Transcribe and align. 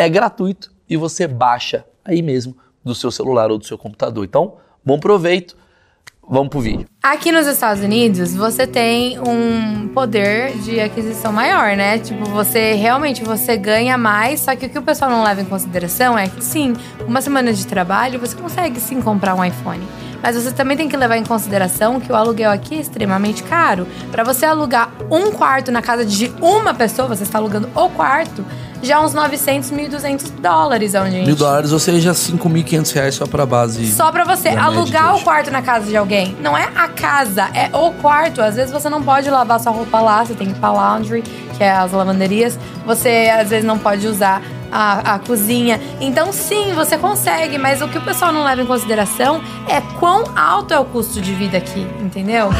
é 0.00 0.08
gratuito 0.08 0.72
e 0.88 0.96
você 0.96 1.26
baixa 1.26 1.84
aí 2.02 2.22
mesmo 2.22 2.56
do 2.82 2.94
seu 2.94 3.10
celular 3.10 3.50
ou 3.50 3.58
do 3.58 3.66
seu 3.66 3.76
computador. 3.76 4.24
Então, 4.24 4.54
bom 4.82 4.98
proveito. 4.98 5.54
Vamos 6.26 6.48
pro 6.48 6.60
vídeo. 6.60 6.86
Aqui 7.02 7.30
nos 7.30 7.46
Estados 7.46 7.82
Unidos, 7.82 8.34
você 8.34 8.66
tem 8.66 9.18
um 9.18 9.88
poder 9.88 10.56
de 10.58 10.80
aquisição 10.80 11.32
maior, 11.32 11.76
né? 11.76 11.98
Tipo, 11.98 12.24
você 12.26 12.74
realmente 12.74 13.22
você 13.24 13.56
ganha 13.56 13.98
mais, 13.98 14.40
só 14.40 14.54
que 14.54 14.66
o 14.66 14.70
que 14.70 14.78
o 14.78 14.82
pessoal 14.82 15.10
não 15.10 15.24
leva 15.24 15.42
em 15.42 15.44
consideração 15.44 16.16
é 16.16 16.28
que 16.28 16.42
sim, 16.42 16.72
uma 17.06 17.20
semana 17.20 17.52
de 17.52 17.66
trabalho 17.66 18.20
você 18.20 18.36
consegue 18.36 18.78
sim 18.78 19.02
comprar 19.02 19.34
um 19.34 19.44
iPhone. 19.44 19.82
Mas 20.22 20.36
você 20.36 20.52
também 20.52 20.76
tem 20.76 20.88
que 20.88 20.96
levar 20.96 21.16
em 21.16 21.24
consideração 21.24 22.00
que 22.00 22.10
o 22.10 22.14
aluguel 22.14 22.50
aqui 22.50 22.76
é 22.76 22.80
extremamente 22.80 23.42
caro. 23.42 23.86
Para 24.10 24.24
você 24.24 24.44
alugar 24.46 24.90
um 25.10 25.30
quarto 25.30 25.70
na 25.70 25.82
casa 25.82 26.04
de 26.04 26.32
uma 26.40 26.74
pessoa, 26.74 27.08
você 27.08 27.22
está 27.22 27.38
alugando 27.38 27.68
o 27.74 27.88
quarto, 27.88 28.44
já 28.82 29.00
uns 29.00 29.12
900, 29.12 29.70
1.200 29.70 30.30
dólares 30.40 30.94
onde 30.94 31.10
gente. 31.10 31.26
Mil 31.26 31.36
dólares, 31.36 31.72
ou 31.72 31.78
seja, 31.78 32.12
5.500 32.12 32.92
reais 32.92 33.14
só 33.14 33.26
pra 33.26 33.44
base. 33.44 33.86
Só 33.92 34.10
pra 34.10 34.24
você 34.24 34.48
alugar 34.48 35.16
o 35.16 35.22
quarto 35.22 35.50
na 35.50 35.60
casa 35.60 35.86
de 35.86 35.96
alguém. 35.96 36.36
Não 36.40 36.56
é 36.56 36.70
a 36.74 36.88
casa, 36.88 37.50
é 37.54 37.70
o 37.76 37.92
quarto. 37.92 38.40
Às 38.40 38.56
vezes 38.56 38.72
você 38.72 38.88
não 38.88 39.02
pode 39.02 39.28
lavar 39.28 39.60
sua 39.60 39.72
roupa 39.72 40.00
lá, 40.00 40.24
você 40.24 40.34
tem 40.34 40.48
que 40.48 40.54
ir 40.54 40.60
pra 40.60 40.72
laundry, 40.72 41.22
que 41.56 41.62
é 41.62 41.70
as 41.70 41.92
lavanderias. 41.92 42.58
Você 42.86 43.30
às 43.38 43.50
vezes 43.50 43.64
não 43.64 43.78
pode 43.78 44.06
usar 44.06 44.42
a, 44.70 45.14
a 45.14 45.18
cozinha. 45.18 45.80
Então, 46.00 46.32
sim, 46.32 46.72
você 46.72 46.96
consegue, 46.96 47.58
mas 47.58 47.82
o 47.82 47.88
que 47.88 47.98
o 47.98 48.02
pessoal 48.02 48.32
não 48.32 48.44
leva 48.44 48.62
em 48.62 48.66
consideração 48.66 49.42
é 49.68 49.80
quão 49.98 50.24
alto 50.36 50.72
é 50.72 50.78
o 50.78 50.84
custo 50.84 51.20
de 51.20 51.32
vida 51.34 51.58
aqui, 51.58 51.86
entendeu? 52.00 52.50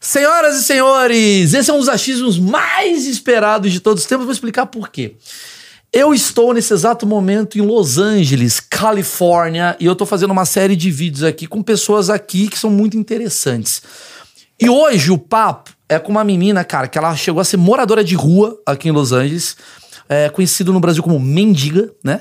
Senhoras 0.00 0.60
e 0.60 0.62
senhores, 0.62 1.54
esse 1.54 1.70
é 1.70 1.74
um 1.74 1.78
dos 1.78 1.88
achismos 1.88 2.38
mais 2.38 3.06
esperados 3.06 3.72
de 3.72 3.80
todos 3.80 4.02
os 4.02 4.08
tempos. 4.08 4.24
Vou 4.24 4.32
explicar 4.32 4.66
por 4.66 4.88
quê. 4.90 5.16
Eu 5.92 6.12
estou 6.12 6.52
nesse 6.52 6.72
exato 6.72 7.06
momento 7.06 7.56
em 7.56 7.62
Los 7.62 7.98
Angeles, 7.98 8.60
Califórnia, 8.60 9.76
e 9.80 9.86
eu 9.86 9.92
estou 9.92 10.06
fazendo 10.06 10.32
uma 10.32 10.44
série 10.44 10.76
de 10.76 10.90
vídeos 10.90 11.22
aqui 11.22 11.46
com 11.46 11.62
pessoas 11.62 12.10
aqui 12.10 12.48
que 12.48 12.58
são 12.58 12.68
muito 12.68 12.96
interessantes. 12.96 13.80
E 14.60 14.68
hoje 14.68 15.10
o 15.10 15.18
papo 15.18 15.70
é 15.88 15.98
com 15.98 16.10
uma 16.10 16.24
menina, 16.24 16.64
cara, 16.64 16.88
que 16.88 16.96
ela 16.96 17.14
chegou 17.16 17.40
a 17.40 17.44
ser 17.44 17.56
moradora 17.56 18.04
de 18.04 18.14
rua 18.14 18.58
aqui 18.66 18.88
em 18.88 18.92
Los 18.92 19.12
Angeles, 19.12 19.56
é, 20.08 20.28
conhecido 20.28 20.72
no 20.72 20.80
Brasil 20.80 21.02
como 21.02 21.18
mendiga, 21.18 21.90
né? 22.02 22.20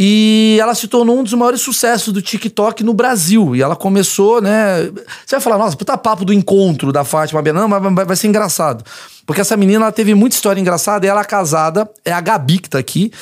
E 0.00 0.56
ela 0.60 0.76
se 0.76 0.86
tornou 0.86 1.18
um 1.18 1.24
dos 1.24 1.32
maiores 1.32 1.60
sucessos 1.60 2.12
do 2.12 2.22
TikTok 2.22 2.84
no 2.84 2.94
Brasil. 2.94 3.56
E 3.56 3.62
ela 3.62 3.74
começou, 3.74 4.40
né? 4.40 4.84
Você 5.26 5.34
vai 5.34 5.40
falar, 5.40 5.58
nossa, 5.58 5.76
puta 5.76 5.98
papo 5.98 6.24
do 6.24 6.32
encontro 6.32 6.92
da 6.92 7.02
Fátima 7.02 7.42
Não, 7.42 7.66
mas 7.66 7.82
vai, 7.82 8.04
vai 8.04 8.16
ser 8.16 8.28
engraçado. 8.28 8.84
Porque 9.26 9.40
essa 9.40 9.56
menina 9.56 9.86
ela 9.86 9.92
teve 9.92 10.14
muita 10.14 10.36
história 10.36 10.60
engraçada 10.60 11.04
e 11.04 11.08
ela 11.08 11.20
é 11.20 11.24
casada, 11.24 11.90
é 12.04 12.12
a 12.12 12.20
Gabi 12.20 12.60
que 12.60 12.70
tá 12.70 12.78
aqui, 12.78 13.12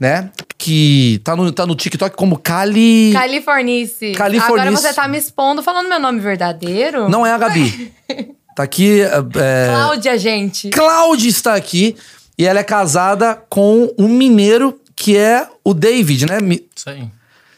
né? 0.00 0.30
Que 0.58 1.20
tá 1.22 1.36
no, 1.36 1.50
tá 1.52 1.64
no 1.64 1.76
TikTok 1.76 2.16
como 2.16 2.36
Cali. 2.36 3.12
Californice. 3.12 4.12
Californice. 4.12 4.60
Agora 4.60 4.70
você 4.72 4.92
tá 4.92 5.06
me 5.06 5.18
expondo 5.18 5.62
falando 5.62 5.88
meu 5.88 6.00
nome 6.00 6.18
verdadeiro? 6.18 7.08
Não 7.08 7.24
é 7.24 7.32
a 7.32 7.38
Gabi. 7.38 7.92
tá 8.56 8.64
aqui. 8.64 9.00
É... 9.00 9.68
Cláudia, 9.70 10.18
gente. 10.18 10.70
Cláudia 10.70 11.28
está 11.28 11.54
aqui 11.54 11.96
e 12.36 12.44
ela 12.44 12.58
é 12.58 12.64
casada 12.64 13.40
com 13.48 13.94
um 13.96 14.08
mineiro 14.08 14.78
que 14.96 15.16
é 15.16 15.46
o 15.62 15.74
David, 15.74 16.26
né? 16.26 16.38
Isso 16.74 16.88
aí. 16.88 17.08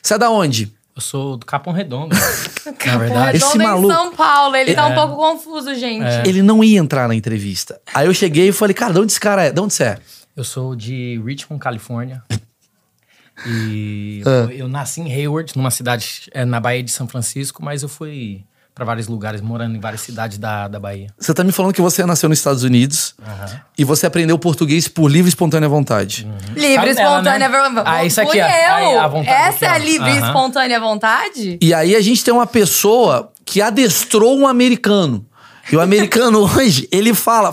Você 0.03 0.15
é 0.15 0.19
da 0.19 0.31
onde? 0.31 0.73
Eu 0.95 1.01
sou 1.01 1.37
do 1.37 1.47
Capão 1.47 1.73
Redondo. 1.73 2.15
na 2.67 2.99
verdade. 2.99 3.33
Redondo 3.33 3.37
Esse 3.37 3.59
maluco, 3.59 3.93
em 3.93 3.95
São 3.95 4.17
Paulo. 4.17 4.57
Ele 4.57 4.73
é, 4.73 4.75
tá 4.75 4.89
um 4.89 4.93
é. 4.93 4.95
pouco 4.97 5.15
confuso, 5.15 5.73
gente. 5.77 6.05
É. 6.05 6.25
Ele 6.27 6.43
não 6.43 6.63
ia 6.65 6.81
entrar 6.81 7.07
na 7.07 7.15
entrevista. 7.15 7.81
Aí 7.95 8.07
eu 8.07 8.13
cheguei 8.13 8.49
e 8.49 8.53
falei, 8.53 8.75
cara, 8.75 8.93
de 8.93 8.99
onde 8.99 9.13
esse 9.13 9.21
cara 9.21 9.45
é? 9.45 9.53
De 9.53 9.61
onde 9.61 9.73
você 9.73 9.85
é? 9.85 9.99
Eu 10.37 10.43
sou 10.43 10.75
de 10.75 11.23
Richmond, 11.25 11.63
Califórnia. 11.63 12.23
e 13.47 14.23
ah. 14.27 14.29
eu, 14.29 14.51
eu, 14.51 14.69
nasci 14.69 15.01
em 15.01 15.13
Hayward, 15.13 15.53
numa 15.57 15.71
cidade 15.71 16.29
é, 16.33 16.45
na 16.45 16.59
Baía 16.59 16.83
de 16.83 16.91
São 16.91 17.07
Francisco, 17.07 17.65
mas 17.65 17.85
eu 17.85 17.89
fui 17.89 18.45
para 18.79 18.85
vários 18.85 19.09
lugares, 19.09 19.41
morando 19.41 19.75
em 19.75 19.81
várias 19.81 20.01
cidades 20.03 20.39
da, 20.39 20.69
da 20.69 20.79
Bahia. 20.79 21.09
Você 21.19 21.35
tá 21.35 21.43
me 21.43 21.51
falando 21.51 21.73
que 21.75 21.83
você 21.83 22.07
nasceu 22.07 22.29
nos 22.29 22.39
Estados 22.39 22.63
Unidos 22.63 23.13
uhum. 23.19 23.59
e 23.77 23.83
você 23.83 24.07
aprendeu 24.07 24.39
português 24.39 24.87
por 24.87 25.11
livre 25.11 25.29
e 25.29 25.31
espontânea 25.31 25.69
vontade. 25.69 26.25
Uhum. 26.25 26.55
Livre 26.55 26.87
e 26.87 26.91
espontânea 26.91 27.49
né? 27.49 27.49
vontade. 27.49 27.89
Ah, 27.91 28.05
isso 28.05 28.21
aqui, 28.21 28.31
Fui 28.31 28.39
eu. 28.41 29.01
a 29.01 29.09
vontade, 29.09 29.37
Essa 29.37 29.65
é 29.65 29.69
a 29.69 29.79
livre 29.79 30.09
e 30.09 30.19
espontânea 30.19 30.79
vontade? 30.79 31.59
E 31.61 31.75
aí 31.75 31.97
a 31.97 32.01
gente 32.01 32.23
tem 32.23 32.33
uma 32.33 32.47
pessoa 32.47 33.33
que 33.45 33.61
adestrou 33.61 34.39
um 34.39 34.47
americano. 34.47 35.27
E 35.73 35.77
o 35.77 35.81
americano 35.81 36.39
hoje, 36.57 36.89
ele 36.93 37.13
fala. 37.15 37.53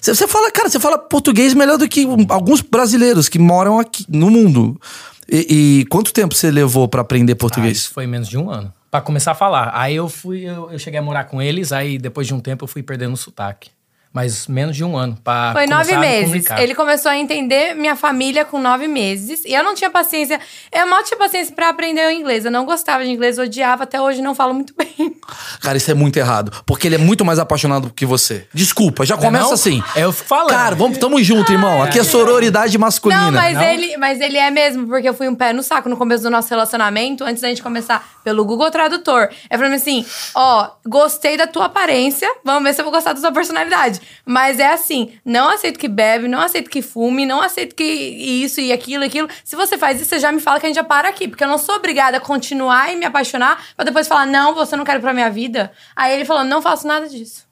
Você 0.00 0.28
fala, 0.28 0.52
cara, 0.52 0.70
você 0.70 0.78
fala 0.78 0.96
português 0.98 1.52
melhor 1.52 1.78
do 1.78 1.88
que 1.88 2.06
alguns 2.28 2.60
brasileiros 2.60 3.28
que 3.28 3.40
moram 3.40 3.80
aqui 3.80 4.06
no 4.08 4.30
mundo. 4.30 4.80
E, 5.28 5.80
e 5.80 5.86
quanto 5.86 6.12
tempo 6.12 6.32
você 6.32 6.48
levou 6.48 6.86
para 6.86 7.00
aprender 7.00 7.34
português? 7.34 7.88
Ah, 7.90 7.94
foi 7.94 8.06
menos 8.06 8.28
de 8.28 8.38
um 8.38 8.48
ano 8.48 8.72
para 8.94 9.00
começar 9.00 9.32
a 9.32 9.34
falar. 9.34 9.72
Aí 9.74 9.96
eu 9.96 10.08
fui, 10.08 10.44
eu, 10.44 10.70
eu, 10.70 10.78
cheguei 10.78 11.00
a 11.00 11.02
morar 11.02 11.24
com 11.24 11.42
eles, 11.42 11.72
aí 11.72 11.98
depois 11.98 12.28
de 12.28 12.32
um 12.32 12.38
tempo 12.38 12.62
eu 12.62 12.68
fui 12.68 12.80
perdendo 12.80 13.14
o 13.14 13.16
sotaque 13.16 13.68
mas 14.14 14.46
menos 14.46 14.76
de 14.76 14.84
um 14.84 14.96
ano 14.96 15.18
para 15.24 15.52
Foi 15.52 15.66
nove 15.66 15.96
meses. 15.96 16.46
Ele 16.56 16.72
começou 16.72 17.10
a 17.10 17.18
entender 17.18 17.74
minha 17.74 17.96
família 17.96 18.44
com 18.44 18.60
nove 18.60 18.86
meses. 18.86 19.42
E 19.44 19.52
eu 19.52 19.64
não 19.64 19.74
tinha 19.74 19.90
paciência. 19.90 20.38
Eu 20.70 20.86
mal 20.86 21.02
tinha 21.02 21.18
paciência 21.18 21.52
para 21.52 21.68
aprender 21.68 22.06
o 22.06 22.12
inglês. 22.12 22.44
Eu 22.44 22.52
não 22.52 22.64
gostava 22.64 23.02
de 23.02 23.10
inglês, 23.10 23.40
odiava. 23.40 23.82
Até 23.82 24.00
hoje 24.00 24.22
não 24.22 24.32
falo 24.32 24.54
muito 24.54 24.72
bem. 24.78 25.16
Cara, 25.60 25.76
isso 25.76 25.90
é 25.90 25.94
muito 25.94 26.16
errado. 26.16 26.62
Porque 26.64 26.86
ele 26.86 26.94
é 26.94 26.98
muito 26.98 27.24
mais 27.24 27.40
apaixonado 27.40 27.90
que 27.90 28.06
você. 28.06 28.46
Desculpa, 28.54 29.04
já 29.04 29.16
começa 29.16 29.46
não, 29.46 29.52
assim. 29.52 29.82
Eu 29.96 30.12
fico 30.12 30.28
falando. 30.28 30.50
Cara, 30.50 30.76
vamos, 30.76 30.96
tamo 30.98 31.20
junto, 31.20 31.50
irmão. 31.50 31.82
Aqui 31.82 31.98
é 31.98 32.04
sororidade 32.04 32.78
masculina. 32.78 33.32
Não, 33.32 33.32
mas, 33.32 33.54
não? 33.54 33.62
Ele, 33.64 33.96
mas 33.96 34.20
ele 34.20 34.38
é 34.38 34.48
mesmo. 34.48 34.86
Porque 34.86 35.08
eu 35.08 35.14
fui 35.14 35.28
um 35.28 35.34
pé 35.34 35.52
no 35.52 35.62
saco 35.64 35.88
no 35.88 35.96
começo 35.96 36.22
do 36.22 36.30
nosso 36.30 36.48
relacionamento. 36.50 37.24
Antes 37.24 37.42
da 37.42 37.48
gente 37.48 37.64
começar 37.64 38.06
pelo 38.22 38.44
Google 38.44 38.70
Tradutor. 38.70 39.28
É 39.50 39.58
pra 39.58 39.68
mim 39.68 39.74
assim, 39.74 40.06
ó, 40.36 40.70
gostei 40.86 41.36
da 41.36 41.48
tua 41.48 41.64
aparência. 41.64 42.28
Vamos 42.44 42.62
ver 42.62 42.74
se 42.74 42.80
eu 42.80 42.84
vou 42.84 42.92
gostar 42.92 43.12
da 43.12 43.20
sua 43.20 43.32
personalidade. 43.32 44.03
Mas 44.24 44.58
é 44.58 44.72
assim, 44.72 45.12
não 45.24 45.48
aceito 45.48 45.78
que 45.78 45.88
bebe, 45.88 46.28
não 46.28 46.40
aceito 46.40 46.70
que 46.70 46.82
fume, 46.82 47.26
não 47.26 47.40
aceito 47.40 47.74
que 47.74 47.84
isso 47.84 48.60
e 48.60 48.72
aquilo 48.72 49.04
e 49.04 49.06
aquilo. 49.06 49.28
Se 49.44 49.56
você 49.56 49.76
faz 49.78 50.00
isso, 50.00 50.10
você 50.10 50.18
já 50.18 50.32
me 50.32 50.40
fala 50.40 50.60
que 50.60 50.66
a 50.66 50.68
gente 50.68 50.76
já 50.76 50.84
para 50.84 51.08
aqui. 51.08 51.28
Porque 51.28 51.44
eu 51.44 51.48
não 51.48 51.58
sou 51.58 51.76
obrigada 51.76 52.16
a 52.16 52.20
continuar 52.20 52.92
e 52.92 52.96
me 52.96 53.04
apaixonar 53.04 53.64
pra 53.76 53.84
depois 53.84 54.08
falar, 54.08 54.26
não, 54.26 54.54
você 54.54 54.76
não 54.76 54.84
quer 54.84 55.00
pra 55.00 55.12
minha 55.12 55.30
vida. 55.30 55.72
Aí 55.94 56.14
ele 56.14 56.24
falou, 56.24 56.44
não 56.44 56.62
faço 56.62 56.86
nada 56.86 57.08
disso. 57.08 57.43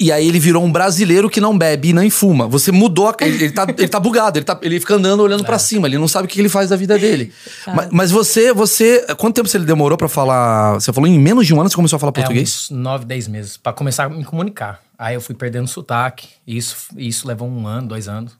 E 0.00 0.10
aí 0.10 0.26
ele 0.26 0.40
virou 0.40 0.64
um 0.64 0.72
brasileiro 0.72 1.28
que 1.28 1.42
não 1.42 1.56
bebe 1.56 1.90
e 1.90 1.92
nem 1.92 2.08
fuma. 2.08 2.48
Você 2.48 2.72
mudou 2.72 3.08
a... 3.08 3.16
ele, 3.20 3.44
ele, 3.44 3.52
tá, 3.52 3.66
ele 3.68 3.88
tá 3.88 4.00
bugado, 4.00 4.38
ele, 4.38 4.46
tá, 4.46 4.58
ele 4.62 4.80
fica 4.80 4.94
andando 4.94 5.20
olhando 5.20 5.42
é. 5.42 5.46
para 5.46 5.58
cima, 5.58 5.86
ele 5.86 5.98
não 5.98 6.08
sabe 6.08 6.24
o 6.24 6.28
que 6.28 6.40
ele 6.40 6.48
faz 6.48 6.70
da 6.70 6.76
vida 6.76 6.98
dele. 6.98 7.34
Tá. 7.66 7.74
Mas, 7.74 7.88
mas, 7.90 8.10
você, 8.10 8.50
você. 8.54 9.04
Quanto 9.18 9.34
tempo 9.34 9.46
você 9.46 9.58
demorou 9.58 9.98
para 9.98 10.08
falar? 10.08 10.74
Você 10.74 10.90
falou 10.90 11.06
em 11.06 11.18
menos 11.18 11.46
de 11.46 11.52
um 11.52 11.60
ano 11.60 11.68
você 11.68 11.76
começou 11.76 11.98
a 11.98 12.00
falar 12.00 12.12
português? 12.12 12.68
É, 12.70 12.74
uns 12.74 12.80
nove, 12.80 13.04
dez 13.04 13.28
meses, 13.28 13.58
para 13.58 13.74
começar 13.74 14.04
a 14.04 14.08
me 14.08 14.24
comunicar. 14.24 14.80
Aí 14.98 15.14
eu 15.14 15.20
fui 15.20 15.34
perdendo 15.34 15.68
sotaque, 15.68 16.28
e 16.46 16.56
isso, 16.56 16.76
isso 16.96 17.28
levou 17.28 17.46
um 17.46 17.66
ano, 17.66 17.88
dois 17.88 18.08
anos. 18.08 18.32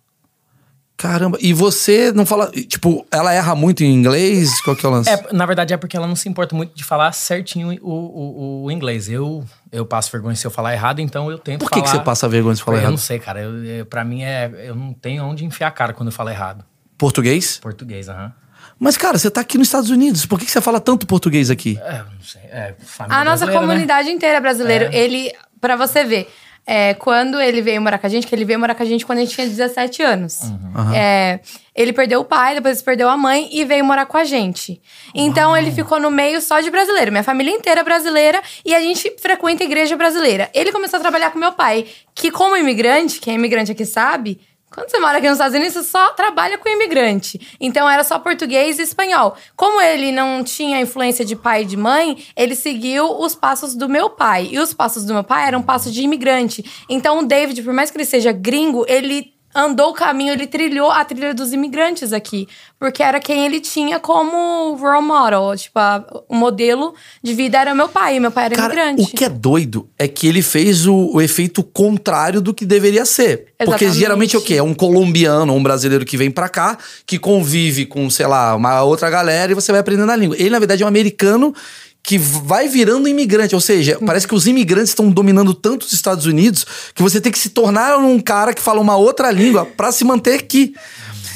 Caramba, 1.00 1.38
e 1.40 1.54
você 1.54 2.12
não 2.12 2.26
fala. 2.26 2.50
Tipo, 2.50 3.06
ela 3.10 3.32
erra 3.32 3.54
muito 3.54 3.82
em 3.82 3.90
inglês? 3.90 4.60
Qual 4.60 4.76
que 4.76 4.84
é 4.84 4.88
o 4.88 4.92
lance? 4.92 5.08
É, 5.08 5.32
na 5.32 5.46
verdade, 5.46 5.72
é 5.72 5.76
porque 5.78 5.96
ela 5.96 6.06
não 6.06 6.14
se 6.14 6.28
importa 6.28 6.54
muito 6.54 6.76
de 6.76 6.84
falar 6.84 7.10
certinho 7.12 7.74
o, 7.80 7.90
o, 7.90 8.64
o 8.64 8.70
inglês. 8.70 9.08
Eu, 9.08 9.42
eu 9.72 9.86
passo 9.86 10.12
vergonha 10.12 10.36
se 10.36 10.46
eu 10.46 10.50
falar 10.50 10.74
errado, 10.74 11.00
então 11.00 11.30
eu 11.30 11.38
tento 11.38 11.60
Por 11.60 11.70
que, 11.70 11.80
falar... 11.80 11.90
que 11.90 11.96
você 11.96 12.04
passa 12.04 12.28
vergonha 12.28 12.54
se 12.54 12.62
falar 12.62 12.76
eu 12.76 12.80
errado? 12.80 12.88
Eu 12.88 12.96
não 12.96 12.98
sei, 12.98 13.18
cara. 13.18 13.40
Eu, 13.40 13.64
eu, 13.64 13.86
pra 13.86 14.04
mim, 14.04 14.22
é, 14.24 14.52
eu 14.62 14.74
não 14.74 14.92
tenho 14.92 15.24
onde 15.24 15.42
enfiar 15.42 15.68
a 15.68 15.70
cara 15.70 15.94
quando 15.94 16.10
eu 16.10 16.12
falo 16.12 16.28
errado. 16.28 16.66
Português? 16.98 17.56
Português, 17.56 18.06
aham. 18.10 18.34
Mas, 18.78 18.98
cara, 18.98 19.16
você 19.16 19.30
tá 19.30 19.40
aqui 19.40 19.56
nos 19.56 19.68
Estados 19.68 19.88
Unidos. 19.88 20.26
Por 20.26 20.38
que, 20.38 20.44
que 20.44 20.52
você 20.52 20.60
fala 20.60 20.80
tanto 20.80 21.06
português 21.06 21.48
aqui? 21.48 21.78
É, 21.82 21.98
não 21.98 22.22
sei. 22.22 22.42
É, 22.42 22.74
família 22.78 23.18
A 23.18 23.24
nossa 23.24 23.46
né? 23.46 23.52
comunidade 23.54 24.10
inteira 24.10 24.36
é 24.36 24.40
brasileira. 24.40 24.90
É. 24.92 24.98
Ele, 24.98 25.32
pra 25.58 25.76
você 25.76 26.04
ver, 26.04 26.30
é, 26.66 26.94
quando 26.94 27.40
ele 27.40 27.60
veio 27.60 27.80
morar 27.80 27.98
com 27.98 28.06
a 28.06 28.10
gente, 28.10 28.26
que 28.26 28.34
ele 28.34 28.44
veio 28.44 28.58
morar 28.58 28.74
com 28.74 28.82
a 28.82 28.86
gente 28.86 29.04
quando 29.04 29.18
a 29.18 29.22
gente 29.22 29.34
tinha 29.34 29.46
17 29.46 30.02
anos. 30.02 30.40
Uhum. 30.42 30.94
É, 30.94 31.40
ele 31.74 31.92
perdeu 31.92 32.20
o 32.20 32.24
pai, 32.24 32.54
depois 32.54 32.82
perdeu 32.82 33.08
a 33.08 33.16
mãe 33.16 33.48
e 33.52 33.64
veio 33.64 33.84
morar 33.84 34.06
com 34.06 34.16
a 34.16 34.24
gente. 34.24 34.80
Então 35.14 35.56
ele 35.56 35.70
ficou 35.70 35.98
no 35.98 36.10
meio 36.10 36.40
só 36.40 36.60
de 36.60 36.70
brasileiro. 36.70 37.10
Minha 37.10 37.24
família 37.24 37.52
inteira 37.52 37.80
é 37.80 37.84
brasileira 37.84 38.40
e 38.64 38.74
a 38.74 38.80
gente 38.80 39.16
frequenta 39.18 39.64
a 39.64 39.66
igreja 39.66 39.96
brasileira. 39.96 40.50
Ele 40.54 40.70
começou 40.70 40.98
a 40.98 41.00
trabalhar 41.00 41.30
com 41.30 41.38
meu 41.38 41.52
pai, 41.52 41.86
que 42.14 42.30
como 42.30 42.56
imigrante, 42.56 43.20
quem 43.20 43.32
é 43.32 43.36
imigrante 43.36 43.72
aqui 43.72 43.84
sabe, 43.84 44.40
quando 44.72 44.88
você 44.88 45.00
mora 45.00 45.18
aqui 45.18 45.26
nos 45.26 45.36
Estados 45.36 45.56
Unidos, 45.56 45.74
você 45.74 45.82
só 45.82 46.10
trabalha 46.10 46.56
com 46.56 46.68
imigrante. 46.68 47.56
Então 47.60 47.90
era 47.90 48.04
só 48.04 48.20
português 48.20 48.78
e 48.78 48.82
espanhol. 48.82 49.34
Como 49.56 49.80
ele 49.80 50.12
não 50.12 50.44
tinha 50.44 50.80
influência 50.80 51.24
de 51.24 51.34
pai 51.34 51.62
e 51.62 51.64
de 51.64 51.76
mãe, 51.76 52.24
ele 52.36 52.54
seguiu 52.54 53.18
os 53.20 53.34
passos 53.34 53.74
do 53.74 53.88
meu 53.88 54.10
pai. 54.10 54.48
E 54.52 54.60
os 54.60 54.72
passos 54.72 55.04
do 55.04 55.12
meu 55.12 55.24
pai 55.24 55.48
eram 55.48 55.60
passos 55.60 55.92
de 55.92 56.02
imigrante. 56.02 56.64
Então 56.88 57.18
o 57.18 57.26
David, 57.26 57.62
por 57.62 57.74
mais 57.74 57.90
que 57.90 57.96
ele 57.96 58.04
seja 58.04 58.30
gringo, 58.30 58.84
ele 58.88 59.34
andou 59.54 59.90
o 59.90 59.92
caminho, 59.94 60.32
ele 60.32 60.46
trilhou 60.46 60.90
a 60.90 61.04
trilha 61.04 61.34
dos 61.34 61.52
imigrantes 61.52 62.12
aqui. 62.12 62.46
Porque 62.78 63.02
era 63.02 63.20
quem 63.20 63.44
ele 63.44 63.60
tinha 63.60 63.98
como 64.00 64.74
role 64.76 65.04
model. 65.06 65.54
Tipo, 65.56 65.78
a- 65.78 66.04
o 66.28 66.34
modelo 66.34 66.94
de 67.22 67.34
vida 67.34 67.58
era 67.58 67.74
meu 67.74 67.88
pai. 67.88 68.16
E 68.16 68.20
meu 68.20 68.30
pai 68.30 68.46
era 68.46 68.56
Cara, 68.56 68.72
imigrante. 68.90 69.02
o 69.02 69.16
que 69.16 69.24
é 69.24 69.28
doido 69.28 69.88
é 69.98 70.08
que 70.08 70.26
ele 70.26 70.40
fez 70.40 70.86
o, 70.86 70.94
o 71.14 71.20
efeito 71.20 71.62
contrário 71.62 72.40
do 72.40 72.54
que 72.54 72.64
deveria 72.64 73.04
ser. 73.04 73.46
Porque 73.58 73.84
Exatamente. 73.84 73.98
geralmente 73.98 74.36
é 74.36 74.38
o 74.38 74.42
quê? 74.42 74.54
É 74.54 74.62
um 74.62 74.72
colombiano 74.72 75.52
ou 75.52 75.58
um 75.58 75.62
brasileiro 75.62 76.04
que 76.06 76.16
vem 76.16 76.30
pra 76.30 76.48
cá, 76.48 76.78
que 77.04 77.18
convive 77.18 77.84
com, 77.86 78.08
sei 78.08 78.26
lá, 78.26 78.54
uma 78.56 78.82
outra 78.82 79.10
galera 79.10 79.52
e 79.52 79.54
você 79.54 79.70
vai 79.70 79.80
aprendendo 79.82 80.10
a 80.10 80.16
língua. 80.16 80.36
Ele, 80.38 80.48
na 80.50 80.58
verdade, 80.58 80.82
é 80.82 80.86
um 80.86 80.88
americano 80.88 81.54
que 82.02 82.18
vai 82.18 82.68
virando 82.68 83.08
imigrante. 83.08 83.54
Ou 83.54 83.60
seja, 83.60 83.98
parece 84.04 84.26
que 84.26 84.34
os 84.34 84.46
imigrantes 84.46 84.90
estão 84.90 85.10
dominando 85.10 85.54
tanto 85.54 85.84
os 85.84 85.92
Estados 85.92 86.26
Unidos 86.26 86.66
que 86.94 87.02
você 87.02 87.20
tem 87.20 87.30
que 87.30 87.38
se 87.38 87.50
tornar 87.50 87.98
um 87.98 88.18
cara 88.18 88.52
que 88.52 88.62
fala 88.62 88.80
uma 88.80 88.96
outra 88.96 89.30
língua 89.30 89.64
pra 89.64 89.92
se 89.92 90.04
manter 90.04 90.34
aqui. 90.34 90.74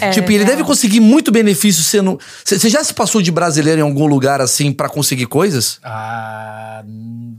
É, 0.01 0.11
tipo, 0.11 0.31
ele 0.33 0.45
é. 0.45 0.47
deve 0.47 0.65
conseguir 0.65 1.01
muito 1.01 1.31
benefício 1.31 1.83
sendo. 1.83 2.19
Você 2.45 2.69
já 2.69 2.83
se 2.83 2.93
passou 2.95 3.23
de 3.23 3.31
brasileiro 3.31 3.81
em 3.81 3.85
algum 3.85 4.07
lugar 4.07 4.41
assim 4.41 4.73
pra 4.73 4.89
conseguir 4.89 5.27
coisas? 5.27 5.79
Ah, 5.83 6.83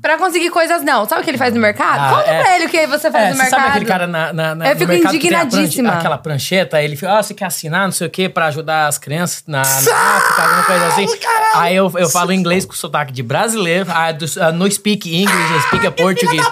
Pra 0.02 0.20
conseguir 0.20 0.52
coisas, 0.52 0.84
não. 0.84 1.08
Sabe 1.10 1.22
o 1.22 1.24
que 1.24 1.32
ele 1.32 1.38
faz 1.38 1.52
no 1.52 1.60
mercado? 1.60 2.00
Ah, 2.00 2.18
Conta 2.20 2.30
é. 2.30 2.44
pra 2.44 2.56
ele 2.58 2.66
o 2.66 2.70
que 2.70 2.86
você 2.86 3.10
faz 3.10 3.24
é, 3.26 3.30
no 3.30 3.36
você 3.36 3.42
mercado. 3.42 3.60
sabe 3.60 3.70
aquele 3.72 3.86
cara 3.86 4.06
na, 4.06 4.32
na, 4.32 4.54
na 4.54 4.66
Eu 4.68 4.74
no 4.76 4.80
fico 4.80 4.92
mercado 4.92 5.12
que 5.14 5.20
tem 5.20 5.30
a 5.30 5.40
pranche- 5.40 5.58
indignadíssima. 5.58 5.94
aquela 5.94 6.18
prancheta, 6.20 6.82
ele 6.84 6.96
fica, 6.96 7.18
ah, 7.18 7.24
você 7.24 7.34
quer 7.34 7.46
assinar, 7.46 7.86
não 7.86 7.92
sei 7.92 8.06
o 8.06 8.10
quê, 8.12 8.30
pra 8.30 8.46
ajudar 8.46 8.86
as 8.88 9.00
crianças 9.00 9.44
na, 9.48 9.64
na 9.64 10.18
África, 10.18 10.42
alguma 10.44 10.64
coisa 10.64 10.88
assim. 10.88 11.08
Aí 11.56 11.76
eu, 11.76 11.92
eu 11.98 12.08
falo 12.10 12.32
inglês 12.32 12.66
com 12.66 12.74
sotaque 12.74 13.12
de 13.12 13.24
brasileiro, 13.24 13.90
ah, 13.92 14.12
do, 14.12 14.26
ah, 14.42 14.52
no 14.52 14.70
speak 14.72 15.10
English, 15.12 15.54
I 15.58 15.62
speak 15.68 15.90
português. 16.00 16.46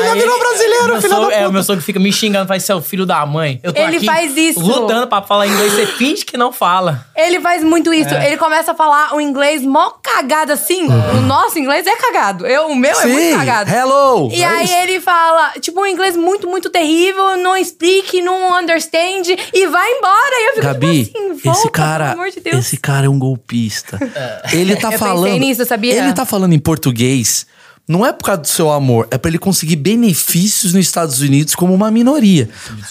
Você 0.00 0.06
já 0.08 0.14
virou 0.14 0.38
brasileiro, 0.38 1.00
filho 1.02 1.14
da 1.14 1.22
É, 1.32 1.36
puta. 1.38 1.48
o 1.48 1.52
meu 1.52 1.62
sogro 1.62 1.82
fica 1.82 2.00
me 2.00 2.12
xingando, 2.12 2.46
faz 2.48 2.62
ser 2.64 2.72
o 2.74 2.80
filho 2.82 3.06
da 3.06 3.24
mãe. 3.26 3.60
Eu 3.62 3.72
tô 3.72 3.80
Ele 3.80 3.96
aqui 3.98 4.06
faz 4.06 4.36
isso. 4.36 4.60
lutando 4.60 5.06
pra 5.06 5.22
falar 5.22 5.46
inglês, 5.46 5.72
você 5.72 5.86
finge 5.86 6.24
que 6.24 6.36
não 6.36 6.52
fala. 6.52 7.06
Ele 7.16 7.40
faz 7.40 7.62
muito 7.62 7.92
isso. 7.92 8.14
É. 8.14 8.26
Ele 8.28 8.36
começa 8.36 8.72
a 8.72 8.74
falar 8.74 9.14
o 9.14 9.20
inglês 9.20 9.62
mó 9.62 9.90
cagado 10.02 10.52
assim. 10.52 10.86
O 10.86 11.20
nosso 11.22 11.58
inglês 11.58 11.86
é 11.86 11.96
cagado. 11.96 12.46
Eu, 12.46 12.68
o 12.68 12.76
meu 12.76 12.98
é 12.98 13.06
muito 13.06 13.38
cagado. 13.38 13.70
hello! 13.70 14.30
E 14.32 14.42
É 14.42 14.46
aí 14.46 14.64
isso. 14.64 14.74
ele 14.74 15.00
fala, 15.00 15.52
tipo, 15.60 15.80
um 15.80 15.86
inglês 15.86 16.16
muito, 16.16 16.48
muito 16.48 16.70
terrível, 16.70 17.36
não 17.36 17.62
speak, 17.62 18.20
não 18.22 18.58
understand, 18.58 19.22
e 19.52 19.66
vai 19.66 19.90
embora. 19.92 20.30
E 20.32 20.46
eu 20.48 20.54
fico 20.54 20.66
Gabi, 20.66 21.04
tipo 21.06 21.18
assim, 21.18 21.28
volta, 21.44 21.60
esse 21.60 21.70
cara, 21.70 22.04
pelo 22.10 22.20
amor 22.20 22.30
de 22.32 22.40
Deus. 22.40 22.58
esse 22.66 22.76
cara 22.76 23.06
é 23.06 23.08
um 23.08 23.18
golpista. 23.18 23.98
Ele 24.52 24.76
tá 24.76 24.92
Eu 24.92 24.98
falando, 24.98 25.38
nisso, 25.38 25.64
sabia? 25.64 25.94
Ele 25.94 26.12
tá 26.12 26.24
falando 26.24 26.52
em 26.52 26.58
português. 26.58 27.46
Não 27.90 28.06
é 28.06 28.12
por 28.12 28.24
causa 28.24 28.40
do 28.42 28.46
seu 28.46 28.70
amor, 28.70 29.08
é 29.10 29.18
pra 29.18 29.28
ele 29.28 29.38
conseguir 29.38 29.74
benefícios 29.74 30.72
nos 30.72 30.86
Estados 30.86 31.20
Unidos 31.20 31.56
como 31.56 31.74
uma 31.74 31.90
minoria. 31.90 32.48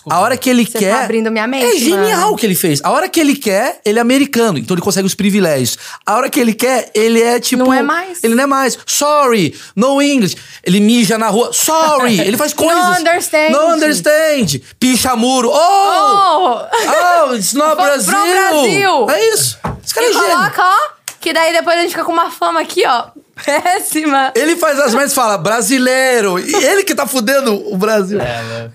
A 0.10 0.20
hora 0.20 0.36
que 0.36 0.50
ele 0.50 0.66
Você 0.66 0.78
quer. 0.78 0.94
tá 0.94 1.04
abrindo 1.06 1.32
minha 1.32 1.48
mente, 1.48 1.66
É 1.78 1.80
genial 1.80 2.20
mano. 2.22 2.34
o 2.34 2.36
que 2.36 2.46
ele 2.46 2.54
fez. 2.56 2.82
A 2.84 2.92
hora 2.92 3.08
que 3.08 3.18
ele 3.18 3.34
quer, 3.36 3.80
ele 3.86 3.98
é 3.98 4.02
americano, 4.02 4.58
então 4.58 4.76
ele 4.76 4.82
consegue 4.82 5.08
os 5.08 5.16
privilégios. 5.16 5.78
A 6.06 6.16
hora 6.16 6.30
que 6.30 6.38
ele 6.38 6.54
quer, 6.54 6.92
ele 6.94 7.22
é 7.22 7.40
tipo. 7.40 7.64
Não 7.64 7.74
é 7.74 7.82
mais. 7.82 8.22
Ele 8.22 8.36
não 8.36 8.44
é 8.44 8.48
mais. 8.48 8.78
Sorry, 8.86 9.56
no 9.74 10.02
English. 10.02 10.36
Ele 10.64 10.82
mija 10.82 11.18
na 11.18 11.30
rua. 11.30 11.52
Sorry. 11.54 12.20
Ele 12.20 12.36
faz 12.36 12.52
coisas. 12.54 13.00
understand. 13.00 13.52
Não 13.52 13.72
understand. 13.76 14.60
Picha 14.78 15.16
muro. 15.16 15.50
Oh! 15.50 15.56
Oh! 15.56 17.30
Oh, 17.30 17.36
it's 17.36 17.54
not 17.54 17.76
Brasil. 17.76 18.12
Brasil. 18.12 19.10
É 19.10 19.34
isso. 19.34 19.58
Esse 19.86 19.94
cara 19.94 20.08
é 20.08 20.10
E 20.10 20.14
gênio. 20.14 20.28
coloca, 20.30 20.62
ó, 20.62 20.92
que 21.22 21.32
daí 21.32 21.54
depois 21.54 21.78
a 21.78 21.82
gente 21.84 21.92
fica 21.92 22.04
com 22.04 22.12
uma 22.12 22.30
fama 22.30 22.60
aqui, 22.60 22.84
ó, 22.86 23.06
péssima. 23.46 24.32
Ele 24.36 24.56
faz 24.56 24.80
as 24.80 24.94
mães 24.94 25.12
e 25.12 25.16
fala 25.16 25.38
brasileiro. 25.38 26.40
E 26.40 26.54
ele 26.54 26.84
que 26.84 26.96
tá 26.96 27.06
fudendo 27.08 27.54
o 27.72 27.78
Brasil. 27.78 28.20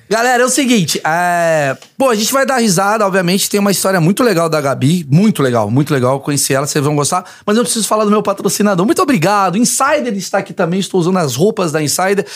Galera, 0.09 0.43
é 0.43 0.47
o 0.47 0.51
seguinte. 0.51 1.01
É... 1.05 1.77
Pô, 1.97 2.11
a 2.11 2.15
gente 2.15 2.33
vai 2.33 2.45
dar 2.45 2.59
risada, 2.59 3.07
obviamente. 3.07 3.49
Tem 3.49 3.61
uma 3.61 3.71
história 3.71 4.01
muito 4.01 4.23
legal 4.23 4.49
da 4.49 4.61
Gabi. 4.61 5.07
Muito 5.11 5.43
legal, 5.43 5.71
muito 5.71 5.93
legal. 5.93 6.21
Conheci 6.21 6.55
ela, 6.55 6.67
vocês 6.67 6.85
vão 6.85 6.97
gostar. 6.97 7.25
Mas 7.47 7.57
eu 7.57 7.63
preciso 7.63 7.87
falar 7.87 8.05
do 8.05 8.11
meu 8.11 8.23
patrocinador. 8.23 8.85
Muito 8.85 9.03
obrigado. 9.03 9.57
Insider 9.57 10.15
está 10.17 10.39
aqui 10.39 10.53
também. 10.53 10.81
Estou 10.81 11.01
usando 11.01 11.19
as 11.19 11.35
roupas 11.35 11.73
da 11.73 11.83
Insider. 11.83 12.27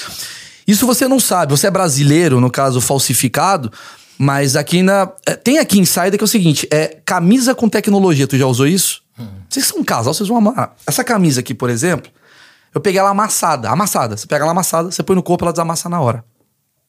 Isso 0.66 0.86
você 0.86 1.08
não 1.08 1.19
sabe. 1.19 1.52
Você 1.52 1.66
é 1.66 1.70
brasileiro, 1.70 2.40
no 2.40 2.50
caso, 2.50 2.80
falsificado. 2.80 3.72
Mas 4.19 4.56
aqui 4.56 4.82
na. 4.82 5.10
é, 5.25 5.34
Tem 5.34 5.58
aqui 5.58 5.78
Insider 5.78 6.16
que 6.19 6.22
é 6.22 6.26
o 6.26 6.28
seguinte: 6.28 6.69
é 6.70 6.98
camisa 7.04 7.54
com 7.54 7.69
tecnologia. 7.69 8.26
Tu 8.26 8.36
já 8.36 8.46
usou 8.46 8.66
isso? 8.66 9.00
Vocês 9.49 9.67
são 9.67 9.81
um 9.81 9.85
casal, 9.85 10.15
vocês 10.15 10.29
vão 10.29 10.38
amar. 10.38 10.75
Essa 10.87 11.03
camisa 11.03 11.41
aqui, 11.41 11.55
por 11.55 11.70
exemplo, 11.70 12.11
eu 12.75 12.81
peguei 12.81 13.00
ela 13.00 13.11
amassada. 13.11 13.69
Amassada. 13.70 14.17
Você 14.17 14.26
pega 14.26 14.44
ela 14.44 14.53
amassada, 14.53 14.91
você 14.91 15.03
põe 15.03 15.17
no 15.17 15.23
corpo, 15.23 15.44
ela 15.44 15.53
desamassa 15.53 15.88
na 15.88 16.00
hora. 16.00 16.25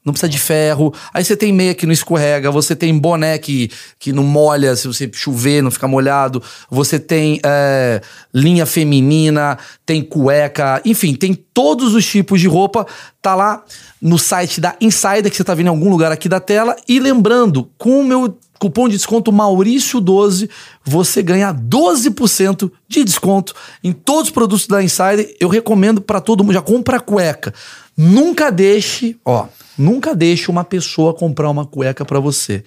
Não 0.03 0.13
precisa 0.13 0.29
de 0.29 0.39
ferro. 0.39 0.93
Aí 1.13 1.23
você 1.23 1.35
tem 1.35 1.51
meia 1.51 1.75
que 1.75 1.85
não 1.85 1.91
escorrega, 1.91 2.49
você 2.49 2.73
tem 2.73 2.97
boné 2.97 3.37
que, 3.37 3.69
que 3.99 4.13
não 4.13 4.23
molha, 4.23 4.75
se 4.75 4.87
você 4.87 5.09
chover, 5.13 5.61
não 5.61 5.69
fica 5.69 5.87
molhado. 5.89 6.41
Você 6.69 6.97
tem 6.97 7.39
é, 7.45 8.01
linha 8.33 8.65
feminina, 8.65 9.57
tem 9.85 10.01
cueca, 10.01 10.81
enfim, 10.85 11.13
tem 11.13 11.33
todos 11.33 11.93
os 11.93 12.05
tipos 12.05 12.39
de 12.39 12.47
roupa. 12.47 12.87
Tá 13.21 13.35
lá 13.35 13.63
no 14.01 14.17
site 14.17 14.61
da 14.61 14.73
Insider, 14.79 15.29
que 15.29 15.35
você 15.35 15.43
tá 15.43 15.53
vendo 15.53 15.67
em 15.67 15.69
algum 15.69 15.89
lugar 15.89 16.11
aqui 16.13 16.29
da 16.29 16.39
tela. 16.39 16.77
E 16.87 16.97
lembrando, 16.97 17.69
com 17.77 17.99
o 17.99 18.03
meu 18.03 18.37
cupom 18.59 18.89
de 18.89 18.97
desconto 18.97 19.31
Maurício12, 19.31 20.49
você 20.83 21.23
ganha 21.23 21.53
12% 21.53 22.69
de 22.87 23.03
desconto 23.03 23.55
em 23.83 23.93
todos 23.93 24.25
os 24.25 24.31
produtos 24.31 24.67
da 24.67 24.83
Insider. 24.83 25.35
Eu 25.39 25.47
recomendo 25.47 26.01
pra 26.01 26.19
todo 26.19 26.43
mundo, 26.43 26.53
já 26.53 26.61
compra 26.61 26.99
cueca. 26.99 27.53
Nunca 27.97 28.51
deixe, 28.51 29.17
ó, 29.25 29.47
nunca 29.77 30.13
deixe 30.13 30.51
uma 30.51 30.63
pessoa 30.63 31.13
comprar 31.13 31.49
uma 31.49 31.65
cueca 31.65 32.03
pra 32.03 32.19
você. 32.19 32.63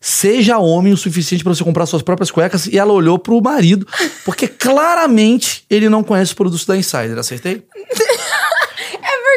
Seja 0.00 0.58
homem 0.58 0.92
o 0.92 0.96
suficiente 0.96 1.44
pra 1.44 1.54
você 1.54 1.62
comprar 1.62 1.86
suas 1.86 2.02
próprias 2.02 2.30
cuecas 2.30 2.66
e 2.66 2.76
ela 2.76 2.92
olhou 2.92 3.18
pro 3.18 3.40
marido, 3.40 3.86
porque 4.24 4.48
claramente 4.48 5.64
ele 5.70 5.88
não 5.88 6.02
conhece 6.02 6.30
os 6.30 6.34
produtos 6.34 6.66
da 6.66 6.76
Insider, 6.76 7.18
acertei? 7.18 7.62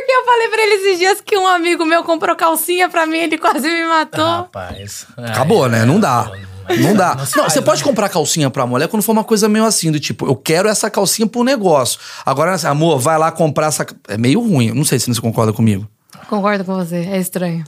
Porque 0.06 0.12
eu 0.12 0.24
falei 0.24 0.48
pra 0.50 0.62
ele 0.62 0.76
esses 0.76 1.00
dias 1.00 1.20
que 1.20 1.36
um 1.36 1.48
amigo 1.48 1.84
meu 1.84 2.04
comprou 2.04 2.36
calcinha 2.36 2.88
pra 2.88 3.08
mim, 3.08 3.18
ele 3.18 3.40
quase 3.40 3.68
me 3.68 3.86
matou. 3.86 4.24
Rapaz. 4.24 5.08
Acabou, 5.18 5.66
é, 5.66 5.70
né? 5.70 5.86
Não 5.86 6.00
dá. 6.00 6.32
Não 6.80 6.94
dá. 6.94 7.16
Não, 7.16 7.50
você 7.50 7.60
né? 7.60 7.66
pode 7.66 7.84
comprar 7.84 8.08
calcinha 8.08 8.52
pra 8.52 8.68
mulher 8.68 8.88
quando 8.88 9.02
for 9.02 9.14
uma 9.14 9.24
coisa 9.24 9.50
meio 9.50 9.66
assim, 9.66 9.92
do 9.92 10.00
tipo, 10.00 10.28
eu 10.28 10.36
quero 10.36 10.70
essa 10.70 10.92
calcinha 10.92 11.28
pro 11.28 11.44
negócio. 11.44 12.00
Agora, 12.24 12.54
assim, 12.54 12.68
amor, 12.68 13.00
vai 13.00 13.18
lá 13.18 13.32
comprar 13.32 13.68
essa. 13.68 13.84
É 14.08 14.16
meio 14.16 14.40
ruim. 14.40 14.72
Não 14.72 14.86
sei 14.86 15.00
se 15.00 15.12
você 15.12 15.20
concorda 15.20 15.52
comigo. 15.52 15.88
Concordo 16.30 16.64
com 16.64 16.76
você, 16.76 16.98
é 16.98 17.18
estranho. 17.18 17.64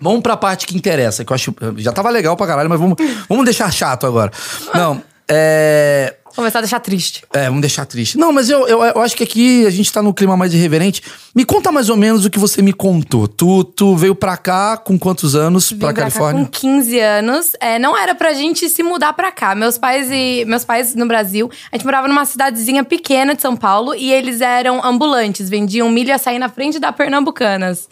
Vamos 0.00 0.22
pra 0.22 0.36
parte 0.36 0.66
que 0.66 0.76
interessa, 0.76 1.24
que 1.24 1.30
eu 1.30 1.34
acho. 1.36 1.54
Já 1.76 1.92
tava 1.92 2.10
legal 2.10 2.36
pra 2.36 2.48
caralho, 2.48 2.68
mas 2.68 2.80
vamos, 2.80 2.96
vamos 3.28 3.44
deixar 3.44 3.70
chato 3.72 4.08
agora. 4.08 4.32
Não, 4.74 5.00
é. 5.28 6.16
Começar 6.34 6.60
a 6.60 6.62
deixar 6.62 6.80
triste. 6.80 7.22
É, 7.32 7.46
vamos 7.46 7.60
deixar 7.60 7.84
triste. 7.84 8.16
Não, 8.16 8.32
mas 8.32 8.48
eu, 8.48 8.66
eu, 8.66 8.82
eu 8.82 9.02
acho 9.02 9.14
que 9.16 9.22
aqui 9.22 9.66
a 9.66 9.70
gente 9.70 9.92
tá 9.92 10.02
no 10.02 10.14
clima 10.14 10.36
mais 10.36 10.54
irreverente. 10.54 11.02
Me 11.34 11.44
conta 11.44 11.70
mais 11.70 11.90
ou 11.90 11.96
menos 11.96 12.24
o 12.24 12.30
que 12.30 12.38
você 12.38 12.62
me 12.62 12.72
contou. 12.72 13.28
Tu, 13.28 13.64
tu 13.64 13.96
veio 13.96 14.14
pra 14.14 14.36
cá 14.36 14.76
com 14.76 14.98
quantos 14.98 15.34
anos? 15.34 15.70
Vim 15.70 15.78
pra 15.78 15.88
pra 15.88 15.94
cá 15.94 16.00
Califórnia? 16.02 16.44
com 16.44 16.50
15 16.50 16.98
anos. 16.98 17.52
É, 17.60 17.78
não 17.78 17.96
era 17.96 18.14
pra 18.14 18.32
gente 18.32 18.68
se 18.68 18.82
mudar 18.82 19.12
pra 19.12 19.30
cá. 19.30 19.54
Meus 19.54 19.76
pais 19.76 20.08
e 20.10 20.44
meus 20.46 20.64
pais 20.64 20.94
no 20.94 21.06
Brasil, 21.06 21.50
a 21.70 21.76
gente 21.76 21.84
morava 21.84 22.08
numa 22.08 22.24
cidadezinha 22.24 22.82
pequena 22.82 23.34
de 23.34 23.42
São 23.42 23.56
Paulo 23.56 23.94
e 23.94 24.12
eles 24.12 24.40
eram 24.40 24.84
ambulantes, 24.84 25.48
vendiam 25.50 25.90
milho 25.90 26.08
e 26.08 26.12
açaí 26.12 26.38
na 26.38 26.48
frente 26.48 26.78
da 26.78 26.92
Pernambucanas. 26.92 27.88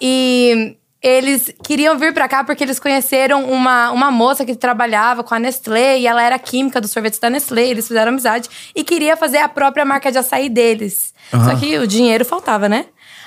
E 0.00 0.76
eles 1.04 1.54
queriam 1.62 1.98
vir 1.98 2.14
pra 2.14 2.26
cá 2.26 2.42
porque 2.42 2.64
eles 2.64 2.80
conheceram 2.80 3.44
uma, 3.44 3.90
uma 3.90 4.10
moça 4.10 4.42
que 4.42 4.56
trabalhava 4.56 5.22
com 5.22 5.34
a 5.34 5.38
Nestlé 5.38 5.98
e 5.98 6.06
ela 6.06 6.22
era 6.22 6.38
química 6.38 6.80
dos 6.80 6.92
sorvetes 6.92 7.18
da 7.18 7.28
Nestlé. 7.28 7.68
Eles 7.68 7.86
fizeram 7.86 8.10
amizade 8.10 8.48
e 8.74 8.82
queria 8.82 9.14
fazer 9.14 9.36
a 9.36 9.48
própria 9.48 9.84
marca 9.84 10.10
de 10.10 10.16
açaí 10.16 10.48
deles. 10.48 11.12
Uhum. 11.30 11.44
Só 11.44 11.56
que 11.56 11.76
o 11.76 11.86
dinheiro 11.86 12.24
faltava, 12.24 12.70
né? 12.70 12.86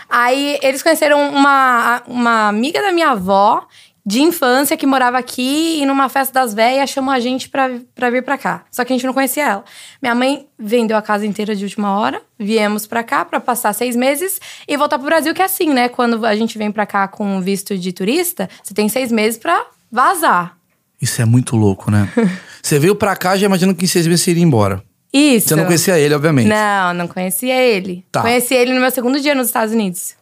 Aí 0.10 0.58
eles 0.64 0.82
conheceram 0.82 1.30
uma, 1.30 2.02
uma 2.08 2.48
amiga 2.48 2.82
da 2.82 2.92
minha 2.92 3.12
avó 3.12 3.68
de 4.08 4.22
infância 4.22 4.78
que 4.78 4.88
morava 4.88 5.18
aqui 5.18 5.82
e 5.82 5.86
numa 5.86 6.08
festa 6.08 6.40
das 6.40 6.54
velhas 6.54 6.90
chamou 6.90 7.14
a 7.14 7.20
gente 7.20 7.50
pra, 7.50 7.70
pra 7.94 8.10
vir 8.10 8.24
pra 8.24 8.38
cá. 8.38 8.64
Só 8.72 8.86
que 8.86 8.94
a 8.94 8.96
gente 8.96 9.06
não 9.06 9.14
conhecia 9.14 9.46
ela. 9.46 9.66
Minha 10.02 10.16
mãe 10.16 10.48
vendeu 10.58 10.96
a 10.96 11.02
casa 11.02 11.26
inteira 11.26 11.54
de 11.54 11.66
última 11.66 12.00
hora, 12.00 12.22
viemos 12.40 12.88
pra 12.88 13.04
cá 13.04 13.26
pra 13.26 13.42
passar 13.42 13.74
seis 13.74 13.98
meses 13.98 14.40
e 14.66 14.78
voltar 14.78 14.98
pro 14.98 15.08
Brasil, 15.08 15.34
que 15.34 15.42
é 15.42 15.46
assim, 15.46 15.74
né? 15.74 15.90
Quando 15.90 16.26
a 16.26 16.34
gente 16.38 16.58
vem 16.58 16.72
pra 16.72 16.86
cá 16.86 17.06
com 17.10 17.42
visto 17.42 17.78
de 17.78 17.92
turista, 17.92 18.50
você 18.64 18.74
tem 18.74 18.88
seis 18.88 19.12
meses 19.12 19.38
pra 19.38 19.66
vazar. 19.92 20.56
Isso 21.02 21.22
é 21.22 21.26
muito 21.26 21.58
louco, 21.58 21.92
né? 21.92 22.10
você 22.64 22.80
veio 22.80 22.96
pra 22.96 23.14
cá 23.14 23.36
já 23.36 23.46
imaginando 23.46 23.78
que 23.78 23.84
em 23.84 23.90
seis 23.90 24.08
meses 24.08 24.22
você 24.22 24.32
iria 24.32 24.44
embora. 24.44 24.82
Isso. 25.12 25.50
Você 25.50 25.56
não 25.58 25.66
conhecia 25.66 26.00
ele, 26.00 26.16
obviamente. 26.16 26.48
Não, 26.48 26.94
não 26.94 27.08
conhecia 27.10 27.56
ele. 27.56 28.06
Tá. 28.10 28.22
Conheci 28.22 28.54
ele 28.54 28.74
no 28.74 28.80
meu 28.80 28.90
segundo 28.90 29.20
dia 29.20 29.36
nos 29.36 29.48
Estados 29.48 29.74
Unidos. 29.74 30.16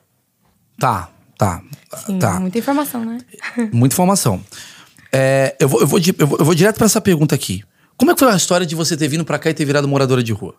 Tá, 0.79 1.09
tá. 1.37 1.61
Sim, 2.05 2.19
tá. 2.19 2.39
muita 2.39 2.57
informação, 2.57 3.03
né? 3.03 3.17
Muita 3.71 3.93
informação. 3.93 4.41
É, 5.11 5.55
eu, 5.59 5.67
vou, 5.69 5.81
eu, 5.81 5.87
vou, 5.87 5.99
eu, 5.99 6.27
vou, 6.27 6.39
eu 6.39 6.45
vou 6.45 6.55
direto 6.55 6.75
para 6.75 6.85
essa 6.85 6.99
pergunta 6.99 7.33
aqui. 7.33 7.63
Como 7.95 8.11
é 8.11 8.13
que 8.13 8.19
foi 8.19 8.29
a 8.29 8.35
história 8.35 8.65
de 8.65 8.75
você 8.75 8.97
ter 8.97 9.07
vindo 9.07 9.23
para 9.23 9.39
cá 9.39 9.49
e 9.49 9.53
ter 9.53 9.63
virado 9.63 9.87
moradora 9.87 10.21
de 10.21 10.33
rua? 10.33 10.55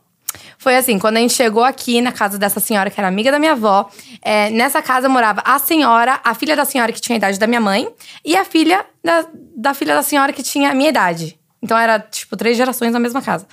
Foi 0.59 0.76
assim, 0.76 0.99
quando 0.99 1.18
a 1.18 1.21
gente 1.21 1.35
chegou 1.35 1.62
aqui 1.62 2.00
na 2.00 2.12
casa 2.12 2.38
dessa 2.38 2.61
senhora, 2.61 2.90
que 2.90 2.99
era 2.99 3.09
amiga 3.09 3.30
da 3.30 3.38
minha 3.38 3.52
avó, 3.52 3.88
é, 4.23 4.50
nessa 4.50 4.80
casa 4.80 5.09
morava 5.09 5.42
a 5.45 5.59
senhora, 5.59 6.21
a 6.25 6.35
filha 6.35 6.56
da 6.56 6.64
senhora 6.64 6.92
que 6.92 7.00
tinha 7.00 7.16
a 7.16 7.18
idade 7.18 7.38
da 7.38 7.47
minha 7.47 7.61
mãe, 7.61 7.88
e 8.25 8.37
a 8.37 8.45
filha 8.45 8.85
da, 9.04 9.26
da 9.54 9.75
filha 9.75 9.95
da 9.95 10.02
senhora 10.02 10.33
que 10.33 10.42
tinha 10.42 10.71
a 10.71 10.75
minha 10.75 10.88
idade. 10.88 11.38
Então 11.66 11.76
era, 11.76 11.99
tipo, 11.99 12.37
três 12.37 12.56
gerações 12.56 12.92
na 12.92 13.00
mesma 13.00 13.20
casa. 13.20 13.44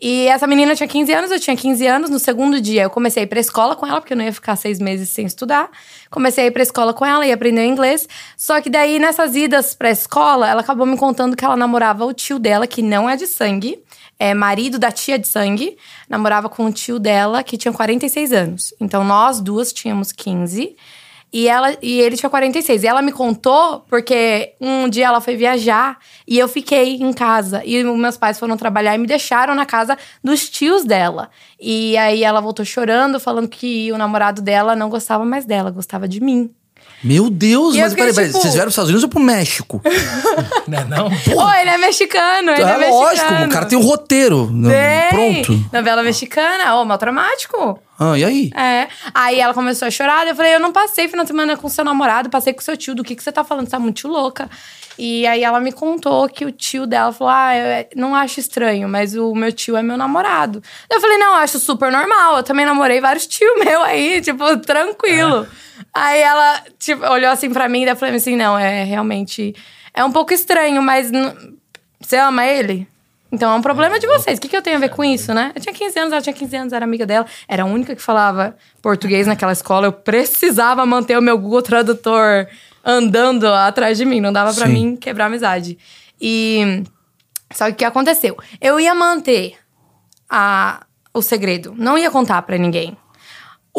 E 0.00 0.26
essa 0.28 0.46
menina 0.46 0.74
tinha 0.74 0.88
15 0.88 1.12
anos, 1.12 1.30
eu 1.30 1.38
tinha 1.38 1.54
15 1.54 1.86
anos. 1.86 2.08
No 2.08 2.18
segundo 2.18 2.58
dia, 2.62 2.84
eu 2.84 2.90
comecei 2.90 3.22
a 3.22 3.24
ir 3.24 3.26
pra 3.26 3.38
escola 3.38 3.76
com 3.76 3.86
ela, 3.86 4.00
porque 4.00 4.14
eu 4.14 4.16
não 4.16 4.24
ia 4.24 4.32
ficar 4.32 4.56
seis 4.56 4.78
meses 4.78 5.10
sem 5.10 5.26
estudar. 5.26 5.68
Comecei 6.10 6.44
a 6.44 6.46
ir 6.46 6.50
pra 6.50 6.62
escola 6.62 6.94
com 6.94 7.04
ela 7.04 7.26
e 7.26 7.30
aprender 7.30 7.66
inglês. 7.66 8.08
Só 8.38 8.58
que 8.62 8.70
daí, 8.70 8.98
nessas 8.98 9.36
idas 9.36 9.74
pra 9.74 9.90
escola, 9.90 10.48
ela 10.48 10.62
acabou 10.62 10.86
me 10.86 10.96
contando 10.96 11.36
que 11.36 11.44
ela 11.44 11.56
namorava 11.56 12.06
o 12.06 12.12
tio 12.14 12.38
dela, 12.38 12.66
que 12.66 12.80
não 12.80 13.08
é 13.08 13.16
de 13.16 13.26
sangue. 13.26 13.78
É 14.18 14.32
marido 14.32 14.78
da 14.78 14.90
tia 14.90 15.18
de 15.18 15.28
sangue. 15.28 15.76
Namorava 16.08 16.48
com 16.48 16.64
o 16.64 16.72
tio 16.72 16.98
dela, 16.98 17.42
que 17.42 17.58
tinha 17.58 17.70
46 17.70 18.32
anos. 18.32 18.72
Então, 18.80 19.04
nós 19.04 19.42
duas 19.42 19.74
tínhamos 19.74 20.10
15. 20.10 20.74
E, 21.32 21.46
ela, 21.46 21.76
e 21.82 22.00
ele 22.00 22.16
tinha 22.16 22.30
46. 22.30 22.82
E 22.82 22.86
ela 22.86 23.02
me 23.02 23.12
contou 23.12 23.80
porque 23.88 24.54
um 24.60 24.88
dia 24.88 25.06
ela 25.06 25.20
foi 25.20 25.36
viajar 25.36 25.98
e 26.26 26.38
eu 26.38 26.48
fiquei 26.48 26.96
em 26.96 27.12
casa. 27.12 27.62
E 27.64 27.82
meus 27.84 28.16
pais 28.16 28.38
foram 28.38 28.56
trabalhar 28.56 28.94
e 28.94 28.98
me 28.98 29.06
deixaram 29.06 29.54
na 29.54 29.66
casa 29.66 29.96
dos 30.22 30.48
tios 30.48 30.84
dela. 30.84 31.30
E 31.60 31.96
aí 31.96 32.24
ela 32.24 32.40
voltou 32.40 32.64
chorando, 32.64 33.20
falando 33.20 33.48
que 33.48 33.92
o 33.92 33.98
namorado 33.98 34.40
dela 34.40 34.74
não 34.74 34.88
gostava 34.88 35.24
mais 35.24 35.44
dela, 35.44 35.70
gostava 35.70 36.08
de 36.08 36.20
mim. 36.20 36.50
Meu 37.02 37.30
Deus, 37.30 37.76
e 37.76 37.80
mas 37.80 37.94
peraí, 37.94 38.12
peraí, 38.12 38.28
tipo... 38.28 38.40
vocês 38.40 38.54
vieram 38.54 38.64
para 38.64 38.68
os 38.68 38.72
Estados 38.72 38.90
Unidos 38.90 39.04
ou 39.04 39.08
pro 39.08 39.20
México? 39.20 39.80
não 40.66 40.78
é 40.78 40.84
não? 40.84 41.08
Pô, 41.08 41.50
ele 41.52 41.70
é 41.70 41.78
mexicano, 41.78 42.50
ele 42.50 42.62
é, 42.62 42.84
é 42.86 42.90
lógico, 42.90 43.32
o 43.44 43.48
cara 43.48 43.66
tem 43.66 43.78
um 43.78 43.82
roteiro. 43.82 44.50
Tem. 45.10 45.42
Pronto. 45.42 45.64
Novela 45.72 46.02
mexicana, 46.02 46.74
ô, 46.74 46.82
oh, 46.82 46.84
mal 46.84 46.98
traumático. 46.98 47.80
Ah, 47.98 48.18
e 48.18 48.24
aí? 48.24 48.50
É. 48.54 48.88
Aí 49.14 49.40
ela 49.40 49.54
começou 49.54 49.86
a 49.86 49.90
chorar, 49.90 50.26
eu 50.26 50.34
falei, 50.34 50.54
eu 50.54 50.60
não 50.60 50.72
passei 50.72 51.08
final 51.08 51.24
de 51.24 51.28
semana 51.28 51.56
com 51.56 51.68
seu 51.68 51.84
namorado, 51.84 52.30
passei 52.30 52.52
com 52.52 52.60
seu 52.60 52.76
tio, 52.76 52.94
do 52.94 53.04
que, 53.04 53.14
que 53.14 53.22
você 53.22 53.32
tá 53.32 53.44
falando? 53.44 53.66
Você 53.66 53.72
tá 53.72 53.78
muito 53.78 54.06
louca. 54.08 54.48
E 54.98 55.24
aí 55.28 55.44
ela 55.44 55.60
me 55.60 55.70
contou 55.70 56.28
que 56.28 56.44
o 56.44 56.50
tio 56.50 56.84
dela 56.84 57.12
falou: 57.12 57.32
Ah, 57.32 57.56
eu 57.56 57.64
é, 57.64 57.88
não 57.94 58.16
acho 58.16 58.40
estranho, 58.40 58.88
mas 58.88 59.14
o 59.14 59.32
meu 59.32 59.52
tio 59.52 59.76
é 59.76 59.82
meu 59.82 59.96
namorado. 59.96 60.60
Eu 60.90 61.00
falei, 61.00 61.16
não, 61.18 61.34
eu 61.34 61.38
acho 61.38 61.60
super 61.60 61.92
normal. 61.92 62.38
Eu 62.38 62.42
também 62.42 62.66
namorei 62.66 63.00
vários 63.00 63.26
tios 63.26 63.56
meus 63.64 63.84
aí, 63.84 64.20
tipo, 64.20 64.56
tranquilo. 64.58 65.46
É. 65.64 65.67
Aí 65.92 66.20
ela, 66.20 66.62
tipo, 66.78 67.04
olhou 67.06 67.30
assim 67.30 67.50
pra 67.50 67.68
mim 67.68 67.84
e 67.84 67.94
falei 67.94 68.14
assim: 68.14 68.36
não, 68.36 68.58
é 68.58 68.84
realmente. 68.84 69.54
É 69.94 70.04
um 70.04 70.12
pouco 70.12 70.32
estranho, 70.32 70.82
mas. 70.82 71.10
Você 72.00 72.16
ama 72.16 72.46
ele? 72.46 72.86
Então 73.30 73.52
é 73.52 73.54
um 73.54 73.62
problema 73.62 73.98
de 73.98 74.06
vocês. 74.06 74.38
O 74.38 74.40
que, 74.40 74.48
que 74.48 74.56
eu 74.56 74.62
tenho 74.62 74.76
a 74.76 74.80
ver 74.80 74.88
com 74.88 75.04
isso, 75.04 75.34
né? 75.34 75.52
Eu 75.54 75.60
tinha 75.60 75.74
15 75.74 75.98
anos, 75.98 76.12
ela 76.12 76.22
tinha 76.22 76.32
15 76.32 76.56
anos, 76.56 76.72
era 76.72 76.84
amiga 76.84 77.04
dela. 77.04 77.26
Era 77.46 77.62
a 77.62 77.66
única 77.66 77.94
que 77.94 78.00
falava 78.00 78.56
português 78.80 79.26
naquela 79.26 79.52
escola. 79.52 79.86
Eu 79.86 79.92
precisava 79.92 80.84
manter 80.86 81.18
o 81.18 81.22
meu 81.22 81.36
Google 81.38 81.60
Tradutor 81.60 82.46
andando 82.84 83.46
atrás 83.46 83.98
de 83.98 84.04
mim. 84.04 84.20
Não 84.20 84.32
dava 84.32 84.54
para 84.54 84.66
mim 84.66 84.96
quebrar 84.96 85.24
a 85.24 85.26
amizade. 85.26 85.78
E. 86.20 86.82
Só 87.52 87.66
que 87.66 87.72
o 87.72 87.74
que 87.76 87.84
aconteceu? 87.84 88.36
Eu 88.60 88.78
ia 88.78 88.94
manter 88.94 89.56
a, 90.28 90.84
o 91.12 91.22
segredo. 91.22 91.74
Não 91.76 91.98
ia 91.98 92.10
contar 92.10 92.42
para 92.42 92.56
ninguém. 92.58 92.96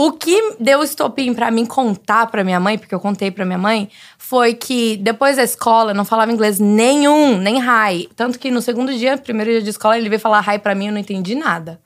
O 0.02 0.14
que 0.14 0.56
deu 0.58 0.82
estopim 0.82 1.34
para 1.34 1.52
mim 1.52 1.66
contar 1.66 2.28
para 2.28 2.42
minha 2.42 2.58
mãe, 2.58 2.78
porque 2.78 2.96
eu 2.96 3.02
contei 3.02 3.30
para 3.30 3.44
minha 3.44 3.58
mãe, 3.58 3.90
foi 4.18 4.54
que 4.54 4.96
depois 4.96 5.36
da 5.36 5.44
escola 5.44 5.92
eu 5.92 5.96
não 5.96 6.06
falava 6.06 6.32
inglês 6.32 6.58
nenhum, 6.58 7.38
nem 7.38 7.58
hi. 7.58 8.08
Tanto 8.16 8.40
que 8.40 8.50
no 8.50 8.62
segundo 8.62 8.94
dia, 8.94 9.18
primeiro 9.18 9.52
dia 9.52 9.62
de 9.62 9.72
escola, 9.72 9.98
ele 9.98 10.08
veio 10.08 10.22
falar 10.22 10.42
hi 10.48 10.58
para 10.58 10.74
mim, 10.74 10.86
eu 10.86 10.94
não 10.94 11.00
entendi 11.00 11.36
nada. 11.36 11.82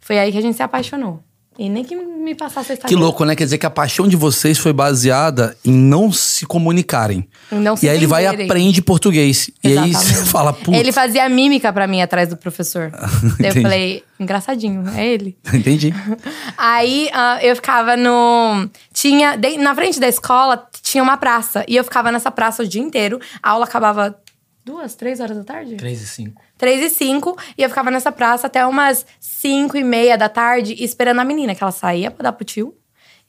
Foi 0.00 0.16
aí 0.16 0.30
que 0.30 0.38
a 0.38 0.40
gente 0.40 0.54
se 0.56 0.62
apaixonou. 0.62 1.24
E 1.60 1.68
nem 1.68 1.84
que 1.84 1.94
me 1.94 2.34
passasse 2.34 2.72
essa 2.72 2.88
Que 2.88 2.96
louco, 2.96 3.22
né? 3.22 3.36
Quer 3.36 3.44
dizer 3.44 3.58
que 3.58 3.66
a 3.66 3.70
paixão 3.70 4.08
de 4.08 4.16
vocês 4.16 4.56
foi 4.56 4.72
baseada 4.72 5.54
em 5.62 5.70
não 5.70 6.10
se 6.10 6.46
comunicarem. 6.46 7.28
Não 7.52 7.76
se 7.76 7.84
e 7.84 7.88
aí 7.90 7.98
ele 7.98 8.06
vai 8.06 8.24
e 8.24 8.26
aprende 8.26 8.80
português. 8.80 9.50
Exatamente. 9.62 9.92
E 9.92 9.96
aí 9.98 10.02
você 10.02 10.24
fala, 10.24 10.54
Putz. 10.54 10.78
Ele 10.78 10.90
fazia 10.90 11.28
mímica 11.28 11.70
para 11.70 11.86
mim 11.86 12.00
atrás 12.00 12.30
do 12.30 12.36
professor. 12.38 12.90
Daí 13.38 13.50
eu 13.54 13.60
falei, 13.60 14.02
engraçadinho, 14.18 14.88
é 14.96 15.06
ele. 15.06 15.36
Entendi. 15.52 15.92
aí 16.56 17.10
uh, 17.12 17.44
eu 17.44 17.54
ficava 17.54 17.94
no. 17.94 18.66
Tinha. 18.94 19.38
Na 19.58 19.74
frente 19.74 20.00
da 20.00 20.08
escola 20.08 20.66
tinha 20.80 21.02
uma 21.02 21.18
praça. 21.18 21.62
E 21.68 21.76
eu 21.76 21.84
ficava 21.84 22.10
nessa 22.10 22.30
praça 22.30 22.62
o 22.62 22.66
dia 22.66 22.80
inteiro. 22.80 23.20
A 23.42 23.50
aula 23.50 23.66
acabava 23.66 24.18
duas, 24.64 24.94
três 24.94 25.20
horas 25.20 25.36
da 25.36 25.44
tarde? 25.44 25.74
Três 25.74 26.00
e 26.00 26.06
cinco. 26.06 26.40
Três 26.60 26.82
e 26.82 26.94
cinco. 26.94 27.38
E 27.56 27.62
eu 27.62 27.70
ficava 27.70 27.90
nessa 27.90 28.12
praça 28.12 28.46
até 28.46 28.66
umas 28.66 29.06
cinco 29.18 29.78
e 29.78 29.82
meia 29.82 30.18
da 30.18 30.28
tarde, 30.28 30.76
esperando 30.84 31.18
a 31.18 31.24
menina, 31.24 31.54
que 31.54 31.62
ela 31.62 31.72
saía 31.72 32.10
pra 32.10 32.24
dar 32.24 32.32
pro 32.32 32.44
tio. 32.44 32.76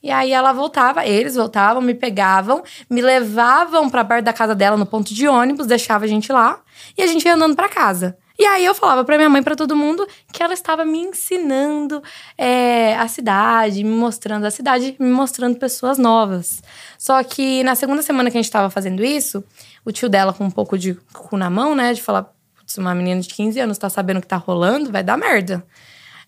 E 0.02 0.10
aí 0.10 0.32
ela 0.32 0.52
voltava, 0.52 1.06
eles 1.06 1.34
voltavam, 1.34 1.80
me 1.80 1.94
pegavam, 1.94 2.62
me 2.90 3.00
levavam 3.00 3.88
para 3.88 4.04
perto 4.04 4.24
da 4.26 4.34
casa 4.34 4.54
dela 4.54 4.76
no 4.76 4.84
ponto 4.84 5.14
de 5.14 5.26
ônibus, 5.26 5.66
deixava 5.66 6.04
a 6.04 6.08
gente 6.08 6.30
lá 6.30 6.60
e 6.98 7.02
a 7.02 7.06
gente 7.06 7.24
ia 7.24 7.34
andando 7.34 7.56
para 7.56 7.70
casa. 7.70 8.18
E 8.38 8.44
aí 8.44 8.66
eu 8.66 8.74
falava 8.74 9.02
para 9.02 9.16
minha 9.16 9.30
mãe, 9.30 9.42
para 9.42 9.56
todo 9.56 9.74
mundo, 9.74 10.06
que 10.30 10.42
ela 10.42 10.52
estava 10.52 10.84
me 10.84 10.98
ensinando 10.98 12.02
é, 12.36 12.96
a 12.96 13.08
cidade, 13.08 13.82
me 13.82 13.94
mostrando 13.94 14.44
a 14.44 14.50
cidade, 14.50 14.94
me 14.98 15.10
mostrando 15.10 15.56
pessoas 15.58 15.96
novas. 15.96 16.62
Só 16.98 17.22
que 17.22 17.62
na 17.62 17.74
segunda 17.74 18.02
semana 18.02 18.30
que 18.30 18.36
a 18.36 18.40
gente 18.40 18.48
estava 18.48 18.68
fazendo 18.68 19.02
isso, 19.02 19.42
o 19.86 19.92
tio 19.92 20.08
dela 20.08 20.34
com 20.34 20.44
um 20.44 20.50
pouco 20.50 20.76
de 20.76 20.94
cu 21.14 21.36
na 21.38 21.48
mão, 21.48 21.74
né, 21.74 21.94
de 21.94 22.02
falar, 22.02 22.30
putz, 22.72 22.78
uma 22.78 22.94
menina 22.94 23.20
de 23.20 23.28
15 23.28 23.60
anos 23.60 23.78
tá 23.78 23.90
sabendo 23.90 24.18
o 24.18 24.20
que 24.20 24.26
tá 24.26 24.36
rolando, 24.36 24.90
vai 24.90 25.02
dar 25.02 25.16
merda. 25.16 25.64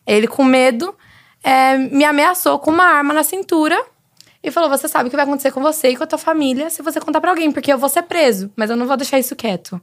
Ele 0.07 0.27
com 0.27 0.45
medo 0.45 0.95
é, 1.43 1.77
me 1.79 2.05
ameaçou 2.05 2.59
com 2.59 2.71
uma 2.71 2.85
arma 2.85 3.15
na 3.15 3.23
cintura 3.23 3.81
e 4.43 4.51
falou: 4.51 4.69
Você 4.69 4.89
sabe 4.89 5.07
o 5.07 5.11
que 5.11 5.17
vai 5.17 5.25
acontecer 5.25 5.53
com 5.53 5.63
você 5.63 5.91
e 5.91 5.97
com 5.97 6.05
a 6.05 6.07
tua 6.07 6.19
família 6.19 6.69
se 6.71 6.83
você 6.83 7.01
contar 7.01 7.21
para 7.21 7.31
alguém, 7.31 7.51
porque 7.51 7.73
eu 7.73 7.79
vou 7.79 7.89
ser 7.89 8.03
preso, 8.03 8.51
mas 8.57 8.71
eu 8.71 8.77
não 8.77 8.87
vou 8.87 8.97
deixar 8.97 9.19
isso 9.19 9.35
quieto. 9.35 9.81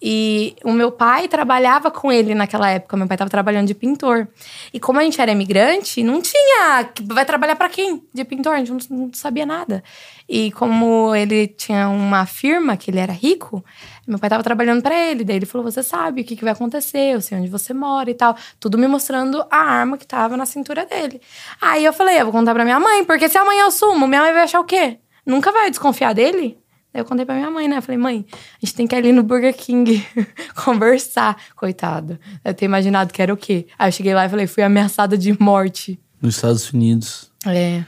E 0.00 0.54
o 0.62 0.72
meu 0.72 0.92
pai 0.92 1.26
trabalhava 1.26 1.90
com 1.90 2.12
ele 2.12 2.34
naquela 2.34 2.68
época. 2.68 2.96
Meu 2.98 3.06
pai 3.06 3.14
estava 3.14 3.30
trabalhando 3.30 3.66
de 3.66 3.74
pintor. 3.74 4.28
E 4.72 4.78
como 4.78 4.98
a 4.98 5.02
gente 5.02 5.18
era 5.18 5.32
imigrante, 5.32 6.02
não 6.02 6.20
tinha. 6.20 6.90
Vai 7.04 7.24
trabalhar 7.24 7.56
para 7.56 7.70
quem? 7.70 8.02
De 8.12 8.22
pintor? 8.22 8.54
A 8.54 8.58
gente 8.58 8.90
não, 8.90 8.98
não, 8.98 9.10
sabia 9.14 9.46
nada. 9.46 9.82
E 10.28 10.52
como 10.52 11.14
ele 11.14 11.48
tinha 11.48 11.88
uma 11.88 12.26
firma, 12.26 12.76
que 12.76 12.90
ele 12.90 12.98
era 12.98 13.12
rico, 13.12 13.64
meu 14.06 14.18
pai 14.18 14.28
estava 14.28 14.42
trabalhando 14.42 14.82
para 14.82 14.96
ele. 14.96 15.24
Daí 15.24 15.36
ele 15.36 15.46
falou: 15.46 15.70
Você 15.70 15.82
sabe 15.82 16.20
o 16.20 16.24
que, 16.24 16.36
que 16.36 16.44
vai 16.44 16.52
acontecer, 16.52 17.14
eu 17.14 17.20
sei 17.20 17.38
onde 17.38 17.48
você 17.48 17.74
mora 17.74 18.10
e 18.10 18.14
tal. 18.14 18.36
Tudo 18.60 18.78
me 18.78 18.86
mostrando 18.86 19.44
a 19.50 19.56
arma 19.56 19.98
que 19.98 20.04
estava 20.04 20.36
na 20.36 20.46
cintura 20.46 20.86
dele. 20.86 21.20
Aí 21.60 21.84
eu 21.84 21.92
falei: 21.92 22.20
Eu 22.20 22.24
vou 22.24 22.32
contar 22.32 22.54
para 22.54 22.64
minha 22.64 22.78
mãe, 22.78 23.04
porque 23.04 23.28
se 23.28 23.36
amanhã 23.36 23.64
eu 23.64 23.70
sumo, 23.70 24.06
minha 24.06 24.22
mãe 24.22 24.32
vai 24.32 24.42
achar 24.42 24.60
o 24.60 24.64
quê? 24.64 24.98
Nunca 25.24 25.50
vai 25.50 25.70
desconfiar 25.70 26.14
dele? 26.14 26.58
Aí 26.94 27.00
eu 27.00 27.04
contei 27.04 27.26
pra 27.26 27.34
minha 27.34 27.50
mãe, 27.50 27.68
né? 27.68 27.76
Eu 27.76 27.82
falei, 27.82 27.98
mãe, 27.98 28.24
a 28.32 28.64
gente 28.64 28.74
tem 28.74 28.86
que 28.86 28.94
ir 28.94 28.98
ali 28.98 29.12
no 29.12 29.22
Burger 29.22 29.54
King 29.54 30.02
conversar. 30.64 31.36
Coitada. 31.54 32.18
Eu 32.42 32.54
ter 32.54 32.64
imaginado 32.64 33.12
que 33.12 33.20
era 33.20 33.34
o 33.34 33.36
quê? 33.36 33.66
Aí 33.78 33.88
eu 33.88 33.92
cheguei 33.92 34.14
lá 34.14 34.24
e 34.24 34.30
falei, 34.30 34.46
fui 34.46 34.62
ameaçada 34.62 35.18
de 35.18 35.38
morte. 35.38 36.00
Nos 36.22 36.36
Estados 36.36 36.72
Unidos. 36.72 37.30
É. 37.44 37.84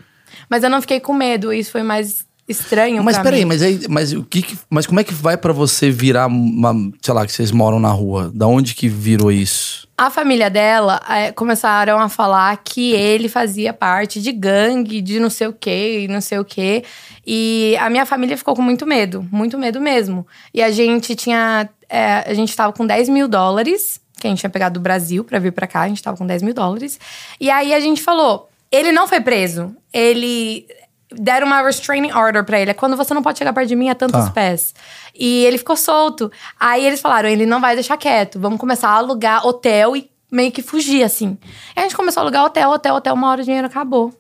Mas 0.51 0.63
eu 0.63 0.69
não 0.69 0.83
fiquei 0.83 1.01
com 1.01 1.15
medo. 1.15 1.53
Isso 1.53 1.73
foi 1.73 1.83
mais 1.83 2.27
estranho 2.49 3.05
Mas 3.05 3.19
peraí, 3.19 3.45
mas, 3.45 3.62
aí, 3.62 3.81
mas, 3.88 4.12
o 4.12 4.25
que 4.25 4.43
que- 4.43 4.59
mas 4.71 4.87
como 4.87 4.99
é 4.99 5.05
que 5.05 5.12
vai 5.12 5.37
pra 5.37 5.52
você 5.52 5.90
virar 5.90 6.26
uma. 6.26 6.75
Sei 7.02 7.12
lá, 7.12 7.26
que 7.26 7.33
vocês 7.33 7.50
moram 7.52 7.78
na 7.78 7.90
rua? 7.90 8.31
Da 8.35 8.47
onde 8.47 8.75
que 8.75 8.88
virou 8.88 9.31
isso? 9.31 9.87
A 9.97 10.11
família 10.11 10.49
dela 10.49 11.00
é, 11.09 11.33
começaram 11.33 11.99
a 11.99 12.09
falar 12.09 12.57
que 12.64 12.93
ele 12.93 13.28
fazia 13.28 13.73
parte 13.73 14.23
de 14.23 14.31
gangue, 14.33 15.00
de 15.00 15.19
não 15.19 15.28
sei 15.28 15.49
o 15.49 15.52
quê, 15.52 16.05
e 16.05 16.09
não 16.09 16.21
sei 16.21 16.38
o 16.38 16.45
quê. 16.45 16.85
E 17.26 17.76
a 17.81 17.90
minha 17.90 18.07
família 18.07 18.37
ficou 18.37 18.55
com 18.55 18.62
muito 18.62 18.87
medo, 18.87 19.26
muito 19.31 19.59
medo 19.59 19.81
mesmo. 19.81 20.26
E 20.55 20.62
a 20.62 20.71
gente 20.71 21.14
tinha. 21.17 21.69
é, 21.88 22.25
a 22.31 22.35
gente 22.35 22.55
tava 22.55 22.73
com 22.73 22.87
10 22.87 23.09
mil 23.09 23.26
dólares, 23.28 24.00
que 24.21 24.26
a 24.26 24.31
gente 24.31 24.40
tinha 24.40 24.50
pegado 24.50 24.78
do 24.78 24.83
Brasil 24.83 25.25
pra 25.25 25.38
vir 25.38 25.52
pra 25.52 25.67
cá, 25.67 25.83
a 25.83 25.88
gente 25.88 26.02
tava 26.02 26.17
com 26.17 26.26
10 26.26 26.43
mil 26.43 26.55
dólares. 26.55 26.99
E 27.40 27.50
aí 27.50 27.75
a 27.75 27.81
gente 27.81 28.00
falou: 28.02 28.49
ele 28.71 28.93
não 28.93 29.07
foi 29.09 29.21
preso. 29.21 29.75
Ele. 29.93 30.64
Deram 31.12 31.47
uma 31.47 31.62
restraining 31.62 32.12
order 32.12 32.45
pra 32.45 32.61
ele. 32.61 32.71
É 32.71 32.75
quando 32.75 32.97
você 32.97 33.15
não 33.15 33.23
pode 33.23 33.38
chegar 33.38 33.53
perto 33.53 33.69
de 33.69 33.77
mim 33.77 33.88
a 33.88 33.95
tantos 33.95 34.25
Tá. 34.27 34.31
pés. 34.31 34.75
E 35.15 35.45
ele 35.45 35.57
ficou 35.59 35.77
solto. 35.77 36.31
Aí 36.61 36.85
eles 36.85 37.00
falaram: 37.00 37.29
ele 37.29 37.47
não 37.47 37.61
vai 37.61 37.75
deixar 37.75 37.97
quieto. 37.97 38.38
Vamos 38.38 38.59
começar 38.59 38.91
a 38.91 38.95
alugar 38.97 39.47
hotel 39.47 39.97
e 39.97 40.11
meio 40.31 40.53
que 40.53 40.61
fugir, 40.62 41.03
assim. 41.03 41.38
E 41.75 41.81
a 41.81 41.83
gente 41.83 41.97
começou 41.97 42.21
a 42.21 42.25
alugar 42.25 42.45
hotel, 42.45 42.71
hotel, 42.71 42.95
hotel. 42.97 43.15
Uma 43.15 43.31
hora 43.31 43.41
o 43.41 43.45
dinheiro 43.45 43.67
acabou. 43.67 44.12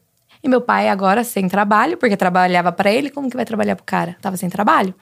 E 0.42 0.48
meu 0.48 0.60
pai, 0.60 0.88
agora 0.88 1.24
sem 1.24 1.48
trabalho, 1.48 1.96
porque 1.98 2.16
trabalhava 2.16 2.70
pra 2.72 2.90
ele, 2.90 3.10
como 3.10 3.28
que 3.28 3.36
vai 3.36 3.44
trabalhar 3.44 3.74
pro 3.76 3.84
cara? 3.84 4.16
Tava 4.22 4.36
sem 4.36 4.48
trabalho. 4.48 4.94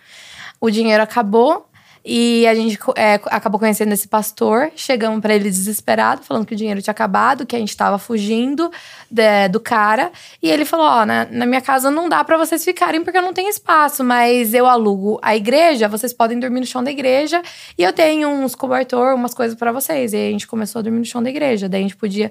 O 0.61 0.71
dinheiro 0.71 1.03
acabou. 1.03 1.69
E 2.09 2.47
a 2.47 2.55
gente 2.55 2.79
é, 2.95 3.15
acabou 3.27 3.59
conhecendo 3.59 3.93
esse 3.93 4.07
pastor. 4.07 4.71
Chegamos 4.77 5.21
pra 5.21 5.35
ele 5.35 5.51
desesperado, 5.51 6.23
falando 6.23 6.47
que 6.47 6.55
o 6.55 6.57
dinheiro 6.57 6.81
tinha 6.81 6.93
acabado, 6.93 7.45
que 7.45 7.57
a 7.57 7.59
gente 7.59 7.77
tava 7.77 7.99
fugindo 7.99 8.71
de- 9.11 9.49
do 9.49 9.59
cara. 9.59 10.13
E 10.41 10.49
ele 10.49 10.65
falou: 10.65 10.87
Ó, 10.87 11.05
na, 11.05 11.25
na 11.29 11.45
minha 11.47 11.61
casa 11.61 11.91
não 11.91 12.09
dá 12.09 12.23
pra 12.23 12.37
vocês 12.39 12.65
ficarem 12.65 13.03
porque 13.03 13.19
eu 13.19 13.23
não 13.23 13.33
tenho 13.33 13.49
espaço, 13.49 14.05
mas 14.05 14.55
eu 14.55 14.67
alugo 14.67 15.19
a 15.21 15.35
igreja, 15.35 15.89
vocês 15.89 16.13
podem 16.13 16.39
dormir 16.39 16.61
no 16.61 16.67
chão 16.67 16.85
da 16.85 16.93
igreja 16.93 17.43
e 17.77 17.83
eu 17.83 17.93
tenho 17.93 18.29
uns 18.29 18.55
cobertor, 18.55 19.13
umas 19.15 19.35
coisas 19.35 19.59
pra 19.59 19.73
vocês. 19.73 20.13
E 20.13 20.17
a 20.17 20.31
gente 20.31 20.47
começou 20.47 20.79
a 20.79 20.83
dormir 20.83 21.01
no 21.01 21.05
chão 21.05 21.21
da 21.21 21.29
igreja. 21.31 21.69
Daí 21.69 21.81
a 21.81 21.83
gente 21.83 21.97
podia 21.97 22.31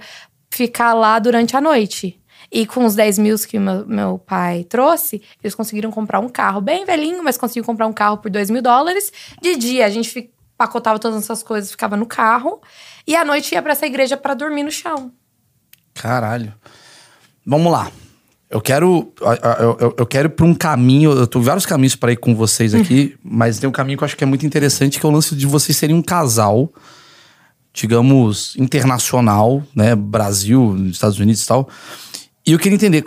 ficar 0.49 0.93
lá 0.93 1.19
durante 1.19 1.57
a 1.57 1.59
noite. 1.59 2.17
E 2.55 2.65
com 2.65 2.85
os 2.85 2.95
10 2.95 3.19
mil 3.19 3.35
que 3.39 3.59
meu, 3.59 3.85
meu 3.85 4.17
pai 4.17 4.63
trouxe, 4.63 5.21
eles 5.43 5.53
conseguiram 5.53 5.91
comprar 5.91 6.21
um 6.21 6.29
carro 6.29 6.61
bem 6.61 6.85
velhinho, 6.85 7.21
mas 7.21 7.37
conseguiram 7.37 7.65
comprar 7.65 7.85
um 7.85 7.91
carro 7.91 8.19
por 8.19 8.31
2 8.31 8.49
mil 8.49 8.61
dólares. 8.61 9.11
De 9.41 9.57
dia, 9.57 9.85
a 9.85 9.89
gente 9.89 10.31
pacotava 10.57 10.97
todas 10.97 11.21
essas 11.21 11.43
coisas, 11.43 11.69
ficava 11.69 11.97
no 11.97 12.05
carro. 12.05 12.61
E 13.05 13.13
à 13.13 13.25
noite 13.25 13.53
ia 13.53 13.61
pra 13.61 13.73
essa 13.73 13.85
igreja 13.85 14.15
pra 14.15 14.33
dormir 14.33 14.63
no 14.63 14.71
chão. 14.71 15.11
Caralho. 15.93 16.53
Vamos 17.45 17.69
lá. 17.69 17.91
Eu 18.49 18.61
quero. 18.61 19.11
Eu, 19.19 19.77
eu, 19.77 19.95
eu 19.97 20.05
quero 20.05 20.29
ir 20.29 20.31
pra 20.31 20.45
um 20.45 20.55
caminho. 20.55 21.11
Eu 21.11 21.27
tô 21.27 21.41
vários 21.41 21.65
caminhos 21.65 21.97
pra 21.97 22.13
ir 22.13 22.17
com 22.17 22.33
vocês 22.33 22.71
aqui, 22.73 23.17
mas 23.21 23.59
tem 23.59 23.67
um 23.67 23.73
caminho 23.73 23.97
que 23.97 24.05
eu 24.05 24.05
acho 24.05 24.15
que 24.15 24.23
é 24.23 24.27
muito 24.27 24.45
interessante, 24.45 24.97
que 24.97 25.05
é 25.05 25.09
o 25.09 25.11
lance 25.11 25.35
de 25.35 25.45
vocês 25.45 25.75
serem 25.75 25.93
um 25.93 26.01
casal, 26.01 26.71
digamos, 27.73 28.55
internacional, 28.55 29.61
né? 29.75 29.93
Brasil, 29.93 30.73
Estados 30.89 31.19
Unidos 31.19 31.43
e 31.43 31.47
tal. 31.47 31.69
E 32.45 32.51
eu 32.51 32.59
queria 32.59 32.75
entender 32.75 33.03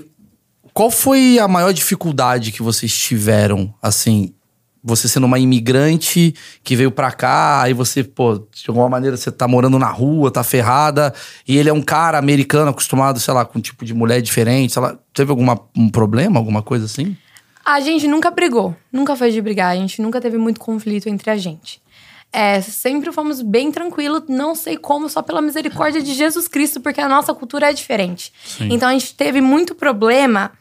qual 0.74 0.90
foi 0.90 1.38
a 1.38 1.46
maior 1.46 1.72
dificuldade 1.72 2.52
que 2.52 2.62
vocês 2.62 2.96
tiveram, 2.96 3.72
assim, 3.80 4.34
você 4.82 5.08
sendo 5.08 5.26
uma 5.26 5.38
imigrante 5.38 6.34
que 6.62 6.74
veio 6.74 6.90
pra 6.90 7.12
cá, 7.12 7.62
aí 7.62 7.72
você, 7.72 8.02
pô, 8.02 8.38
de 8.38 8.64
alguma 8.68 8.88
maneira 8.88 9.16
você 9.16 9.30
tá 9.30 9.46
morando 9.46 9.78
na 9.78 9.90
rua, 9.90 10.30
tá 10.30 10.42
ferrada, 10.42 11.14
e 11.46 11.56
ele 11.56 11.68
é 11.68 11.72
um 11.72 11.82
cara 11.82 12.18
americano 12.18 12.70
acostumado, 12.70 13.20
sei 13.20 13.34
lá, 13.34 13.44
com 13.44 13.58
um 13.58 13.62
tipo 13.62 13.84
de 13.84 13.94
mulher 13.94 14.20
diferente, 14.20 14.72
sei 14.72 14.82
lá, 14.82 14.98
teve 15.12 15.30
alguma, 15.30 15.60
um 15.76 15.88
problema, 15.88 16.38
alguma 16.38 16.62
coisa 16.62 16.86
assim? 16.86 17.16
A 17.64 17.80
gente 17.80 18.08
nunca 18.08 18.30
brigou, 18.30 18.74
nunca 18.90 19.14
foi 19.14 19.30
de 19.30 19.40
brigar, 19.42 19.72
a 19.72 19.76
gente 19.76 20.00
nunca 20.00 20.20
teve 20.20 20.38
muito 20.38 20.58
conflito 20.58 21.08
entre 21.08 21.30
a 21.30 21.36
gente. 21.36 21.82
É, 22.32 22.60
sempre 22.60 23.10
fomos 23.10 23.40
bem 23.40 23.72
tranquilos, 23.72 24.24
não 24.28 24.54
sei 24.54 24.76
como, 24.76 25.08
só 25.08 25.22
pela 25.22 25.40
misericórdia 25.40 26.02
de 26.02 26.12
Jesus 26.12 26.46
Cristo, 26.46 26.80
porque 26.80 27.00
a 27.00 27.08
nossa 27.08 27.32
cultura 27.32 27.70
é 27.70 27.72
diferente. 27.72 28.32
Então 28.60 28.88
a 28.88 28.92
gente 28.92 29.14
teve 29.14 29.40
muito 29.40 29.74
problema, 29.74 30.52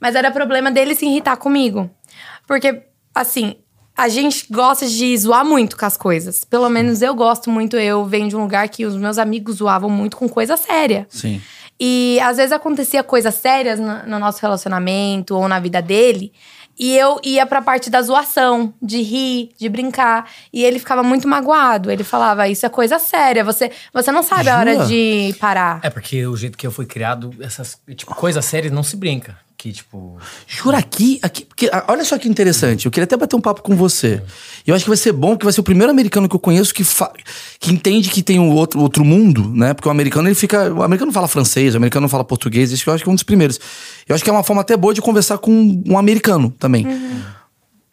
mas 0.00 0.14
era 0.14 0.30
problema 0.30 0.70
dele 0.70 0.94
se 0.94 1.04
irritar 1.04 1.36
comigo. 1.36 1.90
Porque, 2.46 2.82
assim, 3.14 3.56
a 3.96 4.08
gente 4.08 4.46
gosta 4.50 4.86
de 4.86 5.16
zoar 5.18 5.44
muito 5.44 5.76
com 5.76 5.84
as 5.84 5.96
coisas. 5.96 6.42
Pelo 6.42 6.70
menos 6.70 7.02
eu 7.02 7.14
gosto 7.14 7.50
muito, 7.50 7.76
eu 7.76 8.04
venho 8.06 8.28
de 8.28 8.34
um 8.34 8.40
lugar 8.40 8.66
que 8.70 8.86
os 8.86 8.96
meus 8.96 9.18
amigos 9.18 9.56
zoavam 9.56 9.90
muito 9.90 10.16
com 10.16 10.26
coisa 10.26 10.56
séria. 10.56 11.06
Sim. 11.10 11.40
E 11.78 12.18
às 12.22 12.38
vezes 12.38 12.52
acontecia 12.52 13.02
coisas 13.02 13.34
sérias 13.34 13.78
no, 13.78 14.06
no 14.06 14.18
nosso 14.18 14.40
relacionamento 14.40 15.36
ou 15.36 15.46
na 15.48 15.58
vida 15.58 15.82
dele. 15.82 16.32
E 16.80 16.96
eu 16.96 17.20
ia 17.22 17.44
pra 17.44 17.60
parte 17.60 17.90
da 17.90 18.00
zoação, 18.00 18.72
de 18.80 19.02
rir, 19.02 19.50
de 19.58 19.68
brincar. 19.68 20.30
E 20.50 20.64
ele 20.64 20.78
ficava 20.78 21.02
muito 21.02 21.28
magoado. 21.28 21.90
Ele 21.90 22.02
falava: 22.02 22.48
Isso 22.48 22.64
é 22.64 22.70
coisa 22.70 22.98
séria, 22.98 23.44
você, 23.44 23.70
você 23.92 24.10
não 24.10 24.22
sabe 24.22 24.48
a 24.48 24.56
hora 24.58 24.72
Jura? 24.72 24.86
de 24.86 25.34
parar. 25.38 25.80
É 25.82 25.90
porque 25.90 26.26
o 26.26 26.34
jeito 26.34 26.56
que 26.56 26.66
eu 26.66 26.72
fui 26.72 26.86
criado, 26.86 27.34
essas 27.38 27.78
tipo, 27.94 28.14
coisas 28.14 28.42
sérias 28.46 28.72
não 28.72 28.82
se 28.82 28.96
brinca. 28.96 29.38
Que, 29.60 29.72
tipo. 29.72 30.16
Jura 30.46 30.78
aqui, 30.78 31.18
aqui, 31.20 31.44
porque, 31.44 31.68
ah, 31.70 31.84
olha 31.88 32.02
só 32.02 32.16
que 32.16 32.26
interessante. 32.26 32.86
Eu 32.86 32.90
queria 32.90 33.04
até 33.04 33.14
bater 33.14 33.36
um 33.36 33.42
papo 33.42 33.60
com 33.60 33.76
você. 33.76 34.22
Eu 34.66 34.74
acho 34.74 34.84
que 34.84 34.88
vai 34.88 34.96
ser 34.96 35.12
bom, 35.12 35.30
porque 35.32 35.44
vai 35.44 35.52
ser 35.52 35.60
o 35.60 35.62
primeiro 35.62 35.90
americano 35.90 36.26
que 36.26 36.34
eu 36.34 36.40
conheço 36.40 36.72
que, 36.72 36.82
fa- 36.82 37.12
que 37.58 37.70
entende 37.70 38.08
que 38.08 38.22
tem 38.22 38.38
um 38.40 38.50
outro, 38.52 38.80
outro 38.80 39.04
mundo, 39.04 39.52
né? 39.54 39.74
Porque 39.74 39.86
o 39.86 39.90
americano 39.90 40.28
ele 40.28 40.34
fica, 40.34 40.72
o 40.72 40.82
americano 40.82 41.08
não 41.08 41.12
fala 41.12 41.28
francês, 41.28 41.74
o 41.74 41.76
americano 41.76 42.04
não 42.04 42.08
fala 42.08 42.24
português. 42.24 42.72
Isso 42.72 42.88
eu 42.88 42.94
acho 42.94 43.04
que 43.04 43.10
é 43.10 43.12
um 43.12 43.14
dos 43.14 43.22
primeiros. 43.22 43.60
Eu 44.08 44.14
acho 44.14 44.24
que 44.24 44.30
é 44.30 44.32
uma 44.32 44.42
forma 44.42 44.62
até 44.62 44.78
boa 44.78 44.94
de 44.94 45.02
conversar 45.02 45.36
com 45.36 45.82
um 45.86 45.98
americano 45.98 46.50
também. 46.58 46.86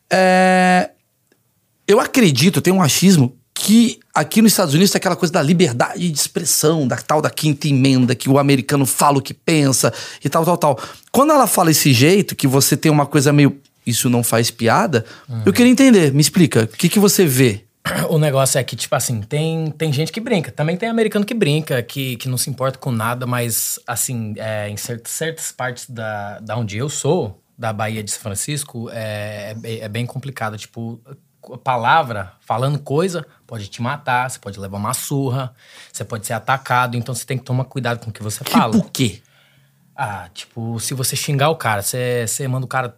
É, 0.10 0.92
eu 1.86 2.00
acredito, 2.00 2.60
eu 2.60 2.62
tenho 2.62 2.78
um 2.78 2.82
achismo 2.82 3.37
que 3.60 4.00
aqui 4.14 4.42
nos 4.42 4.52
Estados 4.52 4.74
Unidos 4.74 4.92
tem 4.92 5.00
aquela 5.00 5.16
coisa 5.16 5.34
da 5.34 5.42
liberdade 5.42 6.10
de 6.12 6.18
expressão, 6.18 6.88
da 6.88 6.96
tal 6.98 7.22
da 7.22 7.30
quinta 7.30 7.68
emenda, 7.68 8.14
que 8.16 8.30
o 8.30 8.38
americano 8.38 8.86
fala 8.86 9.18
o 9.18 9.22
que 9.22 9.34
pensa 9.34 9.92
e 10.24 10.30
tal, 10.30 10.46
tal, 10.46 10.58
tal. 10.58 10.80
Quando 11.12 11.32
ela 11.34 11.48
fala 11.48 11.72
esse 11.72 11.92
jeito, 11.94 12.36
que 12.36 12.48
você 12.48 12.78
tem 12.78 12.92
uma 12.92 13.06
coisa 13.06 13.34
meio. 13.34 13.60
Isso 13.86 14.10
não 14.10 14.22
faz 14.22 14.52
piada, 14.52 15.06
eu 15.46 15.54
queria 15.54 15.72
entender, 15.72 16.12
me 16.14 16.20
explica, 16.20 16.64
o 16.64 16.68
que, 16.68 16.90
que 16.90 17.00
você 17.00 17.26
vê? 17.26 17.64
O 18.10 18.18
negócio 18.20 18.60
é 18.60 18.64
que, 18.64 18.76
tipo 18.76 18.94
assim, 18.94 19.22
tem, 19.22 19.72
tem 19.72 19.94
gente 19.94 20.12
que 20.12 20.20
brinca. 20.20 20.52
Também 20.52 20.76
tem 20.76 20.90
americano 20.90 21.24
que 21.26 21.34
brinca, 21.34 21.82
que, 21.82 22.18
que 22.18 22.28
não 22.28 22.38
se 22.38 22.50
importa 22.50 22.78
com 22.78 22.92
nada, 22.92 23.26
mas, 23.26 23.80
assim, 23.88 24.34
é, 24.36 24.68
em 24.70 24.76
certas, 24.76 25.12
certas 25.14 25.52
partes 25.54 25.90
da, 25.90 26.38
da 26.42 26.58
onde 26.58 26.76
eu 26.78 26.90
sou, 26.90 27.42
da 27.58 27.72
Bahia 27.72 28.04
de 28.04 28.12
São 28.12 28.20
Francisco, 28.22 28.90
é, 28.92 29.52
é, 29.52 29.54
bem- 29.56 29.80
é 29.80 29.88
bem 29.88 30.06
complicado. 30.06 30.58
Tipo, 30.58 31.00
palavra, 31.64 32.34
falando 32.40 32.80
coisa, 32.80 33.26
pode 33.46 33.68
te 33.68 33.82
matar, 33.82 34.30
você 34.30 34.40
pode 34.40 34.60
levar 34.60 34.78
uma 34.78 34.94
surra, 34.94 35.54
você 35.92 36.04
pode 36.04 36.26
ser 36.26 36.34
atacado, 36.34 36.98
então 36.98 37.14
você 37.16 37.26
tem 37.26 37.38
que 37.38 37.44
tomar 37.44 37.66
cuidado 37.66 38.00
com 38.00 38.10
o 38.10 38.14
que 38.14 38.24
você 38.24 38.44
fala. 38.44 38.74
Tipo 38.74 38.88
o 38.88 38.92
quê? 38.92 39.22
Ah, 39.96 40.30
tipo, 40.34 40.80
se 40.80 40.94
você 40.94 41.16
xingar 41.16 41.50
o 41.50 41.56
cara, 41.56 41.82
você, 41.82 42.26
você 42.28 42.48
manda 42.48 42.66
o 42.66 42.70
cara 42.70 42.98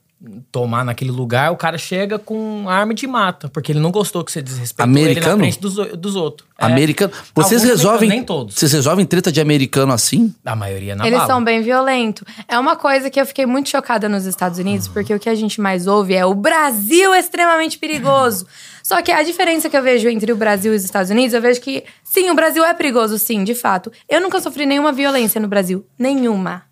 tomar 0.52 0.84
naquele 0.84 1.12
lugar, 1.12 1.52
o 1.52 1.56
cara 1.56 1.78
chega 1.78 2.20
com 2.20 2.68
arma 2.68 2.92
e 2.92 2.96
te 2.96 3.08
mata, 3.08 3.48
porque 3.48 3.72
ele 3.72 3.80
não 3.80 3.90
gostou 3.90 4.24
que 4.24 4.32
você 4.32 4.42
desrespeitou 4.42 4.94
ele 4.94 5.02
Americano? 5.02 5.38
na 5.38 5.44
frente 5.44 5.60
dos, 5.60 5.76
dos 5.98 6.16
outros. 6.16 6.48
É. 6.58 6.66
Americano. 6.66 7.14
Vocês 7.34 7.62
Alguns 7.62 7.78
resolvem. 7.78 8.10
Nem 8.10 8.24
todos. 8.24 8.56
Vocês 8.56 8.74
resolvem 8.74 9.06
treta 9.06 9.32
de 9.32 9.40
americano 9.40 9.94
assim? 9.94 10.34
A 10.44 10.56
maioria 10.58 10.94
na 10.94 11.08
Eles 11.08 11.20
bala. 11.20 11.32
são 11.32 11.42
bem 11.42 11.62
violentos. 11.62 12.24
É 12.50 12.60
uma 12.60 12.76
coisa 12.76 13.10
que 13.10 13.20
eu 13.20 13.26
fiquei 13.26 13.46
muito 13.46 13.70
chocada 13.70 14.10
nos 14.10 14.26
Estados 14.26 14.60
Unidos, 14.60 14.90
porque 14.90 15.14
o 15.14 15.20
que 15.20 15.30
a 15.30 15.36
gente 15.36 15.62
mais 15.62 15.88
ouve 15.88 16.14
é 16.14 16.26
o 16.26 16.34
Brasil 16.34 17.14
é 17.14 17.20
extremamente 17.20 17.78
perigoso. 17.78 18.46
Só 18.84 19.02
que 19.02 19.12
a 19.12 19.24
diferença 19.24 19.70
que 19.70 19.78
eu 19.78 19.84
vejo 19.84 20.10
entre 20.10 20.34
o 20.34 20.36
Brasil 20.36 20.74
e 20.74 20.76
os 20.76 20.84
Estados 20.84 21.12
Unidos, 21.12 21.34
eu 21.34 21.42
vejo 21.42 21.62
que, 21.62 21.84
sim, 22.04 22.30
o 22.30 22.36
Brasil 22.36 22.66
é 22.66 22.74
perigoso, 22.74 23.18
sim, 23.18 23.44
de 23.44 23.56
fato. 23.56 23.92
Eu 24.10 24.20
nunca 24.20 24.42
sofri 24.42 24.66
nenhuma 24.66 24.92
violência 24.92 25.40
no 25.40 25.48
Brasil. 25.48 25.86
Nenhuma. 25.98 26.64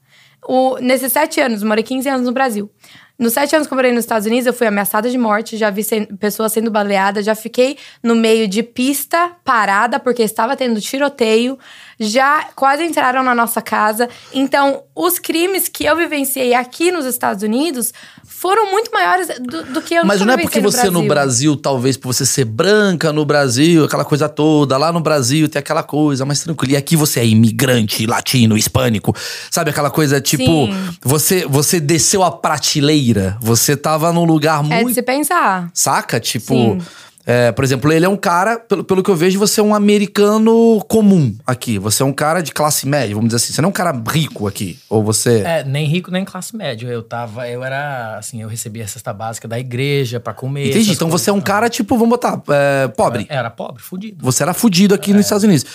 O, 0.47 0.77
nesses 0.79 1.11
sete 1.13 1.39
anos, 1.39 1.61
morei 1.61 1.83
15 1.83 2.09
anos 2.09 2.25
no 2.25 2.31
Brasil. 2.31 2.71
Nos 3.19 3.33
sete 3.33 3.55
anos 3.55 3.67
que 3.67 3.73
eu 3.73 3.75
morei 3.75 3.91
nos 3.91 4.03
Estados 4.03 4.27
Unidos, 4.27 4.45
eu 4.45 4.53
fui 4.53 4.67
ameaçada 4.67 5.09
de 5.09 5.17
morte, 5.17 5.57
já 5.57 5.71
vi 5.71 5.83
pessoas 6.19 6.51
sendo 6.51 6.69
baleadas, 6.69 7.25
já 7.25 7.33
fiquei 7.33 7.77
no 8.03 8.15
meio 8.15 8.47
de 8.47 8.61
pista 8.61 9.31
parada 9.43 9.99
porque 9.99 10.21
estava 10.21 10.55
tendo 10.55 10.79
tiroteio, 10.79 11.57
já 11.99 12.49
quase 12.55 12.83
entraram 12.83 13.23
na 13.23 13.33
nossa 13.33 13.61
casa. 13.61 14.07
Então, 14.33 14.83
os 14.93 15.17
crimes 15.17 15.67
que 15.67 15.85
eu 15.85 15.95
vivenciei 15.95 16.53
aqui 16.53 16.91
nos 16.91 17.05
Estados 17.05 17.41
Unidos 17.41 17.91
foram 18.23 18.69
muito 18.69 18.91
maiores 18.91 19.27
do, 19.39 19.63
do 19.63 19.81
que 19.81 19.95
eu 19.95 20.05
Mas 20.05 20.21
não 20.21 20.33
é 20.33 20.37
porque 20.37 20.59
você 20.59 20.91
no 20.91 21.07
Brasil, 21.07 21.55
talvez 21.55 21.97
por 21.97 22.13
você 22.13 22.23
ser 22.23 22.45
branca 22.45 23.11
no 23.11 23.25
Brasil, 23.25 23.85
aquela 23.85 24.05
coisa 24.05 24.29
toda, 24.29 24.77
lá 24.77 24.91
no 24.91 24.99
Brasil 24.99 25.49
tem 25.49 25.59
aquela 25.59 25.81
coisa 25.81 26.23
mais 26.23 26.41
tranquila. 26.41 26.73
E 26.73 26.77
aqui 26.77 26.95
você 26.95 27.19
é 27.19 27.25
imigrante, 27.25 28.05
latino, 28.05 28.55
hispânico, 28.55 29.15
sabe 29.49 29.71
aquela 29.71 29.89
coisa 29.89 30.21
tipo, 30.21 30.43
Sim. 30.45 30.89
você 31.01 31.47
você 31.47 31.79
desceu 31.79 32.23
a 32.23 32.29
prateleira, 32.29 33.06
você 33.39 33.75
tava 33.75 34.11
num 34.11 34.25
lugar 34.25 34.59
É 34.65 34.77
de 34.77 34.83
muito 34.83 34.93
se 34.93 35.01
pensar. 35.01 35.69
Saca? 35.73 36.19
Tipo. 36.19 36.53
Sim. 36.53 36.81
É, 37.29 37.51
por 37.51 37.65
exemplo, 37.65 37.91
ele 37.91 38.05
é 38.05 38.09
um 38.09 38.15
cara, 38.15 38.57
pelo, 38.57 38.85
pelo 38.85 39.03
que 39.03 39.11
eu 39.11 39.15
vejo, 39.15 39.37
você 39.37 39.59
é 39.59 39.63
um 39.63 39.75
americano 39.75 40.81
comum 40.87 41.35
aqui. 41.45 41.77
Você 41.77 42.01
é 42.01 42.05
um 42.05 42.13
cara 42.13 42.39
de 42.39 42.53
classe 42.53 42.87
média, 42.87 43.13
vamos 43.13 43.27
dizer 43.27 43.43
assim. 43.43 43.51
Você 43.51 43.61
não 43.61 43.67
é 43.67 43.69
um 43.69 43.73
cara 43.73 44.01
rico 44.07 44.47
aqui. 44.47 44.79
Ou 44.89 45.03
você. 45.03 45.41
É, 45.41 45.61
nem 45.65 45.85
rico, 45.85 46.09
nem 46.09 46.23
classe 46.23 46.55
média. 46.55 46.87
Eu 46.87 47.03
tava. 47.03 47.45
Eu 47.49 47.65
era. 47.65 48.17
Assim, 48.17 48.41
eu 48.41 48.47
recebia 48.47 48.85
a 48.85 48.87
cesta 48.87 49.11
básica 49.11 49.45
da 49.45 49.59
igreja 49.59 50.21
pra 50.21 50.33
comer. 50.33 50.69
Entendi. 50.69 50.93
Então 50.93 51.09
coisas. 51.09 51.25
você 51.25 51.29
é 51.29 51.33
um 51.33 51.41
cara, 51.41 51.67
tipo, 51.67 51.95
vamos 51.97 52.11
botar, 52.11 52.41
é, 52.47 52.87
pobre. 52.87 53.25
Era, 53.27 53.39
era, 53.39 53.49
pobre, 53.49 53.83
fudido. 53.83 54.23
Você 54.23 54.43
era 54.43 54.53
fudido 54.53 54.95
aqui 54.95 55.11
é. 55.11 55.13
nos 55.13 55.25
Estados 55.25 55.43
Unidos. 55.43 55.65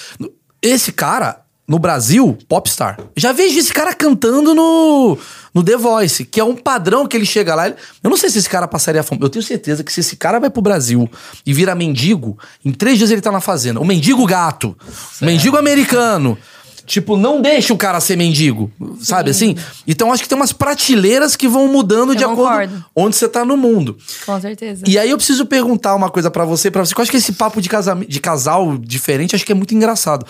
Esse 0.62 0.90
cara, 0.90 1.41
no 1.72 1.78
Brasil, 1.78 2.36
popstar. 2.46 2.98
Já 3.16 3.32
vejo 3.32 3.58
esse 3.58 3.72
cara 3.72 3.94
cantando 3.94 4.54
no, 4.54 5.16
no 5.54 5.64
The 5.64 5.74
Voice, 5.78 6.22
que 6.22 6.38
é 6.38 6.44
um 6.44 6.54
padrão 6.54 7.06
que 7.06 7.16
ele 7.16 7.24
chega 7.24 7.54
lá. 7.54 7.66
eu 7.66 7.74
não 8.10 8.16
sei 8.18 8.28
se 8.28 8.40
esse 8.40 8.48
cara 8.48 8.68
passaria 8.68 9.02
fome. 9.02 9.22
Eu 9.22 9.30
tenho 9.30 9.42
certeza 9.42 9.82
que 9.82 9.90
se 9.90 10.00
esse 10.00 10.16
cara 10.16 10.38
vai 10.38 10.50
pro 10.50 10.60
Brasil 10.60 11.10
e 11.46 11.54
vira 11.54 11.74
mendigo, 11.74 12.38
em 12.62 12.72
três 12.72 12.98
dias 12.98 13.10
ele 13.10 13.22
tá 13.22 13.32
na 13.32 13.40
fazenda. 13.40 13.80
O 13.80 13.86
mendigo 13.86 14.26
gato, 14.26 14.76
o 15.18 15.24
mendigo 15.24 15.56
americano. 15.56 16.36
Tipo, 16.84 17.16
não 17.16 17.40
deixa 17.40 17.72
o 17.72 17.78
cara 17.78 18.00
ser 18.00 18.16
mendigo, 18.16 18.70
sabe 19.00 19.32
Sim. 19.32 19.52
assim? 19.52 19.64
Então 19.86 20.12
acho 20.12 20.24
que 20.24 20.28
tem 20.28 20.36
umas 20.36 20.52
prateleiras 20.52 21.36
que 21.36 21.48
vão 21.48 21.68
mudando 21.68 22.10
eu 22.10 22.16
de 22.16 22.24
concordo. 22.24 22.50
acordo 22.50 22.84
onde 22.94 23.16
você 23.16 23.28
tá 23.28 23.46
no 23.46 23.56
mundo. 23.56 23.96
Com 24.26 24.38
certeza. 24.38 24.84
E 24.86 24.98
aí 24.98 25.08
eu 25.08 25.16
preciso 25.16 25.46
perguntar 25.46 25.94
uma 25.94 26.10
coisa 26.10 26.30
para 26.30 26.44
você, 26.44 26.70
para 26.70 26.84
você, 26.84 26.92
eu 26.94 27.00
acho 27.00 27.10
que 27.10 27.16
esse 27.16 27.32
papo 27.32 27.62
de, 27.62 27.68
casa, 27.68 27.94
de 27.94 28.20
casal 28.20 28.76
diferente, 28.76 29.34
acho 29.34 29.46
que 29.46 29.52
é 29.52 29.54
muito 29.54 29.72
engraçado. 29.74 30.26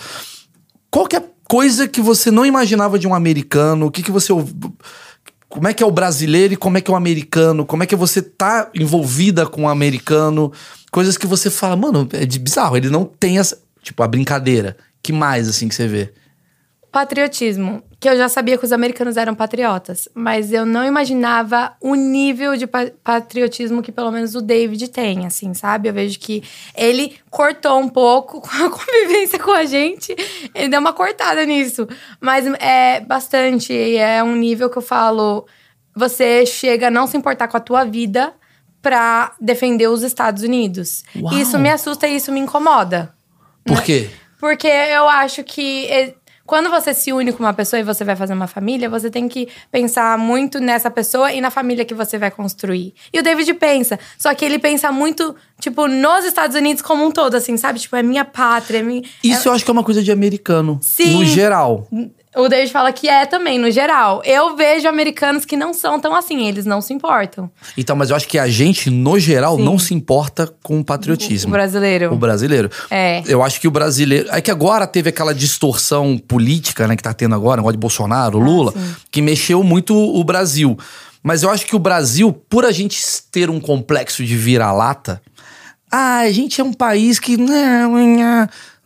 Qual 0.93 1.07
que 1.07 1.15
é 1.15 1.23
coisa 1.47 1.87
que 1.87 2.01
você 2.01 2.31
não 2.31 2.45
imaginava 2.45 2.97
de 2.97 3.07
um 3.07 3.13
americano? 3.13 3.87
O 3.87 3.91
que 3.91 4.03
que 4.03 4.11
você 4.11 4.33
como 5.53 5.67
é 5.67 5.73
que 5.73 5.83
é 5.83 5.85
o 5.85 5.91
brasileiro 5.91 6.55
e 6.55 6.57
como 6.57 6.79
é 6.79 6.81
que 6.81 6.89
é 6.89 6.93
o 6.93 6.97
americano? 6.97 7.63
Como 7.63 7.83
é 7.83 7.85
que 7.85 7.95
você 7.95 8.23
tá 8.23 8.71
envolvida 8.73 9.45
com 9.45 9.65
o 9.65 9.69
americano? 9.69 10.51
Coisas 10.91 11.15
que 11.15 11.27
você 11.27 11.47
fala, 11.47 11.75
mano, 11.75 12.09
é 12.11 12.25
de 12.25 12.39
bizarro, 12.39 12.75
ele 12.75 12.89
não 12.89 13.05
tem 13.05 13.37
essa, 13.37 13.59
tipo, 13.83 14.01
a 14.01 14.07
brincadeira. 14.07 14.75
Que 15.03 15.13
mais 15.13 15.47
assim 15.47 15.67
que 15.67 15.75
você 15.75 15.87
vê? 15.87 16.11
Patriotismo, 16.93 17.81
que 17.99 18.07
eu 18.07 18.15
já 18.15 18.29
sabia 18.29 18.55
que 18.55 18.63
os 18.63 18.71
americanos 18.71 19.17
eram 19.17 19.33
patriotas, 19.33 20.07
mas 20.13 20.53
eu 20.53 20.63
não 20.63 20.85
imaginava 20.85 21.73
o 21.81 21.95
nível 21.95 22.55
de 22.55 22.67
patriotismo 22.67 23.81
que 23.81 23.91
pelo 23.91 24.11
menos 24.11 24.35
o 24.35 24.41
David 24.41 24.89
tem, 24.89 25.25
assim, 25.25 25.55
sabe? 25.55 25.89
Eu 25.89 25.93
vejo 25.93 26.19
que 26.19 26.43
ele 26.75 27.15
cortou 27.31 27.79
um 27.79 27.89
pouco 27.89 28.39
com 28.47 28.47
a 28.47 28.69
convivência 28.69 29.39
com 29.39 29.49
a 29.49 29.65
gente, 29.65 30.15
ele 30.53 30.69
deu 30.69 30.79
uma 30.79 30.93
cortada 30.93 31.43
nisso, 31.47 31.87
mas 32.21 32.45
é 32.59 32.99
bastante, 32.99 33.73
é 33.97 34.23
um 34.23 34.35
nível 34.35 34.69
que 34.69 34.77
eu 34.77 34.83
falo, 34.83 35.47
você 35.95 36.45
chega 36.45 36.89
a 36.89 36.91
não 36.91 37.07
se 37.07 37.17
importar 37.17 37.47
com 37.47 37.57
a 37.57 37.59
tua 37.59 37.83
vida 37.85 38.35
para 38.83 39.33
defender 39.41 39.87
os 39.87 40.03
Estados 40.03 40.43
Unidos. 40.43 41.03
Uau. 41.15 41.33
Isso 41.33 41.57
me 41.57 41.71
assusta 41.71 42.07
e 42.07 42.17
isso 42.17 42.31
me 42.31 42.39
incomoda. 42.39 43.15
Por 43.65 43.77
né? 43.77 43.83
quê? 43.83 44.09
Porque 44.39 44.67
eu 44.67 45.07
acho 45.07 45.43
que 45.43 46.13
quando 46.45 46.69
você 46.69 46.93
se 46.93 47.13
une 47.13 47.31
com 47.31 47.43
uma 47.43 47.53
pessoa 47.53 47.79
e 47.79 47.83
você 47.83 48.03
vai 48.03 48.15
fazer 48.15 48.33
uma 48.33 48.47
família, 48.47 48.89
você 48.89 49.09
tem 49.09 49.29
que 49.29 49.47
pensar 49.71 50.17
muito 50.17 50.59
nessa 50.59 50.91
pessoa 50.91 51.31
e 51.31 51.39
na 51.39 51.49
família 51.49 51.85
que 51.85 51.93
você 51.93 52.17
vai 52.17 52.29
construir. 52.29 52.93
E 53.13 53.19
o 53.19 53.23
David 53.23 53.53
pensa, 53.53 53.97
só 54.17 54.33
que 54.33 54.43
ele 54.43 54.59
pensa 54.59 54.91
muito, 54.91 55.35
tipo, 55.59 55.87
nos 55.87 56.25
Estados 56.25 56.55
Unidos 56.55 56.81
como 56.81 57.05
um 57.05 57.11
todo, 57.11 57.35
assim, 57.35 57.55
sabe? 57.55 57.79
Tipo, 57.79 57.95
é 57.95 58.03
minha 58.03 58.25
pátria. 58.25 58.79
É 58.79 58.83
minha... 58.83 59.01
Isso 59.23 59.47
é... 59.47 59.51
eu 59.51 59.55
acho 59.55 59.63
que 59.63 59.71
é 59.71 59.73
uma 59.73 59.83
coisa 59.83 60.03
de 60.03 60.11
americano. 60.11 60.79
Sim. 60.81 61.17
No 61.17 61.25
geral. 61.25 61.87
O 62.35 62.49
David 62.49 62.71
fala 62.71 62.91
que 62.91 63.07
é 63.07 63.25
também, 63.25 63.59
no 63.59 63.69
geral. 63.69 64.21
Eu 64.25 64.55
vejo 64.55 64.87
americanos 64.87 65.45
que 65.45 65.55
não 65.55 65.73
são 65.73 65.99
tão 65.99 66.15
assim, 66.15 66.47
eles 66.47 66.65
não 66.65 66.81
se 66.81 66.93
importam. 66.93 67.49
Então, 67.77 67.95
mas 67.95 68.09
eu 68.09 68.15
acho 68.15 68.27
que 68.27 68.39
a 68.39 68.47
gente, 68.47 68.89
no 68.89 69.19
geral, 69.19 69.57
Sim. 69.57 69.63
não 69.63 69.77
se 69.77 69.93
importa 69.93 70.51
com 70.63 70.79
o 70.79 70.83
patriotismo. 70.83 71.49
O 71.49 71.51
brasileiro. 71.51 72.13
O 72.13 72.17
brasileiro. 72.17 72.71
É. 72.89 73.21
Eu 73.27 73.43
acho 73.43 73.61
que 73.61 73.67
o 73.67 73.71
brasileiro. 73.71 74.27
É 74.31 74.41
que 74.41 74.49
agora 74.49 74.87
teve 74.87 75.09
aquela 75.09 75.33
distorção 75.33 76.17
política, 76.17 76.87
né, 76.87 76.95
que 76.95 77.03
tá 77.03 77.13
tendo 77.13 77.35
agora, 77.35 77.57
negócio 77.57 77.77
de 77.77 77.81
Bolsonaro, 77.81 78.39
ah, 78.39 78.43
Lula, 78.43 78.73
ah, 78.75 78.95
que 79.11 79.21
mexeu 79.21 79.63
muito 79.63 79.95
o 79.95 80.23
Brasil. 80.23 80.77
Mas 81.21 81.43
eu 81.43 81.49
acho 81.49 81.65
que 81.65 81.75
o 81.75 81.79
Brasil, 81.79 82.33
por 82.33 82.65
a 82.65 82.71
gente 82.71 83.01
ter 83.31 83.49
um 83.49 83.59
complexo 83.59 84.23
de 84.25 84.35
vira-lata, 84.35 85.21
ah, 85.91 86.21
a 86.21 86.31
gente 86.31 86.59
é 86.59 86.63
um 86.63 86.73
país 86.73 87.19
que. 87.19 87.37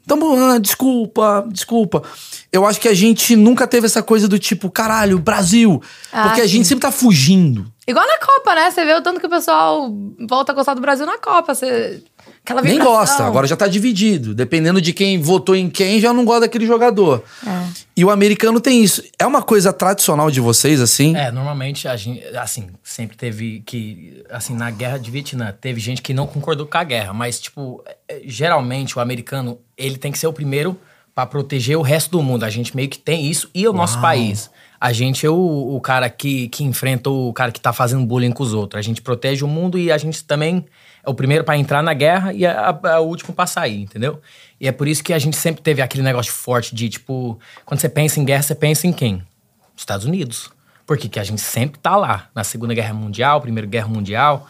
Tamo, 0.08 0.34
ah, 0.38 0.58
desculpa, 0.58 1.46
desculpa. 1.52 2.02
Eu 2.50 2.65
acho 2.65 2.80
que 2.80 2.88
a 2.88 2.93
gente 2.93 3.36
nunca 3.36 3.67
teve 3.67 3.86
essa 3.86 4.02
coisa 4.02 4.26
do 4.26 4.39
tipo, 4.39 4.72
caralho, 4.72 5.20
Brasil. 5.20 5.84
Ah, 6.13 6.30
porque 6.30 6.39
a 6.39 6.48
gente 6.48 6.65
sempre 6.65 6.84
tá 6.84 6.91
fugindo. 6.91 7.70
Igual 7.86 8.08
na 8.08 8.17
Copa, 8.17 8.56
né? 8.56 8.72
Você 8.72 8.86
vê 8.86 8.93
o 8.96 9.02
tanto 9.02 9.20
que 9.20 9.26
o 9.26 9.30
pessoal 9.30 9.91
volta 10.28 10.54
a 10.54 10.56
gostar 10.56 10.74
do 10.76 10.82
Brasil 10.82 11.06
na 11.06 11.17
Copa. 11.17 11.54
Você... 11.54 12.02
Aquela 12.48 12.62
Nem 12.62 12.80
gosta, 12.80 13.26
agora 13.26 13.46
já 13.46 13.58
tá 13.58 13.68
dividido. 13.68 14.34
Dependendo 14.34 14.80
de 14.80 14.94
quem 14.94 15.20
votou 15.20 15.54
em 15.54 15.70
quem, 15.70 16.00
já 16.00 16.14
não 16.14 16.24
gosta 16.24 16.42
daquele 16.42 16.66
jogador. 16.66 17.22
É. 17.46 17.68
E 17.98 18.06
o 18.06 18.10
americano 18.10 18.62
tem 18.62 18.82
isso. 18.82 19.04
É 19.20 19.28
uma 19.28 19.42
coisa 19.42 19.74
tradicional 19.74 20.32
de 20.32 20.40
vocês, 20.40 20.80
assim? 20.80 21.14
É, 21.14 21.30
normalmente, 21.30 21.90
a 21.90 21.98
gente, 21.98 22.24
assim, 22.38 22.70
sempre 22.82 23.18
teve 23.18 23.62
que. 23.66 24.24
Assim, 24.30 24.56
na 24.56 24.72
guerra 24.72 24.98
de 24.98 25.12
Vietnã, 25.12 25.54
teve 25.60 25.82
gente 25.82 26.02
que 26.02 26.14
não 26.14 26.26
concordou 26.26 26.66
com 26.66 26.78
a 26.78 26.86
guerra, 26.86 27.12
mas, 27.12 27.38
tipo, 27.38 27.84
é, 28.08 28.22
geralmente 28.24 28.98
o 28.98 29.02
americano, 29.02 29.60
ele 29.78 29.98
tem 29.98 30.10
que 30.10 30.18
ser 30.18 30.28
o 30.28 30.32
primeiro 30.32 30.80
para 31.14 31.26
proteger 31.26 31.78
o 31.78 31.82
resto 31.82 32.12
do 32.12 32.24
mundo. 32.24 32.46
A 32.46 32.50
gente 32.50 32.74
meio 32.74 32.88
que 32.88 32.98
tem 32.98 33.26
isso 33.26 33.50
e 33.54 33.68
o 33.68 33.72
Uau. 33.72 33.78
nosso 33.82 34.00
país. 34.00 34.50
A 34.80 34.94
gente 34.94 35.26
é 35.26 35.30
o, 35.30 35.76
o 35.76 35.82
cara 35.82 36.10
que, 36.10 36.48
que 36.48 36.64
enfrenta 36.64 37.10
o 37.10 37.34
cara 37.34 37.52
que 37.52 37.60
tá 37.60 37.74
fazendo 37.74 38.06
bullying 38.06 38.32
com 38.32 38.44
os 38.44 38.54
outros. 38.54 38.80
A 38.80 38.82
gente 38.82 39.02
protege 39.02 39.44
o 39.44 39.50
mundo 39.50 39.78
e 39.78 39.92
a 39.92 39.98
gente 39.98 40.24
também 40.24 40.64
o 41.08 41.13
primeiro 41.13 41.43
para 41.43 41.58
entrar 41.58 41.82
na 41.82 41.93
guerra 41.93 42.34
e 42.34 42.46
é, 42.46 42.50
é, 42.50 43.00
o 43.00 43.04
último 43.04 43.34
para 43.34 43.48
sair, 43.48 43.82
entendeu? 43.82 44.22
E 44.60 44.67
é 44.67 44.72
por 44.72 44.88
isso 44.88 45.04
que 45.04 45.13
a 45.13 45.20
gente 45.20 45.38
sempre 45.38 45.62
teve 45.62 45.82
aquele 45.82 46.04
negócio 46.04 46.32
forte 46.32 46.76
de, 46.76 46.89
tipo, 46.89 47.39
quando 47.65 47.80
você 47.80 47.89
pensa 47.89 48.20
em 48.20 48.26
guerra, 48.26 48.43
você 48.43 48.56
pensa 48.56 48.88
em 48.88 48.93
quem? 48.93 49.24
Estados 49.76 50.06
Unidos. 50.06 50.50
Porque 50.86 51.10
que 51.10 51.20
a 51.20 51.24
gente 51.24 51.41
sempre 51.41 51.80
tá 51.80 51.96
lá. 51.96 52.30
Na 52.34 52.43
Segunda 52.43 52.74
Guerra 52.74 52.93
Mundial, 52.93 53.41
Primeira 53.41 53.67
Guerra 53.67 53.88
Mundial 53.88 54.48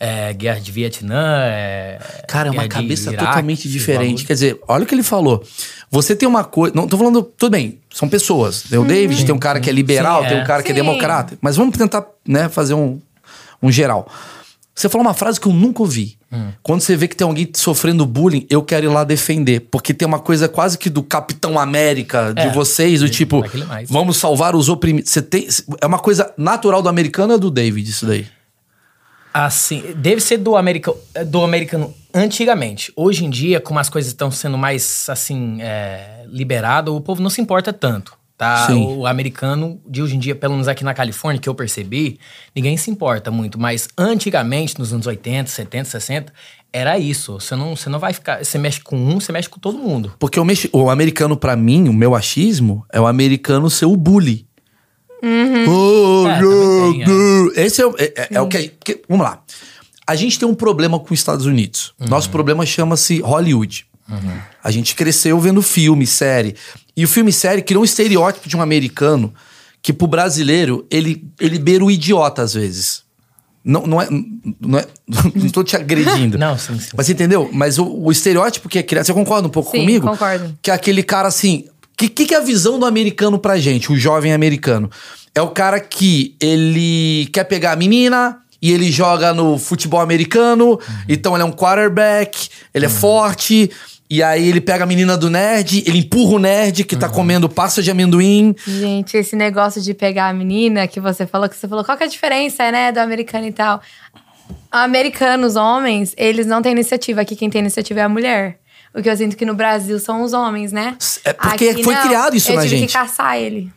é, 0.00 0.32
guerra 0.32 0.58
de 0.58 0.72
Vietnã. 0.72 1.42
É, 1.44 1.98
Cara, 2.26 2.48
é 2.48 2.50
uma 2.50 2.66
cabeça 2.66 3.10
Iraque, 3.10 3.26
totalmente 3.26 3.68
diferente. 3.68 4.24
Quer 4.24 4.32
dizer, 4.32 4.58
olha 4.66 4.84
o 4.84 4.86
que 4.86 4.94
ele 4.94 5.02
falou. 5.02 5.44
Você 5.90 6.16
tem 6.16 6.26
uma 6.26 6.42
coisa. 6.42 6.74
Não 6.74 6.88
tô 6.88 6.96
falando. 6.96 7.22
Tudo 7.22 7.52
bem, 7.52 7.78
são 7.92 8.08
pessoas. 8.08 8.62
Tem 8.62 8.78
o 8.78 8.82
hum, 8.82 8.86
David, 8.86 9.20
sim, 9.20 9.26
tem 9.26 9.34
um 9.34 9.38
cara 9.38 9.60
que 9.60 9.68
é 9.68 9.72
liberal, 9.72 10.22
sim, 10.22 10.28
tem 10.30 10.38
um 10.38 10.40
é. 10.40 10.46
cara 10.46 10.60
sim. 10.60 10.66
que 10.66 10.72
é 10.72 10.74
democrata. 10.74 11.36
Mas 11.42 11.56
vamos 11.56 11.76
tentar 11.76 12.06
né, 12.26 12.48
fazer 12.48 12.72
um, 12.72 12.98
um 13.62 13.70
geral. 13.70 14.10
Você 14.80 14.88
falou 14.88 15.06
uma 15.06 15.12
frase 15.12 15.38
que 15.38 15.46
eu 15.46 15.52
nunca 15.52 15.82
ouvi. 15.82 16.16
Hum. 16.32 16.52
Quando 16.62 16.80
você 16.80 16.96
vê 16.96 17.06
que 17.06 17.14
tem 17.14 17.26
alguém 17.26 17.46
sofrendo 17.54 18.06
bullying, 18.06 18.46
eu 18.48 18.62
quero 18.62 18.86
ir 18.86 18.88
lá 18.88 19.04
defender. 19.04 19.60
Porque 19.70 19.92
tem 19.92 20.08
uma 20.08 20.18
coisa 20.18 20.48
quase 20.48 20.78
que 20.78 20.88
do 20.88 21.02
Capitão 21.02 21.58
América 21.58 22.32
de 22.32 22.46
é, 22.46 22.50
vocês, 22.50 23.00
do 23.00 23.08
tipo, 23.10 23.44
vamos 23.86 24.16
salvar 24.16 24.56
os 24.56 24.70
oprimidos. 24.70 25.10
Você 25.10 25.20
tem, 25.20 25.46
é 25.82 25.86
uma 25.86 25.98
coisa 25.98 26.32
natural 26.34 26.80
do 26.80 26.88
americano 26.88 27.34
ou 27.34 27.38
do 27.38 27.50
David, 27.50 27.90
isso 27.90 28.06
daí? 28.06 28.26
Assim, 29.34 29.84
deve 29.96 30.22
ser 30.22 30.38
do, 30.38 30.56
america, 30.56 30.94
do 31.26 31.44
americano 31.44 31.94
antigamente. 32.14 32.90
Hoje 32.96 33.26
em 33.26 33.28
dia, 33.28 33.60
como 33.60 33.78
as 33.78 33.90
coisas 33.90 34.10
estão 34.10 34.30
sendo 34.30 34.56
mais, 34.56 35.06
assim, 35.10 35.58
é, 35.60 36.24
liberado, 36.26 36.96
o 36.96 37.02
povo 37.02 37.20
não 37.20 37.28
se 37.28 37.42
importa 37.42 37.70
tanto, 37.70 38.16
tá? 38.40 38.68
Sim. 38.68 38.86
O 38.86 39.06
americano 39.06 39.78
de 39.86 40.00
hoje 40.00 40.16
em 40.16 40.18
dia, 40.18 40.34
pelo 40.34 40.54
menos 40.54 40.66
aqui 40.66 40.82
na 40.82 40.94
Califórnia, 40.94 41.38
que 41.38 41.46
eu 41.46 41.54
percebi, 41.54 42.18
ninguém 42.56 42.74
se 42.74 42.90
importa 42.90 43.30
muito. 43.30 43.60
Mas 43.60 43.86
antigamente, 43.98 44.78
nos 44.78 44.94
anos 44.94 45.06
80, 45.06 45.50
70, 45.50 45.90
60, 45.90 46.32
era 46.72 46.98
isso. 46.98 47.34
Você 47.34 47.54
não, 47.54 47.76
você 47.76 47.90
não 47.90 47.98
vai 47.98 48.14
ficar. 48.14 48.42
Você 48.42 48.56
mexe 48.56 48.80
com 48.80 48.96
um, 48.96 49.20
você 49.20 49.30
mexe 49.30 49.46
com 49.46 49.60
todo 49.60 49.76
mundo. 49.76 50.14
Porque 50.18 50.40
o, 50.40 50.44
mexi, 50.46 50.70
o 50.72 50.88
americano, 50.88 51.36
para 51.36 51.54
mim, 51.54 51.86
o 51.90 51.92
meu 51.92 52.14
achismo, 52.14 52.82
é 52.90 52.98
o 52.98 53.06
americano 53.06 53.68
ser 53.68 53.84
o 53.84 53.94
bully. 53.94 54.46
Uhum. 55.22 56.24
Oh, 56.24 56.26
é, 56.26 56.38
tem, 56.38 57.02
é. 57.02 57.66
Esse 57.66 57.82
é, 57.82 57.84
é, 57.98 58.04
é, 58.16 58.28
é 58.36 58.40
o 58.40 58.48
que, 58.48 58.68
que, 58.82 59.02
Vamos 59.06 59.26
lá. 59.26 59.42
A 60.06 60.16
gente 60.16 60.38
tem 60.38 60.48
um 60.48 60.54
problema 60.54 60.98
com 60.98 61.12
os 61.12 61.20
Estados 61.20 61.44
Unidos. 61.44 61.92
Uhum. 62.00 62.08
Nosso 62.08 62.30
problema 62.30 62.64
chama-se 62.64 63.20
Hollywood. 63.20 63.84
Uhum. 64.08 64.38
A 64.64 64.70
gente 64.70 64.94
cresceu 64.94 65.38
vendo 65.38 65.62
filme, 65.62 66.06
série. 66.06 66.56
E 67.00 67.04
o 67.04 67.08
filme 67.08 67.32
série 67.32 67.62
criou 67.62 67.80
um 67.80 67.84
estereótipo 67.84 68.46
de 68.46 68.54
um 68.54 68.60
americano 68.60 69.32
que 69.80 69.90
pro 69.90 70.06
brasileiro 70.06 70.86
ele, 70.90 71.26
ele 71.40 71.58
beira 71.58 71.82
o 71.82 71.90
idiota 71.90 72.42
às 72.42 72.52
vezes. 72.52 73.02
Não, 73.64 73.86
não 73.86 74.02
é. 74.02 74.08
Não, 74.60 74.78
é, 74.78 74.86
não 75.34 75.48
tô 75.48 75.64
te 75.64 75.76
agredindo. 75.76 76.36
não, 76.36 76.58
sim, 76.58 76.78
sim. 76.78 76.90
Mas 76.94 77.08
entendeu? 77.08 77.48
Mas 77.54 77.78
o, 77.78 77.86
o 77.86 78.12
estereótipo 78.12 78.68
que 78.68 78.78
é 78.78 78.82
criado. 78.82 79.06
Você 79.06 79.14
concorda 79.14 79.48
um 79.48 79.50
pouco 79.50 79.70
sim, 79.70 79.78
comigo? 79.78 80.06
Concordo. 80.06 80.58
Que 80.60 80.70
é 80.70 80.74
aquele 80.74 81.02
cara 81.02 81.28
assim 81.28 81.64
que, 81.96 82.06
que, 82.06 82.26
que 82.26 82.34
é 82.34 82.36
a 82.36 82.42
visão 82.42 82.78
do 82.78 82.84
americano 82.84 83.38
pra 83.38 83.58
gente, 83.58 83.90
o 83.90 83.96
jovem 83.96 84.34
americano? 84.34 84.90
É 85.34 85.40
o 85.40 85.48
cara 85.48 85.80
que 85.80 86.36
ele 86.38 87.30
quer 87.32 87.44
pegar 87.44 87.72
a 87.72 87.76
menina, 87.76 88.42
e 88.60 88.72
ele 88.72 88.92
joga 88.92 89.32
no 89.32 89.58
futebol 89.58 90.00
americano, 90.00 90.72
uhum. 90.72 90.78
então 91.08 91.34
ele 91.34 91.42
é 91.42 91.46
um 91.46 91.52
quarterback, 91.52 92.50
ele 92.74 92.84
é 92.84 92.88
uhum. 92.88 92.94
é 92.94 92.98
forte, 92.98 93.70
e 94.10 94.24
aí 94.24 94.48
ele 94.48 94.60
pega 94.60 94.82
a 94.82 94.86
menina 94.86 95.16
do 95.16 95.30
nerd, 95.30 95.84
ele 95.86 95.98
empurra 95.98 96.34
o 96.34 96.38
nerd 96.40 96.82
que 96.82 96.96
tá 96.96 97.06
uhum. 97.06 97.12
comendo 97.12 97.48
pasta 97.48 97.80
de 97.80 97.92
amendoim. 97.92 98.56
Gente, 98.66 99.16
esse 99.16 99.36
negócio 99.36 99.80
de 99.80 99.94
pegar 99.94 100.28
a 100.28 100.32
menina 100.32 100.88
que 100.88 100.98
você 100.98 101.28
falou, 101.28 101.48
que 101.48 101.56
você 101.56 101.68
falou, 101.68 101.84
qual 101.84 101.96
que 101.96 102.02
é 102.02 102.06
a 102.06 102.10
diferença, 102.10 102.72
né, 102.72 102.90
do 102.90 102.98
americano 102.98 103.46
e 103.46 103.52
tal? 103.52 103.80
Americanos, 104.72 105.54
homens, 105.54 106.12
eles 106.16 106.44
não 106.44 106.60
têm 106.60 106.72
iniciativa. 106.72 107.20
Aqui 107.20 107.36
quem 107.36 107.48
tem 107.48 107.60
iniciativa 107.60 108.00
é 108.00 108.02
a 108.02 108.08
mulher. 108.08 108.58
O 108.92 109.00
que 109.00 109.08
eu 109.08 109.16
sinto 109.16 109.36
que 109.36 109.44
no 109.44 109.54
Brasil 109.54 110.00
são 110.00 110.22
os 110.22 110.32
homens, 110.32 110.72
né? 110.72 110.96
É 111.24 111.32
porque 111.32 111.68
Aqui 111.68 111.84
foi 111.84 111.94
não. 111.94 112.02
criado 112.02 112.36
isso 112.36 112.50
eu 112.50 112.56
na 112.56 112.62
tive 112.62 112.78
gente. 112.78 112.88
que 112.88 112.92
caçar 112.92 113.36
ele. 113.36 113.70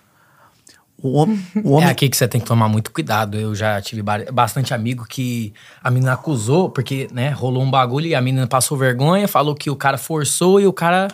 O 1.04 1.18
homem. 1.18 1.46
O 1.64 1.74
É 1.76 1.78
homem 1.78 1.90
aqui 1.90 2.08
que 2.10 2.16
você 2.16 2.28
tem 2.28 2.40
que 2.40 2.48
tomar 2.48 2.70
muito 2.70 2.90
cuidado. 2.92 3.38
Eu 3.38 3.54
já 3.54 3.80
tive 3.82 4.02
ba- 4.02 4.24
bastante 4.32 4.74
amigo 4.74 5.06
que 5.08 5.54
a 5.84 5.92
menina 5.92 6.14
acusou, 6.14 6.70
porque, 6.70 7.10
né, 7.12 7.30
rolou 7.30 7.62
um 7.62 7.70
bagulho 7.70 8.08
e 8.08 8.16
a 8.16 8.22
menina 8.22 8.48
passou 8.48 8.78
vergonha, 8.78 9.28
falou 9.28 9.54
que 9.54 9.70
o 9.70 9.76
cara 9.76 9.98
forçou 9.98 10.62
e 10.62 10.66
o 10.66 10.72
cara, 10.72 11.10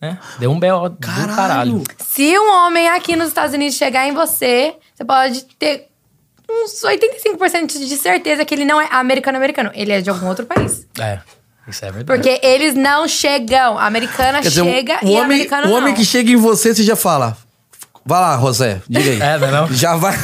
né, 0.00 0.18
deu 0.38 0.50
um 0.52 0.60
B.O. 0.60 0.90
do 0.90 0.96
Caralho. 0.98 1.34
caralho. 1.34 1.82
Se 1.98 2.38
um 2.38 2.52
homem 2.52 2.86
aqui 2.90 3.16
nos 3.16 3.28
Estados 3.28 3.54
Unidos 3.54 3.76
chegar 3.76 4.06
em 4.06 4.12
você, 4.12 4.74
você 4.94 5.04
pode 5.06 5.42
ter 5.58 5.86
uns 6.48 6.82
85% 6.82 7.78
de 7.78 7.96
certeza 7.96 8.44
que 8.44 8.54
ele 8.54 8.64
não 8.66 8.78
é 8.80 8.88
americano-americano. 8.90 9.70
Ele 9.72 9.92
é 9.92 10.00
de 10.02 10.10
algum 10.10 10.26
outro 10.28 10.44
país. 10.44 10.86
É, 10.98 11.20
isso 11.66 11.82
é 11.84 11.90
verdade. 11.92 12.04
Porque 12.04 12.44
eles 12.46 12.74
não 12.74 13.06
chegam. 13.08 13.78
A 13.78 13.86
americana 13.86 14.42
Quer 14.42 14.48
dizer, 14.48 14.64
chega 14.64 14.98
o 15.02 15.06
e 15.06 15.16
a 15.16 15.20
homem, 15.20 15.22
americana 15.22 15.66
o 15.68 15.70
homem 15.72 15.88
não. 15.90 15.94
que 15.94 16.04
chega 16.04 16.30
em 16.30 16.36
você, 16.36 16.74
você 16.74 16.82
já 16.82 16.96
fala. 16.96 17.36
Vai 18.04 18.20
lá, 18.20 18.38
José, 18.40 18.80
diga 18.88 19.10
aí. 19.10 19.20
É, 19.20 19.38
não 19.38 19.48
é 19.48 19.50
não? 19.50 19.72
Já 19.72 19.96
vai. 19.96 20.18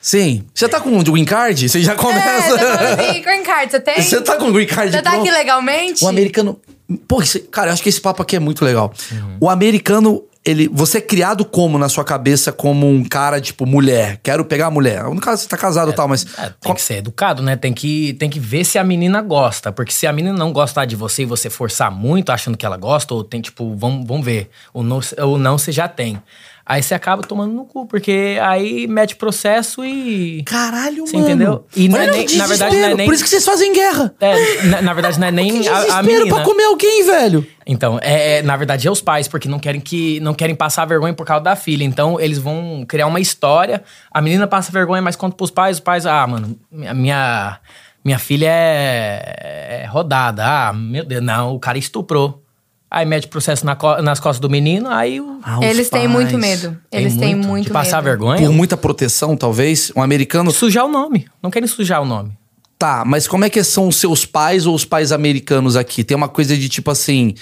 Sim. 0.00 0.44
Você 0.54 0.68
tá 0.68 0.80
com 0.80 0.96
o 0.96 1.02
green 1.02 1.24
card? 1.24 1.68
Você 1.68 1.82
já 1.82 1.92
É, 1.92 1.96
começa. 1.96 2.54
assim, 2.54 3.20
green 3.22 3.42
card, 3.42 3.70
você 3.70 3.80
tem? 3.80 4.00
Você 4.02 4.20
tá 4.20 4.36
com 4.36 4.46
o 4.48 4.52
green 4.52 4.66
card 4.66 4.90
Você 4.92 5.02
tá 5.02 5.10
pronto? 5.10 5.22
aqui 5.26 5.30
legalmente? 5.30 6.04
O 6.04 6.08
americano. 6.08 6.58
Pô, 7.06 7.20
esse- 7.20 7.40
cara, 7.40 7.68
eu 7.68 7.72
acho 7.74 7.82
que 7.82 7.88
esse 7.88 8.00
papo 8.00 8.22
aqui 8.22 8.36
é 8.36 8.38
muito 8.38 8.64
legal. 8.64 8.92
Uhum. 9.12 9.36
O 9.40 9.50
americano, 9.50 10.22
ele. 10.44 10.68
Você 10.72 10.98
é 10.98 11.00
criado 11.02 11.44
como 11.44 11.76
na 11.76 11.88
sua 11.88 12.04
cabeça 12.04 12.50
como 12.52 12.88
um 12.88 13.04
cara, 13.04 13.40
tipo, 13.40 13.66
mulher? 13.66 14.18
Quero 14.22 14.42
pegar 14.44 14.66
a 14.68 14.70
mulher. 14.70 15.02
No 15.04 15.20
caso, 15.20 15.42
você 15.42 15.48
tá 15.48 15.56
casado 15.58 15.90
e 15.90 15.94
tal, 15.94 16.08
mas. 16.08 16.24
É, 16.38 16.50
tem 16.60 16.72
que 16.74 16.80
ser 16.80 16.94
educado, 16.98 17.42
né? 17.42 17.56
Tem 17.56 17.74
que, 17.74 18.14
tem 18.14 18.30
que 18.30 18.40
ver 18.40 18.64
se 18.64 18.78
a 18.78 18.84
menina 18.84 19.20
gosta. 19.20 19.70
Porque 19.72 19.92
se 19.92 20.06
a 20.06 20.12
menina 20.12 20.34
não 20.38 20.50
gostar 20.52 20.86
de 20.86 20.96
você 20.96 21.22
e 21.22 21.26
você 21.26 21.50
forçar 21.50 21.90
muito 21.90 22.30
achando 22.30 22.56
que 22.56 22.64
ela 22.64 22.76
gosta, 22.78 23.12
ou 23.12 23.22
tem, 23.24 23.40
tipo, 23.42 23.74
vamos, 23.76 24.06
vamos 24.06 24.24
ver. 24.24 24.48
Ou 24.72 24.82
não, 24.82 25.00
ou 25.18 25.36
não 25.38 25.58
você 25.58 25.70
já 25.72 25.88
tem. 25.88 26.22
Aí 26.70 26.82
você 26.82 26.92
acaba 26.94 27.22
tomando 27.22 27.54
no 27.54 27.64
cu, 27.64 27.86
porque 27.86 28.38
aí 28.42 28.86
mete 28.86 29.16
processo 29.16 29.82
e. 29.82 30.42
Caralho, 30.44 31.06
Você 31.06 31.16
mano. 31.16 31.26
entendeu? 31.26 31.66
E 31.74 31.88
não 31.88 31.98
é 31.98 32.10
nem- 32.10 32.36
na 32.36 32.46
verdade, 32.46 32.76
não 32.76 32.84
é 32.88 32.94
nem- 32.94 33.06
Por 33.06 33.14
isso 33.14 33.24
que 33.24 33.30
vocês 33.30 33.42
fazem 33.42 33.72
guerra. 33.72 34.14
É, 34.20 34.62
na, 34.64 34.82
na 34.82 34.92
verdade, 34.92 35.18
não 35.18 35.28
é 35.28 35.30
nem 35.30 35.66
a, 35.66 35.98
a 35.98 36.02
menina. 36.02 36.26
pra 36.34 36.44
comer 36.44 36.64
alguém, 36.64 37.06
velho. 37.06 37.46
Então, 37.66 37.98
é, 38.02 38.38
é, 38.38 38.42
na 38.42 38.54
verdade, 38.54 38.86
é 38.86 38.90
os 38.90 39.00
pais, 39.00 39.26
porque 39.26 39.48
não 39.48 39.58
querem 39.58 39.80
que 39.80 40.20
não 40.20 40.34
querem 40.34 40.54
passar 40.54 40.84
vergonha 40.84 41.14
por 41.14 41.24
causa 41.24 41.42
da 41.42 41.56
filha. 41.56 41.84
Então, 41.84 42.20
eles 42.20 42.36
vão 42.36 42.84
criar 42.86 43.06
uma 43.06 43.18
história. 43.18 43.82
A 44.12 44.20
menina 44.20 44.46
passa 44.46 44.70
vergonha, 44.70 45.00
mas 45.00 45.16
conta 45.16 45.34
pros 45.36 45.50
pais, 45.50 45.78
os 45.78 45.80
pais, 45.80 46.04
ah, 46.04 46.26
mano, 46.26 46.54
minha 46.70 46.92
minha, 46.92 47.58
minha 48.04 48.18
filha 48.18 48.46
é, 48.50 49.80
é 49.84 49.86
rodada. 49.86 50.44
Ah, 50.44 50.72
meu 50.74 51.02
Deus, 51.04 51.22
não, 51.22 51.54
o 51.54 51.58
cara 51.58 51.78
estuprou. 51.78 52.42
Aí 52.90 53.04
mete 53.04 53.28
processo 53.28 53.66
na 53.66 53.76
co- 53.76 54.00
nas 54.00 54.18
costas 54.18 54.40
do 54.40 54.48
menino, 54.48 54.88
aí 54.88 55.20
o, 55.20 55.38
Ah, 55.42 55.58
Eles 55.62 55.90
têm 55.90 56.08
muito 56.08 56.38
medo. 56.38 56.76
Eles 56.90 57.16
têm 57.16 57.34
muito 57.34 57.48
muito 57.48 57.66
de 57.66 57.70
passar 57.72 57.98
medo. 57.98 58.04
vergonha. 58.06 58.40
Por 58.46 58.52
muita 58.52 58.76
proteção, 58.78 59.36
talvez. 59.36 59.92
Um 59.94 60.02
americano. 60.02 60.50
Sujar 60.50 60.86
o 60.86 60.88
nome. 60.88 61.26
Não 61.42 61.50
querem 61.50 61.66
sujar 61.68 62.00
o 62.00 62.06
nome. 62.06 62.32
Tá, 62.78 63.02
mas 63.04 63.26
como 63.26 63.44
é 63.44 63.50
que 63.50 63.62
são 63.64 63.88
os 63.88 63.96
seus 63.96 64.24
pais 64.24 64.64
ou 64.64 64.74
os 64.74 64.84
pais 64.84 65.10
americanos 65.12 65.76
aqui? 65.76 66.02
Tem 66.04 66.16
uma 66.16 66.28
coisa 66.28 66.56
de 66.56 66.68
tipo 66.68 66.90
assim. 66.90 67.34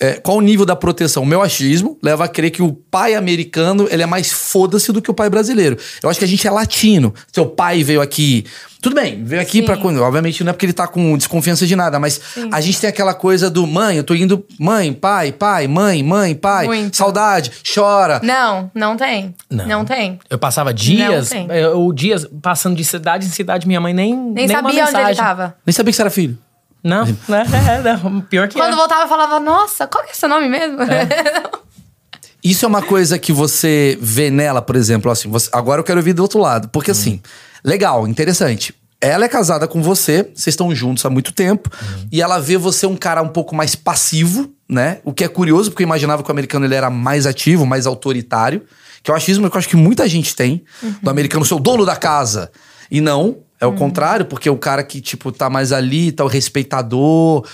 É, 0.00 0.14
qual 0.14 0.38
o 0.38 0.40
nível 0.40 0.64
da 0.64 0.74
proteção? 0.74 1.22
O 1.22 1.26
meu 1.26 1.42
achismo 1.42 1.98
leva 2.02 2.24
a 2.24 2.28
crer 2.28 2.50
que 2.50 2.62
o 2.62 2.72
pai 2.72 3.14
americano 3.14 3.86
ele 3.90 4.02
é 4.02 4.06
mais 4.06 4.32
foda-se 4.32 4.90
do 4.92 5.02
que 5.02 5.10
o 5.10 5.14
pai 5.14 5.28
brasileiro. 5.28 5.76
Eu 6.02 6.08
acho 6.08 6.18
que 6.18 6.24
a 6.24 6.28
gente 6.28 6.46
é 6.46 6.50
latino. 6.50 7.14
Seu 7.30 7.44
pai 7.44 7.84
veio 7.84 8.00
aqui. 8.00 8.46
Tudo 8.80 8.94
bem, 8.94 9.22
veio 9.22 9.42
aqui 9.42 9.58
Sim. 9.58 9.66
pra. 9.66 9.76
Obviamente 9.76 10.42
não 10.42 10.50
é 10.50 10.52
porque 10.54 10.64
ele 10.64 10.72
tá 10.72 10.88
com 10.88 11.18
desconfiança 11.18 11.66
de 11.66 11.76
nada, 11.76 11.98
mas 11.98 12.18
a 12.50 12.62
gente 12.62 12.80
tem 12.80 12.88
aquela 12.88 13.12
coisa 13.12 13.50
do 13.50 13.66
mãe, 13.66 13.98
eu 13.98 14.04
tô 14.04 14.14
indo. 14.14 14.42
Mãe, 14.58 14.90
pai, 14.90 15.32
pai, 15.32 15.68
mãe, 15.68 16.02
mãe, 16.02 16.34
pai. 16.34 16.64
Muito. 16.66 16.96
Saudade, 16.96 17.52
chora. 17.74 18.20
Não, 18.22 18.70
não 18.74 18.96
tem. 18.96 19.34
Não. 19.50 19.66
Não, 19.66 19.84
tem. 19.84 20.18
Eu 20.30 20.38
passava 20.38 20.72
dias, 20.72 21.28
tem. 21.28 21.46
eu, 21.50 21.92
dias 21.92 22.26
passando 22.40 22.74
de 22.74 22.84
cidade 22.84 23.26
em 23.26 23.30
cidade, 23.30 23.66
minha 23.66 23.82
mãe 23.82 23.92
nem 23.92 24.16
Nem, 24.16 24.46
uma 24.46 24.62
sabia 24.62 24.84
onde 24.86 24.96
ele 24.96 25.14
tava. 25.14 25.54
Nem 25.66 25.74
sabia 25.74 25.92
que 25.92 25.96
você 25.96 26.02
era 26.02 26.10
filho. 26.10 26.38
Não, 26.82 27.04
né? 27.28 27.44
É, 27.68 27.82
não, 27.82 28.20
pior 28.22 28.48
que 28.48 28.54
Quando 28.54 28.72
é. 28.72 28.76
voltava, 28.76 29.02
eu 29.02 29.08
falava, 29.08 29.38
nossa, 29.40 29.86
qual 29.86 30.04
que 30.04 30.10
é 30.10 30.14
seu 30.14 30.28
nome 30.28 30.48
mesmo? 30.48 30.78
Isso 32.42 32.64
é 32.64 32.68
uma 32.68 32.80
coisa 32.82 33.18
que 33.18 33.32
você 33.32 33.98
vê 34.00 34.30
nela, 34.30 34.62
por 34.62 34.74
exemplo, 34.76 35.10
assim, 35.10 35.28
você- 35.28 35.50
agora 35.52 35.80
eu 35.80 35.84
quero 35.84 35.98
ouvir 35.98 36.14
do 36.14 36.22
outro 36.22 36.40
lado. 36.40 36.68
Porque 36.68 36.90
assim, 36.90 37.20
legal, 37.62 38.08
interessante. 38.08 38.74
Ela 38.98 39.24
é 39.26 39.28
casada 39.28 39.66
com 39.68 39.82
você, 39.82 40.22
vocês 40.34 40.48
estão 40.48 40.74
juntos 40.74 41.04
há 41.04 41.10
muito 41.10 41.32
tempo, 41.32 41.70
e 42.12 42.20
ela 42.20 42.38
vê 42.38 42.56
você 42.58 42.86
um 42.86 42.96
cara 42.96 43.22
um 43.22 43.28
pouco 43.28 43.54
mais 43.54 43.74
passivo, 43.74 44.50
né? 44.68 44.98
O 45.04 45.12
que 45.12 45.24
é 45.24 45.28
curioso, 45.28 45.70
porque 45.70 45.82
eu 45.82 45.86
imaginava 45.86 46.22
que 46.22 46.28
o 46.28 46.32
americano 46.32 46.66
ele 46.66 46.74
era 46.74 46.90
mais 46.90 47.26
ativo, 47.26 47.64
mais 47.66 47.86
autoritário, 47.86 48.62
que 49.02 49.10
é 49.10 49.14
o 49.14 49.16
achismo 49.16 49.48
que 49.50 49.56
eu 49.56 49.58
acho 49.58 49.68
que 49.68 49.76
muita 49.76 50.06
gente 50.08 50.34
tem, 50.36 50.62
do 51.02 51.08
americano 51.10 51.44
ser 51.46 51.54
o 51.54 51.58
dono 51.58 51.84
da 51.86 51.96
casa. 51.96 52.50
E 52.90 53.00
não, 53.00 53.38
é 53.60 53.66
o 53.66 53.72
contrário, 53.72 54.24
porque 54.24 54.48
é 54.48 54.52
o 54.52 54.56
cara 54.56 54.82
que, 54.82 55.00
tipo, 55.00 55.30
tá 55.30 55.50
mais 55.50 55.70
ali, 55.70 56.10
tá 56.10 56.24
o 56.24 56.28
respeitador, 56.28 57.46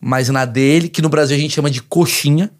mais 0.00 0.28
na 0.30 0.46
dele, 0.46 0.88
que 0.88 1.02
no 1.02 1.10
Brasil 1.10 1.36
a 1.36 1.40
gente 1.40 1.54
chama 1.54 1.70
de 1.70 1.82
coxinha. 1.82 2.50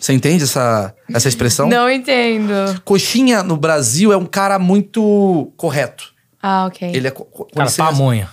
Você 0.00 0.12
entende 0.12 0.44
essa, 0.44 0.94
essa 1.12 1.28
expressão? 1.28 1.68
não 1.68 1.88
entendo. 1.88 2.52
Coxinha 2.84 3.42
no 3.42 3.56
Brasil 3.56 4.12
é 4.12 4.16
um 4.16 4.26
cara 4.26 4.58
muito 4.58 5.52
correto. 5.56 6.12
Ah, 6.42 6.66
ok. 6.66 6.90
Ele 6.94 7.08
é. 7.08 7.10
Cara, 7.10 7.70
pamonha. 7.70 8.28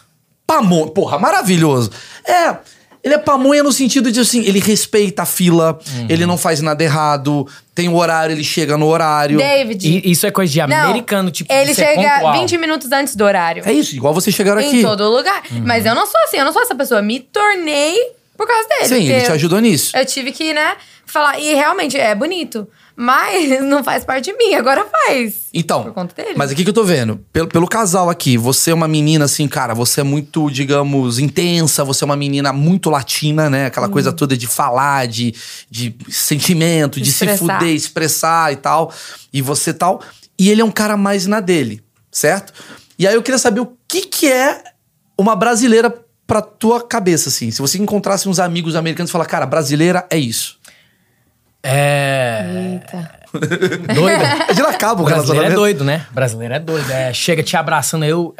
Pamonha. 0.45 0.87
Porra, 0.91 1.17
maravilhoso. 1.17 1.91
É. 2.25 2.57
Ele 3.03 3.15
é 3.15 3.17
pamonha 3.17 3.63
no 3.63 3.71
sentido 3.71 4.11
de 4.11 4.19
assim, 4.19 4.43
ele 4.45 4.59
respeita 4.59 5.23
a 5.23 5.25
fila, 5.25 5.79
Uhum. 5.95 6.05
ele 6.07 6.25
não 6.25 6.37
faz 6.37 6.61
nada 6.61 6.83
errado, 6.83 7.47
tem 7.73 7.89
o 7.89 7.95
horário, 7.95 8.33
ele 8.35 8.43
chega 8.43 8.77
no 8.77 8.85
horário. 8.85 9.37
David. 9.39 10.01
E 10.05 10.11
isso 10.11 10.27
é 10.27 10.31
coisa 10.31 10.51
de 10.53 10.59
não, 10.67 10.75
americano, 10.89 11.31
tipo, 11.31 11.51
Ele 11.51 11.73
ser 11.73 11.83
chega 11.95 12.15
pontual. 12.15 12.33
20 12.41 12.57
minutos 12.59 12.91
antes 12.91 13.15
do 13.15 13.23
horário. 13.23 13.63
É 13.65 13.73
isso, 13.73 13.95
igual 13.95 14.13
vocês 14.13 14.35
chegaram 14.35 14.61
Em 14.61 14.67
aqui. 14.67 14.81
todo 14.83 15.09
lugar. 15.09 15.41
Mas 15.65 15.85
eu 15.85 15.95
não 15.95 16.05
sou 16.05 16.21
assim, 16.25 16.37
eu 16.37 16.45
não 16.45 16.53
sou 16.53 16.61
essa 16.61 16.75
pessoa. 16.75 17.01
Me 17.01 17.19
tornei 17.19 17.95
por 18.37 18.45
causa 18.47 18.67
dele. 18.69 18.85
Sim, 18.87 19.09
ele 19.09 19.25
te 19.25 19.31
ajudou 19.31 19.59
nisso. 19.59 19.97
Eu 19.97 20.05
tive 20.05 20.31
que, 20.31 20.53
né, 20.53 20.73
falar. 21.05 21.39
E 21.39 21.53
realmente 21.55 21.97
é 21.97 22.13
bonito. 22.13 22.67
Mas 23.01 23.61
não 23.65 23.83
faz 23.83 24.05
parte 24.05 24.25
de 24.25 24.33
mim, 24.37 24.53
agora 24.53 24.85
faz. 24.85 25.47
Então, 25.51 25.83
Por 25.85 25.93
conta 25.93 26.13
dele. 26.15 26.35
mas 26.37 26.51
aqui 26.51 26.63
que 26.63 26.69
eu 26.69 26.73
tô 26.73 26.83
vendo, 26.83 27.17
pelo, 27.33 27.47
pelo 27.47 27.67
casal 27.67 28.09
aqui, 28.11 28.37
você 28.37 28.69
é 28.69 28.73
uma 28.75 28.87
menina 28.87 29.25
assim, 29.25 29.47
cara, 29.47 29.73
você 29.73 30.01
é 30.01 30.03
muito, 30.03 30.51
digamos, 30.51 31.17
intensa, 31.17 31.83
você 31.83 32.03
é 32.03 32.05
uma 32.05 32.15
menina 32.15 32.53
muito 32.53 32.89
latina, 32.91 33.49
né? 33.49 33.65
Aquela 33.65 33.87
Uhum. 33.87 33.93
coisa 33.93 34.13
toda 34.13 34.37
de 34.37 34.45
falar, 34.45 35.07
de, 35.07 35.33
de 35.69 35.95
sentimento, 36.09 36.99
de, 36.99 37.05
De 37.05 37.11
se 37.11 37.25
fuder, 37.37 37.73
expressar 37.73 38.53
e 38.53 38.55
tal. 38.57 38.93
E 39.33 39.41
você 39.41 39.73
tal. 39.73 40.01
E 40.37 40.49
ele 40.51 40.61
é 40.61 40.65
um 40.65 40.71
cara 40.71 40.95
mais 40.95 41.25
na 41.25 41.39
dele, 41.39 41.81
certo? 42.11 42.53
E 42.99 43.07
aí 43.07 43.15
eu 43.15 43.23
queria 43.23 43.39
saber 43.39 43.61
o 43.61 43.73
que 43.87 44.01
que 44.01 44.31
é 44.31 44.63
uma 45.17 45.35
brasileira 45.35 45.91
pra 46.27 46.41
tua 46.41 46.79
cabeça, 46.81 47.29
assim. 47.29 47.51
Se 47.51 47.59
você 47.61 47.77
encontrasse 47.77 48.29
uns 48.29 48.39
amigos 48.39 48.75
americanos 48.75 49.09
e 49.09 49.11
falar, 49.11 49.25
cara, 49.25 49.45
brasileira 49.45 50.05
é 50.09 50.17
isso. 50.17 50.60
É. 51.63 52.45
Eita. 52.73 53.11
Doida. 53.93 54.45
É 54.49 54.53
de 54.53 54.61
lá 54.61 54.69
acaba 54.71 55.01
o 55.01 55.05
brasileiro 55.05 55.47
é 55.47 55.55
doido, 55.55 55.83
né? 55.83 56.05
Brasileiro 56.11 56.53
é 56.53 56.59
doido. 56.59 56.91
É, 56.91 57.13
chega 57.13 57.41
te 57.41 57.55
abraçando. 57.55 58.03
Eu. 58.03 58.35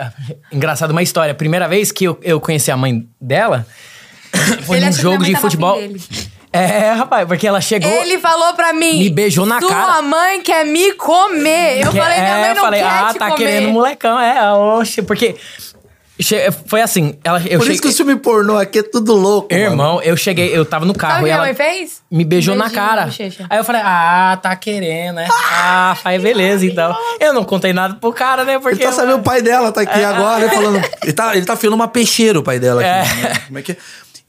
Engraçado 0.52 0.92
uma 0.92 1.02
história. 1.04 1.34
Primeira 1.34 1.68
vez 1.68 1.92
que 1.92 2.06
eu, 2.06 2.20
eu 2.22 2.42
conheci 2.42 2.72
a 2.72 2.78
mãe 2.78 3.08
dela 3.20 3.66
foi 4.64 4.78
Ele 4.78 4.86
num 4.88 4.92
jogo 4.92 5.24
de 5.24 5.36
futebol. 5.36 5.78
É, 6.54 6.92
rapaz, 6.92 7.26
porque 7.26 7.48
ela 7.48 7.62
chegou. 7.62 7.90
Ele 7.90 8.20
falou 8.20 8.54
pra 8.54 8.74
mim. 8.74 8.98
Me 9.00 9.10
beijou 9.10 9.46
na 9.46 9.60
Sua 9.62 9.70
cara. 9.70 10.02
mãe 10.02 10.42
quer 10.42 10.66
me 10.66 10.92
comer. 10.94 11.80
Eu 11.86 11.92
que- 11.92 11.98
falei, 11.98 12.20
minha 12.20 12.30
é, 12.36 12.40
mãe 12.42 12.50
eu 12.50 12.56
não 12.56 12.64
falei, 12.64 12.82
quer 12.82 12.88
ah, 12.88 13.10
te 13.14 13.20
tá 13.20 13.30
comer. 13.32 13.38
querendo 13.38 13.72
molecão. 13.72 14.20
É, 14.20 14.52
oxe, 14.52 15.02
porque. 15.02 15.36
Che- 16.22 16.52
Foi 16.66 16.82
assim, 16.82 17.18
ela, 17.24 17.40
eu 17.40 17.58
Por 17.60 17.66
cheguei. 17.66 17.72
isso 17.74 17.82
que 17.82 17.88
o 17.88 17.92
filme 17.94 18.16
pornô 18.16 18.58
aqui 18.58 18.80
é 18.80 18.84
tudo 18.84 19.14
louco. 19.14 19.48
mano. 19.54 19.64
Irmão, 19.66 20.02
eu 20.02 20.16
cheguei, 20.18 20.56
eu 20.56 20.66
tava 20.66 20.86
no 20.86 20.94
carro 20.94 21.16
Sabe 21.16 21.28
e 21.28 21.32
ela 21.32 21.44
mãe 21.44 21.54
fez? 21.54 22.02
me 22.12 22.24
beijou 22.26 22.56
Um 22.56 22.58
na 22.58 22.70
cara. 22.70 23.10
Aí 23.50 23.58
eu 23.60 23.64
falei, 23.64 23.82
ah, 23.84 24.38
tá 24.42 24.56
querendo, 24.56 25.16
né? 25.16 25.28
Ah, 25.64 25.96
faz 26.02 26.22
beleza, 26.22 26.66
então. 26.66 26.96
Eu 27.20 27.34
não 27.34 27.44
contei 27.44 27.72
nada 27.74 27.96
pro 27.96 28.12
cara, 28.14 28.44
né? 28.44 28.58
Porque. 28.60 28.76
Ele 28.82 28.84
tá 28.90 28.92
sabendo, 28.92 29.18
o 29.20 29.24
pai 29.24 29.42
dela 29.42 29.72
tá 29.72 29.82
aqui 29.82 30.04
agora, 30.04 30.44
ele 30.46 30.54
falando. 30.54 30.82
Ele 31.04 31.14
tá, 31.14 31.36
ele 31.36 31.46
tá 31.46 31.56
filando 31.56 31.76
uma 31.76 31.88
peixeira, 31.88 32.40
o 32.40 32.44
pai 32.44 32.60
dela 32.60 32.82
aqui. 32.82 32.90
É. 32.90 33.24
né? 33.24 33.34
Como 33.48 33.60
é 33.60 33.62
que 33.62 33.72
é? 33.74 33.78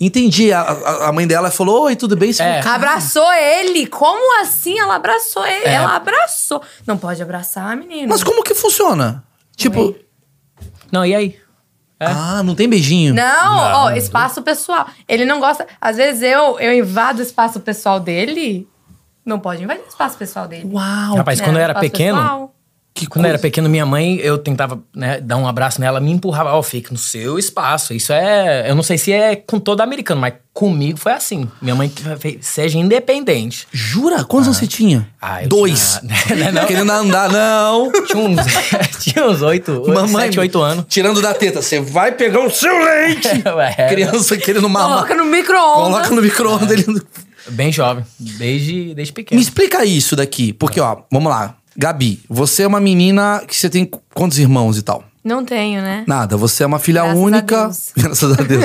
Entendi. 0.01 0.53
A, 0.53 0.61
a- 0.63 1.13
mãe 1.13 1.27
dela 1.27 1.51
falou: 1.51 1.85
Oi, 1.85 1.95
tudo 1.97 2.17
bem? 2.17 2.31
É. 2.31 2.33
falou, 2.35 2.63
"Cara, 2.63 2.75
Abraçou 2.75 3.33
ele. 3.33 3.87
Como 3.87 4.41
assim 4.41 4.79
ela 4.79 4.97
abraçou 4.97 5.47
ele? 5.47 5.65
É. 5.67 5.75
Ela 5.75 5.95
abraçou. 5.97 6.61
Não 6.87 6.99
pode 6.99 7.23
abraçar, 7.23 7.77
menino. 7.77 8.09
Mas 8.09 8.23
como 8.25 8.43
que 8.43 8.55
funciona? 8.55 9.23
Tipo. 9.57 9.81
Oi. 9.81 10.05
Não, 10.91 11.07
e 11.07 11.15
aí? 11.15 11.37
É. 12.03 12.07
Ah, 12.07 12.43
não 12.43 12.55
tem 12.55 12.69
beijinho. 12.69 13.15
Não, 13.15 13.57
ó, 13.85 13.91
espaço 13.93 14.43
pessoal. 14.43 14.87
Ele 15.09 15.25
não 15.25 15.39
gosta. 15.41 15.67
Às 15.81 15.97
vezes 15.97 16.23
eu, 16.23 16.59
eu 16.59 16.73
invado 16.73 17.19
o 17.19 17.23
espaço 17.23 17.61
pessoal 17.61 18.01
dele. 18.01 18.69
Não 19.25 19.39
pode 19.39 19.63
invadir 19.63 19.85
o 19.85 19.89
espaço 19.89 20.19
pessoal 20.19 20.49
dele. 20.49 20.69
Uau. 20.73 21.17
Rapaz, 21.17 21.41
quando 21.41 21.57
eu 21.57 21.63
era 21.63 21.73
Espaço 21.73 21.91
pequeno. 21.91 22.19
pessoal. 22.19 22.55
Que 22.95 23.07
Quando 23.07 23.23
coisa... 23.23 23.29
eu 23.29 23.31
era 23.31 23.39
pequeno, 23.39 23.69
minha 23.71 23.87
mãe, 23.87 24.17
eu 24.17 24.37
tentava 24.37 24.83
né, 24.95 25.19
dar 25.19 25.39
um 25.39 25.47
abraço 25.47 25.81
nela, 25.81 25.99
me 25.99 26.13
empurrava, 26.13 26.53
ó, 26.53 26.59
oh, 26.59 26.63
fica 26.63 26.91
no 26.93 26.99
seu 26.99 27.39
espaço. 27.39 27.95
Isso 27.95 28.13
é. 28.13 28.69
Eu 28.69 28.75
não 28.75 28.83
sei 28.83 28.99
se 28.99 29.11
é 29.11 29.35
com 29.35 29.59
todo 29.59 29.81
americano, 29.81 30.21
mas 30.21 30.35
comigo 30.53 30.99
foi 30.99 31.13
assim. 31.13 31.49
Minha 31.61 31.75
mãe 31.75 31.91
fez, 32.19 32.47
seja 32.47 32.79
independente. 32.79 33.67
Jura? 33.73 34.25
Quantos 34.25 34.47
ah. 34.47 34.51
anos 34.51 34.59
você 34.59 34.67
tinha? 34.67 35.09
Ah, 35.21 35.41
Dois. 35.47 36.01
Tinha... 36.27 36.53
não, 36.53 36.67
Querendo 36.69 36.93
andar, 36.93 37.31
não. 37.31 37.91
Tinha 38.07 38.23
uns, 38.23 38.41
tinha 39.01 39.27
uns 39.27 39.41
oito, 39.41 39.85
Mamãe, 39.89 40.27
sete, 40.27 40.41
oito 40.41 40.61
anos. 40.61 40.85
Tirando 40.87 41.23
da 41.23 41.33
teta, 41.33 41.63
você 41.63 41.81
vai 41.81 42.13
pegar 42.13 42.45
o 42.45 42.51
seu 42.51 42.79
leite. 42.85 43.29
é, 43.79 43.89
Criança 43.89 44.37
querendo 44.37 44.69
mamar. 44.69 45.07
Coloca 45.07 45.15
no 45.15 45.25
micro-ondas. 45.25 45.85
Coloca 45.85 46.11
no 46.11 46.23
micro-ondas. 46.23 46.71
É. 46.71 46.75
Ele... 46.75 47.03
Bem 47.49 47.73
jovem, 47.73 48.05
desde, 48.19 48.95
desde 48.95 49.13
pequeno. 49.13 49.39
Me 49.39 49.43
explica 49.43 49.85
isso 49.85 50.15
daqui, 50.15 50.53
porque, 50.53 50.79
ó, 50.79 50.99
vamos 51.11 51.31
lá. 51.31 51.57
Gabi, 51.77 52.21
você 52.29 52.63
é 52.63 52.67
uma 52.67 52.81
menina 52.81 53.43
que 53.47 53.57
você 53.57 53.69
tem 53.71 53.91
quantos 54.15 54.39
irmãos 54.39 54.79
e 54.79 54.83
tal? 54.83 55.05
Não 55.25 55.45
tenho, 55.45 55.81
né? 55.81 56.05
Nada, 56.07 56.37
você 56.37 56.65
é 56.65 56.67
uma 56.67 56.81
filha 56.81 57.03
Graças 57.03 57.19
única. 57.19 57.59
A 57.59 57.65
Deus. 57.65 57.93
Graças 57.97 58.33
a 58.33 58.43
Deus. 58.43 58.65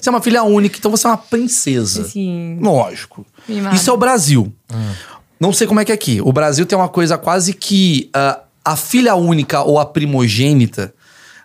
você 0.00 0.08
é 0.08 0.10
uma 0.10 0.22
filha 0.22 0.42
única, 0.42 0.78
então 0.78 0.90
você 0.90 1.06
é 1.06 1.10
uma 1.10 1.18
princesa. 1.18 2.04
Sim. 2.04 2.58
Lógico. 2.60 3.26
Mimada. 3.46 3.76
Isso 3.76 3.90
é 3.90 3.92
o 3.92 3.96
Brasil. 3.96 4.52
Hum. 4.72 4.92
Não 5.38 5.52
sei 5.52 5.66
como 5.66 5.80
é 5.80 5.84
que 5.84 5.92
é 5.92 5.94
aqui. 5.94 6.20
O 6.22 6.32
Brasil 6.32 6.64
tem 6.64 6.76
uma 6.78 6.88
coisa 6.88 7.18
quase 7.18 7.52
que 7.52 8.10
uh, 8.16 8.40
a 8.64 8.74
filha 8.74 9.14
única 9.14 9.62
ou 9.62 9.78
a 9.78 9.84
primogênita, 9.84 10.94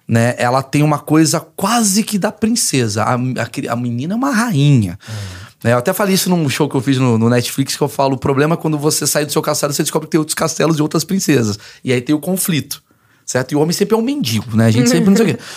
né? 0.08 0.34
Ela 0.38 0.64
tem 0.64 0.82
uma 0.82 1.00
coisa 1.00 1.40
quase 1.40 2.02
que 2.02 2.18
da 2.18 2.32
princesa. 2.32 3.04
A, 3.04 3.14
a, 3.16 3.74
a 3.74 3.76
menina 3.76 4.14
é 4.14 4.18
uma 4.18 4.32
rainha. 4.32 4.98
Hum. 5.08 5.43
Eu 5.64 5.78
até 5.78 5.94
falei 5.94 6.14
isso 6.14 6.30
num 6.30 6.50
show 6.50 6.68
que 6.68 6.76
eu 6.76 6.82
fiz 6.82 6.98
no, 6.98 7.18
no, 7.18 7.30
Netflix, 7.30 7.76
que 7.76 7.84
eu 7.84 7.88
falo: 7.88 8.16
o 8.16 8.18
problema 8.18 8.56
é 8.56 8.58
quando 8.58 8.78
você 8.78 9.08
sai 9.08 9.26
do 9.26 9.32
seu 9.32 9.42
castelo 9.42 9.72
e 9.72 9.76
você 9.76 9.84
descobre 9.84 10.08
que 10.08 10.12
tem 10.12 10.20
outros 10.20 10.36
castelos 10.36 10.76
de 10.76 10.82
outras 10.82 11.04
princesas. 11.04 11.58
E 11.84 11.94
aí 11.94 12.02
tem 12.02 12.14
o 12.14 12.20
conflito, 12.20 12.84
certo? 13.26 13.54
E 13.54 13.56
o 13.56 13.60
homem 13.60 13.72
sempre 13.72 13.96
é 13.96 13.98
um 13.98 14.02
mendigo, 14.02 14.58
né? 14.58 14.66
A 14.66 14.72
gente 14.72 14.90
sempre 14.90 15.10
não 15.10 15.16
sei 15.16 15.26
o 15.26 15.36
quê. 15.36 15.40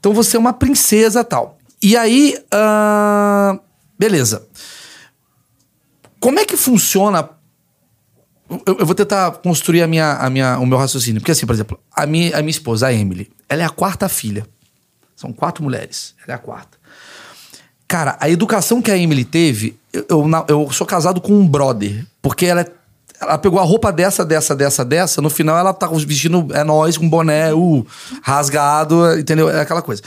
Então 0.00 0.14
você 0.14 0.38
é 0.38 0.40
uma 0.40 0.54
princesa 0.54 1.22
tal. 1.22 1.58
E 1.82 1.94
aí, 1.94 2.34
uh, 2.54 3.60
beleza. 3.98 4.48
Como 6.18 6.38
é 6.38 6.44
que 6.46 6.56
funciona? 6.56 7.28
Eu, 8.66 8.78
eu, 8.78 8.86
vou 8.86 8.94
tentar 8.94 9.30
construir 9.32 9.82
a 9.82 9.86
minha, 9.86 10.14
a 10.14 10.30
minha, 10.30 10.58
o 10.58 10.64
meu 10.64 10.78
raciocínio. 10.78 11.20
Porque, 11.20 11.32
assim, 11.32 11.44
por 11.44 11.54
exemplo, 11.54 11.78
a 11.94 12.06
minha, 12.06 12.34
a 12.34 12.40
minha 12.40 12.50
esposa, 12.50 12.86
a 12.86 12.92
Emily, 12.94 13.30
ela 13.46 13.62
é 13.62 13.66
a 13.66 13.70
quarta 13.70 14.08
filha. 14.08 14.46
São 15.14 15.34
quatro 15.34 15.62
mulheres. 15.62 16.14
Ela 16.24 16.32
é 16.32 16.36
a 16.36 16.38
quarta. 16.38 16.79
Cara, 17.90 18.16
a 18.20 18.30
educação 18.30 18.80
que 18.80 18.88
a 18.88 18.96
Emily 18.96 19.24
teve, 19.24 19.76
eu, 19.92 20.04
eu, 20.08 20.44
eu 20.46 20.70
sou 20.70 20.86
casado 20.86 21.20
com 21.20 21.32
um 21.32 21.44
brother, 21.44 22.06
porque 22.22 22.46
ela, 22.46 22.64
ela 23.20 23.36
pegou 23.36 23.58
a 23.58 23.64
roupa 23.64 23.90
dessa, 23.90 24.24
dessa, 24.24 24.54
dessa, 24.54 24.84
dessa, 24.84 25.20
no 25.20 25.28
final 25.28 25.58
ela 25.58 25.74
tá 25.74 25.88
vestindo, 25.88 26.46
é 26.52 26.62
nós, 26.62 26.96
com 26.96 27.10
boné, 27.10 27.52
uh, 27.52 27.84
rasgado, 28.22 29.18
entendeu? 29.18 29.50
É 29.50 29.62
aquela 29.62 29.82
coisa. 29.82 30.02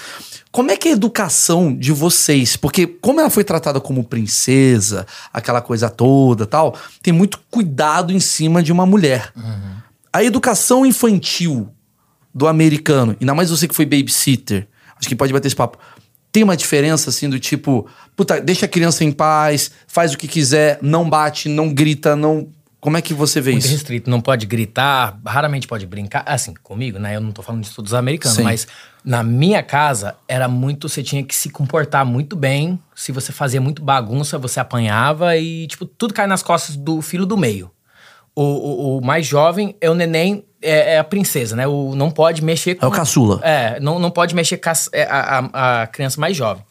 Como 0.50 0.72
é 0.72 0.78
que 0.78 0.88
é 0.88 0.92
a 0.92 0.96
educação 0.96 1.76
de 1.76 1.92
vocês? 1.92 2.56
Porque 2.56 2.88
como 2.88 3.20
ela 3.20 3.30
foi 3.30 3.44
tratada 3.44 3.82
como 3.82 4.02
princesa, 4.06 5.06
aquela 5.34 5.60
coisa 5.60 5.90
toda 5.90 6.46
tal, 6.46 6.78
tem 7.02 7.14
muito 7.14 7.38
cuidado 7.52 8.14
em 8.14 8.20
cima 8.22 8.64
de 8.64 8.72
uma 8.72 8.86
mulher. 8.86 9.30
Uhum. 9.36 9.76
A 10.14 10.24
educação 10.24 10.86
infantil 10.86 11.68
do 12.34 12.48
americano, 12.48 13.14
ainda 13.20 13.36
mais 13.36 13.50
você 13.50 13.68
que 13.68 13.76
foi 13.76 13.86
babysitter, 13.86 14.70
acho 14.98 15.10
que 15.10 15.18
pode 15.18 15.34
bater 15.34 15.48
esse 15.48 15.56
papo 15.56 15.78
tem 16.34 16.42
uma 16.44 16.58
diferença 16.58 17.12
assim 17.12 17.30
do 17.30 17.40
tipo, 17.40 17.88
puta, 18.16 18.42
deixa 18.42 18.66
a 18.66 18.68
criança 18.68 19.04
em 19.04 19.12
paz, 19.12 19.70
faz 19.88 20.14
o 20.14 20.18
que 20.18 20.28
quiser, 20.28 20.80
não 20.82 21.08
bate, 21.08 21.48
não 21.48 21.72
grita, 21.72 22.16
não. 22.16 22.50
Como 22.80 22.98
é 22.98 23.02
que 23.02 23.14
você 23.14 23.40
vê 23.40 23.52
Muito 23.52 23.64
isso? 23.64 23.72
restrito, 23.72 24.10
não 24.10 24.20
pode 24.20 24.46
gritar, 24.46 25.18
raramente 25.26 25.68
pode 25.68 25.86
brincar. 25.86 26.24
Assim, 26.26 26.54
comigo, 26.62 27.00
né? 27.00 27.16
Eu 27.16 27.22
não 27.22 27.32
tô 27.32 27.42
falando 27.42 27.62
disso 27.62 27.82
dos 27.82 27.94
americanos, 27.94 28.36
Sim. 28.36 28.44
mas 28.44 28.68
na 29.06 29.24
minha 29.24 29.64
casa 29.64 30.16
era 30.28 30.50
muito. 30.50 30.90
Você 30.90 31.02
tinha 31.02 31.24
que 31.24 31.34
se 31.34 31.50
comportar 31.50 32.04
muito 32.06 32.36
bem. 32.36 32.78
Se 32.94 33.14
você 33.14 33.32
fazia 33.32 33.62
muito 33.62 33.82
bagunça, 33.82 34.38
você 34.38 34.60
apanhava 34.60 35.38
e, 35.38 35.68
tipo, 35.68 35.86
tudo 35.86 36.14
cai 36.14 36.28
nas 36.28 36.44
costas 36.44 36.76
do 36.76 37.02
filho 37.02 37.26
do 37.26 37.38
meio. 37.38 37.72
O, 38.36 38.44
o, 38.44 38.98
o 38.98 39.06
mais 39.06 39.26
jovem 39.26 39.76
é 39.80 39.90
o 39.90 39.94
neném 39.94 40.44
é, 40.64 40.96
é, 40.96 41.00
a 41.00 41.04
princesa, 41.04 41.56
né? 41.56 41.68
O, 41.68 41.94
não 41.94 42.10
pode 42.10 42.44
mexer 42.44 42.76
com. 42.76 42.86
É 42.86 42.90
o 42.90 42.92
caçula. 42.92 43.40
É, 43.44 43.80
não, 43.80 44.00
não 44.00 44.10
pode 44.10 44.34
mexer 44.34 44.58
com 44.58 44.70
a, 44.70 44.74
é, 44.94 45.04
a, 45.04 45.82
a 45.82 45.88
criança 45.88 46.20
mais 46.20 46.36
jovem. 46.36 46.64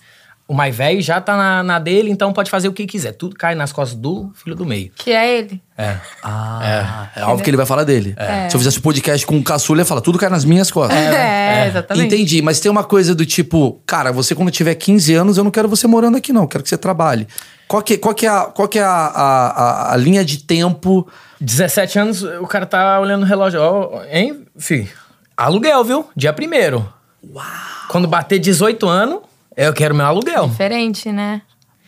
O 0.49 0.55
mais 0.55 0.75
velho 0.75 1.01
já 1.01 1.21
tá 1.21 1.37
na, 1.37 1.63
na, 1.63 1.79
dele, 1.79 2.11
então 2.11 2.33
pode 2.33 2.51
fazer 2.51 2.69
o 2.69 2.73
que 2.73 2.85
quiser. 2.85 3.13
Tudo 3.13 3.37
cai 3.37 3.55
nas 3.55 3.73
costas 3.73 3.99
do 3.99 4.31
filho 4.35 4.57
do 4.57 4.67
meio. 4.67 4.91
Que 4.97 5.13
é 5.13 5.39
ele. 5.39 5.63
É. 5.79 5.97
Ah, 6.23 7.11
é, 7.17 7.21
é 7.21 7.25
óbvio 7.25 7.45
que 7.45 7.51
ele 7.51 7.57
vai 7.57 7.65
falar 7.65 7.85
dele. 7.85 8.15
É. 8.19 8.49
Se 8.51 8.57
eu 8.57 8.61
fizesse 8.61 8.79
um 8.79 8.83
podcast 8.83 9.25
com 9.25 9.39
o 9.39 9.43
caçula, 9.43 9.77
ele 9.77 9.83
ia 9.83 9.87
falar, 9.87 10.01
tudo 10.01 10.19
cai 10.19 10.29
nas 10.29 10.45
minhas 10.45 10.71
costas. 10.71 10.99
É, 10.99 11.65
é, 11.65 11.69
exatamente. 11.69 12.07
Entendi, 12.07 12.43
mas 12.43 12.61
tem 12.61 12.71
uma 12.71 12.85
coisa 12.85 13.15
do 13.15 13.25
tipo, 13.25 13.81
cara, 13.87 14.13
você 14.13 14.35
quando 14.35 14.51
tiver 14.51 14.75
15 14.75 15.15
anos, 15.15 15.39
eu 15.39 15.45
não 15.45 15.51
quero 15.51 15.69
você 15.69 15.87
morando 15.87 16.17
aqui, 16.17 16.33
não. 16.33 16.43
Eu 16.43 16.49
quero 16.49 16.63
que 16.65 16.69
você 16.69 16.77
trabalhe. 16.77 17.27
Qual 17.69 17.81
que, 17.81 17.97
qual 17.97 18.15
que 18.15 18.27
é, 18.27 18.29
a, 18.29 18.45
qual 18.45 18.69
que 18.69 18.79
é 18.79 18.83
a, 18.83 18.89
a, 18.91 19.95
a 19.95 19.97
linha 19.97 20.25
de 20.25 20.39
tempo 20.39 21.09
17 21.43 21.99
anos, 21.99 22.23
o 22.23 22.47
cara 22.47 22.65
tá 22.65 23.01
olhando 23.01 23.25
o 23.25 23.27
relógio. 23.27 23.61
Ó, 23.61 24.03
hein, 24.05 24.47
fi? 24.57 24.89
Aluguel, 25.37 25.83
viu? 25.83 26.09
Dia 26.15 26.33
primeiro. 26.33 26.89
Uau! 27.23 27.45
Quando 27.89 28.07
bater 28.07 28.39
18 28.39 28.89
anos, 28.89 29.21
eu 29.57 29.73
quero 29.73 29.95
meu 29.95 30.07
aluguel. 30.07 30.49
Diferente, 30.49 31.11
né? 31.11 31.43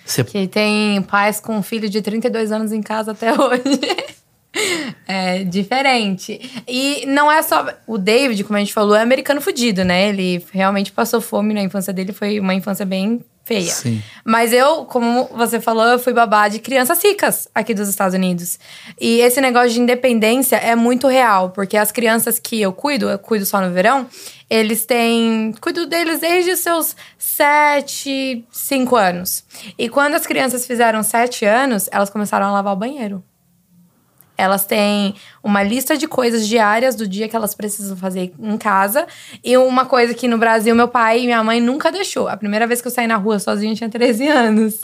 Cê... 0.05 0.25
Que 0.25 0.49
tem 0.49 1.01
pais 1.03 1.39
com 1.41 1.63
filho 1.63 1.89
de 1.89 2.03
32 2.03 2.51
anos 2.51 2.73
em 2.73 2.83
casa 2.83 3.13
até 3.13 3.33
hoje. 3.41 3.81
é 5.07 5.45
diferente. 5.45 6.65
E 6.67 7.07
não 7.07 7.31
é 7.31 7.41
só. 7.43 7.67
O 7.87 7.97
David, 7.97 8.43
como 8.45 8.57
a 8.57 8.61
gente 8.61 8.75
falou, 8.75 8.97
é 8.97 9.03
americano 9.03 9.41
fudido, 9.41 9.85
né? 9.85 10.09
Ele 10.09 10.45
realmente 10.53 10.91
passou 10.91 11.21
fome 11.21 11.55
na 11.55 11.63
infância 11.63 11.93
dele, 11.93 12.13
foi 12.13 12.41
uma 12.41 12.55
infância 12.55 12.85
bem 12.85 13.25
feia. 13.45 13.71
Sim. 13.71 14.03
Mas 14.25 14.53
eu, 14.53 14.85
como 14.87 15.29
você 15.35 15.61
falou, 15.61 15.85
eu 15.85 15.99
fui 15.99 16.13
babá 16.13 16.49
de 16.49 16.59
crianças 16.59 17.03
ricas 17.03 17.49
aqui 17.55 17.75
dos 17.75 17.89
Estados 17.89 18.15
Unidos. 18.15 18.59
E 19.01 19.21
esse 19.21 19.41
negócio 19.41 19.71
de 19.71 19.81
independência 19.81 20.57
é 20.57 20.75
muito 20.75 21.07
real, 21.07 21.51
porque 21.51 21.77
as 21.77 21.93
crianças 21.93 22.39
que 22.39 22.61
eu 22.61 22.73
cuido, 22.73 23.09
eu 23.09 23.19
cuido 23.19 23.45
só 23.45 23.61
no 23.61 23.73
verão, 23.73 24.09
eles 24.49 24.87
têm. 24.87 25.55
Cuido 25.61 25.87
deles 25.87 26.21
desde 26.21 26.53
os 26.53 26.61
seus 26.61 26.97
7, 27.19 28.45
5 28.51 28.97
anos. 28.97 29.45
E 29.79 29.89
quando 29.89 30.15
as 30.15 30.27
crianças 30.27 30.67
fizeram 30.67 31.03
7 31.03 31.45
anos, 31.45 31.89
elas 31.93 32.11
começaram 32.11 32.47
a 32.47 32.53
lavar 32.53 32.73
o 32.73 32.77
banheiro. 32.77 33.23
Elas 34.37 34.65
têm 34.65 35.15
uma 35.43 35.63
lista 35.63 35.97
de 35.97 36.09
coisas 36.09 36.47
diárias 36.49 36.95
do 36.97 37.07
dia 37.07 37.29
que 37.29 37.37
elas 37.37 37.55
precisam 37.55 37.97
fazer 37.97 38.33
em 38.39 38.59
casa. 38.59 39.07
E 39.43 39.57
uma 39.57 39.87
coisa 39.87 40.13
que 40.13 40.27
no 40.27 40.39
Brasil 40.39 40.75
meu 40.75 40.89
pai 40.89 41.21
e 41.21 41.27
minha 41.27 41.43
mãe 41.43 41.61
nunca 41.61 41.93
deixou. 41.93 42.29
A 42.29 42.37
primeira 42.37 42.67
vez 42.67 42.81
que 42.81 42.89
eu 42.89 42.93
saí 42.93 43.07
na 43.07 43.17
rua 43.17 43.39
sozinha 43.39 43.73
eu 43.73 43.77
tinha 43.77 43.89
13 43.89 44.27
anos. 44.29 44.81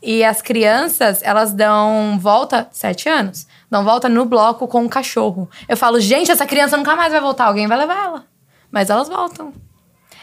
E 0.00 0.22
as 0.22 0.40
crianças, 0.40 1.20
elas 1.22 1.52
dão 1.52 2.18
volta, 2.20 2.68
7 2.70 3.08
anos, 3.08 3.46
dão 3.70 3.84
volta 3.84 4.08
no 4.08 4.24
bloco 4.24 4.68
com 4.68 4.82
o 4.82 4.84
um 4.84 4.88
cachorro. 4.88 5.48
Eu 5.68 5.76
falo, 5.76 6.00
gente, 6.00 6.30
essa 6.30 6.46
criança 6.46 6.76
nunca 6.76 6.94
mais 6.94 7.12
vai 7.12 7.20
voltar, 7.20 7.46
alguém 7.46 7.66
vai 7.66 7.78
levar 7.78 8.04
ela. 8.04 8.24
Mas 8.70 8.88
elas 8.88 9.08
voltam. 9.08 9.52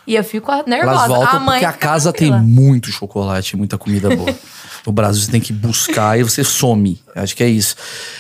E 0.08 0.16
eu 0.16 0.24
fico 0.24 0.52
nervosa. 0.66 1.06
Elas 1.06 1.08
voltam 1.08 1.36
a 1.36 1.40
mãe 1.40 1.60
porque 1.60 1.66
a 1.66 1.72
casa 1.74 2.12
tranquila. 2.12 2.38
tem 2.40 2.48
muito 2.48 2.92
chocolate, 2.92 3.56
muita 3.56 3.78
comida 3.78 4.10
boa. 4.16 4.36
No 4.86 4.92
Brasil 4.92 5.22
você 5.22 5.32
tem 5.32 5.42
que 5.42 5.54
buscar 5.54 6.20
e 6.20 6.24
você 6.24 6.44
some. 6.44 7.02
Acho 7.16 7.36
que 7.36 7.44
é 7.44 7.48
isso. 7.48 7.76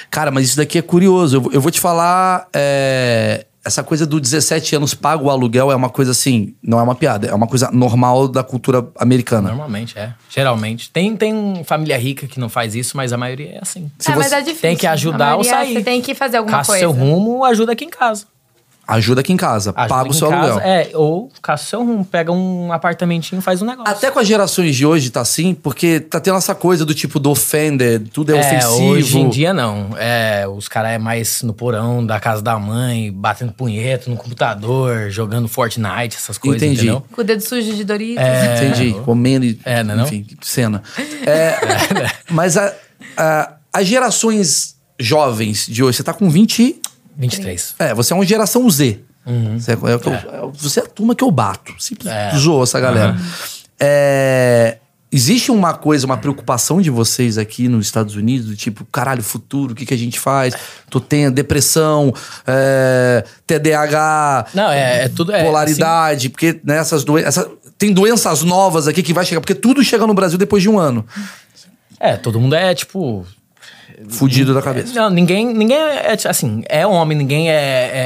Cara, 0.10 0.32
mas 0.32 0.46
isso 0.46 0.58
daqui 0.58 0.78
é 0.78 0.82
curioso. 0.82 1.38
Eu, 1.38 1.52
eu 1.54 1.62
vou 1.62 1.72
te 1.72 1.80
falar. 1.80 2.48
É, 2.54 3.46
essa 3.64 3.84
coisa 3.84 4.06
do 4.06 4.20
17 4.20 4.78
anos 4.78 4.94
pago 4.94 5.26
o 5.26 5.30
aluguel 5.30 5.72
é 5.72 5.76
uma 5.76 5.90
coisa 5.90 6.12
assim, 6.12 6.56
não 6.64 6.80
é 6.80 6.84
uma 6.84 6.96
piada, 6.96 7.28
é 7.28 7.34
uma 7.34 7.46
coisa 7.46 7.70
normal 7.72 8.28
da 8.28 8.44
cultura 8.44 8.88
americana. 8.98 9.50
Normalmente, 9.50 9.98
é. 10.00 10.14
Geralmente. 10.30 10.90
Tem, 10.90 11.16
tem 11.16 11.64
família 11.64 11.98
rica 11.98 12.26
que 12.26 12.40
não 12.40 12.50
faz 12.50 12.74
isso, 12.74 12.96
mas 12.96 13.12
a 13.12 13.18
maioria 13.18 13.56
é 13.56 13.60
assim. 13.62 13.92
Se 14.00 14.12
é, 14.12 14.14
você 14.14 14.20
mas 14.20 14.32
é 14.32 14.40
difícil. 14.40 14.62
Tem 14.62 14.78
que 14.78 14.88
ajudar 14.88 15.36
ou 15.36 15.44
sair. 15.44 15.74
Você 15.74 15.84
tem 15.84 16.02
que 16.02 16.16
fazer 16.16 16.38
alguma 16.38 16.58
Caça 16.58 16.72
coisa. 16.72 16.80
seu 16.80 16.92
rumo, 16.92 17.44
ajuda 17.44 17.74
aqui 17.74 17.86
em 17.86 17.90
casa. 17.90 18.26
Ajuda 18.90 19.22
aqui 19.22 19.32
em 19.32 19.38
casa, 19.38 19.72
Ajuda 19.76 19.88
paga 19.88 20.10
o 20.10 20.14
seu 20.14 20.30
casa, 20.30 20.52
aluguel. 20.54 20.68
É, 20.68 20.90
ou 20.96 21.32
caça 21.44 21.66
seu 21.66 21.84
rumo, 21.84 22.04
pega 22.04 22.32
um 22.32 22.74
apartamentinho 22.74 23.40
faz 23.40 23.62
um 23.62 23.66
negócio. 23.66 23.92
Até 23.92 24.10
com 24.10 24.18
as 24.18 24.28
gerações 24.28 24.76
de 24.76 24.84
hoje 24.86 25.12
tá 25.12 25.22
assim, 25.22 25.54
porque 25.54 26.00
tá 26.00 26.20
tendo 26.20 26.38
essa 26.38 26.56
coisa 26.56 26.84
do 26.84 26.94
tipo 26.94 27.20
do 27.20 27.30
offender, 27.30 28.02
tudo 28.12 28.34
é, 28.34 28.38
é 28.38 28.40
ofensivo. 28.40 28.90
Hoje 28.90 29.20
em 29.20 29.30
dia 29.30 29.54
não. 29.54 29.92
É, 29.98 30.48
os 30.48 30.68
caras 30.68 30.94
é 30.94 30.98
mais 30.98 31.44
no 31.44 31.54
porão 31.54 32.04
da 32.04 32.20
casa 32.20 32.42
da 32.42 32.58
mãe, 32.58 33.12
batendo 33.12 33.52
punheta 33.52 34.10
no 34.10 34.18
computador, 34.18 35.12
jogando 35.12 35.48
Fortnite, 35.48 36.16
essas 36.16 36.40
coisas, 36.40 36.62
Entendi. 36.62 36.88
entendeu? 36.88 37.04
Com 37.12 37.22
o 37.22 37.24
dedo 37.24 37.42
sujo 37.42 37.72
de 37.76 37.84
Doritos. 37.84 38.24
É, 38.24 38.66
Entendi. 38.66 38.96
Comendo 39.06 39.46
e. 39.46 39.60
É, 39.64 39.84
não 39.84 40.00
é 40.00 40.02
enfim, 40.04 40.26
cena. 40.42 40.82
É, 41.26 41.56
mas 42.32 42.58
a, 42.58 42.74
a, 43.16 43.54
as 43.72 43.86
gerações 43.86 44.76
jovens 45.00 45.66
de 45.68 45.84
hoje, 45.84 45.98
você 45.98 46.04
tá 46.04 46.14
com 46.14 46.30
20 46.30 46.82
23. 47.20 47.76
É, 47.78 47.94
você 47.94 48.14
é 48.14 48.16
uma 48.16 48.26
geração 48.26 48.68
Z. 48.70 49.00
Uhum. 49.26 49.60
Você, 49.60 49.72
é, 49.72 49.76
é, 49.76 49.76
é. 49.76 50.52
você 50.54 50.80
é 50.80 50.84
a 50.84 50.88
turma 50.88 51.14
que 51.14 51.24
eu 51.24 51.30
bato. 51.30 51.74
Sempre 51.78 52.10
é. 52.10 52.32
zoou 52.36 52.64
essa 52.64 52.80
galera. 52.80 53.12
Uhum. 53.12 53.26
É, 53.80 54.78
Existe 55.12 55.50
uma 55.50 55.74
coisa, 55.74 56.06
uma 56.06 56.18
preocupação 56.18 56.80
de 56.80 56.92
vocês 56.92 57.40
aqui 57.40 57.68
nos 57.68 57.88
Estados 57.88 58.16
Unidos, 58.16 58.56
tipo, 58.56 58.86
caralho, 58.86 59.24
futuro, 59.24 59.74
o 59.74 59.76
que, 59.76 59.84
que 59.84 59.94
a 59.94 59.98
gente 59.98 60.20
faz? 60.20 60.54
Tô 60.88 61.00
tendo 61.00 61.34
depressão, 61.34 62.14
é, 62.46 63.26
TDAH, 63.48 64.46
Não, 64.54 64.70
é, 64.70 65.06
é 65.06 65.10
tudo. 65.10 65.32
É, 65.32 65.44
polaridade, 65.44 66.28
assim, 66.28 66.30
porque 66.30 66.60
nessas 66.64 67.04
doenças. 67.04 67.48
Tem 67.76 67.92
doenças 67.92 68.44
novas 68.44 68.88
aqui 68.88 69.02
que 69.02 69.14
vai 69.14 69.26
chegar, 69.26 69.42
porque 69.42 69.56
tudo 69.56 69.84
chega 69.84 70.06
no 70.06 70.14
Brasil 70.14 70.38
depois 70.38 70.62
de 70.62 70.70
um 70.70 70.78
ano. 70.78 71.04
é, 72.00 72.16
todo 72.16 72.40
mundo 72.40 72.54
é 72.54 72.76
tipo. 72.76 73.26
Fudido 74.08 74.54
da 74.54 74.62
cabeça. 74.62 74.94
Não, 74.94 75.10
ninguém, 75.10 75.46
ninguém 75.54 75.78
é, 75.78 76.14
é, 76.14 76.18
assim, 76.30 76.64
é 76.70 76.88
homem, 76.88 77.18
ninguém 77.18 77.50
é, 77.52 77.54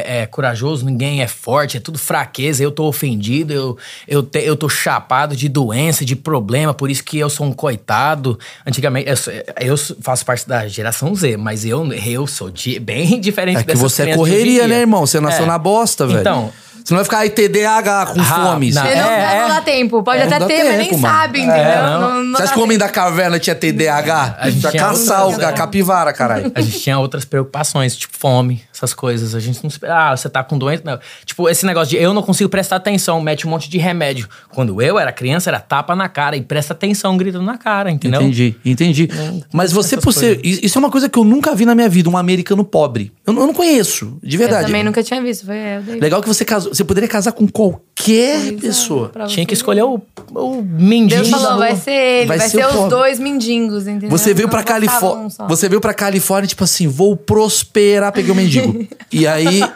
é- 0.07 0.21
é 0.21 0.25
corajoso, 0.25 0.83
ninguém 0.85 1.21
é 1.21 1.27
forte, 1.27 1.77
é 1.77 1.79
tudo 1.79 1.99
fraqueza. 1.99 2.63
Eu 2.63 2.71
tô 2.71 2.85
ofendido, 2.85 3.53
eu, 3.53 3.77
eu, 4.07 4.23
te- 4.23 4.39
eu 4.43 4.55
tô 4.55 4.67
chapado 4.67 5.35
de 5.35 5.47
doença, 5.47 6.03
de 6.03 6.15
problema, 6.15 6.73
por 6.73 6.89
isso 6.89 7.03
que 7.03 7.19
eu 7.19 7.29
sou 7.29 7.45
um 7.45 7.53
coitado. 7.53 8.39
Antigamente, 8.65 9.07
eu, 9.07 9.15
eu 9.61 9.77
faço 10.01 10.25
parte 10.25 10.47
da 10.47 10.67
geração 10.67 11.13
Z, 11.13 11.37
mas 11.37 11.63
eu, 11.63 11.91
eu 11.93 12.25
sou 12.25 12.49
di- 12.49 12.79
bem 12.79 13.19
diferente 13.21 13.59
É 13.59 13.63
que 13.63 13.75
você 13.75 14.01
é 14.01 14.05
de 14.07 14.15
correria, 14.15 14.67
né, 14.67 14.79
irmão? 14.79 15.05
Você 15.05 15.19
nasceu 15.19 15.43
É. 15.43 15.47
na 15.47 15.57
bosta, 15.59 16.07
velho. 16.07 16.21
Então, 16.21 16.51
Você 16.83 16.93
não 16.93 16.97
vai 16.97 17.03
ficar 17.05 17.17
aí 17.19 17.29
TDAH 17.29 18.07
com 18.07 18.19
Ah, 18.19 18.23
fome. 18.23 18.71
não. 18.71 18.81
Você 18.81 18.87
Ele 18.91 19.01
não, 19.01 19.09
É, 19.09 19.35
não 19.39 19.45
é. 19.45 19.47
dá 19.49 19.61
tempo. 19.61 20.03
Pode 20.03 20.19
É, 20.21 20.23
até 20.25 20.39
não 20.39 20.47
ter, 20.47 20.63
mas 20.63 20.67
tempo, 20.75 20.77
nem 20.91 20.99
mano. 21.01 21.15
sabe, 21.15 21.39
entendeu? 21.39 21.55
É, 21.63 21.81
não. 21.81 22.01
não, 22.01 22.23
não 22.23 22.35
acha 22.35 22.45
dá 22.47 22.53
que 22.53 22.59
o 22.59 22.63
homem 22.63 22.77
da 22.77 22.89
caverna 22.89 23.39
tinha 23.39 23.55
TDAH? 23.55 24.35
A 24.39 24.49
gente 24.49 24.69
tinha 24.69 24.83
caçar 24.83 25.21
o 25.23 25.27
outras, 25.31 25.47
a 25.47 25.51
né? 25.51 25.57
capivara, 25.57 26.11
caralho. 26.11 26.51
A 26.53 26.61
gente 26.61 26.79
tinha 26.81 26.99
outras 26.99 27.23
preocupações, 27.25 27.95
tipo 27.95 28.17
fome, 28.17 28.61
essas 28.73 28.93
coisas. 28.93 29.35
A 29.35 29.39
gente 29.39 29.63
não 29.63 29.69
se. 29.69 29.79
Ah, 29.85 30.15
você 30.15 30.27
tá 30.29 30.43
com 30.43 30.57
doença. 30.57 30.81
Não. 30.85 30.99
Tipo, 31.25 31.47
esse 31.49 31.65
negócio 31.65 31.89
de 31.97 32.03
eu 32.03 32.13
não 32.13 32.21
consigo 32.21 32.49
prestar 32.49 32.77
atenção, 32.77 33.21
mete 33.21 33.45
um 33.47 33.49
monte 33.49 33.69
de 33.69 33.77
remédio. 33.77 34.27
Quando 34.49 34.81
eu 34.81 34.97
era 34.99 35.11
criança, 35.11 35.49
era 35.49 35.59
tapa 35.59 35.95
na 35.95 36.09
cara 36.09 36.35
e 36.35 36.41
presta 36.41 36.73
atenção 36.73 37.15
gritando 37.17 37.45
na 37.45 37.57
cara, 37.57 37.91
entendeu? 37.91 38.21
Entendi, 38.21 38.55
entendi. 38.65 39.09
Mas 39.51 39.71
você, 39.71 39.97
por 39.97 40.11
ser. 40.13 40.39
Isso 40.43 40.77
é 40.77 40.79
uma 40.79 40.89
coisa 40.91 41.07
que 41.07 41.17
eu 41.19 41.23
nunca 41.23 41.53
vi 41.55 41.65
na 41.65 41.75
minha 41.75 41.89
vida, 41.89 42.09
um 42.09 42.17
americano 42.17 42.63
pobre. 42.63 43.11
Eu, 43.25 43.33
não- 43.33 43.41
eu 43.41 43.47
não 43.47 43.53
conheço, 43.53 44.17
de 44.23 44.35
Eu 44.35 44.39
verdade. 44.39 44.65
também 44.65 44.83
nunca 44.83 45.01
tinha 45.03 45.21
visto. 45.21 45.45
Foi 45.45 45.55
eu. 45.55 45.99
Legal 45.99 46.21
que 46.21 46.27
você 46.27 46.43
casou. 46.43 46.73
Você 46.73 46.83
poderia 46.83 47.07
casar 47.07 47.31
com 47.31 47.47
qualquer 47.47 48.37
Pois 48.39 48.47
é, 48.47 48.51
pessoa. 48.57 49.09
pra 49.09 49.25
Tinha 49.27 49.45
que 49.45 49.53
escolher 49.53 49.83
o, 49.83 50.01
o 50.35 50.61
mendigo. 50.61 51.21
Deus 51.21 51.29
falou, 51.29 51.57
vai 51.59 51.75
ser 51.75 51.91
ele, 51.91 52.27
Vai 52.27 52.37
vai, 52.37 52.49
ser 52.49 52.57
ser, 52.65 52.77
os 52.77 52.89
dois 52.89 53.19
mendigos, 53.19 53.87
entendeu? 53.87 54.09
Você 54.09 54.33
veio 54.33 54.47
Não 54.47 54.51
pra 54.51 54.63
Califórnia. 54.63 55.27
um. 55.39 55.47
Você 55.47 55.69
veio 55.69 55.79
pra 55.79 55.93
Califórnia, 55.93 56.47
tipo 56.47 56.63
assim, 56.63 56.87
vou 56.87 57.15
prosperar, 57.15 58.11
peguei 58.11 58.31
o 58.31 58.35
mendigo. 58.35 58.62
E 59.11 59.27
aí. 59.27 59.61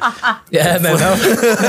É, 0.51 0.79
não, 0.79 0.91
é 0.91 0.97
não. 0.97 1.13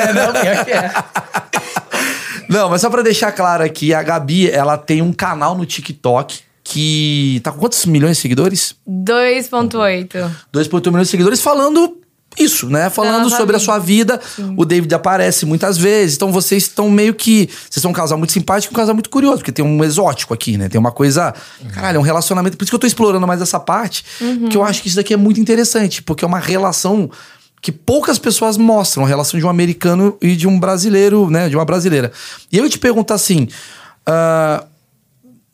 É, 0.00 0.12
não, 0.12 0.32
pior 0.32 0.64
que 0.64 0.70
é. 0.70 0.92
Não, 2.48 2.70
mas 2.70 2.80
só 2.80 2.88
pra 2.88 3.02
deixar 3.02 3.30
claro 3.32 3.62
aqui, 3.62 3.92
a 3.92 4.02
Gabi, 4.02 4.50
ela 4.50 4.78
tem 4.78 5.02
um 5.02 5.12
canal 5.12 5.54
no 5.54 5.66
TikTok 5.66 6.40
que 6.64 7.40
tá 7.44 7.52
com 7.52 7.58
quantos 7.58 7.84
milhões 7.84 8.16
de 8.16 8.22
seguidores? 8.22 8.74
2.8. 8.88 10.30
2,8 10.54 10.86
milhões 10.86 11.08
de 11.08 11.10
seguidores 11.10 11.42
falando 11.42 11.98
isso, 12.38 12.68
né? 12.68 12.90
Falando 12.90 13.24
nossa 13.24 13.36
sobre 13.36 13.56
a 13.56 13.58
sua 13.58 13.78
vida. 13.78 14.20
O 14.56 14.64
David 14.64 14.94
aparece 14.94 15.44
muitas 15.46 15.76
vezes. 15.76 16.16
Então 16.16 16.32
vocês 16.32 16.64
estão 16.64 16.90
meio 16.90 17.14
que. 17.14 17.48
Vocês 17.68 17.82
são 17.82 17.90
um 17.90 17.94
casal 17.94 18.18
muito 18.18 18.32
simpático 18.32 18.72
e 18.72 18.74
um 18.74 18.76
casal 18.76 18.94
muito 18.94 19.10
curioso, 19.10 19.38
porque 19.38 19.52
tem 19.52 19.64
um 19.64 19.84
exótico 19.84 20.34
aqui, 20.34 20.56
né? 20.56 20.68
Tem 20.68 20.78
uma 20.78 20.92
coisa. 20.92 21.34
Caralho, 21.72 21.96
é 21.96 21.98
um 21.98 22.02
relacionamento. 22.02 22.56
Por 22.56 22.64
isso 22.64 22.70
que 22.70 22.76
eu 22.76 22.80
tô 22.80 22.86
explorando 22.86 23.26
mais 23.26 23.40
essa 23.42 23.60
parte, 23.60 24.04
que 24.50 24.56
eu 24.56 24.62
acho 24.62 24.82
que 24.82 24.88
isso 24.88 24.96
daqui 24.96 25.14
é 25.14 25.16
muito 25.16 25.40
interessante, 25.40 26.02
porque 26.02 26.24
é 26.24 26.28
uma 26.28 26.40
relação 26.40 27.10
que 27.60 27.72
poucas 27.72 28.18
pessoas 28.18 28.56
mostram, 28.56 29.04
a 29.04 29.08
relação 29.08 29.38
de 29.38 29.44
um 29.44 29.48
americano 29.48 30.16
e 30.22 30.36
de 30.36 30.46
um 30.46 30.60
brasileiro, 30.60 31.28
né? 31.28 31.48
De 31.48 31.56
uma 31.56 31.64
brasileira. 31.64 32.12
E 32.52 32.58
eu 32.58 32.64
ia 32.64 32.70
te 32.70 32.78
perguntar 32.78 33.14
assim. 33.14 33.48
ah, 34.06 34.64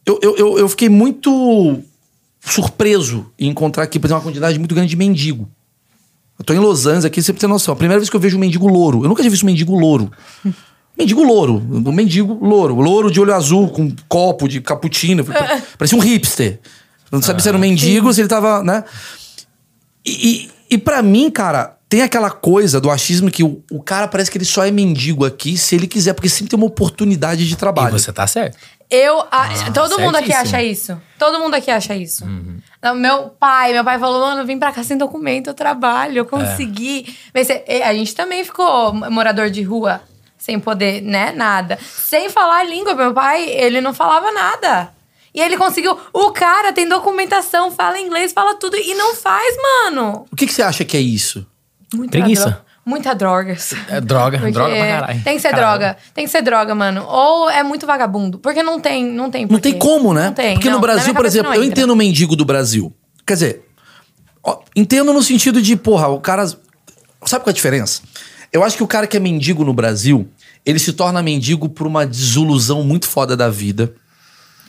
eu, 0.07 0.19
eu, 0.23 0.37
eu, 0.37 0.59
eu 0.59 0.69
fiquei 0.69 0.89
muito 0.89 1.83
surpreso 2.41 3.27
em 3.39 3.49
encontrar 3.49 3.85
aqui, 3.85 3.99
por 3.99 4.07
exemplo, 4.07 4.21
uma 4.23 4.31
quantidade 4.31 4.59
muito 4.59 4.75
grande 4.75 4.91
de 4.91 4.97
mendigo. 4.97 5.49
Eu 6.39 6.45
tô 6.45 6.53
em 6.53 6.59
Los 6.59 6.87
Angeles 6.87 7.05
aqui, 7.05 7.23
você 7.23 7.33
precisa 7.33 7.49
ter 7.49 7.53
noção. 7.53 7.75
A 7.75 7.77
primeira 7.77 7.99
vez 7.99 8.11
que 8.11 8.17
eu 8.17 8.21
vejo 8.21 8.37
um 8.37 8.41
mendigo 8.41 8.67
louro. 8.67 9.05
Eu 9.05 9.09
nunca 9.09 9.23
tinha 9.23 9.31
visto 9.31 9.45
um 9.45 9.47
mendigo 9.47 9.79
louro. 9.79 10.11
mendigo 10.99 11.23
louro. 11.23 11.57
Um 11.57 11.93
mendigo 11.93 12.39
louro. 12.45 12.75
Louro 12.75 13.11
de 13.11 13.21
olho 13.21 13.35
azul, 13.35 13.69
com 13.69 13.83
um 13.83 13.97
copo 14.09 14.49
de 14.49 14.61
cappuccino. 14.61 15.25
Parecia 15.79 15.97
um 15.97 16.01
hipster. 16.01 16.61
Não 17.11 17.23
sabia 17.23 17.41
se 17.41 17.49
era 17.49 17.57
um 17.57 17.61
mendigo, 17.61 18.13
se 18.13 18.21
ele 18.21 18.29
tava, 18.29 18.63
né? 18.65 18.83
E, 20.05 20.51
e, 20.71 20.75
e 20.75 20.79
para 20.79 21.01
mim, 21.03 21.31
cara, 21.31 21.77
tem 21.95 22.03
aquela 22.03 22.29
coisa 22.29 22.81
do 22.81 22.91
achismo 22.91 23.31
que 23.31 23.45
o, 23.45 23.63
o 23.71 23.81
cara 23.81 24.09
parece 24.09 24.29
que 24.29 24.37
ele 24.37 24.45
só 24.45 24.65
é 24.67 24.71
mendigo 24.73 25.25
aqui 25.25 25.57
se 25.57 25.77
ele 25.77 25.87
quiser, 25.87 26.13
porque 26.13 26.29
sempre 26.29 26.49
tem 26.49 26.57
uma 26.59 26.67
oportunidade 26.67 27.47
de 27.47 27.53
E 27.55 27.57
trabalho. 27.57 27.97
você 27.97 28.13
tá 28.13 28.27
certo. 28.27 28.59
Eu. 28.91 29.21
a- 29.31 29.71
todo 29.73 30.01
mundo 30.01 30.17
aqui 30.17 30.33
acha 30.33 30.61
isso. 30.61 31.01
Todo 31.17 31.39
mundo 31.39 31.55
aqui 31.55 31.71
acha 31.71 31.95
isso. 31.95 32.25
Uhum. 32.25 32.59
Não, 32.83 32.97
meu 32.97 33.29
pai, 33.31 33.73
meu 33.73 33.85
pai 33.85 33.97
falou, 34.01 34.21
mano, 34.23 34.41
eu 34.41 34.45
vim 34.45 34.59
pra 34.59 34.73
cá 34.73 34.83
sem 34.83 34.97
documento, 34.99 35.47
eu 35.51 35.55
trabalho, 35.55 36.19
eu 36.19 36.25
consegui. 36.27 37.17
Mas 37.33 37.49
é, 37.49 37.63
é, 37.69 37.85
a 37.85 37.95
gente 37.95 38.13
também 38.13 38.43
ficou 38.43 38.93
morador 38.93 39.49
de 39.49 39.63
rua, 39.63 40.01
sem 40.37 40.59
poder, 40.59 41.01
né, 41.01 41.33
nada. 41.37 41.79
Sem 41.81 42.29
falar 42.29 42.59
a 42.59 42.65
língua. 42.65 42.93
Meu 42.97 43.15
pai, 43.15 43.49
ele 43.51 43.81
não 43.81 43.95
falava 43.95 44.33
nada. 44.33 44.93
E 45.33 45.41
ele 45.41 45.57
conseguiu. 45.57 45.97
O 46.13 46.33
cara 46.33 46.73
tem 46.73 46.89
documentação, 46.89 47.71
fala 47.71 48.01
inglês, 48.01 48.33
fala 48.33 48.57
tudo 48.57 48.77
e 48.77 48.95
não 48.95 49.15
faz, 49.15 49.57
mano. 49.63 50.27
O 50.33 50.35
que, 50.35 50.45
que 50.45 50.53
você 50.53 50.63
acha 50.63 50.85
que 50.85 50.97
é 50.97 51.01
isso? 51.01 51.47
Muita 51.95 52.11
Preguiça. 52.19 52.51
dro- 52.51 52.59
Muita 52.87 53.15
drogas. 53.15 53.73
É 53.89 53.99
droga, 53.99 54.37
Porque 54.39 54.53
droga 54.53 54.75
pra 54.77 54.87
caralho. 54.87 55.23
Tem 55.25 55.37
que 55.37 55.41
ser 55.41 55.49
Caralho. 55.51 55.79
droga. 55.79 55.97
Tem 56.13 56.25
que 56.27 56.31
ser 56.31 56.43
droga, 56.43 56.75
mano. 56.75 57.03
Ou 57.09 57.49
é 57.49 57.63
muito 57.63 57.87
vagabundo. 57.87 58.39
Porque 58.39 58.63
não 58.63 58.79
tem, 58.79 59.03
não 59.11 59.31
tem 59.31 59.47
Não 59.47 59.59
tem 59.59 59.79
como, 59.79 60.13
né? 60.13 60.27
Não 60.27 60.33
tem. 60.35 60.55
Porque 60.55 60.69
não, 60.69 60.75
no 60.77 60.81
Brasil, 60.83 61.15
por 61.15 61.25
exemplo, 61.25 61.55
eu 61.55 61.65
entendo 61.65 61.91
o 61.93 61.97
mendigo 61.97 62.37
do 62.37 62.45
Brasil. 62.45 62.93
Quer 63.27 63.35
dizer, 63.35 63.69
ó, 64.43 64.59
entendo 64.77 65.15
no 65.15 65.23
sentido 65.23 65.63
de, 65.63 65.77
porra, 65.77 66.09
o 66.09 66.21
cara. 66.21 66.47
Sabe 66.47 67.43
qual 67.43 67.47
é 67.47 67.51
a 67.51 67.55
diferença? 67.55 68.03
Eu 68.53 68.63
acho 68.63 68.77
que 68.77 68.83
o 68.83 68.87
cara 68.87 69.07
que 69.07 69.17
é 69.17 69.21
mendigo 69.21 69.65
no 69.65 69.73
Brasil, 69.73 70.29
ele 70.65 70.79
se 70.79 70.93
torna 70.93 71.23
mendigo 71.23 71.71
por 71.71 71.87
uma 71.87 72.07
desilusão 72.07 72.85
muito 72.85 73.09
foda 73.09 73.35
da 73.35 73.49
vida. 73.49 73.95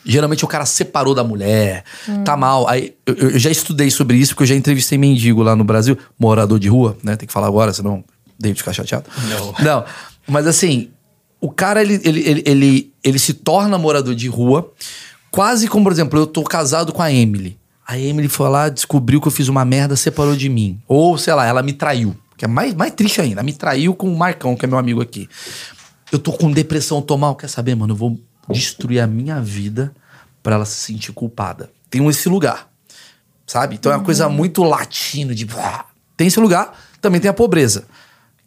Geralmente 0.06 0.44
o 0.44 0.48
cara 0.48 0.64
separou 0.64 1.14
da 1.14 1.24
mulher, 1.24 1.84
Hum. 2.08 2.22
tá 2.24 2.36
mal. 2.36 2.68
Aí, 2.68 2.94
eu, 3.04 3.14
eu 3.14 3.38
já 3.38 3.50
estudei 3.50 3.90
sobre 3.90 4.16
isso, 4.16 4.32
porque 4.34 4.44
eu 4.44 4.46
já 4.48 4.54
entrevistei 4.54 4.96
mendigo 4.96 5.42
lá 5.42 5.56
no 5.56 5.64
Brasil, 5.64 5.98
morador 6.18 6.58
de 6.58 6.68
rua, 6.68 6.96
né? 7.02 7.16
Tem 7.16 7.26
que 7.26 7.32
falar 7.32 7.48
agora, 7.48 7.72
senão 7.72 8.04
David 8.38 8.58
ficar 8.58 8.72
chateado. 8.72 9.04
Não. 9.28 9.54
Não, 9.64 9.84
mas 10.28 10.46
assim, 10.46 10.90
o 11.40 11.50
cara, 11.50 11.82
ele, 11.82 12.00
ele, 12.04 12.20
ele, 12.28 12.42
ele, 12.46 12.92
ele 13.02 13.18
se 13.18 13.34
torna 13.34 13.76
morador 13.76 14.14
de 14.14 14.28
rua, 14.28 14.72
quase 15.30 15.66
como, 15.68 15.84
por 15.84 15.92
exemplo, 15.92 16.18
eu 16.18 16.26
tô 16.26 16.42
casado 16.44 16.92
com 16.92 17.02
a 17.02 17.12
Emily. 17.12 17.58
A 17.86 17.98
Emily 17.98 18.28
foi 18.28 18.48
lá, 18.48 18.68
descobriu 18.68 19.20
que 19.20 19.28
eu 19.28 19.32
fiz 19.32 19.48
uma 19.48 19.64
merda, 19.64 19.94
separou 19.96 20.34
de 20.36 20.48
mim. 20.48 20.78
Ou, 20.88 21.16
sei 21.18 21.34
lá, 21.34 21.46
ela 21.46 21.62
me 21.62 21.72
traiu. 21.72 22.16
Que 22.36 22.44
é 22.44 22.48
mais, 22.48 22.74
mais 22.74 22.92
triste 22.92 23.20
ainda. 23.20 23.36
Ela 23.36 23.42
me 23.44 23.52
traiu 23.52 23.94
com 23.94 24.12
o 24.12 24.16
Marcão, 24.16 24.56
que 24.56 24.64
é 24.64 24.68
meu 24.68 24.76
amigo 24.76 25.00
aqui. 25.00 25.28
Eu 26.10 26.18
tô 26.18 26.32
com 26.32 26.50
depressão, 26.50 27.00
tô 27.00 27.16
mal. 27.16 27.34
Quer 27.36 27.48
saber, 27.48 27.74
mano? 27.76 27.92
Eu 27.92 27.96
vou 27.96 28.20
destruir 28.50 29.00
a 29.00 29.06
minha 29.06 29.40
vida 29.40 29.92
pra 30.42 30.54
ela 30.54 30.64
se 30.64 30.76
sentir 30.76 31.12
culpada. 31.12 31.70
Tem 31.90 32.06
esse 32.08 32.28
lugar, 32.28 32.68
sabe? 33.46 33.74
Então 33.74 33.92
é 33.92 33.96
uma 33.96 34.04
coisa 34.04 34.28
muito 34.28 34.62
latino, 34.62 35.34
de... 35.34 35.46
Tem 36.16 36.26
esse 36.26 36.40
lugar, 36.40 36.78
também 37.00 37.20
tem 37.20 37.30
a 37.30 37.34
pobreza. 37.34 37.84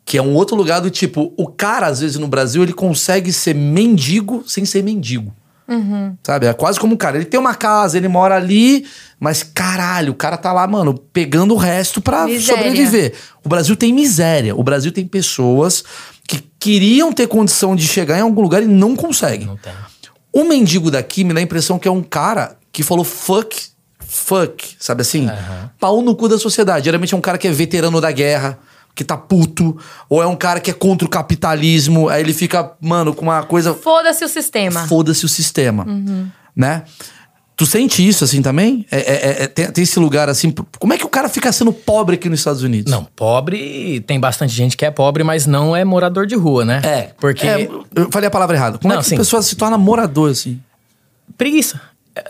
Que 0.06 0.18
é 0.18 0.22
um 0.22 0.34
outro 0.34 0.56
lugar 0.56 0.82
do 0.82 0.90
tipo, 0.90 1.34
o 1.38 1.48
cara, 1.48 1.88
às 1.88 2.00
vezes, 2.00 2.18
no 2.18 2.28
Brasil, 2.28 2.64
ele 2.64 2.74
consegue 2.74 3.32
ser 3.32 3.54
mendigo 3.54 4.44
sem 4.48 4.66
ser 4.66 4.84
mendigo. 4.84 5.34
Sabe? 6.24 6.48
É 6.48 6.54
quase 6.54 6.80
como 6.80 6.96
um 6.96 6.98
cara. 6.98 7.18
Ele 7.18 7.26
tem 7.26 7.40
uma 7.40 7.54
casa, 7.54 7.96
ele 7.96 8.08
mora 8.08 8.36
ali, 8.36 8.88
mas 9.20 9.44
caralho, 9.44 10.14
o 10.14 10.16
cara 10.16 10.36
tá 10.36 10.52
lá, 10.52 10.66
mano, 10.66 10.96
pegando 10.96 11.54
o 11.54 11.58
resto 11.58 12.02
pra 12.02 12.26
Miséria. 12.26 12.64
sobreviver. 12.64 13.14
O 13.44 13.50
Brasil 13.50 13.76
tem 13.76 13.94
miséria. 13.94 14.56
O 14.56 14.64
Brasil 14.64 14.92
tem 14.92 15.06
pessoas 15.06 15.84
que 16.28 16.44
queriam 16.60 17.14
ter 17.14 17.28
condição 17.28 17.76
de 17.76 17.88
chegar 17.88 18.18
em 18.18 18.22
algum 18.22 18.42
lugar 18.42 18.64
e 18.64 18.68
não 18.68 18.96
conseguem. 18.96 19.46
Não 19.46 19.58
tem. 19.58 19.74
O 20.32 20.44
mendigo 20.44 20.92
daqui 20.92 21.24
me 21.24 21.34
dá 21.34 21.40
a 21.40 21.44
impressão 21.44 21.80
que 21.80 21.88
é 21.88 21.92
um 21.92 22.04
cara 22.04 22.58
que 22.72 22.84
falou 22.84 23.04
fuck, 23.04 23.70
fuck, 24.00 24.76
sabe 24.80 25.02
assim? 25.02 25.28
Pau 25.80 26.02
no 26.02 26.16
cu 26.16 26.28
da 26.28 26.38
sociedade. 26.38 26.86
Geralmente 26.86 27.14
é 27.14 27.18
um 27.18 27.22
cara 27.22 27.38
que 27.38 27.48
é 27.48 27.52
veterano 27.52 28.00
da 28.00 28.12
guerra, 28.12 28.60
que 28.94 29.04
tá 29.04 29.18
puto, 29.18 29.78
ou 30.10 30.22
é 30.22 30.28
um 30.28 30.36
cara 30.36 30.60
que 30.60 30.70
é 30.70 30.74
contra 30.74 31.08
o 31.08 31.10
capitalismo, 31.10 32.10
aí 32.10 32.22
ele 32.22 32.34
fica, 32.34 32.74
mano, 32.82 33.14
com 33.14 33.24
uma 33.24 33.44
coisa. 33.44 33.74
Foda-se 33.74 34.24
o 34.24 34.28
sistema. 34.28 34.88
Foda-se 34.88 35.26
o 35.26 35.30
sistema. 35.30 35.86
Né? 36.56 36.84
Tu 37.60 37.66
sente 37.66 38.08
isso 38.08 38.24
assim 38.24 38.42
também? 38.42 38.86
É, 38.90 39.00
é- 39.00 39.44
é- 39.44 39.48
tem, 39.48 39.70
tem 39.70 39.84
esse 39.84 40.00
lugar 40.00 40.30
assim. 40.30 40.50
Como 40.80 40.94
é 40.94 40.98
que 40.98 41.06
o 41.06 41.10
cara 41.10 41.28
fica 41.28 41.52
sendo 41.52 41.74
pobre 41.74 42.16
aqui 42.16 42.30
nos 42.30 42.40
Estados 42.40 42.64
Unidos? 42.64 42.90
Não, 42.90 43.04
pobre, 43.04 44.00
tem 44.08 44.18
bastante 44.18 44.54
gente 44.54 44.78
que 44.78 44.86
é 44.86 44.90
pobre, 44.90 45.26
mas 45.26 45.46
não 45.46 45.76
é 45.76 45.84
morador 45.84 46.26
de 46.26 46.36
rua, 46.36 46.64
né? 46.64 46.80
É. 46.86 47.02
Porque. 47.20 47.46
É, 47.46 47.70
eu 47.96 48.10
falei 48.10 48.28
a 48.28 48.32
palavra 48.32 48.56
errada. 48.56 48.78
Como 48.78 48.94
Não, 48.94 49.02
é 49.02 49.04
que 49.04 49.14
a 49.14 49.18
pessoa 49.18 49.42
se 49.42 49.58
torna 49.58 49.78
morador 49.78 50.32
assim? 50.32 50.58
Preguiça. 51.38 51.82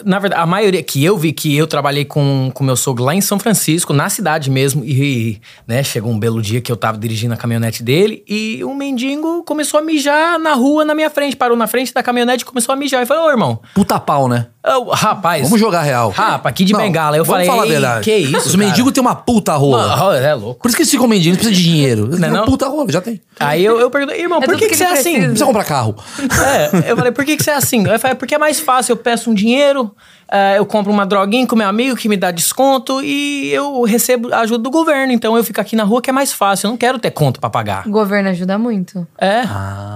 Na 0.05 0.19
verdade, 0.19 0.41
a 0.41 0.45
maioria 0.45 0.83
que 0.83 1.03
eu 1.03 1.17
vi, 1.17 1.31
que 1.31 1.55
eu 1.57 1.65
trabalhei 1.65 2.05
com, 2.05 2.51
com 2.53 2.63
meu 2.63 2.75
sogro 2.75 3.03
lá 3.03 3.15
em 3.15 3.21
São 3.21 3.39
Francisco, 3.39 3.91
na 3.93 4.09
cidade 4.09 4.49
mesmo, 4.51 4.83
e, 4.85 5.39
né, 5.67 5.83
chegou 5.83 6.11
um 6.11 6.19
belo 6.19 6.41
dia 6.41 6.61
que 6.61 6.71
eu 6.71 6.75
tava 6.77 6.97
dirigindo 6.97 7.33
a 7.33 7.37
caminhonete 7.37 7.81
dele 7.81 8.23
e 8.27 8.63
um 8.63 8.75
mendigo 8.75 9.41
começou 9.43 9.79
a 9.79 9.83
mijar 9.83 10.37
na 10.37 10.53
rua 10.53 10.85
na 10.85 10.93
minha 10.93 11.09
frente, 11.09 11.35
parou 11.35 11.57
na 11.57 11.65
frente 11.65 11.93
da 11.93 12.03
caminhonete 12.03 12.43
e 12.43 12.45
começou 12.45 12.73
a 12.73 12.75
mijar. 12.75 13.01
Eu 13.01 13.07
falei, 13.07 13.23
ô 13.23 13.29
irmão. 13.31 13.59
Puta 13.73 13.99
pau, 13.99 14.27
né? 14.27 14.47
Eu, 14.63 14.83
rapaz. 14.89 15.43
Vamos 15.43 15.59
jogar 15.59 15.81
real. 15.83 16.09
Rapa, 16.09 16.49
aqui 16.49 16.65
de 16.65 16.73
Não, 16.73 16.81
bengala. 16.81 17.15
Eu 17.15 17.23
vamos 17.23 17.47
falei, 17.47 17.47
falar 17.47 17.63
a 17.63 17.65
"Ei, 17.65 17.71
verdade. 17.71 18.03
que 18.03 18.13
isso? 18.15 18.49
Os 18.49 18.55
mendigos 18.55 18.91
têm 18.91 19.01
uma 19.01 19.15
puta 19.15 19.53
rola. 19.55 19.95
Mano, 19.95 20.11
é 20.13 20.33
louco. 20.35 20.61
Por 20.61 20.67
isso 20.67 20.75
que 20.75 20.83
eles 20.83 20.91
ficam 20.91 21.07
mendigos, 21.07 21.37
não 21.37 21.43
precisa 21.45 21.55
de 21.55 21.63
dinheiro. 21.63 22.05
Eles 22.07 22.19
Não 22.19 22.27
é 22.27 22.31
não? 22.31 22.45
puta 22.45 22.67
rola, 22.67 22.91
já 22.91 22.99
tem. 22.99 23.21
Aí 23.39 23.63
eu, 23.63 23.79
eu 23.79 23.89
perguntei, 23.89 24.19
irmão, 24.21 24.39
É 24.43 24.45
por 24.45 24.55
que, 24.57 24.65
que 24.65 24.71
que 24.71 24.75
você 24.75 24.83
ele 24.83 24.91
é 24.91 24.99
assim? 24.99 25.13
Não 25.19 25.23
precisa 25.27 25.45
comprar 25.45 25.63
carro. 25.63 25.95
É, 26.83 26.91
eu 26.91 26.95
falei, 26.97 27.11
por 27.13 27.23
que, 27.23 27.37
que 27.37 27.43
você 27.43 27.51
é 27.51 27.55
assim? 27.55 27.87
Eu 27.87 27.97
falei, 27.99 28.15
porque 28.15 28.35
é 28.35 28.37
mais 28.37 28.59
fácil, 28.59 28.91
eu 28.91 28.97
peço 28.97 29.29
um 29.31 29.33
dinheiro, 29.33 29.68
é, 30.31 30.57
eu 30.57 30.65
compro 30.65 30.91
uma 30.91 31.05
droguinha 31.05 31.45
com 31.47 31.55
meu 31.55 31.67
amigo 31.67 31.95
que 31.95 32.07
me 32.07 32.15
dá 32.17 32.31
desconto 32.31 33.01
e 33.03 33.51
eu 33.51 33.81
recebo 33.83 34.33
a 34.33 34.39
ajuda 34.41 34.63
do 34.63 34.69
governo. 34.69 35.11
Então 35.11 35.35
eu 35.37 35.43
fico 35.43 35.59
aqui 35.59 35.75
na 35.75 35.83
rua 35.83 36.01
que 36.01 36.09
é 36.09 36.13
mais 36.13 36.31
fácil, 36.33 36.67
eu 36.67 36.71
não 36.71 36.77
quero 36.77 36.99
ter 36.99 37.11
conta 37.11 37.39
pra 37.39 37.49
pagar. 37.49 37.87
O 37.87 37.91
governo 37.91 38.29
ajuda 38.29 38.57
muito. 38.57 39.07
É. 39.17 39.41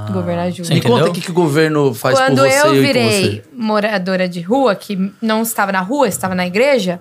O 0.10 0.14
governo 0.14 0.42
ajuda. 0.44 0.68
Sim. 0.68 0.74
Me 0.76 0.82
conta 0.82 1.10
o 1.10 1.14
que, 1.14 1.22
que 1.22 1.32
o 1.32 1.34
governo 1.34 1.94
faz 1.94 2.18
Quando 2.18 2.42
por 2.42 2.50
você 2.50 2.62
eu 2.62 2.74
e 2.74 2.78
por 2.78 2.82
virei 2.86 3.30
você. 3.32 3.44
moradora 3.56 4.28
de 4.28 4.42
rua, 4.42 4.76
que 4.76 5.12
não 5.22 5.42
estava 5.44 5.72
na 5.72 5.82
rua, 5.82 6.08
estava 6.08 6.34
na 6.36 6.46
igreja, 6.48 7.00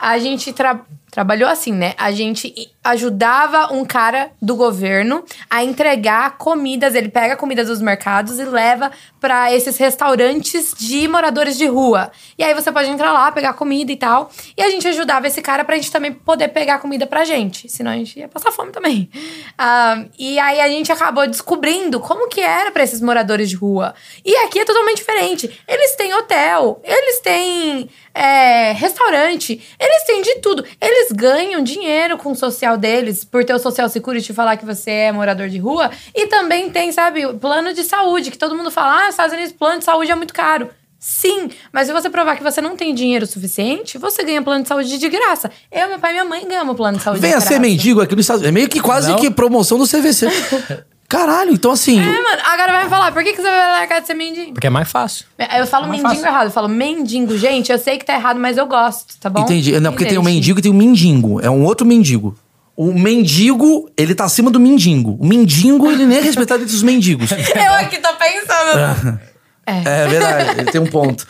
a 0.00 0.18
gente 0.18 0.52
tra- 0.52 0.80
trabalhou 1.10 1.48
assim, 1.48 1.72
né? 1.72 1.94
A 1.96 2.10
gente 2.10 2.52
ajudava 2.82 3.72
um 3.72 3.84
cara 3.84 4.30
do 4.42 4.56
governo 4.56 5.22
a 5.50 5.62
entregar 5.64 6.36
comidas. 6.38 6.94
Ele 6.94 7.08
pega 7.08 7.36
comida 7.36 7.64
dos 7.64 7.80
mercados 7.80 8.38
e 8.38 8.44
leva 8.44 8.90
para 9.24 9.50
esses 9.54 9.78
restaurantes 9.78 10.74
de 10.76 11.08
moradores 11.08 11.56
de 11.56 11.64
rua. 11.64 12.12
E 12.36 12.44
aí 12.44 12.52
você 12.52 12.70
pode 12.70 12.90
entrar 12.90 13.10
lá, 13.10 13.32
pegar 13.32 13.54
comida 13.54 13.90
e 13.90 13.96
tal. 13.96 14.30
E 14.54 14.62
a 14.62 14.68
gente 14.68 14.86
ajudava 14.86 15.26
esse 15.26 15.40
cara 15.40 15.64
pra 15.64 15.76
gente 15.76 15.90
também 15.90 16.12
poder 16.12 16.48
pegar 16.48 16.78
comida 16.78 17.06
pra 17.06 17.24
gente. 17.24 17.66
Senão 17.70 17.92
a 17.92 17.96
gente 17.96 18.18
ia 18.18 18.28
passar 18.28 18.52
fome 18.52 18.70
também. 18.70 19.08
Ah, 19.56 20.04
e 20.18 20.38
aí 20.38 20.60
a 20.60 20.68
gente 20.68 20.92
acabou 20.92 21.26
descobrindo 21.26 22.00
como 22.00 22.28
que 22.28 22.42
era 22.42 22.70
pra 22.70 22.84
esses 22.84 23.00
moradores 23.00 23.48
de 23.48 23.56
rua. 23.56 23.94
E 24.22 24.36
aqui 24.44 24.58
é 24.58 24.64
totalmente 24.66 24.98
diferente. 24.98 25.58
Eles 25.66 25.96
têm 25.96 26.12
hotel, 26.12 26.82
eles 26.84 27.20
têm 27.20 27.88
é, 28.14 28.72
restaurante, 28.72 29.60
eles 29.80 30.04
têm 30.04 30.20
de 30.20 30.34
tudo. 30.36 30.64
Eles 30.80 31.12
ganham 31.12 31.62
dinheiro 31.62 32.18
com 32.18 32.32
o 32.32 32.36
social 32.36 32.76
deles, 32.76 33.24
por 33.24 33.42
ter 33.42 33.54
o 33.54 33.58
Social 33.58 33.88
Security 33.88 34.34
falar 34.34 34.58
que 34.58 34.66
você 34.66 34.90
é 34.90 35.12
morador 35.12 35.48
de 35.48 35.58
rua. 35.58 35.90
E 36.14 36.26
também 36.26 36.68
tem, 36.68 36.92
sabe, 36.92 37.26
plano 37.38 37.72
de 37.72 37.82
saúde, 37.82 38.30
que 38.30 38.38
todo 38.38 38.54
mundo 38.54 38.70
fala, 38.70 39.08
ah, 39.08 39.12
Estados 39.14 39.34
Unidos, 39.34 39.52
plano 39.52 39.78
de 39.78 39.84
saúde 39.84 40.10
é 40.10 40.14
muito 40.14 40.34
caro. 40.34 40.68
Sim, 40.98 41.50
mas 41.70 41.86
se 41.86 41.92
você 41.92 42.08
provar 42.08 42.34
que 42.36 42.42
você 42.42 42.62
não 42.62 42.76
tem 42.76 42.94
dinheiro 42.94 43.26
suficiente, 43.26 43.98
você 43.98 44.24
ganha 44.24 44.40
plano 44.40 44.62
de 44.62 44.68
saúde 44.68 44.96
de 44.96 45.08
graça. 45.10 45.50
Eu, 45.70 45.88
meu 45.88 45.98
pai 45.98 46.12
e 46.12 46.14
minha 46.14 46.24
mãe 46.24 46.48
ganhamos 46.48 46.74
plano 46.76 46.96
de 46.96 47.04
saúde 47.04 47.20
Venha 47.20 47.36
de 47.36 47.42
ser 47.42 47.48
graça. 47.50 47.60
mendigo 47.60 48.00
aqui 48.00 48.16
nos 48.16 48.24
Estados 48.24 48.40
Unidos. 48.42 48.56
É 48.56 48.58
meio 48.58 48.68
que 48.70 48.80
quase 48.80 49.10
Não. 49.10 49.18
que 49.18 49.30
promoção 49.30 49.76
do 49.76 49.86
CVC. 49.86 50.28
Caralho, 51.06 51.52
então 51.52 51.70
assim. 51.72 52.00
É, 52.00 52.02
mano, 52.06 52.42
agora 52.46 52.72
vai 52.72 52.84
me 52.84 52.90
falar, 52.90 53.12
por 53.12 53.22
que, 53.22 53.32
que 53.32 53.36
você 53.36 53.42
vai 53.48 53.68
largar 53.80 54.00
de 54.00 54.06
ser 54.06 54.14
mendigo? 54.14 54.54
Porque 54.54 54.66
é 54.66 54.70
mais 54.70 54.90
fácil. 54.90 55.26
Eu 55.58 55.66
falo 55.66 55.86
mais 55.86 56.00
mendigo 56.02 56.20
fácil. 56.22 56.26
errado, 56.34 56.46
eu 56.46 56.50
falo 56.50 56.68
mendigo. 56.68 57.36
Gente, 57.36 57.70
eu 57.70 57.78
sei 57.78 57.98
que 57.98 58.04
tá 58.06 58.14
errado, 58.14 58.40
mas 58.40 58.56
eu 58.56 58.66
gosto, 58.66 59.14
tá 59.20 59.28
bom? 59.28 59.42
Entendi. 59.42 59.72
Não, 59.78 59.90
Me 59.90 59.96
porque 59.96 60.06
tem 60.08 60.18
o 60.18 60.22
deixe. 60.22 60.34
mendigo 60.34 60.58
e 60.58 60.62
tem 60.62 60.70
o 60.72 60.74
mendigo. 60.74 61.40
É 61.42 61.50
um 61.50 61.62
outro 61.64 61.86
mendigo. 61.86 62.34
O 62.76 62.92
mendigo, 62.92 63.88
ele 63.96 64.14
tá 64.14 64.24
acima 64.24 64.50
do 64.50 64.58
mendigo. 64.58 65.16
O 65.20 65.26
mendigo, 65.26 65.90
ele 65.90 66.06
nem 66.06 66.18
é 66.18 66.20
respeitado 66.20 66.62
entre 66.62 66.74
os 66.74 66.82
mendigos. 66.82 67.30
Eu 67.32 67.72
aqui 67.74 67.98
tô 67.98 68.08
pensando. 68.14 69.20
É 69.66 70.06
verdade, 70.08 70.60
ele 70.60 70.70
tem 70.70 70.80
um 70.80 70.86
ponto. 70.86 71.26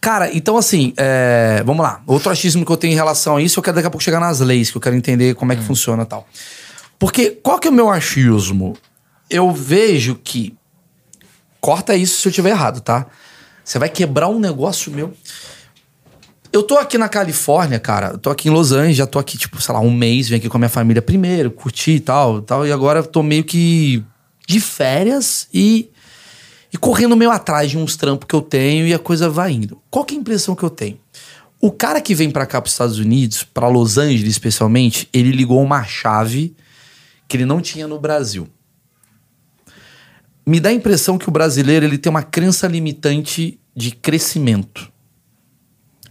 Cara, 0.00 0.32
então 0.32 0.56
assim, 0.56 0.94
é, 0.96 1.62
vamos 1.66 1.82
lá. 1.82 2.00
Outro 2.06 2.30
achismo 2.30 2.64
que 2.64 2.70
eu 2.70 2.76
tenho 2.76 2.92
em 2.92 2.94
relação 2.94 3.36
a 3.36 3.42
isso, 3.42 3.58
eu 3.58 3.62
quero 3.62 3.74
daqui 3.74 3.88
a 3.88 3.90
pouco 3.90 4.04
chegar 4.04 4.20
nas 4.20 4.38
leis, 4.40 4.70
que 4.70 4.76
eu 4.76 4.80
quero 4.80 4.94
entender 4.94 5.34
como 5.34 5.52
é 5.52 5.56
que 5.56 5.62
funciona 5.62 6.04
e 6.04 6.06
tal. 6.06 6.28
Porque 6.98 7.30
qual 7.30 7.58
que 7.58 7.66
é 7.66 7.70
o 7.70 7.74
meu 7.74 7.90
achismo? 7.90 8.76
Eu 9.28 9.50
vejo 9.50 10.14
que. 10.14 10.54
Corta 11.60 11.96
isso 11.96 12.20
se 12.20 12.28
eu 12.28 12.32
tiver 12.32 12.50
errado, 12.50 12.80
tá? 12.80 13.06
Você 13.64 13.80
vai 13.80 13.88
quebrar 13.88 14.28
um 14.28 14.38
negócio 14.38 14.92
meu. 14.92 15.12
Eu 16.56 16.62
tô 16.62 16.78
aqui 16.78 16.96
na 16.96 17.06
Califórnia, 17.06 17.78
cara. 17.78 18.16
Tô 18.16 18.30
aqui 18.30 18.48
em 18.48 18.50
Los 18.50 18.72
Angeles, 18.72 18.96
já 18.96 19.06
tô 19.06 19.18
aqui, 19.18 19.36
tipo, 19.36 19.60
sei 19.60 19.74
lá, 19.74 19.80
um 19.80 19.90
mês, 19.90 20.30
vim 20.30 20.36
aqui 20.36 20.48
com 20.48 20.56
a 20.56 20.60
minha 20.60 20.70
família 20.70 21.02
primeiro, 21.02 21.50
curti 21.50 21.90
e 21.90 22.00
tal, 22.00 22.40
tal. 22.40 22.66
E 22.66 22.72
agora 22.72 23.02
tô 23.02 23.22
meio 23.22 23.44
que 23.44 24.02
de 24.48 24.58
férias 24.58 25.48
e 25.52 25.90
e 26.72 26.78
correndo 26.78 27.14
meio 27.14 27.30
atrás 27.30 27.70
de 27.70 27.76
uns 27.76 27.94
trampos 27.94 28.26
que 28.26 28.34
eu 28.34 28.40
tenho 28.40 28.86
e 28.86 28.94
a 28.94 28.98
coisa 28.98 29.28
vai 29.28 29.52
indo. 29.52 29.82
Qual 29.90 30.02
que 30.02 30.14
é 30.14 30.16
a 30.16 30.20
impressão 30.20 30.54
que 30.56 30.62
eu 30.62 30.70
tenho? 30.70 30.98
O 31.60 31.70
cara 31.70 32.00
que 32.00 32.14
vem 32.14 32.30
pra 32.30 32.46
cá, 32.46 32.58
pros 32.62 32.72
Estados 32.72 32.98
Unidos, 32.98 33.42
pra 33.42 33.68
Los 33.68 33.98
Angeles 33.98 34.30
especialmente, 34.30 35.10
ele 35.12 35.32
ligou 35.32 35.62
uma 35.62 35.84
chave 35.84 36.56
que 37.28 37.36
ele 37.36 37.44
não 37.44 37.60
tinha 37.60 37.86
no 37.86 38.00
Brasil. 38.00 38.48
Me 40.46 40.58
dá 40.58 40.70
a 40.70 40.72
impressão 40.72 41.18
que 41.18 41.28
o 41.28 41.32
brasileiro 41.32 41.84
ele 41.84 41.98
tem 41.98 42.08
uma 42.08 42.22
crença 42.22 42.66
limitante 42.66 43.60
de 43.76 43.90
crescimento. 43.90 44.95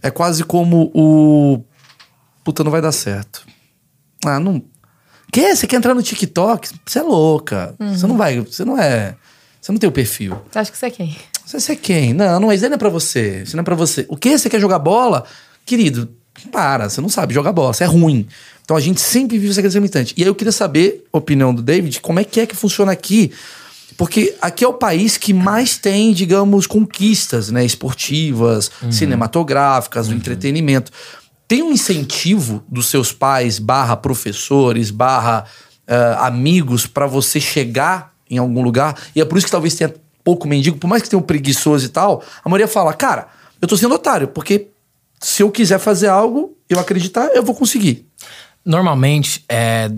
É 0.02 0.10
quase 0.10 0.44
como 0.44 0.90
o 0.94 1.64
puta 2.44 2.62
não 2.62 2.70
vai 2.70 2.80
dar 2.80 2.92
certo. 2.92 3.46
Ah, 4.24 4.38
não. 4.38 4.62
Que? 5.32 5.54
Você 5.54 5.66
quer 5.66 5.76
entrar 5.76 5.94
no 5.94 6.02
TikTok? 6.02 6.70
Você 6.84 6.98
é 6.98 7.02
louca. 7.02 7.74
Você 7.78 8.06
não 8.06 8.16
vai, 8.16 8.40
você 8.40 8.64
não 8.64 8.78
é, 8.78 9.16
você 9.60 9.72
não 9.72 9.78
tem 9.78 9.88
o 9.88 9.92
perfil. 9.92 10.40
Você 10.50 10.58
acha 10.60 10.70
que 10.70 10.78
você 10.78 10.86
é 10.86 10.90
quem? 10.90 11.16
Você, 11.44 11.72
é 11.72 11.76
quem? 11.76 12.12
Não, 12.12 12.38
não, 12.38 12.52
isso 12.52 12.68
não 12.68 12.74
é 12.74 12.78
pra 12.78 12.88
você. 12.88 13.42
Isso 13.42 13.56
não 13.56 13.62
é 13.62 13.64
pra 13.64 13.74
você. 13.74 14.06
O 14.08 14.16
que? 14.16 14.38
Você 14.38 14.48
quer 14.48 14.60
jogar 14.60 14.78
bola? 14.78 15.24
Querido, 15.64 16.08
para, 16.52 16.88
você 16.88 17.00
não 17.00 17.08
sabe 17.08 17.34
jogar 17.34 17.52
bola, 17.52 17.72
você 17.72 17.84
é 17.84 17.86
ruim. 17.86 18.28
Então 18.64 18.76
a 18.76 18.80
gente 18.80 19.00
sempre 19.00 19.38
vive 19.38 19.50
essa 19.50 19.60
crença 19.60 19.78
limitante. 19.78 20.14
E 20.16 20.22
aí 20.22 20.28
eu 20.28 20.34
queria 20.34 20.52
saber 20.52 21.04
a 21.12 21.18
opinião 21.18 21.54
do 21.54 21.62
David, 21.62 22.00
como 22.00 22.20
é 22.20 22.24
que 22.24 22.40
é 22.40 22.46
que 22.46 22.54
funciona 22.54 22.92
aqui. 22.92 23.32
Porque 23.96 24.36
aqui 24.40 24.64
é 24.64 24.68
o 24.68 24.74
país 24.74 25.16
que 25.16 25.32
mais 25.32 25.78
tem, 25.78 26.12
digamos, 26.12 26.66
conquistas, 26.66 27.50
né? 27.50 27.64
Esportivas, 27.64 28.70
cinematográficas, 28.90 30.08
do 30.08 30.14
entretenimento. 30.14 30.92
Tem 31.48 31.62
um 31.62 31.72
incentivo 31.72 32.62
dos 32.68 32.86
seus 32.86 33.12
pais, 33.12 33.58
barra 33.58 33.96
professores, 33.96 34.90
barra 34.90 35.44
ah, 35.86 36.26
amigos, 36.26 36.86
pra 36.86 37.06
você 37.06 37.40
chegar 37.40 38.12
em 38.28 38.38
algum 38.38 38.62
lugar. 38.62 38.96
E 39.14 39.20
é 39.20 39.24
por 39.24 39.38
isso 39.38 39.46
que 39.46 39.52
talvez 39.52 39.74
tenha 39.74 39.94
pouco 40.24 40.48
mendigo, 40.48 40.76
por 40.76 40.88
mais 40.88 41.02
que 41.02 41.08
tenha 41.08 41.20
um 41.20 41.22
preguiçoso 41.22 41.86
e 41.86 41.88
tal, 41.88 42.20
a 42.44 42.48
maioria 42.48 42.66
fala, 42.66 42.92
cara, 42.92 43.28
eu 43.62 43.68
tô 43.68 43.76
sendo 43.76 43.94
otário, 43.94 44.26
porque 44.26 44.66
se 45.20 45.44
eu 45.44 45.50
quiser 45.52 45.78
fazer 45.78 46.08
algo, 46.08 46.56
eu 46.68 46.80
acreditar, 46.80 47.28
eu 47.28 47.44
vou 47.44 47.54
conseguir. 47.54 48.04
Normalmente, 48.64 49.44
é, 49.48 49.88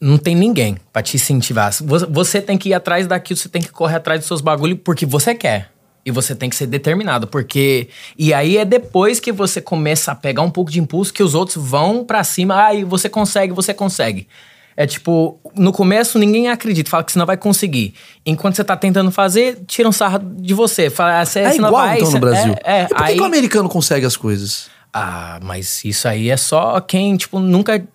não 0.00 0.18
tem 0.18 0.34
ninguém 0.34 0.76
pra 0.92 1.02
te 1.02 1.16
incentivar. 1.16 1.72
Você, 2.10 2.40
tem 2.40 2.58
que 2.58 2.70
ir 2.70 2.74
atrás 2.74 3.06
daquilo, 3.06 3.38
você 3.38 3.48
tem 3.48 3.62
que 3.62 3.70
correr 3.70 3.96
atrás 3.96 4.20
dos 4.20 4.28
seus 4.28 4.40
bagulhos 4.40 4.78
porque 4.84 5.06
você 5.06 5.34
quer. 5.34 5.70
E 6.04 6.10
você 6.10 6.36
tem 6.36 6.48
que 6.48 6.54
ser 6.54 6.66
determinado, 6.66 7.26
porque. 7.26 7.88
E 8.16 8.32
aí 8.32 8.58
é 8.58 8.64
depois 8.64 9.18
que 9.18 9.32
você 9.32 9.60
começa 9.60 10.12
a 10.12 10.14
pegar 10.14 10.42
um 10.42 10.50
pouco 10.50 10.70
de 10.70 10.78
impulso 10.78 11.12
que 11.12 11.22
os 11.22 11.34
outros 11.34 11.56
vão 11.56 12.04
pra 12.04 12.22
cima. 12.22 12.66
Ah, 12.66 12.74
e 12.74 12.84
você 12.84 13.08
consegue, 13.08 13.52
você 13.52 13.74
consegue. 13.74 14.28
É 14.76 14.86
tipo, 14.86 15.40
no 15.56 15.72
começo 15.72 16.18
ninguém 16.18 16.48
acredita, 16.48 16.90
fala 16.90 17.02
que 17.02 17.10
você 17.10 17.18
não 17.18 17.26
vai 17.26 17.36
conseguir. 17.36 17.94
Enquanto 18.24 18.54
você 18.54 18.62
tá 18.62 18.76
tentando 18.76 19.10
fazer, 19.10 19.64
tiram 19.66 19.90
sarro 19.90 20.18
de 20.18 20.54
você. 20.54 20.90
Fala, 20.90 21.22
ah, 21.22 21.24
você, 21.24 21.40
É 21.40 21.56
igual, 21.56 21.72
vai. 21.72 21.96
então, 21.96 22.12
no 22.12 22.20
Brasil. 22.20 22.54
É, 22.62 22.82
é, 22.82 22.84
e 22.84 22.88
por 22.88 23.02
aí, 23.02 23.14
que 23.16 23.22
o 23.22 23.24
americano 23.24 23.68
consegue 23.68 24.06
as 24.06 24.16
coisas? 24.16 24.68
ah, 24.98 25.38
mas 25.42 25.84
isso 25.84 26.08
aí 26.08 26.30
é 26.30 26.36
só 26.38 26.80
quem, 26.80 27.16
tipo, 27.18 27.38
nunca 27.38 27.86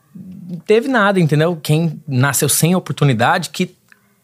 teve 0.65 0.87
nada, 0.87 1.19
entendeu? 1.19 1.57
Quem 1.61 2.01
nasceu 2.07 2.49
sem 2.49 2.75
oportunidade, 2.75 3.49
que, 3.49 3.75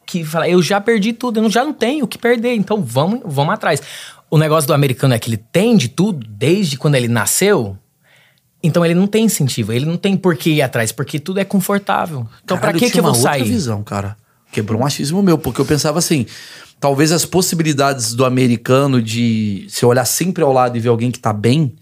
que 0.06 0.24
fala, 0.24 0.48
eu 0.48 0.62
já 0.62 0.80
perdi 0.82 1.14
tudo, 1.14 1.40
eu 1.40 1.50
já 1.50 1.64
não 1.64 1.74
tenho 1.74 2.06
o 2.06 2.08
que 2.08 2.18
perder, 2.18 2.54
então 2.56 2.82
vamos, 2.82 3.22
vamos 3.26 3.54
atrás. 3.54 3.82
O 4.30 4.38
negócio 4.38 4.68
do 4.68 4.74
americano 4.74 5.14
é 5.14 5.20
que 5.20 5.30
ele 5.30 5.38
tem 5.38 5.78
de 5.78 5.88
tudo 5.88 6.26
desde 6.30 6.78
quando 6.78 6.96
ele 6.96 7.08
nasceu, 7.08 7.78
então 8.62 8.84
ele 8.84 8.96
não 8.96 9.08
tem 9.08 9.26
incentivo, 9.26 9.72
ele 9.72 9.86
não 9.86 9.98
tem 9.98 10.18
por 10.18 10.36
que 10.36 10.50
ir 10.50 10.62
atrás, 10.62 10.92
porque 10.92 11.20
tudo 11.20 11.40
é 11.40 11.46
confortável. 11.46 12.28
Então 12.44 12.58
pra 12.58 12.74
que 12.74 12.90
que 12.90 13.00
eu 13.00 13.04
vou 13.04 13.12
uma 13.12 13.18
outra 13.18 13.34
sair? 13.34 13.44
visão, 13.44 13.84
cara. 13.84 14.18
Quebrou 14.52 14.82
um 14.82 14.86
achismo 14.86 15.22
meu, 15.22 15.38
porque 15.38 15.62
eu 15.62 15.66
pensava 15.66 16.00
assim, 16.00 16.26
talvez 16.80 17.12
as 17.12 17.26
possibilidades 17.26 18.14
do 18.14 18.26
americano 18.26 19.02
de 19.02 19.66
se 19.70 19.86
olhar 19.86 20.06
sempre 20.06 20.44
ao 20.44 20.52
lado 20.52 20.78
e 20.78 20.80
ver 20.80 20.90
alguém 20.90 21.12
que 21.12 21.20
tá 21.20 21.32
bem, 21.32 21.74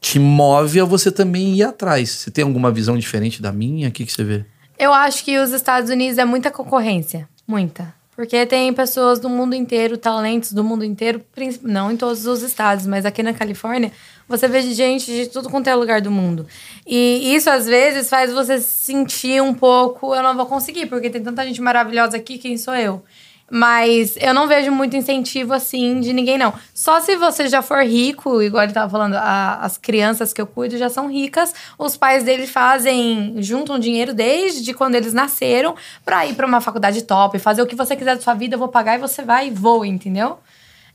te 0.00 0.18
move 0.18 0.80
a 0.80 0.84
você 0.84 1.12
também 1.12 1.54
ir 1.54 1.62
atrás. 1.62 2.10
Você 2.10 2.30
tem 2.30 2.42
alguma 2.42 2.70
visão 2.72 2.96
diferente 2.96 3.42
da 3.42 3.52
minha? 3.52 3.88
O 3.88 3.92
que, 3.92 4.06
que 4.06 4.12
você 4.12 4.24
vê? 4.24 4.44
Eu 4.78 4.94
acho 4.94 5.24
que 5.24 5.38
os 5.38 5.52
Estados 5.52 5.90
Unidos 5.90 6.16
é 6.16 6.24
muita 6.24 6.50
concorrência. 6.50 7.28
Muita. 7.46 7.94
Porque 8.16 8.44
tem 8.44 8.72
pessoas 8.72 9.18
do 9.18 9.30
mundo 9.30 9.54
inteiro, 9.54 9.96
talentos 9.96 10.52
do 10.52 10.62
mundo 10.62 10.84
inteiro, 10.84 11.22
não 11.62 11.90
em 11.90 11.96
todos 11.96 12.26
os 12.26 12.42
estados, 12.42 12.86
mas 12.86 13.06
aqui 13.06 13.22
na 13.22 13.32
Califórnia, 13.32 13.92
você 14.28 14.46
vê 14.46 14.60
gente 14.60 15.06
de 15.06 15.26
tudo 15.26 15.48
quanto 15.48 15.68
é 15.68 15.74
lugar 15.74 16.00
do 16.02 16.10
mundo. 16.10 16.46
E 16.86 17.34
isso, 17.34 17.48
às 17.48 17.66
vezes, 17.66 18.10
faz 18.10 18.32
você 18.32 18.60
sentir 18.60 19.42
um 19.42 19.54
pouco, 19.54 20.14
eu 20.14 20.22
não 20.22 20.36
vou 20.36 20.44
conseguir, 20.46 20.86
porque 20.86 21.08
tem 21.08 21.22
tanta 21.22 21.44
gente 21.46 21.62
maravilhosa 21.62 22.16
aqui, 22.16 22.36
quem 22.36 22.58
sou 22.58 22.74
eu? 22.74 23.02
Mas 23.50 24.16
eu 24.20 24.32
não 24.32 24.46
vejo 24.46 24.70
muito 24.70 24.96
incentivo 24.96 25.52
assim 25.52 25.98
de 25.98 26.12
ninguém, 26.12 26.38
não. 26.38 26.54
Só 26.72 27.00
se 27.00 27.16
você 27.16 27.48
já 27.48 27.60
for 27.60 27.82
rico, 27.82 28.40
igual 28.40 28.62
ele 28.62 28.72
tava 28.72 28.88
falando, 28.88 29.14
a, 29.14 29.56
as 29.56 29.76
crianças 29.76 30.32
que 30.32 30.40
eu 30.40 30.46
cuido 30.46 30.78
já 30.78 30.88
são 30.88 31.10
ricas, 31.10 31.52
os 31.76 31.96
pais 31.96 32.22
deles 32.22 32.48
fazem, 32.48 33.34
juntam 33.38 33.76
dinheiro 33.76 34.14
desde 34.14 34.72
quando 34.72 34.94
eles 34.94 35.12
nasceram 35.12 35.74
pra 36.04 36.24
ir 36.26 36.34
pra 36.34 36.46
uma 36.46 36.60
faculdade 36.60 37.02
top, 37.02 37.40
fazer 37.40 37.60
o 37.60 37.66
que 37.66 37.74
você 37.74 37.96
quiser 37.96 38.14
da 38.14 38.22
sua 38.22 38.34
vida, 38.34 38.54
eu 38.54 38.58
vou 38.58 38.68
pagar 38.68 38.94
e 38.94 38.98
você 38.98 39.22
vai 39.22 39.48
e 39.48 39.50
voa, 39.50 39.84
entendeu? 39.84 40.38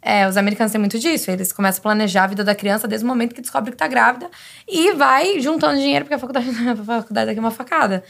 É, 0.01 0.28
os 0.28 0.38
americanos 0.38 0.72
têm 0.72 0.80
muito 0.80 0.99
disso. 0.99 1.32
Eles 1.32 1.51
começam 1.51 1.80
a 1.80 1.82
planejar 1.82 2.26
a 2.26 2.28
vida 2.28 2.43
da 2.43 2.53
criança 2.53 2.88
desde 2.88 3.03
o 3.03 3.08
momento 3.08 3.34
que 3.34 3.41
descobre 3.41 3.72
que 3.72 3.78
tá 3.78 3.88
grávida 3.88 4.30
e 4.68 4.93
vai 4.93 5.41
juntando 5.41 5.80
dinheiro, 5.80 6.06
porque 6.06 6.14
a 6.14 6.20
faculdade, 6.20 6.47
a 6.70 6.76
faculdade 6.76 7.32
aqui 7.32 7.39
é 7.39 7.41
uma 7.41 7.51
facada. 7.51 8.03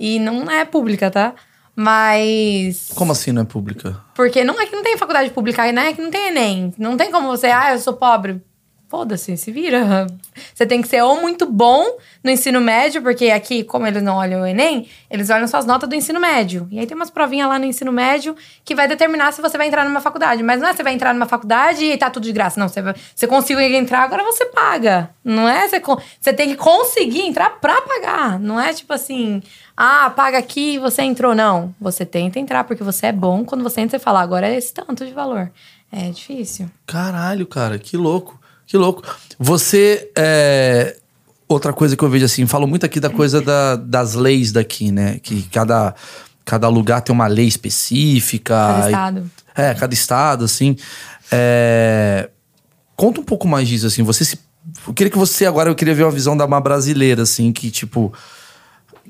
E 0.00 0.18
não 0.18 0.50
é 0.50 0.64
pública, 0.64 1.10
tá? 1.10 1.34
Mas. 1.76 2.90
Como 2.94 3.12
assim 3.12 3.32
não 3.32 3.42
é 3.42 3.44
pública? 3.44 4.00
Porque 4.14 4.44
não 4.44 4.60
é 4.60 4.66
que 4.66 4.76
não 4.76 4.82
tem 4.82 4.96
faculdade 4.96 5.30
pública, 5.30 5.70
né? 5.72 5.88
É 5.88 5.92
que 5.92 6.02
não 6.02 6.10
tem 6.10 6.28
Enem. 6.28 6.72
Não 6.78 6.96
tem 6.96 7.10
como 7.10 7.28
você, 7.28 7.48
ah, 7.48 7.72
eu 7.72 7.78
sou 7.78 7.94
pobre. 7.94 8.40
Foda-se, 8.94 9.36
se 9.36 9.50
vira. 9.50 10.06
Você 10.54 10.64
tem 10.64 10.80
que 10.80 10.86
ser 10.86 11.02
ou 11.02 11.20
muito 11.20 11.46
bom 11.46 11.84
no 12.22 12.30
ensino 12.30 12.60
médio, 12.60 13.02
porque 13.02 13.26
aqui, 13.26 13.64
como 13.64 13.88
eles 13.88 14.00
não 14.00 14.14
olham 14.14 14.42
o 14.42 14.46
Enem, 14.46 14.88
eles 15.10 15.30
olham 15.30 15.48
suas 15.48 15.66
notas 15.66 15.88
do 15.88 15.96
ensino 15.96 16.20
médio. 16.20 16.68
E 16.70 16.78
aí 16.78 16.86
tem 16.86 16.96
umas 16.96 17.10
provinhas 17.10 17.48
lá 17.48 17.58
no 17.58 17.64
ensino 17.64 17.90
médio 17.90 18.36
que 18.64 18.72
vai 18.72 18.86
determinar 18.86 19.32
se 19.32 19.42
você 19.42 19.58
vai 19.58 19.66
entrar 19.66 19.84
numa 19.84 20.00
faculdade. 20.00 20.44
Mas 20.44 20.60
não 20.60 20.68
é 20.68 20.72
você 20.72 20.84
vai 20.84 20.94
entrar 20.94 21.12
numa 21.12 21.26
faculdade 21.26 21.84
e 21.84 21.98
tá 21.98 22.08
tudo 22.08 22.22
de 22.22 22.30
graça. 22.30 22.60
Não, 22.60 22.68
você, 22.68 22.80
você 23.12 23.26
conseguiu 23.26 23.58
entrar, 23.62 24.04
agora 24.04 24.22
você 24.22 24.46
paga. 24.46 25.10
Não 25.24 25.48
é? 25.48 25.66
Você, 25.66 25.82
você 26.20 26.32
tem 26.32 26.50
que 26.50 26.56
conseguir 26.56 27.22
entrar 27.22 27.50
pra 27.58 27.82
pagar. 27.82 28.38
Não 28.38 28.60
é 28.60 28.72
tipo 28.72 28.92
assim, 28.92 29.42
ah, 29.76 30.08
paga 30.08 30.38
aqui 30.38 30.74
e 30.74 30.78
você 30.78 31.02
entrou. 31.02 31.34
Não. 31.34 31.74
Você 31.80 32.06
tenta 32.06 32.38
entrar 32.38 32.62
porque 32.62 32.84
você 32.84 33.06
é 33.06 33.12
bom. 33.12 33.44
Quando 33.44 33.64
você 33.64 33.80
entra, 33.80 33.98
você 33.98 34.04
fala, 34.04 34.20
agora 34.20 34.46
é 34.46 34.56
esse 34.56 34.72
tanto 34.72 35.04
de 35.04 35.12
valor. 35.12 35.50
É 35.90 36.10
difícil. 36.10 36.70
Caralho, 36.86 37.44
cara, 37.44 37.76
que 37.76 37.96
louco. 37.96 38.43
Que 38.66 38.76
louco. 38.76 39.02
Você. 39.38 40.10
É... 40.16 40.96
Outra 41.46 41.72
coisa 41.72 41.94
que 41.96 42.02
eu 42.02 42.08
vejo 42.08 42.24
assim, 42.24 42.46
falo 42.46 42.66
muito 42.66 42.86
aqui 42.86 42.98
da 42.98 43.10
coisa 43.10 43.40
da, 43.40 43.76
das 43.76 44.14
leis 44.14 44.50
daqui, 44.50 44.90
né? 44.90 45.18
Que 45.22 45.42
cada, 45.44 45.94
cada 46.44 46.68
lugar 46.68 47.02
tem 47.02 47.14
uma 47.14 47.26
lei 47.26 47.46
específica. 47.46 48.54
Cada 48.54 48.86
estado. 48.86 49.30
E, 49.56 49.60
é, 49.60 49.74
cada 49.74 49.94
estado, 49.94 50.44
assim. 50.44 50.76
É... 51.30 52.30
Conta 52.96 53.20
um 53.20 53.24
pouco 53.24 53.46
mais 53.46 53.68
disso, 53.68 53.86
assim. 53.86 54.02
Você 54.02 54.24
se. 54.24 54.38
Eu 54.86 54.94
queria 54.94 55.10
que 55.10 55.18
você 55.18 55.44
agora, 55.44 55.68
eu 55.68 55.74
queria 55.74 55.94
ver 55.94 56.04
uma 56.04 56.10
visão 56.10 56.34
da 56.36 56.46
uma 56.46 56.60
brasileira, 56.60 57.22
assim, 57.22 57.52
que 57.52 57.70
tipo. 57.70 58.12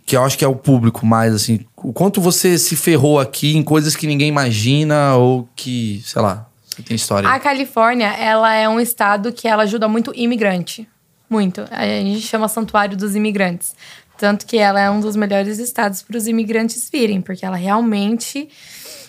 Que 0.05 0.17
eu 0.17 0.25
acho 0.25 0.37
que 0.37 0.45
é 0.45 0.49
o 0.49 0.57
público 0.57 1.07
mais, 1.07 1.33
assim. 1.33 1.61
O 1.77 1.93
quanto 1.93 2.21
você 2.21 2.59
se 2.59 2.75
ferrou 2.77 3.21
aqui 3.21 3.57
em 3.57 3.63
coisas 3.63 3.95
que 3.95 4.07
ninguém 4.07 4.29
imagina 4.29 5.15
ou 5.15 5.49
que, 5.55 6.03
sei 6.05 6.21
lá, 6.21 6.47
tem 6.83 6.97
história. 6.97 7.29
A 7.29 7.39
Califórnia, 7.39 8.09
ela 8.09 8.55
é 8.55 8.69
um 8.69 8.81
estado 8.81 9.33
que 9.33 9.47
ela 9.47 9.63
ajuda 9.63 9.89
muito 9.89 10.13
imigrante. 10.15 10.89
Muito. 11.29 11.65
A 11.71 11.85
gente 11.85 12.23
chama 12.23 12.49
Santuário 12.49 12.97
dos 12.97 13.17
Imigrantes. 13.17 13.75
Tanto 14.17 14.47
que 14.47 14.59
ela 14.59 14.81
é 14.81 14.89
um 14.91 15.01
dos 15.01 15.17
melhores 15.17 15.59
estados 15.59 16.03
para 16.03 16.17
os 16.17 16.29
imigrantes 16.29 16.89
virem, 16.91 17.21
porque 17.21 17.45
ela 17.45 17.57
realmente 17.57 18.49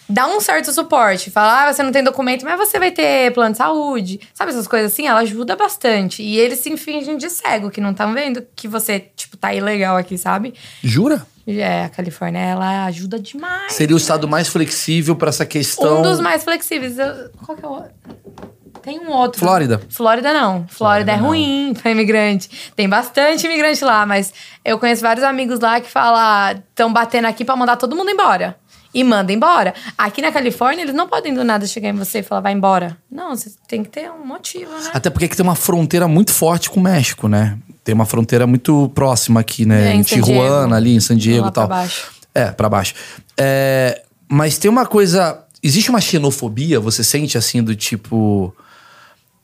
dá 0.09 0.27
um 0.27 0.39
certo 0.39 0.71
suporte. 0.71 1.29
Fala, 1.29 1.63
ah, 1.63 1.73
você 1.73 1.83
não 1.83 1.91
tem 1.91 2.03
documento, 2.03 2.43
mas 2.43 2.57
você 2.57 2.79
vai 2.79 2.91
ter 2.91 3.31
plano 3.33 3.51
de 3.51 3.57
saúde. 3.57 4.19
Sabe 4.33 4.51
essas 4.51 4.67
coisas 4.67 4.91
assim? 4.91 5.07
Ela 5.07 5.19
ajuda 5.19 5.55
bastante. 5.55 6.23
E 6.23 6.37
eles 6.37 6.59
se 6.59 6.75
fingem 6.77 7.17
de 7.17 7.29
cego, 7.29 7.69
que 7.69 7.81
não 7.81 7.91
estão 7.91 8.13
vendo 8.13 8.45
que 8.55 8.67
você, 8.67 8.99
tipo, 9.15 9.37
tá 9.37 9.53
ilegal 9.53 9.97
aqui, 9.97 10.17
sabe? 10.17 10.53
Jura? 10.83 11.25
É, 11.47 11.85
a 11.85 11.89
Califórnia, 11.89 12.39
ela 12.39 12.85
ajuda 12.85 13.19
demais. 13.19 13.73
Seria 13.73 13.95
o 13.95 13.99
estado 13.99 14.27
mais 14.27 14.47
flexível 14.47 15.15
para 15.15 15.29
essa 15.29 15.45
questão. 15.45 15.99
Um 15.99 16.01
dos 16.01 16.19
mais 16.19 16.43
flexíveis. 16.43 16.95
Qual 17.45 17.55
que 17.55 17.63
é 17.63 17.67
o 17.67 17.83
tem 18.85 18.99
um 18.99 19.09
outro. 19.09 19.39
Flórida. 19.39 19.81
Flórida 19.89 20.31
não. 20.31 20.67
Flórida, 20.67 20.75
Flórida 20.75 21.11
é 21.13 21.15
ruim 21.15 21.73
para 21.73 21.89
imigrante. 21.89 22.71
Tem 22.75 22.87
bastante 22.87 23.47
imigrante 23.47 23.83
lá, 23.83 24.05
mas 24.05 24.31
eu 24.63 24.77
conheço 24.77 25.01
vários 25.01 25.23
amigos 25.23 25.59
lá 25.59 25.81
que 25.81 25.89
falam, 25.89 26.61
estão 26.69 26.93
batendo 26.93 27.25
aqui 27.25 27.43
para 27.43 27.55
mandar 27.55 27.77
todo 27.77 27.95
mundo 27.95 28.11
embora. 28.11 28.55
E 28.95 29.03
manda 29.03 29.33
embora. 29.33 29.73
Aqui 29.97 30.21
na 30.21 30.31
Califórnia, 30.31 30.83
eles 30.83 30.95
não 30.95 31.05
podem 31.05 31.33
do 31.33 31.43
nada 31.43 31.67
chegar 31.67 31.89
em 31.89 31.93
você 31.93 32.19
e 32.19 32.23
falar, 32.23 32.39
vai 32.39 32.53
embora. 32.53 32.97
Não, 33.11 33.35
você 33.35 33.51
tem 33.67 33.83
que 33.83 33.89
ter 33.89 34.09
um 34.09 34.25
motivo, 34.25 34.71
né? 34.71 34.91
Até 34.93 35.09
porque 35.09 35.25
aqui 35.25 35.35
tem 35.35 35.43
uma 35.43 35.53
fronteira 35.53 36.07
muito 36.07 36.31
forte 36.31 36.69
com 36.69 36.79
o 36.79 36.83
México, 36.83 37.27
né? 37.27 37.57
Tem 37.83 37.93
uma 37.93 38.05
fronteira 38.05 38.47
muito 38.47 38.89
próxima 38.95 39.41
aqui, 39.41 39.65
né? 39.65 39.91
É, 39.91 39.95
em, 39.95 39.99
em 39.99 40.01
Tijuana, 40.01 40.77
ali, 40.77 40.95
em 40.95 41.01
San 41.01 41.17
Diego 41.17 41.49
e 41.49 41.51
tal. 41.51 41.67
Pra 41.67 41.75
baixo. 41.75 42.07
É, 42.33 42.51
pra 42.51 42.69
baixo. 42.69 42.93
É, 43.37 44.01
mas 44.29 44.57
tem 44.57 44.71
uma 44.71 44.85
coisa. 44.85 45.43
Existe 45.61 45.89
uma 45.89 45.99
xenofobia, 45.99 46.79
você 46.79 47.03
sente 47.03 47.37
assim, 47.37 47.61
do 47.61 47.75
tipo. 47.75 48.55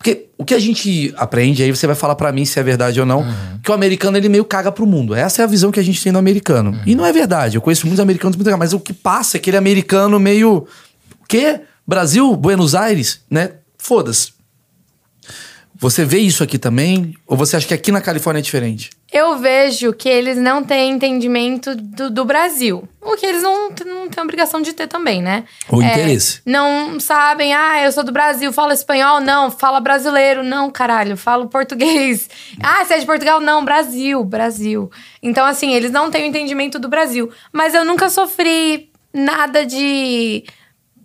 Porque 0.02 0.30
o 0.36 0.44
que 0.44 0.56
a 0.56 0.60
gente 0.60 1.14
aprende, 1.16 1.62
aí 1.62 1.70
você 1.70 1.86
vai 1.86 1.96
falar 1.96 2.16
para 2.16 2.32
mim 2.32 2.44
se 2.44 2.60
é 2.60 2.64
verdade 2.64 3.00
ou 3.00 3.06
não, 3.06 3.20
uhum. 3.20 3.60
que 3.64 3.70
o 3.70 3.74
americano 3.74 4.18
ele 4.18 4.28
meio 4.30 4.44
caga 4.44 4.72
pro 4.72 4.88
mundo. 4.88 5.14
Essa 5.14 5.44
é 5.44 5.46
a 5.46 5.48
visão 5.48 5.72
que 5.72 5.80
a 5.80 5.84
gente 5.84 6.02
tem 6.02 6.12
do 6.12 6.18
americano. 6.18 6.72
Uhum. 6.72 6.82
E 6.88 6.96
não 6.96 7.06
é 7.06 7.14
verdade. 7.14 7.56
Eu 7.56 7.62
conheço 7.62 7.86
muitos 7.86 8.00
americanos 8.00 8.36
muito 8.36 8.58
mas 8.58 8.74
o 8.74 8.80
que 8.80 8.94
passa 8.94 9.38
é 9.38 9.40
aquele 9.40 9.58
americano 9.58 10.20
meio. 10.20 10.66
O 11.22 11.28
quê? 11.28 11.62
Brasil, 11.86 12.36
Buenos 12.36 12.74
Aires, 12.74 13.22
né? 13.30 13.52
Foda-se. 13.78 14.34
Você 15.82 16.06
vê 16.06 16.20
isso 16.20 16.44
aqui 16.44 16.60
também? 16.60 17.16
Ou 17.26 17.36
você 17.36 17.56
acha 17.56 17.68
que 17.68 17.74
aqui 17.74 17.92
na 17.92 18.00
Califórnia 18.00 18.40
é 18.40 18.44
diferente? 18.44 18.92
Eu 19.12 19.40
vejo 19.40 19.92
que 19.94 20.08
eles 20.08 20.38
não 20.38 20.64
têm 20.64 20.92
entendimento 20.92 21.76
do, 21.76 22.12
do 22.12 22.24
Brasil. 22.24 22.88
O 23.02 23.16
que 23.18 23.26
eles 23.26 23.42
não, 23.42 23.72
não 23.84 24.08
têm 24.08 24.24
obrigação 24.24 24.62
de 24.62 24.74
ter 24.74 24.86
também, 24.86 25.24
né? 25.24 25.44
O 25.68 25.82
é, 25.82 25.88
interesse. 25.88 26.40
Não 26.46 27.00
sabem, 27.00 27.56
ah, 27.56 27.84
eu 27.84 27.92
sou 27.92 28.04
do 28.04 28.12
Brasil, 28.12 28.54
falo 28.54 28.72
espanhol? 28.72 29.20
Não. 29.22 29.50
Fala 29.50 29.80
brasileiro? 29.80 30.44
Não, 30.44 30.70
caralho, 30.70 31.18
falo 31.18 31.48
português. 31.48 32.30
Ah, 32.62 32.86
você 32.86 32.94
é 32.94 33.00
de 33.00 33.06
Portugal? 33.08 33.40
Não, 33.42 33.66
Brasil, 33.66 34.24
Brasil. 34.24 34.92
Então, 35.24 35.46
assim, 35.46 35.74
eles 35.74 35.90
não 35.90 36.12
têm 36.12 36.26
o 36.26 36.28
entendimento 36.28 36.78
do 36.78 36.88
Brasil. 36.88 37.32
Mas 37.52 37.74
eu 37.74 37.84
nunca 37.84 38.08
sofri 38.08 38.92
nada 39.12 39.66
de 39.66 40.44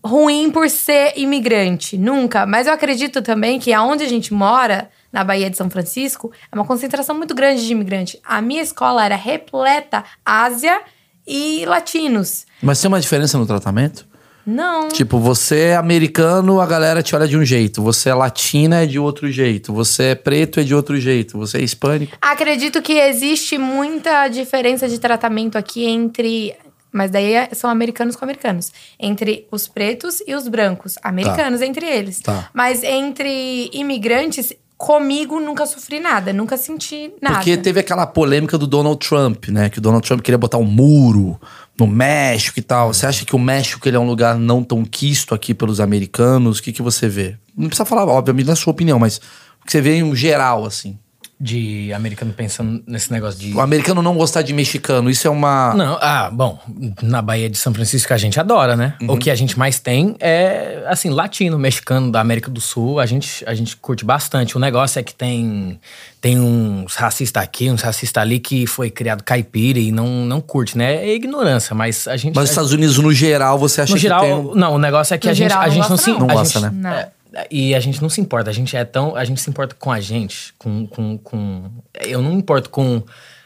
ruim 0.07 0.51
por 0.51 0.71
ser 0.71 1.13
imigrante, 1.17 1.99
nunca. 1.99 2.47
Mas 2.47 2.67
eu 2.67 2.73
acredito 2.73 3.21
também 3.21 3.59
que 3.59 3.73
aonde 3.73 4.05
a 4.05 4.09
gente 4.09 4.33
mora, 4.33 4.89
na 5.13 5.23
Bahia 5.23 5.51
de 5.51 5.57
São 5.57 5.69
Francisco, 5.69 6.33
é 6.51 6.55
uma 6.55 6.65
concentração 6.65 7.17
muito 7.17 7.35
grande 7.35 7.67
de 7.67 7.73
imigrante. 7.73 8.19
A 8.25 8.41
minha 8.41 8.63
escola 8.63 9.05
era 9.05 9.17
repleta 9.17 10.05
Ásia 10.25 10.81
e 11.27 11.65
latinos. 11.67 12.47
Mas 12.63 12.81
tem 12.81 12.89
uma 12.89 13.01
diferença 13.01 13.37
no 13.37 13.47
tratamento? 13.47 14.07
Não. 14.47 14.87
Tipo, 14.89 15.19
você 15.19 15.59
é 15.59 15.77
americano, 15.77 16.61
a 16.61 16.67
galera 16.67 17.03
te 17.03 17.17
olha 17.17 17.27
de 17.27 17.37
um 17.37 17.45
jeito. 17.45 17.83
Você 17.83 18.11
é 18.11 18.15
latina, 18.15 18.85
é 18.85 18.87
de 18.87 18.97
outro 18.97 19.29
jeito. 19.29 19.73
Você 19.73 20.05
é 20.05 20.15
preto, 20.15 20.61
é 20.61 20.63
de 20.63 20.73
outro 20.73 21.01
jeito. 21.01 21.37
Você 21.37 21.59
é 21.59 21.63
hispânico. 21.63 22.17
Acredito 22.23 22.81
que 22.81 22.93
existe 22.93 23.59
muita 23.59 24.29
diferença 24.29 24.89
de 24.89 25.01
tratamento 25.01 25.59
aqui 25.59 25.85
entre 25.85 26.55
mas 26.93 27.11
daí 27.11 27.35
é, 27.35 27.51
são 27.53 27.69
americanos 27.69 28.17
com 28.17 28.25
americanos. 28.25 28.73
Entre 28.99 29.47
os 29.51 29.69
pretos 29.69 30.23
e 30.27 30.35
os 30.35 30.49
brancos. 30.49 30.95
Americanos 31.03 31.61
tá. 31.61 31.67
entre 31.67 31.87
eles. 31.87 32.21
Tá. 32.21 32.49
Mas 32.55 32.83
entre 32.83 33.71
imigrantes, 33.73 34.53
comigo 34.77 35.41
nunca 35.41 35.67
sofri 35.67 36.01
nada, 36.01 36.33
nunca 36.33 36.57
senti 36.57 37.13
nada. 37.21 37.37
Porque 37.37 37.57
teve 37.57 37.81
aquela 37.81 38.07
polêmica 38.07 38.59
do 38.59 38.67
Donald 38.67 38.99
Trump, 39.07 39.49
né? 39.49 39.69
Que 39.69 39.79
o 39.79 39.81
Donald 39.81 40.07
Trump 40.07 40.21
queria 40.21 40.39
botar 40.39 40.59
um 40.59 40.65
muro 40.65 41.41
no 41.79 41.87
México 41.87 42.59
e 42.59 42.63
tal. 42.63 42.93
Você 42.93 43.07
acha 43.07 43.25
que 43.25 43.37
o 43.37 43.39
México 43.39 43.87
ele 43.89 43.97
é 43.97 44.01
um 44.01 44.07
lugar 44.07 44.39
não 44.39 44.63
tão 44.63 44.85
quisto 44.85 45.35
aqui 45.35 45.55
pelos 45.55 45.81
americanos? 45.81 46.59
O 46.59 46.63
que, 46.63 46.73
que 46.73 46.83
você 46.83 47.09
vê? 47.09 47.37
Não 47.57 47.69
precisa 47.69 47.85
falar, 47.85 48.07
obviamente, 48.07 48.47
da 48.47 48.57
sua 48.57 48.71
opinião, 48.71 48.99
mas 48.99 49.19
o 49.63 49.67
que 49.67 49.73
você 49.73 49.81
vê 49.81 49.97
em 49.97 50.15
geral, 50.15 50.65
assim 50.65 50.99
de 51.39 51.93
americano 51.93 52.33
pensando 52.33 52.83
nesse 52.87 53.13
negócio 53.13 53.39
de. 53.39 53.53
O 53.53 53.61
americano 53.61 54.01
não 54.01 54.17
gostar 54.17 54.41
de 54.41 54.55
mexicano, 54.55 55.11
isso 55.11 55.27
é 55.27 55.31
uma. 55.31 55.75
Não, 55.75 55.99
ah, 56.01 56.31
bom, 56.33 56.59
na 57.03 57.21
Bahia 57.21 57.51
de 57.51 57.59
São 57.59 57.75
Francisco 57.75 58.13
a 58.15 58.17
gente 58.17 58.41
adora, 58.41 58.75
né? 58.75 58.95
Uhum. 59.03 59.13
O 59.13 59.19
que 59.19 59.31
a 59.31 59.35
gente 59.35 59.59
mais 59.59 59.79
tem 59.79 60.17
é, 60.19 60.83
assim, 60.87 61.11
latino, 61.11 61.59
mexicano 61.59 62.11
da 62.11 62.21
América 62.21 62.51
do 62.51 62.61
Sul, 62.61 62.99
a 62.99 63.05
gente, 63.05 63.45
a 63.47 63.55
gente 63.55 63.77
curte 63.77 64.03
bastante. 64.03 64.57
O 64.57 64.61
negócio 64.61 64.99
é 64.99 65.03
que 65.03 65.15
tem, 65.15 65.79
tem 66.23 66.41
uns 66.41 66.95
racistas 66.95 67.43
aqui, 67.43 67.71
uns 67.71 67.83
racistas 67.83 68.23
ali 68.23 68.39
que 68.39 68.67
foi 68.67 68.91
criado 68.91 69.23
caipira 69.23 69.79
e 69.79 69.93
não, 69.93 70.25
não 70.25 70.41
curte, 70.41 70.79
né? 70.79 71.07
É 71.07 71.15
ignorância, 71.15 71.75
mas 71.75 72.09
a 72.09 72.17
gente. 72.17 72.35
Mas 72.35 72.45
os 72.45 72.51
Estados 72.51 72.73
Unidos, 72.73 72.97
no 72.97 73.13
geral, 73.13 73.59
você 73.59 73.83
acha 73.83 73.93
no 73.93 73.97
que 73.97 74.03
geral, 74.03 74.23
tem... 74.23 74.55
Não, 74.55 74.75
o 74.75 74.79
negócio 74.79 75.13
é 75.13 75.19
que 75.19 75.27
no 75.27 75.33
a 75.33 75.35
gente, 75.35 75.51
geral, 75.51 75.63
a 75.63 75.69
gente 75.69 75.83
não, 75.83 75.91
não 75.91 75.97
se. 75.99 76.11
Não 76.13 76.27
gosta, 76.27 76.61
gente, 76.61 76.73
né? 76.73 76.81
Não. 76.81 76.91
É, 76.91 77.11
e 77.51 77.75
a 77.75 77.81
gente 77.81 78.01
não 78.01 78.09
se 78.09 78.21
importa, 78.21 78.51
a 78.51 78.53
gente 78.53 78.77
é 78.77 78.85
tão. 78.85 79.17
A 79.17 79.25
gente 79.25 79.41
se 79.41 79.51
importa 79.51 79.75
com 79.75 79.91
a 79.91 80.01
gente, 80.01 80.55
com. 80.59 80.87
com, 80.87 81.19
com 81.19 81.71
eu 82.01 82.23
não 82.23 82.31
me 82.31 82.37
importo 82.37 82.71
com 82.71 83.03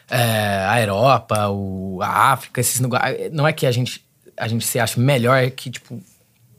é, 0.09 0.65
a 0.67 0.79
Europa, 0.79 1.49
o, 1.49 1.99
a 2.01 2.31
África, 2.31 2.61
esses 2.61 2.79
lugares. 2.79 3.31
Não 3.31 3.47
é 3.47 3.53
que 3.53 3.65
a 3.65 3.71
gente, 3.71 4.05
a 4.37 4.47
gente 4.47 4.65
se 4.65 4.79
acha 4.79 4.99
melhor, 4.99 5.35
é 5.35 5.49
que, 5.49 5.69
tipo, 5.69 6.01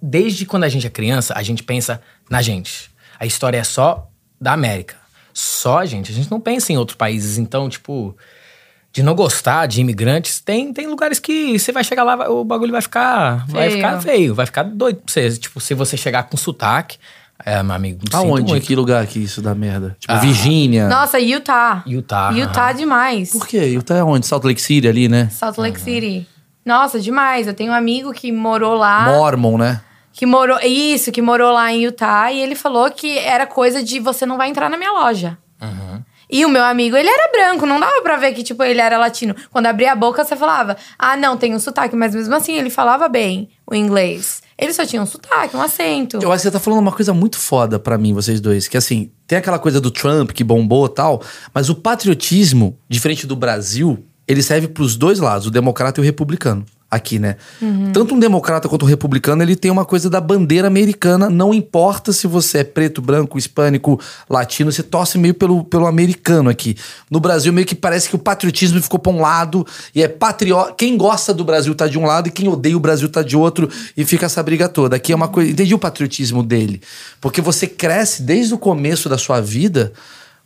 desde 0.01 0.45
quando 0.47 0.65
a 0.65 0.69
gente 0.69 0.87
é 0.87 0.91
criança, 0.91 1.35
a 1.37 1.43
gente 1.43 1.63
pensa 1.63 2.03
na 2.29 2.43
gente. 2.43 2.91
A 3.19 3.27
história 3.27 3.59
é 3.59 3.65
só 3.65 4.09
da 4.41 4.53
América. 4.53 4.97
Só 5.33 5.79
a 5.79 5.87
gente. 5.87 6.11
A 6.11 6.15
gente 6.15 6.31
não 6.31 6.41
pensa 6.41 6.73
em 6.73 6.77
outros 6.77 6.97
países. 6.97 7.39
Então, 7.39 7.69
tipo. 7.69 8.17
de 8.93 9.03
não 9.03 9.15
gostar 9.15 9.67
de 9.67 9.81
imigrantes, 9.81 10.41
tem, 10.41 10.73
tem 10.73 10.87
lugares 10.87 11.19
que 11.19 11.59
você 11.59 11.73
vai 11.73 11.85
chegar 11.85 12.05
lá, 12.05 12.29
o 12.31 12.45
bagulho 12.45 12.73
vai 12.73 12.83
ficar, 12.83 13.47
feio. 13.47 13.57
vai 13.57 13.71
ficar 13.71 14.01
feio, 14.03 14.35
vai 14.35 14.47
ficar 14.47 14.63
doido 14.65 14.97
pra 14.97 15.13
você. 15.13 15.31
Tipo, 15.39 15.61
se 15.61 15.73
você 15.73 15.97
chegar 15.97 16.25
com 16.25 16.37
sotaque, 16.37 16.99
é, 17.45 17.63
meu 17.63 17.75
amigo. 17.75 18.01
Aonde? 18.13 18.61
Que 18.61 18.75
lugar 18.75 19.07
que 19.07 19.19
isso 19.19 19.41
dá 19.43 19.55
merda? 19.55 19.97
Tipo, 19.99 20.13
ah. 20.13 20.19
Virgínia. 20.19 20.89
Nossa, 20.89 21.19
Utah. 21.19 21.83
Utah. 21.87 22.31
Utah 22.31 22.73
demais. 22.73 23.31
Por 23.31 23.47
quê? 23.47 23.65
Utah 23.67 23.97
é 23.97 24.05
onde? 24.05 24.27
Salt 24.27 24.45
Lake 24.45 24.61
City 24.61 24.89
ali, 24.89 25.09
né? 25.09 25.29
Salt 25.31 25.59
Lake 25.59 25.79
uhum. 25.79 25.85
City. 25.85 26.29
Nossa, 26.65 27.01
demais. 27.01 27.47
Eu 27.47 27.55
tenho 27.55 27.73
um 27.73 27.75
amigo 27.75 28.13
que 28.13 28.31
morou 28.31 28.75
lá. 28.75 29.05
Mormon, 29.07 29.59
né? 29.59 29.81
Que 30.13 30.27
morou. 30.27 30.59
Isso, 30.61 31.11
que 31.11 31.23
morou 31.23 31.53
lá 31.53 31.73
em 31.73 31.85
Utah. 31.85 32.31
E 32.31 32.41
ele 32.41 32.55
falou 32.55 32.91
que 32.91 33.19
era 33.19 33.47
coisa 33.47 33.83
de 33.83 33.99
você 33.99 34.25
não 34.27 34.37
vai 34.37 34.49
entrar 34.49 34.71
na 34.71 34.77
minha 34.77 34.93
loja. 34.93 35.39
Uhum. 35.61 36.03
E 36.33 36.47
o 36.47 36.49
meu 36.49 36.65
amigo, 36.65 36.97
ele 36.97 37.11
era 37.11 37.31
branco, 37.31 37.67
não 37.67 37.79
dava 37.79 38.01
pra 38.01 38.17
ver 38.17 38.33
que, 38.33 38.43
tipo, 38.43 38.65
ele 38.65 38.81
era 38.81 38.97
latino. 38.97 39.37
Quando 39.51 39.67
abria 39.67 39.93
a 39.93 39.95
boca, 39.95 40.25
você 40.25 40.35
falava, 40.35 40.79
ah, 40.99 41.15
não, 41.15 41.37
tem 41.37 41.55
um 41.55 41.59
sotaque, 41.59 41.95
mas 41.95 42.15
mesmo 42.15 42.35
assim 42.35 42.55
ele 42.55 42.71
falava 42.71 43.07
bem 43.07 43.51
o 43.71 43.75
inglês. 43.75 44.43
Ele 44.63 44.73
só 44.73 44.87
tinha 44.87 45.03
um 45.03 45.07
sotaque, 45.07 45.57
um 45.57 45.61
acento. 45.61 46.19
Eu 46.23 46.31
acho 46.31 46.43
que 46.43 46.49
você 46.49 46.51
tá 46.53 46.61
falando 46.61 46.81
uma 46.81 46.93
coisa 46.93 47.13
muito 47.13 47.39
foda 47.39 47.79
para 47.79 47.99
mim, 47.99 48.13
vocês 48.13 48.41
dois. 48.41 48.69
Que 48.69 48.77
assim, 48.77 49.11
tem 49.27 49.39
aquela 49.39 49.59
coisa 49.59 49.81
do 49.81 49.91
Trump 49.91 50.31
que 50.31 50.45
bombou 50.45 50.89
tal, 50.89 51.23
mas 51.53 51.69
o 51.69 51.75
patriotismo, 51.75 52.79
diferente 52.89 53.27
do 53.27 53.35
Brasil, 53.35 54.05
ele 54.27 54.43
serve 54.43 54.69
pros 54.69 54.97
dois 54.97 55.19
lados, 55.19 55.47
o 55.47 55.51
democrata 55.51 56.01
e 56.01 56.03
o 56.03 56.05
republicano 56.05 56.65
aqui, 56.93 57.19
né? 57.19 57.37
Uhum. 57.63 57.91
Tanto 57.91 58.15
um 58.15 58.19
democrata 58.19 58.69
quanto 58.69 58.85
um 58.85 58.89
republicano, 58.89 59.43
ele 59.43 59.57
tem 59.57 59.71
uma 59.71 59.87
coisa 59.87 60.11
da 60.11 60.21
bandeira 60.21 60.69
americana, 60.69 61.31
não 61.31 61.55
importa 61.55 62.13
se 62.13 62.27
você 62.27 62.59
é 62.59 62.65
preto, 62.65 63.01
branco, 63.01 63.39
hispânico, 63.39 63.99
latino, 64.29 64.71
você 64.71 64.83
torce 64.83 65.17
meio 65.17 65.33
pelo, 65.33 65.65
pelo 65.65 65.87
americano 65.87 66.51
aqui. 66.51 66.77
No 67.11 67.19
Brasil, 67.19 67.51
meio 67.51 67.67
que 67.67 67.75
parece 67.75 68.11
que 68.11 68.15
o 68.15 68.19
patriotismo 68.19 68.83
ficou 68.83 68.99
pra 68.99 69.11
um 69.11 69.23
lado 69.23 69.67
e 69.95 70.03
é 70.03 70.09
patriota. 70.09 70.75
Quem 70.77 70.99
gosta 70.99 71.33
do 71.33 71.47
Brasil 71.47 71.75
tá 71.75 71.87
de 71.87 71.99
um 71.99 72.05
lado 72.05 72.29
e 72.29 72.31
quem 72.31 72.47
odeia 72.47 72.77
o 72.77 72.81
Brasil 72.81 73.09
tá 73.09 73.23
de 73.23 73.39
outro 73.39 73.71
e 73.97 74.05
fica 74.05 74.27
essa 74.27 74.43
briga 74.43 74.69
toda. 74.69 74.97
Aqui 74.97 75.15
é 75.15 75.17
uma 75.17 75.29
coisa. 75.29 75.51
Entendi 75.51 75.75
o 75.75 75.79
patriotismo 75.79 76.43
dele. 76.43 76.83
Porque 77.23 77.41
você 77.41 77.67
cresce 77.67 78.23
desde 78.23 78.53
o 78.53 78.59
começo 78.59 79.09
da 79.09 79.17
sua 79.17 79.41
vida 79.41 79.95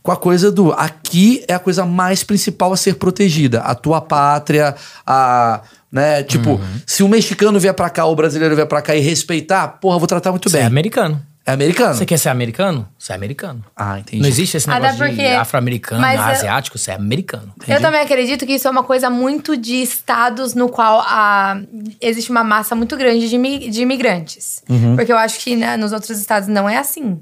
com 0.07 0.13
a 0.13 0.17
coisa 0.17 0.53
do 0.53 0.73
aqui 0.73 1.45
é 1.49 1.55
a 1.55 1.59
coisa 1.59 1.85
mais 1.85 2.23
principal 2.23 2.73
a 2.73 2.77
ser 2.77 2.95
protegida. 2.95 3.59
A 3.63 3.75
tua 3.75 4.01
pátria, 4.01 4.77
a 5.05 5.63
né? 5.91 6.23
Tipo, 6.23 6.51
uhum. 6.51 6.81
se 6.87 7.03
o 7.03 7.09
mexicano 7.09 7.59
vier 7.59 7.75
pra 7.75 7.91
cá, 7.91 8.05
ou 8.05 8.13
o 8.13 8.17
brasileiro 8.17 8.55
vier 8.55 8.69
pra 8.69 8.81
cá 8.81 8.95
e 8.95 9.01
respeitar, 9.01 9.67
porra, 9.67 9.97
eu 9.97 9.99
vou 9.99 10.07
tratar 10.07 10.31
muito 10.31 10.49
Você 10.49 10.59
bem. 10.59 10.65
é 10.65 10.67
americano. 10.67 11.21
É 11.45 11.53
americano. 11.53 11.95
Você 11.95 12.07
quer 12.07 12.19
ser 12.19 12.29
americano? 12.29 12.89
Você 12.97 13.13
é 13.13 13.15
americano. 13.17 13.65
Ah, 13.75 13.99
entendi. 13.99 14.23
Não 14.23 14.29
existe 14.29 14.57
esse 14.57 14.69
negócio 14.69 14.97
porque... 14.97 15.15
de 15.15 15.27
afro-americano, 15.27 16.05
asiático, 16.05 16.79
você 16.79 16.93
é 16.93 16.95
americano. 16.95 17.53
Entendi. 17.57 17.73
Eu 17.73 17.81
também 17.81 18.01
acredito 18.01 18.47
que 18.47 18.53
isso 18.53 18.69
é 18.69 18.71
uma 18.71 18.83
coisa 18.85 19.11
muito 19.11 19.57
de 19.57 19.75
estados 19.83 20.55
no 20.55 20.69
qual 20.69 21.01
a... 21.01 21.61
existe 22.01 22.31
uma 22.31 22.45
massa 22.45 22.77
muito 22.77 22.97
grande 22.97 23.29
de, 23.29 23.71
de 23.71 23.83
imigrantes. 23.83 24.63
Uhum. 24.69 24.95
Porque 24.95 25.13
eu 25.13 25.19
acho 25.19 25.41
que 25.41 25.57
né, 25.57 25.77
nos 25.77 25.93
outros 25.93 26.19
estados 26.19 26.49
não 26.49 26.69
é 26.69 26.79
assim. 26.79 27.21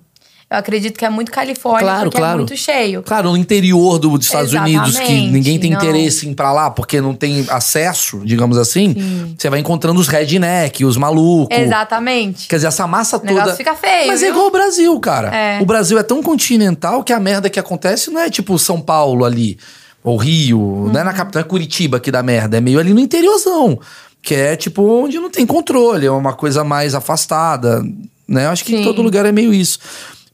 Eu 0.51 0.59
acredito 0.59 0.99
que 0.99 1.05
é 1.05 1.11
muito 1.11 1.33
Califórnia, 1.33 1.81
claro, 1.81 2.03
porque 2.05 2.17
é 2.17 2.21
claro. 2.21 2.35
é 2.35 2.39
muito 2.39 2.57
cheio. 2.57 3.03
Claro, 3.03 3.31
no 3.31 3.37
interior 3.37 3.99
do, 3.99 4.17
dos 4.17 4.27
Estados 4.27 4.51
Exatamente, 4.51 4.79
Unidos, 4.79 5.01
que 5.01 5.31
ninguém 5.31 5.59
tem 5.59 5.71
não. 5.71 5.79
interesse 5.79 6.29
em 6.29 6.33
ir 6.33 6.35
pra 6.35 6.53
lá, 6.53 6.71
porque 6.71 7.01
não 7.01 7.15
tem 7.15 7.47
acesso, 7.49 8.21
digamos 8.25 8.59
assim, 8.59 8.95
Sim. 8.95 9.35
você 9.39 9.49
vai 9.49 9.61
encontrando 9.61 9.99
os 9.99 10.07
redneck, 10.07 10.85
os 10.85 10.97
malucos. 10.97 11.57
Exatamente. 11.57 12.47
Quer 12.47 12.57
dizer, 12.57 12.69
essa 12.69 12.87
massa 12.87 13.19
toda. 13.19 13.33
O 13.33 13.35
negócio 13.35 13.57
fica 13.57 13.75
feio. 13.75 14.09
Mas 14.09 14.23
é 14.23 14.27
viu? 14.27 14.29
é 14.29 14.31
igual 14.31 14.47
o 14.49 14.51
Brasil, 14.51 15.01
cara. 15.01 15.35
É. 15.35 15.61
O 15.63 15.65
Brasil 15.65 15.99
é 15.99 16.03
tão 16.03 16.23
continental 16.23 17.03
que 17.03 17.13
a 17.13 17.19
merda 17.19 17.49
que 17.49 17.59
acontece 17.59 18.11
não 18.11 18.21
é 18.21 18.29
tipo 18.29 18.59
São 18.59 18.81
Paulo 18.81 19.25
ali, 19.25 19.59
ou 20.03 20.17
Rio, 20.17 20.61
uhum. 20.61 20.93
não 20.93 21.01
é 21.01 21.05
na 21.05 21.11
uhum. 21.11 21.17
capital, 21.17 21.41
é 21.41 21.45
Curitiba 21.45 21.99
que 21.99 22.11
dá 22.11 22.23
merda, 22.23 22.59
é 22.59 22.61
meio 22.61 22.79
ali 22.79 22.93
no 22.93 23.01
interiorzão. 23.01 23.79
Que 24.21 24.35
é 24.35 24.57
tipo 24.57 24.83
onde 24.83 25.19
não 25.19 25.31
tem 25.31 25.45
controle, 25.45 26.07
é 26.07 26.11
uma 26.11 26.33
coisa 26.33 26.63
mais 26.65 26.95
afastada, 26.95 27.83
né? 28.27 28.47
Eu 28.47 28.51
acho 28.51 28.65
que 28.65 28.73
Sim. 28.73 28.81
em 28.81 28.85
todo 28.85 29.03
lugar 29.03 29.27
é 29.27 29.33
meio 29.33 29.53
isso. 29.53 29.79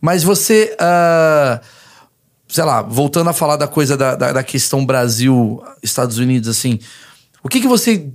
Mas 0.01 0.23
você. 0.23 0.77
Uh, 0.81 1.61
sei 2.49 2.65
lá, 2.65 2.83
voltando 2.83 3.31
a 3.31 3.33
falar 3.33 3.57
da 3.57 3.69
coisa 3.69 3.97
da, 3.97 4.17
da, 4.17 4.33
da, 4.33 4.43
questão 4.43 4.85
Brasil, 4.85 5.63
Estados 5.83 6.19
Unidos, 6.19 6.49
assim. 6.49 6.79
O 7.43 7.49
que, 7.49 7.61
que 7.61 7.69
você 7.69 8.11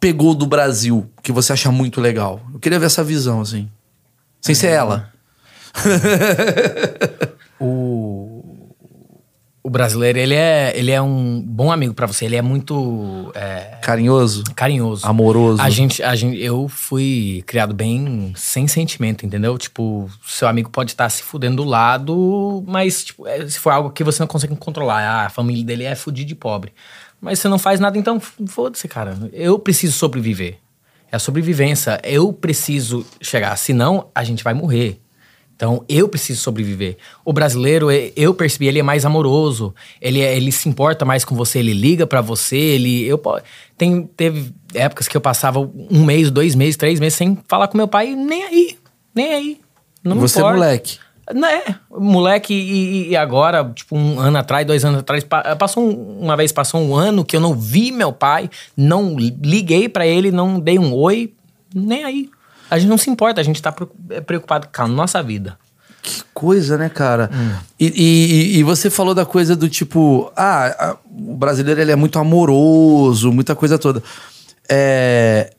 pegou 0.00 0.34
do 0.34 0.46
Brasil 0.46 1.08
que 1.22 1.30
você 1.30 1.52
acha 1.52 1.70
muito 1.70 2.00
legal? 2.00 2.40
Eu 2.52 2.58
queria 2.58 2.78
ver 2.78 2.86
essa 2.86 3.04
visão, 3.04 3.40
assim. 3.40 3.68
Sem 4.40 4.54
ser 4.54 4.68
ela. 4.68 5.12
o 7.60 8.37
o 9.68 9.70
brasileiro, 9.70 10.18
ele 10.18 10.34
é, 10.34 10.72
ele 10.74 10.90
é 10.90 11.00
um 11.00 11.40
bom 11.40 11.70
amigo 11.70 11.94
para 11.94 12.06
você. 12.06 12.24
Ele 12.24 12.36
é 12.36 12.42
muito... 12.42 13.30
É, 13.34 13.76
carinhoso? 13.82 14.42
Carinhoso. 14.56 15.06
Amoroso? 15.06 15.62
A 15.62 15.68
gente, 15.68 16.02
a 16.02 16.16
gente... 16.16 16.40
Eu 16.40 16.68
fui 16.68 17.44
criado 17.46 17.74
bem 17.74 18.32
sem 18.34 18.66
sentimento, 18.66 19.24
entendeu? 19.24 19.56
Tipo, 19.58 20.10
seu 20.26 20.48
amigo 20.48 20.70
pode 20.70 20.92
estar 20.92 21.08
se 21.10 21.22
fudendo 21.22 21.62
do 21.62 21.64
lado, 21.64 22.64
mas 22.66 23.04
tipo, 23.04 23.26
é, 23.26 23.46
se 23.46 23.58
for 23.58 23.70
algo 23.70 23.90
que 23.90 24.02
você 24.02 24.22
não 24.22 24.26
consegue 24.26 24.56
controlar. 24.56 25.02
Ah, 25.02 25.26
a 25.26 25.30
família 25.30 25.64
dele 25.64 25.84
é 25.84 25.94
fudida 25.94 26.26
de 26.26 26.34
pobre. 26.34 26.72
Mas 27.20 27.38
você 27.38 27.48
não 27.48 27.58
faz 27.58 27.78
nada, 27.78 27.98
então 27.98 28.20
foda-se, 28.20 28.88
cara. 28.88 29.16
Eu 29.32 29.58
preciso 29.58 29.92
sobreviver. 29.92 30.56
É 31.12 31.16
a 31.16 31.18
sobrevivência. 31.18 32.00
Eu 32.02 32.32
preciso 32.32 33.04
chegar. 33.20 33.56
Senão, 33.56 34.08
a 34.14 34.24
gente 34.24 34.42
vai 34.42 34.54
morrer. 34.54 35.00
Então, 35.58 35.84
eu 35.88 36.08
preciso 36.08 36.40
sobreviver. 36.40 36.96
O 37.24 37.32
brasileiro, 37.32 37.90
eu 37.90 38.32
percebi, 38.32 38.68
ele 38.68 38.78
é 38.78 38.82
mais 38.82 39.04
amoroso. 39.04 39.74
Ele, 40.00 40.20
é, 40.20 40.36
ele 40.36 40.52
se 40.52 40.68
importa 40.68 41.04
mais 41.04 41.24
com 41.24 41.34
você, 41.34 41.58
ele 41.58 41.72
liga 41.72 42.06
para 42.06 42.20
você, 42.20 42.56
ele... 42.56 43.04
Eu, 43.04 43.20
tem, 43.76 44.08
teve 44.16 44.54
épocas 44.72 45.08
que 45.08 45.16
eu 45.16 45.20
passava 45.20 45.58
um 45.58 46.04
mês, 46.04 46.30
dois 46.30 46.54
meses, 46.54 46.76
três 46.76 47.00
meses 47.00 47.18
sem 47.18 47.36
falar 47.48 47.66
com 47.66 47.76
meu 47.76 47.88
pai, 47.88 48.14
nem 48.14 48.44
aí, 48.44 48.78
nem 49.12 49.34
aí. 49.34 49.60
Não 50.04 50.20
você 50.20 50.38
é 50.38 50.44
moleque. 50.44 50.98
Não 51.34 51.48
é, 51.48 51.64
moleque, 51.90 52.54
e, 52.54 53.08
e, 53.08 53.16
agora, 53.16 53.68
tipo, 53.74 53.96
um 53.96 54.20
ano 54.20 54.38
atrás, 54.38 54.64
dois 54.64 54.84
anos 54.84 55.00
atrás, 55.00 55.26
passou 55.58 55.82
um, 55.82 56.20
uma 56.20 56.36
vez, 56.36 56.52
passou 56.52 56.80
um 56.80 56.94
ano 56.94 57.24
que 57.24 57.36
eu 57.36 57.40
não 57.40 57.52
vi 57.52 57.90
meu 57.90 58.12
pai, 58.12 58.48
não 58.76 59.16
liguei 59.18 59.88
para 59.88 60.06
ele, 60.06 60.30
não 60.30 60.60
dei 60.60 60.78
um 60.78 60.94
oi, 60.94 61.34
nem 61.74 62.04
aí. 62.04 62.30
A 62.70 62.78
gente 62.78 62.88
não 62.88 62.98
se 62.98 63.10
importa, 63.10 63.40
a 63.40 63.44
gente 63.44 63.62
tá 63.62 63.74
é 64.10 64.20
preocupado 64.20 64.68
com 64.74 64.82
a 64.82 64.88
nossa 64.88 65.22
vida. 65.22 65.58
Que 66.02 66.22
coisa, 66.32 66.78
né, 66.78 66.88
cara? 66.88 67.30
Hum. 67.32 67.56
E, 67.78 67.86
e, 67.86 68.58
e, 68.58 68.62
você 68.62 68.88
falou 68.88 69.14
da 69.14 69.26
coisa 69.26 69.56
do 69.56 69.68
tipo, 69.68 70.32
ah, 70.36 70.96
o 71.10 71.34
brasileiro 71.34 71.80
ele 71.80 71.92
é 71.92 71.96
muito 71.96 72.18
amoroso, 72.18 73.32
muita 73.32 73.54
coisa 73.54 73.78
toda. 73.78 74.02
É... 74.68 75.52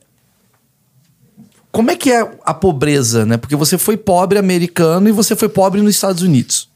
Como 1.70 1.90
é 1.90 1.96
que 1.96 2.10
é 2.10 2.28
a 2.44 2.52
pobreza, 2.52 3.24
né? 3.24 3.36
Porque 3.36 3.54
você 3.54 3.78
foi 3.78 3.96
pobre 3.96 4.38
americano 4.38 5.08
e 5.08 5.12
você 5.12 5.36
foi 5.36 5.48
pobre 5.48 5.80
nos 5.80 5.94
Estados 5.94 6.22
Unidos. 6.22 6.68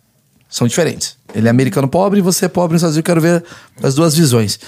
São 0.49 0.69
diferentes. 0.69 1.17
Ele 1.35 1.49
é 1.49 1.51
americano 1.51 1.89
pobre 1.89 2.21
e 2.21 2.23
você 2.23 2.45
é 2.45 2.49
pobre 2.49 2.75
nos 2.75 2.83
Estados 2.83 2.97
Unidos. 2.97 3.09
Eu 3.09 3.15
quero 3.15 3.21
ver 3.21 3.45
as 3.83 3.95
duas 3.95 4.15
visões. 4.15 4.61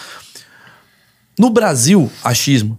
No 1.38 1.50
Brasil, 1.50 2.10
achismo, 2.24 2.76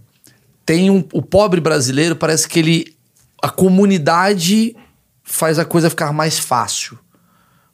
tem 0.68 0.90
um, 0.90 1.02
o 1.14 1.22
pobre 1.22 1.62
brasileiro, 1.62 2.14
parece 2.14 2.46
que 2.46 2.58
ele. 2.58 2.94
A 3.42 3.48
comunidade 3.48 4.76
faz 5.22 5.58
a 5.58 5.64
coisa 5.64 5.88
ficar 5.88 6.12
mais 6.12 6.38
fácil. 6.38 6.98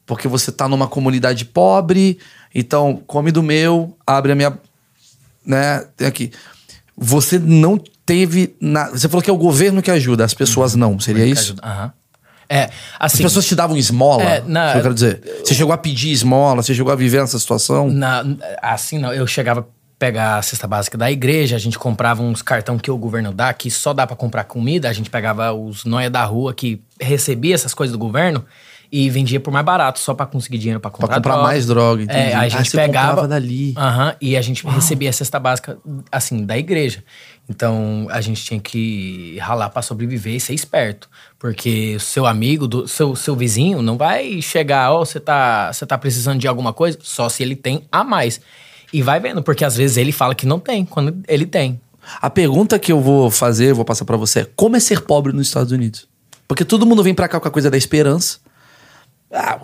Porque 0.07 0.29
você 0.29 0.53
tá 0.53 0.69
numa 0.69 0.87
comunidade 0.87 1.45
pobre, 1.45 2.21
então 2.55 3.03
come 3.05 3.33
do 3.33 3.43
meu, 3.43 3.99
abre 4.07 4.31
a 4.31 4.35
minha. 4.37 4.57
Né? 5.45 5.85
Tem 5.97 6.07
aqui. 6.07 6.31
Você 6.97 7.37
não 7.37 7.83
teve. 8.07 8.55
Na, 8.61 8.91
você 8.91 9.09
falou 9.09 9.23
que 9.23 9.31
é 9.31 9.33
o 9.33 9.39
governo 9.39 9.83
que 9.83 9.91
ajuda, 9.91 10.25
as 10.25 10.33
pessoas 10.33 10.75
uhum. 10.75 10.81
não. 10.81 11.01
Seria 11.01 11.27
isso? 11.27 11.57
Aham. 11.65 11.93
É, 12.49 12.71
assim, 13.01 13.17
As 13.17 13.23
pessoas 13.23 13.47
te 13.47 13.57
davam 13.57 13.77
esmola? 13.77 14.23
É, 14.23 14.45
na, 14.47 14.77
eu 14.77 14.83
quero 14.83 14.95
dizer. 14.95 15.21
Você 15.45 15.55
chegou 15.55 15.73
a 15.73 15.79
pedir 15.79 16.13
esmola? 16.13 16.63
Você 16.63 16.73
chegou 16.73 16.93
a 16.93 16.97
viver 16.97 17.23
nessa 17.23 17.41
situação? 17.41 17.91
Na, 17.91 18.23
assim, 18.63 18.99
não. 18.99 19.13
Eu 19.13 19.27
chegava 19.27 19.67
pegar 20.05 20.37
a 20.37 20.43
cesta 20.43 20.67
básica 20.67 20.99
da 20.99 21.11
igreja, 21.11 21.57
a 21.57 21.59
gente 21.59 21.79
comprava 21.79 22.23
uns 22.23 22.43
cartão 22.43 22.77
que 22.77 22.91
o 22.91 22.99
governo 22.99 23.33
dá, 23.33 23.55
que 23.55 23.71
só 23.71 23.95
dá 23.95 24.07
para 24.07 24.15
comprar 24.15 24.45
comida, 24.45 24.87
a 24.87 24.93
gente 24.93 25.09
pegava 25.09 25.51
os 25.55 25.87
noia 25.87 26.11
da 26.11 26.23
rua 26.23 26.53
que 26.53 26.83
recebia 27.01 27.55
essas 27.55 27.73
coisas 27.73 27.91
do 27.91 27.99
governo 27.99 28.45
e 28.93 29.09
vendia 29.09 29.41
por 29.41 29.51
mais 29.51 29.65
barato, 29.65 29.99
só 29.99 30.13
para 30.13 30.27
conseguir 30.27 30.59
dinheiro 30.59 30.79
para 30.79 30.91
comprar, 30.91 31.07
pra 31.07 31.17
comprar 31.17 31.33
droga. 31.33 31.49
mais 31.49 31.67
droga, 31.67 32.03
entendi. 32.03 32.19
É, 32.19 32.35
a 32.35 32.47
gente 32.51 32.69
ah, 32.77 32.83
pegava 32.83 33.27
dali. 33.27 33.71
Uhum, 33.71 34.15
e 34.21 34.37
a 34.37 34.43
gente 34.43 34.65
Uau. 34.67 34.75
recebia 34.75 35.09
a 35.09 35.13
cesta 35.13 35.41
básica 35.41 35.79
assim 36.13 36.45
da 36.45 36.59
igreja. 36.59 37.03
Então 37.49 38.07
a 38.11 38.21
gente 38.21 38.45
tinha 38.45 38.61
que 38.61 39.39
ralar 39.39 39.71
para 39.71 39.81
sobreviver 39.81 40.35
e 40.35 40.41
ser 40.41 40.53
esperto, 40.53 41.09
porque 41.39 41.97
seu 41.99 42.27
amigo, 42.27 42.69
do, 42.69 42.87
seu, 42.87 43.17
seu 43.17 43.35
vizinho 43.35 43.81
não 43.81 43.97
vai 43.97 44.43
chegar, 44.43 44.93
ó, 44.93 45.01
oh, 45.01 45.07
você 45.07 45.19
tá, 45.19 45.73
você 45.73 45.87
tá 45.87 45.97
precisando 45.97 46.39
de 46.39 46.47
alguma 46.47 46.75
coisa, 46.75 46.99
só 47.01 47.31
se 47.31 47.43
ele 47.43 47.57
tem 47.57 47.87
a 47.91 48.05
mais. 48.05 48.39
E 48.95 49.03
vai 49.03 49.19
vendo, 49.19 49.43
porque 49.43 49.65
às 49.65 49.77
vezes 49.77 49.97
ele 49.97 50.13
fala 50.13 50.37
que 50.37 50.47
não 50.47 50.61
tem, 50.61 50.85
quando 50.85 51.17
ele 51.27 51.45
tem. 51.45 51.81
A 52.23 52.31
pergunta 52.31 52.79
que 52.79 52.93
eu 52.93 53.01
vou 53.01 53.29
fazer, 53.29 53.75
vou 53.75 53.85
passar 53.85 54.05
para 54.05 54.17
você 54.17 54.41
é: 54.43 54.47
como 54.55 54.77
é 54.77 54.81
ser 54.81 55.01
pobre 55.01 55.33
nos 55.33 55.49
Estados 55.49 55.73
Unidos? 55.73 56.07
Porque 56.47 56.65
todo 56.65 56.87
mundo 56.87 57.03
vem 57.03 57.13
pra 57.13 57.27
cá 57.27 57.41
com 57.41 57.49
a 57.49 57.51
coisa 57.51 57.69
da 57.69 57.77
esperança. 57.77 58.39
Ah, 59.33 59.59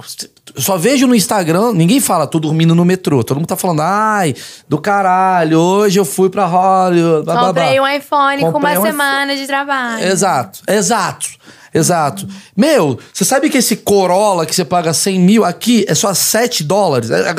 eu 0.57 0.61
só 0.61 0.76
vejo 0.76 1.07
no 1.07 1.14
Instagram, 1.14 1.72
ninguém 1.74 2.01
fala, 2.01 2.26
tô 2.26 2.41
dormindo 2.41 2.74
no 2.74 2.85
metrô. 2.85 3.22
Todo 3.22 3.37
mundo 3.37 3.47
tá 3.47 3.55
falando, 3.55 3.83
ai, 3.83 4.35
do 4.68 4.78
caralho, 4.78 5.61
hoje 5.61 6.01
eu 6.01 6.05
fui 6.05 6.28
pra 6.28 6.47
Hollywood. 6.47 7.24
Blá, 7.24 7.47
Comprei 7.47 7.64
blá, 7.64 7.72
blá. 7.74 7.83
um 7.83 7.97
iPhone 7.97 8.41
Comprei 8.41 8.53
com 8.53 8.59
uma 8.59 8.81
um 8.81 8.83
semana 8.83 9.37
de 9.37 9.47
trabalho. 9.47 10.05
Exato, 10.05 10.61
exato, 10.66 11.28
exato. 11.72 12.26
Meu, 12.57 12.99
você 13.12 13.24
sabe 13.24 13.49
que 13.49 13.59
esse 13.59 13.76
Corolla 13.76 14.45
que 14.45 14.57
você 14.57 14.64
paga 14.64 14.93
100 14.93 15.20
mil 15.20 15.45
aqui 15.45 15.85
é 15.87 15.95
só 15.95 16.12
7 16.12 16.64
dólares? 16.64 17.12
É, 17.12 17.33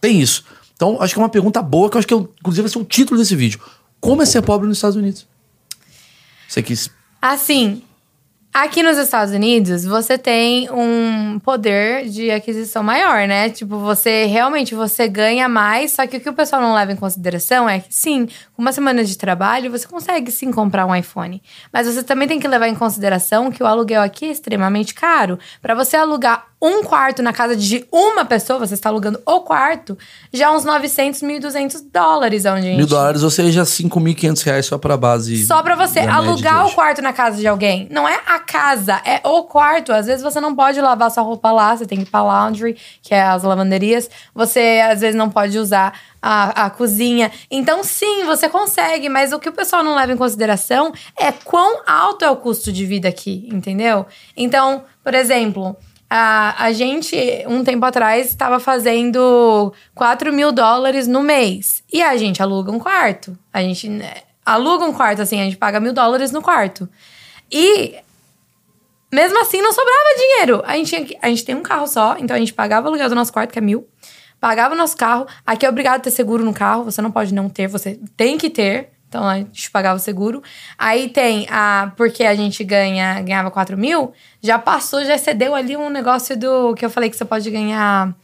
Tem 0.00 0.20
isso. 0.20 0.42
Então, 0.76 1.00
acho 1.00 1.14
que 1.14 1.18
é 1.18 1.22
uma 1.22 1.28
pergunta 1.28 1.60
boa, 1.62 1.90
que 1.90 1.96
eu 1.96 1.98
acho 1.98 2.06
que, 2.06 2.14
inclusive, 2.14 2.62
vai 2.62 2.70
ser 2.70 2.78
o 2.78 2.84
título 2.84 3.18
desse 3.18 3.34
vídeo. 3.34 3.58
Como 3.98 4.22
é 4.22 4.26
ser 4.26 4.42
pobre 4.42 4.68
nos 4.68 4.76
Estados 4.76 4.96
Unidos? 4.96 5.26
Você 6.46 6.62
quis... 6.62 6.90
Assim, 7.20 7.82
aqui 8.62 8.82
nos 8.82 8.96
Estados 8.96 9.34
Unidos, 9.34 9.84
você 9.84 10.16
tem 10.16 10.70
um 10.70 11.38
poder 11.40 12.08
de 12.08 12.30
aquisição 12.30 12.82
maior, 12.82 13.28
né? 13.28 13.50
Tipo, 13.50 13.78
você 13.78 14.24
realmente 14.24 14.74
você 14.74 15.06
ganha 15.06 15.46
mais, 15.48 15.92
só 15.92 16.06
que 16.06 16.16
o 16.16 16.20
que 16.20 16.28
o 16.28 16.32
pessoal 16.32 16.62
não 16.62 16.74
leva 16.74 16.90
em 16.90 16.96
consideração 16.96 17.68
é 17.68 17.80
que 17.80 17.94
sim, 17.94 18.26
com 18.54 18.62
uma 18.62 18.72
semana 18.72 19.04
de 19.04 19.16
trabalho, 19.18 19.70
você 19.70 19.86
consegue 19.86 20.30
sim 20.30 20.50
comprar 20.50 20.86
um 20.86 20.94
iPhone. 20.94 21.42
Mas 21.70 21.86
você 21.86 22.02
também 22.02 22.26
tem 22.26 22.40
que 22.40 22.48
levar 22.48 22.68
em 22.68 22.74
consideração 22.74 23.50
que 23.50 23.62
o 23.62 23.66
aluguel 23.66 24.00
aqui 24.02 24.24
é 24.24 24.30
extremamente 24.30 24.94
caro. 24.94 25.38
Para 25.60 25.74
você 25.74 25.96
alugar 25.96 26.46
um 26.60 26.82
quarto 26.82 27.22
na 27.22 27.34
casa 27.34 27.54
de 27.54 27.86
uma 27.92 28.24
pessoa, 28.24 28.58
você 28.58 28.72
está 28.72 28.88
alugando 28.88 29.20
o 29.26 29.40
quarto, 29.40 29.96
já 30.32 30.50
uns 30.50 30.64
900, 30.64 31.20
1.200 31.20 31.82
dólares 31.92 32.46
onde 32.46 32.58
a 32.58 32.62
gente... 32.62 32.76
Mil 32.78 32.86
dólares, 32.86 33.22
ou 33.22 33.28
seja, 33.30 33.62
5.500 33.62 34.42
reais 34.42 34.66
só 34.66 34.78
pra 34.78 34.96
base. 34.96 35.44
Só 35.44 35.62
pra 35.62 35.74
você 35.74 36.00
alugar 36.00 36.66
o 36.66 36.72
quarto 36.72 37.02
na 37.02 37.12
casa 37.12 37.36
de 37.36 37.46
alguém. 37.46 37.86
Não 37.90 38.08
é 38.08 38.18
a 38.26 38.40
casa, 38.46 39.00
é 39.04 39.20
o 39.24 39.42
quarto. 39.42 39.92
Às 39.92 40.06
vezes 40.06 40.22
você 40.22 40.40
não 40.40 40.54
pode 40.54 40.80
lavar 40.80 41.10
sua 41.10 41.22
roupa 41.22 41.50
lá, 41.50 41.76
você 41.76 41.84
tem 41.84 41.98
que 41.98 42.04
ir 42.04 42.10
pra 42.10 42.22
laundry, 42.22 42.76
que 43.02 43.14
é 43.14 43.22
as 43.22 43.42
lavanderias. 43.42 44.08
Você 44.34 44.80
às 44.88 45.00
vezes 45.00 45.16
não 45.16 45.28
pode 45.28 45.58
usar 45.58 45.98
a, 46.22 46.66
a 46.66 46.70
cozinha. 46.70 47.30
Então, 47.50 47.82
sim, 47.82 48.24
você 48.24 48.48
consegue, 48.48 49.08
mas 49.08 49.32
o 49.32 49.38
que 49.38 49.48
o 49.48 49.52
pessoal 49.52 49.82
não 49.82 49.94
leva 49.94 50.12
em 50.12 50.16
consideração 50.16 50.92
é 51.18 51.32
quão 51.32 51.82
alto 51.86 52.24
é 52.24 52.30
o 52.30 52.36
custo 52.36 52.72
de 52.72 52.86
vida 52.86 53.08
aqui, 53.08 53.48
entendeu? 53.52 54.06
Então, 54.36 54.84
por 55.02 55.14
exemplo. 55.14 55.76
A, 56.08 56.66
a 56.66 56.72
gente, 56.72 57.16
um 57.48 57.64
tempo 57.64 57.84
atrás, 57.84 58.28
estava 58.28 58.60
fazendo 58.60 59.74
4 59.92 60.32
mil 60.32 60.52
dólares 60.52 61.08
no 61.08 61.20
mês. 61.20 61.82
E 61.92 62.00
a 62.00 62.16
gente 62.16 62.40
aluga 62.40 62.70
um 62.70 62.78
quarto. 62.78 63.36
A 63.52 63.60
gente 63.60 63.88
né, 63.88 64.14
aluga 64.46 64.84
um 64.84 64.92
quarto, 64.92 65.20
assim, 65.20 65.40
a 65.40 65.44
gente 65.44 65.56
paga 65.56 65.80
mil 65.80 65.92
dólares 65.92 66.30
no 66.30 66.40
quarto. 66.40 66.88
E 67.50 67.96
mesmo 69.16 69.40
assim 69.40 69.62
não 69.62 69.72
sobrava 69.72 70.14
dinheiro. 70.18 70.62
A 70.66 70.76
gente, 70.76 70.88
tinha 70.88 71.04
que- 71.04 71.18
a 71.22 71.28
gente 71.28 71.44
tem 71.44 71.54
um 71.54 71.62
carro 71.62 71.86
só, 71.86 72.16
então 72.18 72.36
a 72.36 72.38
gente 72.38 72.52
pagava 72.52 72.86
o 72.86 72.88
aluguel 72.90 73.08
do 73.08 73.14
nosso 73.14 73.32
quarto, 73.32 73.50
que 73.52 73.58
é 73.58 73.62
mil. 73.62 73.88
Pagava 74.38 74.74
o 74.74 74.76
nosso 74.76 74.96
carro. 74.96 75.26
Aqui 75.46 75.64
é 75.64 75.68
obrigado 75.68 75.96
a 75.96 76.00
ter 76.00 76.10
seguro 76.10 76.44
no 76.44 76.52
carro, 76.52 76.84
você 76.84 77.00
não 77.00 77.10
pode 77.10 77.32
não 77.32 77.48
ter, 77.48 77.66
você 77.66 77.98
tem 78.16 78.36
que 78.36 78.50
ter. 78.50 78.90
Então 79.08 79.26
a 79.26 79.38
gente 79.38 79.70
pagava 79.70 79.96
o 79.96 79.98
seguro. 79.98 80.42
Aí 80.78 81.08
tem 81.08 81.46
a. 81.50 81.90
Porque 81.96 82.22
a 82.24 82.34
gente 82.34 82.62
ganha, 82.62 83.22
ganhava 83.22 83.50
4 83.50 83.78
mil, 83.78 84.12
já 84.42 84.58
passou, 84.58 85.02
já 85.04 85.14
excedeu 85.14 85.54
ali 85.54 85.76
um 85.76 85.88
negócio 85.88 86.36
do. 86.36 86.74
Que 86.74 86.84
eu 86.84 86.90
falei 86.90 87.08
que 87.08 87.16
você 87.16 87.24
pode 87.24 87.50
ganhar 87.50 88.14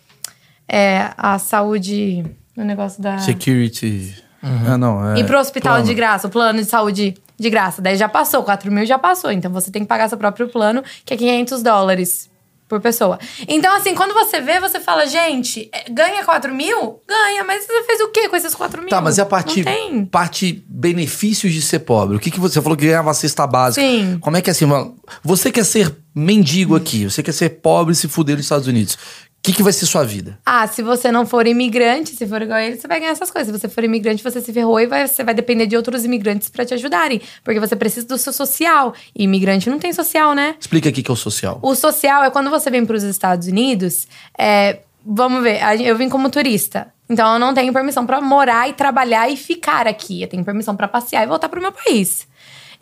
é, 0.69 1.11
a 1.17 1.39
saúde. 1.39 2.25
O 2.57 2.63
negócio 2.63 3.01
da. 3.03 3.17
Security. 3.19 4.15
Ah, 4.43 4.77
não. 4.77 5.15
É 5.15 5.21
Ir 5.21 5.25
pro 5.25 5.39
hospital 5.39 5.75
plano. 5.75 5.87
de 5.87 5.95
graça, 5.95 6.27
o 6.27 6.31
plano 6.31 6.59
de 6.59 6.67
saúde 6.67 7.15
de 7.43 7.51
graça. 7.51 7.83
Daí 7.83 7.97
já 7.97 8.09
passou, 8.09 8.43
4 8.43 8.71
mil 8.71 8.87
já 8.87 8.99
passou. 8.99 9.31
Então 9.31 9.53
você 9.53 9.71
tem 9.71 9.83
que 9.83 9.89
pagar 9.89 10.09
seu 10.09 10.17
próprio 10.17 10.49
plano, 10.49 10.83
que 11.05 11.13
é 11.13 11.17
500 11.17 11.63
dólares 11.63 12.31
por 12.69 12.81
pessoa. 12.81 13.19
Então, 13.47 13.77
assim, 13.77 13.95
quando 13.95 14.15
você 14.15 14.41
vê, 14.41 14.59
você 14.59 14.81
fala, 14.81 15.05
gente, 15.05 15.69
é, 15.71 15.91
ganha 15.91 16.25
4 16.25 16.55
mil? 16.55 17.01
Ganha, 17.07 17.45
mas 17.45 17.67
você 17.67 17.83
fez 17.83 18.01
o 18.01 18.09
quê 18.09 18.31
com 18.31 18.37
esses 18.37 18.55
4 18.55 18.81
mil? 18.81 18.89
Tá, 18.89 18.99
mas 18.99 19.19
e 19.19 19.21
a 19.21 19.27
parte, 19.27 19.63
parte 20.11 20.65
benefícios 20.67 21.53
de 21.53 21.61
ser 21.61 21.81
pobre? 21.81 22.17
O 22.17 22.21
que, 22.21 22.31
que 22.31 22.41
você 22.41 22.53
você 22.53 22.63
falou 22.63 22.77
que 22.77 22.87
ganhava 22.87 23.11
a 23.11 23.15
cesta 23.15 23.47
básica? 23.47 23.87
Sim. 23.87 24.19
Como 24.21 24.37
é 24.37 24.41
que 24.41 24.49
é 24.49 24.53
assim, 24.53 24.65
mano? 24.65 24.97
Você 25.23 25.51
quer 25.51 25.65
ser 25.65 25.95
mendigo 26.15 26.75
aqui, 26.75 27.05
você 27.05 27.23
quer 27.23 27.33
ser 27.33 27.51
pobre 27.61 27.93
e 27.93 27.97
se 27.97 28.09
fuder 28.09 28.37
nos 28.37 28.47
Estados 28.47 28.67
Unidos. 28.67 28.97
O 29.43 29.45
que, 29.45 29.53
que 29.55 29.63
vai 29.63 29.73
ser 29.73 29.87
sua 29.87 30.05
vida? 30.05 30.39
Ah, 30.47 30.69
se 30.69 30.83
você 30.83 31.11
não 31.11 31.27
for 31.27 31.49
imigrante, 31.49 32.15
se 32.15 32.25
for 32.29 32.41
igual 32.43 32.59
a 32.59 32.63
ele, 32.63 32.77
você 32.77 32.87
vai 32.87 33.01
ganhar 33.01 33.11
essas 33.11 33.29
coisas. 33.29 33.53
Se 33.53 33.59
você 33.61 33.69
for 33.69 33.83
imigrante, 33.83 34.23
você 34.23 34.41
se 34.41 34.53
ferrou 34.53 34.79
e 34.79 34.87
vai- 34.87 35.09
você 35.09 35.25
vai 35.25 35.35
depender 35.35 35.67
de 35.67 35.77
outros 35.77 36.05
imigrantes 36.05 36.49
pra 36.49 36.65
te 36.65 36.73
ajudarem. 36.75 37.21
Porque 37.43 37.59
você 37.59 37.75
precisa 37.75 38.07
do 38.07 38.17
seu 38.19 38.33
social. 38.33 38.95
E 39.17 39.25
imigrante 39.25 39.69
não 39.69 39.81
tem 39.81 39.93
social, 39.93 40.33
né? 40.33 40.55
Explica 40.61 40.91
aqui 40.91 41.03
que 41.03 41.11
é 41.11 41.15
o 41.15 41.17
social. 41.17 41.59
O 41.61 41.75
social 41.75 42.23
é 42.23 42.31
quando 42.31 42.51
você 42.51 42.71
vem 42.71 42.87
para 42.87 42.95
os 42.95 43.03
Estados 43.03 43.49
Unidos. 43.49 44.07
é, 44.39 44.79
vamos 45.05 45.43
ver, 45.43 45.59
eu 45.85 45.97
vim 45.97 46.09
como 46.09 46.31
turista. 46.31 46.93
Então 47.11 47.33
eu 47.33 47.39
não 47.41 47.53
tenho 47.53 47.73
permissão 47.73 48.07
para 48.07 48.21
morar 48.21 48.69
e 48.69 48.75
trabalhar 48.75 49.29
e 49.29 49.37
ficar 49.37 49.89
aqui. 49.89 50.23
Eu 50.23 50.29
tenho 50.29 50.45
permissão 50.45 50.77
para 50.77 50.87
passear 50.87 51.25
e 51.25 51.27
voltar 51.27 51.49
pro 51.49 51.61
meu 51.61 51.73
país. 51.73 52.29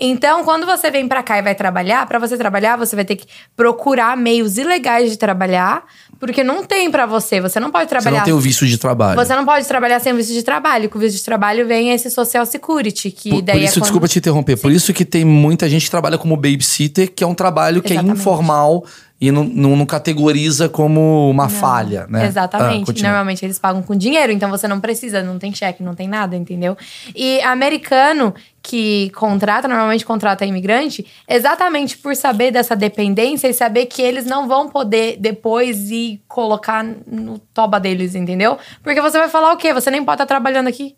Então, 0.03 0.45
quando 0.45 0.65
você 0.65 0.91
vem 0.91 1.07
pra 1.07 1.23
cá 1.23 1.37
e 1.39 1.43
vai 1.43 1.55
trabalhar, 1.55 2.07
pra 2.07 2.19
você 2.19 2.35
trabalhar, 2.39 2.75
você 2.77 2.97
vai 2.97 3.05
ter 3.05 3.17
que 3.17 3.27
procurar 3.55 4.17
meios 4.17 4.57
ilegais 4.57 5.11
de 5.11 5.19
trabalhar, 5.19 5.85
porque 6.21 6.45
não 6.45 6.63
tem 6.63 6.91
pra 6.91 7.07
você. 7.07 7.41
Você 7.41 7.59
não 7.59 7.71
pode 7.71 7.87
Você 7.87 7.89
trabalhar. 7.89 8.19
não 8.19 8.25
tem 8.25 8.35
o 8.35 8.39
visto 8.39 8.67
de 8.67 8.77
trabalho. 8.77 9.19
Você 9.19 9.35
não 9.35 9.45
pode 9.47 9.67
trabalhar 9.67 9.99
sem 9.99 10.15
visto 10.15 10.35
de 10.35 10.43
trabalho. 10.43 10.91
Com 10.91 10.99
o 10.99 11.01
visto 11.01 11.17
de 11.17 11.25
trabalho 11.25 11.67
vem 11.67 11.91
esse 11.91 12.11
social 12.11 12.45
security, 12.45 13.11
que 13.11 13.31
Por, 13.31 13.43
daí 13.43 13.57
por 13.57 13.63
isso, 13.65 13.71
é 13.71 13.75
quando... 13.77 13.83
desculpa 13.85 14.07
te 14.09 14.19
interromper, 14.19 14.57
por 14.59 14.71
isso 14.71 14.93
que 14.93 15.05
tem 15.05 15.25
muita 15.25 15.69
gente 15.69 15.87
que 15.87 15.91
trabalha 15.91 16.19
como 16.19 16.37
babysitter, 16.37 17.11
que 17.11 17.25
é 17.25 17.27
um 17.27 17.35
trabalho 17.35 17.81
que 17.83 17.93
é 17.93 17.97
Exatamente. 17.97 18.21
informal 18.21 18.85
e 19.21 19.31
não, 19.31 19.45
não, 19.45 19.77
não 19.77 19.85
categoriza 19.85 20.69
como 20.69 21.29
uma 21.29 21.49
falha, 21.51 22.07
né? 22.09 22.23
Ah, 22.23 22.27
Exatamente. 22.27 22.87
continua. 22.87 23.11
Normalmente 23.11 23.45
eles 23.45 23.59
pagam 23.59 23.83
com 23.83 23.95
dinheiro, 23.95 24.33
então 24.33 24.49
você 24.49 24.67
não 24.67 24.81
precisa, 24.81 25.23
não 25.23 25.39
tem 25.39 25.55
cheque, 25.55 25.83
não 25.83 25.95
tem 25.95 26.09
nada, 26.09 26.35
entendeu? 26.35 26.77
E 27.15 27.39
americano 27.43 28.35
que 28.63 29.11
contrata, 29.11 29.69
normalmente 29.69 30.07
contrata 30.07 30.47
imigrante, 30.47 31.07
exatamente 31.29 31.99
por 31.99 32.17
saber 32.17 32.51
dessa 32.51 32.75
dependência 32.75 33.49
e 33.49 33.53
saber 33.53 33.87
que 33.87 34.01
eles 34.01 34.25
não 34.25 34.49
vão 34.49 34.69
poder 34.69 35.17
depois 35.19 35.91
ir 35.91 36.10
colocar 36.29 36.83
no 37.07 37.39
toba 37.39 37.79
deles, 37.81 38.15
entendeu? 38.15 38.59
Porque 38.83 39.01
você 39.01 39.19
vai 39.19 39.29
falar 39.29 39.53
o 39.53 39.57
quê? 39.57 39.73
Você 39.75 39.91
nem 39.91 40.05
pode 40.05 40.17
estar 40.17 40.27
trabalhando 40.27 40.69
aqui. 40.69 40.97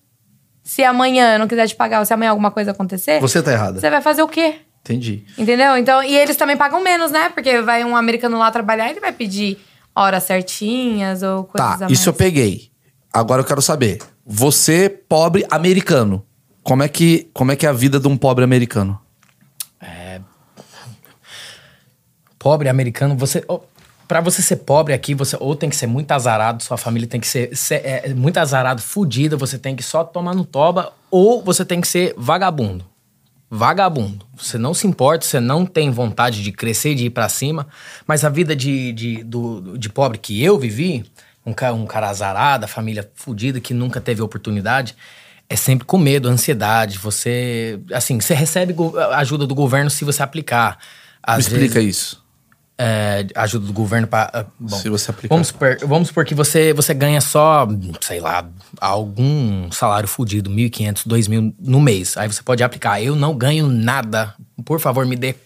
Se 0.63 0.85
amanhã 0.85 1.35
eu 1.35 1.39
não 1.39 1.49
quiser 1.49 1.67
te 1.67 1.75
pagar, 1.75 1.99
ou 2.01 2.05
se 2.07 2.13
amanhã 2.15 2.31
alguma 2.31 2.51
coisa 2.51 2.71
acontecer, 2.71 3.21
Você 3.21 3.43
tá 3.43 3.53
errada. 3.53 3.81
você 3.81 3.91
vai 3.91 4.01
fazer 4.01 4.23
o 4.23 4.29
quê? 4.29 4.61
Entendi. 4.81 5.25
Entendeu? 5.39 5.77
Então, 5.77 6.03
e 6.03 6.17
eles 6.17 6.37
também 6.37 6.57
pagam 6.57 6.83
menos, 6.83 7.11
né? 7.11 7.29
Porque 7.31 7.61
vai 7.63 7.85
um 7.85 7.97
americano 7.97 8.39
lá 8.39 8.51
trabalhar, 8.51 8.91
ele 8.91 9.01
vai 9.01 9.13
pedir 9.13 9.59
horas 9.95 10.23
certinhas 10.25 11.23
ou 11.23 11.45
coisas 11.45 11.79
Tá, 11.81 11.87
a 11.87 11.91
isso 11.91 12.09
eu 12.09 12.13
peguei. 12.15 12.71
Agora 13.13 13.43
eu 13.43 13.47
quero 13.47 13.61
saber. 13.63 13.99
Você, 14.25 14.89
pobre 14.89 15.45
americano, 15.51 16.25
como 16.63 16.83
é 16.83 16.89
que, 16.89 17.29
como 17.33 17.51
é, 17.53 17.57
que 17.57 17.67
é 17.67 17.69
a 17.69 17.73
vida 17.73 17.99
de 18.01 18.09
um 18.09 18.17
pobre 18.17 18.43
americano? 18.45 18.99
Pobre 22.39 22.69
americano, 22.69 23.17
você. 23.17 23.45
oh, 23.47 23.61
Pra 24.09 24.21
você 24.21 24.43
ser 24.43 24.57
pobre 24.57 24.93
aqui, 24.93 25.15
você 25.15 25.37
ou 25.41 25.55
tem 25.57 25.71
que 25.71 25.77
ser 25.77 25.87
muito 25.87 26.11
azarado, 26.13 26.63
sua 26.63 26.77
família 26.77 27.09
tem 27.09 27.21
que 27.21 27.27
ser, 27.27 27.57
ser- 27.57 27.81
é, 27.85 28.13
muito 28.15 28.37
azarado, 28.39 28.83
fudida, 28.83 29.37
você 29.37 29.59
tem 29.59 29.75
que 29.75 29.83
só 29.83 30.05
tomar 30.05 30.35
no 30.35 30.45
toba, 30.45 30.93
ou 31.11 31.43
você 31.43 31.65
tem 31.65 31.81
que 31.81 31.89
ser 31.89 32.15
vagabundo. 32.17 32.85
Vagabundo. 33.51 34.25
Você 34.37 34.57
não 34.57 34.73
se 34.73 34.87
importa, 34.87 35.27
você 35.27 35.39
não 35.39 35.67
tem 35.67 35.91
vontade 35.91 36.43
de 36.43 36.51
crescer, 36.53 36.95
de 36.95 37.07
ir 37.07 37.11
pra 37.11 37.29
cima, 37.29 37.67
mas 38.07 38.25
a 38.25 38.29
vida 38.31 38.57
de, 38.57 38.93
de, 38.93 39.23
do- 39.25 39.77
de 39.77 39.89
pobre 39.91 40.17
que 40.19 40.43
eu 40.43 40.59
vivi, 40.59 41.05
um, 41.45 41.53
ca- 41.53 41.73
um 41.73 41.85
cara 41.87 42.09
azarado, 42.09 42.67
família 42.67 43.09
fudida 43.15 43.61
que 43.61 43.75
nunca 43.75 44.01
teve 44.01 44.23
oportunidade, 44.23 44.97
é 45.51 45.57
sempre 45.57 45.85
com 45.87 45.99
medo, 45.99 46.29
ansiedade. 46.29 46.97
Você, 46.99 47.79
assim, 47.93 48.19
você 48.21 48.33
recebe 48.33 48.75
ajuda 49.17 49.47
do 49.47 49.55
governo 49.55 49.91
se 49.91 50.03
você 50.05 50.23
aplicar. 50.23 50.79
Me 50.79 51.35
Às 51.35 51.41
explica 51.47 51.75
vezes- 51.75 51.97
isso. 51.97 52.22
É, 52.85 53.27
ajuda 53.37 53.65
do 53.65 53.73
governo 53.73 54.09
para 54.09 54.45
Se 54.67 54.89
você 54.89 55.13
aplicar. 55.13 55.33
Vamos 55.33 55.49
supor, 55.49 55.79
vamos 55.87 56.09
supor 56.09 56.25
que 56.25 56.35
você, 56.35 56.73
você 56.73 56.93
ganha 56.93 57.21
só, 57.21 57.69
sei 58.01 58.19
lá, 58.19 58.45
algum 58.81 59.71
salário 59.71 60.09
fudido, 60.09 60.51
1.500, 60.51 61.07
2.000 61.07 61.55
no 61.61 61.81
mês. 61.81 62.17
Aí 62.17 62.27
você 62.27 62.43
pode 62.43 62.61
aplicar. 62.61 63.01
Eu 63.01 63.15
não 63.15 63.37
ganho 63.37 63.69
nada. 63.69 64.35
Por 64.65 64.81
favor, 64.81 65.07
me 65.07 65.15
dê 65.15 65.37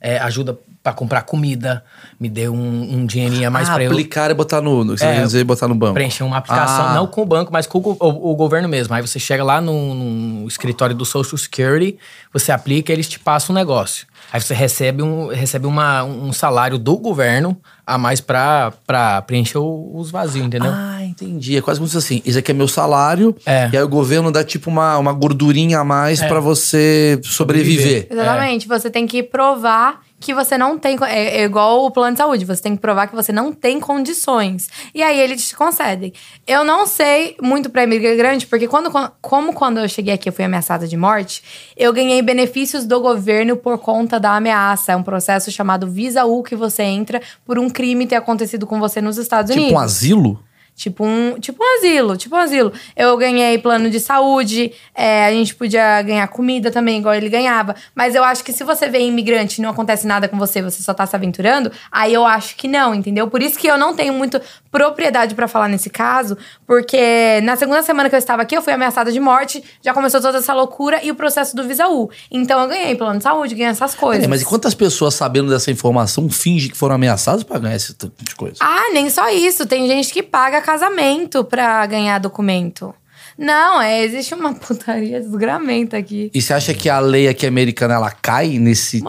é, 0.00 0.16
ajuda 0.18 0.58
para 0.86 0.92
comprar 0.92 1.22
comida, 1.22 1.82
me 2.18 2.28
dê 2.28 2.48
um, 2.48 2.54
um 3.00 3.06
dinheirinho 3.06 3.48
a 3.48 3.50
mais 3.50 3.68
ah, 3.68 3.72
para 3.72 3.82
eu 3.82 3.90
aplicar 3.90 4.30
e 4.30 4.34
botar 4.34 4.60
no. 4.60 4.84
no- 4.84 4.96
Você 4.96 5.04
É, 5.04 5.16
quer 5.16 5.22
dizer 5.24 5.42
botar 5.42 5.66
no 5.66 5.74
banco. 5.74 5.94
preencher 5.94 6.22
uma 6.22 6.36
aplicação, 6.36 6.86
Ah. 6.90 6.94
não 6.94 7.08
com 7.08 7.22
o 7.22 7.26
banco, 7.26 7.52
mas 7.52 7.66
com 7.66 7.78
o, 7.78 7.80
go- 7.80 7.96
o- 7.98 8.30
o 8.30 8.36
governo 8.36 8.68
mesmo. 8.68 8.94
Aí 8.94 9.02
você 9.02 9.18
chega 9.18 9.42
lá 9.42 9.60
no, 9.60 9.94
no 10.42 10.46
escritório 10.46 10.94
do 10.94 11.04
Social 11.04 11.36
Security, 11.36 11.98
você 12.32 12.52
aplica, 12.52 12.92
eles 12.92 13.08
te 13.08 13.18
passam 13.18 13.52
um 13.52 13.58
negócio. 13.58 14.06
Aí 14.32 14.40
você 14.40 14.54
recebe 14.54 15.02
um, 15.02 15.26
recebe 15.28 15.66
uma, 15.66 16.04
um 16.04 16.32
salário 16.32 16.78
do 16.78 16.96
governo 16.96 17.56
a 17.84 17.96
mais 17.98 18.20
pra, 18.20 18.72
pra 18.86 19.22
preencher 19.22 19.58
o- 19.58 19.92
os 19.96 20.10
vazios, 20.12 20.44
entendeu? 20.46 20.70
Ah, 20.72 21.02
entendi. 21.04 21.56
É 21.56 21.60
quase 21.60 21.80
como 21.80 21.88
se 21.88 21.96
assim: 21.96 22.22
esse 22.24 22.38
aqui 22.38 22.52
é 22.52 22.54
meu 22.54 22.68
salário, 22.68 23.34
É. 23.44 23.70
e 23.72 23.76
aí 23.76 23.82
o 23.82 23.88
governo 23.88 24.30
dá 24.30 24.44
tipo 24.44 24.70
uma, 24.70 24.98
uma 24.98 25.12
gordurinha 25.12 25.80
a 25.80 25.84
mais 25.84 26.20
pra 26.20 26.38
você 26.40 27.20
sobreviver. 27.24 28.06
Exatamente. 28.10 28.68
Você 28.68 28.88
tem 28.90 29.04
que 29.06 29.22
provar 29.22 30.00
que 30.18 30.34
você 30.34 30.56
não 30.56 30.78
tem. 30.78 30.96
É, 31.02 31.38
é, 31.38 31.44
igual 31.44 31.84
o 31.84 31.90
plano 31.90 32.12
de 32.12 32.18
saúde, 32.18 32.44
você 32.44 32.62
tem 32.62 32.74
que 32.74 32.80
provar 32.80 33.06
que 33.06 33.14
você 33.14 33.32
não 33.32 33.52
tem 33.52 33.78
condições. 33.78 34.68
E 34.94 35.02
aí 35.02 35.20
eles 35.20 35.48
te 35.48 35.56
concedem. 35.56 36.12
Eu 36.46 36.64
não 36.64 36.86
sei 36.86 37.36
muito 37.42 37.70
pra 37.70 37.84
imigrante, 37.84 38.46
porque 38.46 38.66
quando, 38.66 38.90
como 39.20 39.52
quando 39.52 39.78
eu 39.78 39.88
cheguei 39.88 40.14
aqui 40.14 40.28
eu 40.28 40.32
fui 40.32 40.44
ameaçada 40.44 40.86
de 40.86 40.96
morte, 40.96 41.42
eu 41.76 41.92
ganhei 41.92 42.20
benefícios 42.22 42.84
do 42.84 43.00
governo 43.00 43.56
por 43.56 43.78
conta 43.78 44.18
da 44.18 44.36
ameaça. 44.36 44.92
É 44.92 44.96
um 44.96 45.02
processo 45.02 45.50
chamado 45.50 45.90
Visa 45.90 46.24
U 46.24 46.42
que 46.42 46.56
você 46.56 46.82
entra 46.82 47.20
por 47.44 47.58
um 47.58 47.68
crime 47.68 48.06
ter 48.06 48.16
acontecido 48.16 48.66
com 48.66 48.80
você 48.80 49.00
nos 49.00 49.18
Estados 49.18 49.50
tipo 49.50 49.60
Unidos. 49.60 49.68
Tipo 49.68 49.80
um 49.80 49.84
asilo? 49.84 50.45
Tipo 50.76 51.06
um, 51.06 51.40
tipo 51.40 51.64
um 51.64 51.78
asilo, 51.78 52.18
tipo 52.18 52.36
um 52.36 52.38
asilo. 52.38 52.70
Eu 52.94 53.16
ganhei 53.16 53.56
plano 53.56 53.88
de 53.88 53.98
saúde, 53.98 54.72
é, 54.94 55.24
a 55.24 55.30
gente 55.32 55.54
podia 55.54 56.02
ganhar 56.02 56.28
comida 56.28 56.70
também, 56.70 56.98
igual 56.98 57.14
ele 57.14 57.30
ganhava. 57.30 57.74
Mas 57.94 58.14
eu 58.14 58.22
acho 58.22 58.44
que 58.44 58.52
se 58.52 58.62
você 58.62 58.86
vê 58.86 59.00
imigrante 59.00 59.58
e 59.58 59.62
não 59.62 59.70
acontece 59.70 60.06
nada 60.06 60.28
com 60.28 60.36
você, 60.36 60.60
você 60.60 60.82
só 60.82 60.92
tá 60.92 61.06
se 61.06 61.16
aventurando, 61.16 61.72
aí 61.90 62.12
eu 62.12 62.26
acho 62.26 62.56
que 62.56 62.68
não, 62.68 62.94
entendeu? 62.94 63.26
Por 63.26 63.42
isso 63.42 63.58
que 63.58 63.66
eu 63.66 63.78
não 63.78 63.96
tenho 63.96 64.12
muito 64.12 64.38
propriedade 64.70 65.34
para 65.34 65.48
falar 65.48 65.68
nesse 65.68 65.88
caso, 65.88 66.36
porque 66.66 67.40
na 67.42 67.56
segunda 67.56 67.82
semana 67.82 68.10
que 68.10 68.14
eu 68.14 68.18
estava 68.18 68.42
aqui, 68.42 68.54
eu 68.54 68.60
fui 68.60 68.74
ameaçada 68.74 69.10
de 69.10 69.18
morte, 69.18 69.64
já 69.82 69.94
começou 69.94 70.20
toda 70.20 70.36
essa 70.36 70.52
loucura 70.52 71.02
e 71.02 71.10
o 71.10 71.14
processo 71.14 71.56
do 71.56 71.66
Visa 71.66 71.88
U. 71.88 72.10
Então 72.30 72.60
eu 72.60 72.68
ganhei 72.68 72.94
plano 72.94 73.16
de 73.16 73.22
saúde, 73.22 73.54
ganhei 73.54 73.70
essas 73.70 73.94
coisas. 73.94 74.24
É, 74.24 74.28
mas 74.28 74.42
e 74.42 74.44
quantas 74.44 74.74
pessoas 74.74 75.14
sabendo 75.14 75.48
dessa 75.48 75.70
informação 75.70 76.28
fingem 76.28 76.70
que 76.70 76.76
foram 76.76 76.96
ameaçadas 76.96 77.42
para 77.42 77.58
ganhar 77.58 77.76
esse 77.76 77.94
tipo 77.94 78.22
de 78.22 78.34
coisa? 78.34 78.56
Ah, 78.60 78.90
nem 78.92 79.08
só 79.08 79.30
isso. 79.30 79.64
Tem 79.64 79.86
gente 79.86 80.12
que 80.12 80.22
paga 80.22 80.65
casamento 80.66 81.44
pra 81.44 81.86
ganhar 81.86 82.18
documento. 82.18 82.92
Não, 83.38 83.80
é, 83.80 84.02
existe 84.02 84.34
uma 84.34 84.52
putaria 84.58 85.20
desgramenta 85.20 85.96
aqui. 85.96 86.28
E 86.34 86.42
você 86.42 86.52
acha 86.52 86.74
que 86.74 86.90
a 86.90 86.98
lei 86.98 87.28
aqui 87.28 87.46
americana, 87.46 87.94
ela 87.94 88.10
cai 88.10 88.58
nesse... 88.58 89.00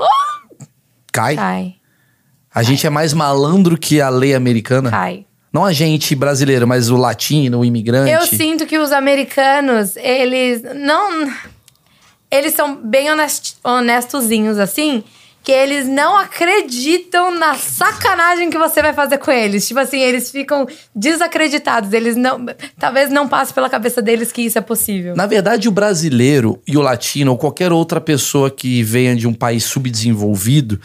Cai? 1.12 1.36
Cai. 1.36 1.76
A 2.54 2.62
gente 2.62 2.86
é 2.86 2.90
mais 2.92 3.12
malandro 3.12 3.76
que 3.76 4.00
a 4.00 4.10
lei 4.10 4.36
americana? 4.36 4.92
Cai. 4.92 5.26
Não 5.52 5.66
a 5.66 5.74
gente 5.74 6.14
brasileiro, 6.14 6.68
mas 6.68 6.92
o 6.92 6.96
latino, 6.96 7.60
o 7.60 7.66
imigrante. 7.66 8.12
Eu 8.12 8.22
sinto 8.28 8.68
que 8.68 8.78
os 8.78 8.92
americanos, 8.92 9.96
eles 9.98 10.62
não... 10.76 11.28
Eles 12.30 12.54
são 12.54 12.76
bem 12.76 13.10
honest, 13.10 13.56
honestozinhos, 13.64 14.60
assim 14.60 15.04
que 15.48 15.52
eles 15.54 15.88
não 15.88 16.18
acreditam 16.18 17.34
na 17.34 17.56
sacanagem 17.56 18.50
que 18.50 18.58
você 18.58 18.82
vai 18.82 18.94
fazer 18.94 19.18
com 19.18 19.32
eles. 19.32 19.66
Tipo 19.66 19.80
assim, 19.80 19.98
eles 19.98 20.30
ficam 20.30 20.68
desacreditados. 20.94 21.94
Eles 21.94 22.18
não. 22.18 22.46
Talvez 22.78 23.10
não 23.10 23.30
passe 23.30 23.54
pela 23.54 23.70
cabeça 23.70 24.02
deles 24.02 24.30
que 24.30 24.42
isso 24.42 24.58
é 24.58 24.62
possível. 24.62 25.16
Na 25.16 25.26
verdade, 25.26 25.70
o 25.70 25.72
brasileiro 25.72 26.62
e 26.68 26.76
o 26.76 26.82
latino, 26.82 27.32
ou 27.32 27.38
qualquer 27.38 27.72
outra 27.72 28.02
pessoa 28.02 28.52
que 28.52 28.84
venha 28.84 29.16
de 29.16 29.26
um 29.26 29.34
país 29.34 29.64
subdesenvolvido, 29.64 30.82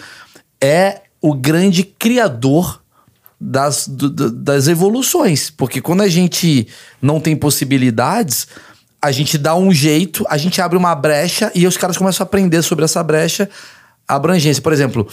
é 0.60 1.00
o 1.20 1.34
grande 1.34 1.82
criador 1.82 2.84
das, 3.40 3.88
do, 3.88 4.30
das 4.30 4.68
evoluções. 4.68 5.50
Porque 5.50 5.80
quando 5.80 6.02
a 6.02 6.08
gente 6.08 6.68
não 7.02 7.18
tem 7.18 7.34
possibilidades, 7.34 8.46
a 9.02 9.10
gente 9.10 9.36
dá 9.36 9.56
um 9.56 9.72
jeito, 9.72 10.24
a 10.28 10.36
gente 10.36 10.62
abre 10.62 10.78
uma 10.78 10.94
brecha 10.94 11.50
e 11.52 11.66
os 11.66 11.76
caras 11.76 11.98
começam 11.98 12.22
a 12.22 12.28
aprender 12.28 12.62
sobre 12.62 12.84
essa 12.84 13.02
brecha 13.02 13.50
abrangência. 14.14 14.62
Por 14.62 14.72
exemplo, 14.72 15.06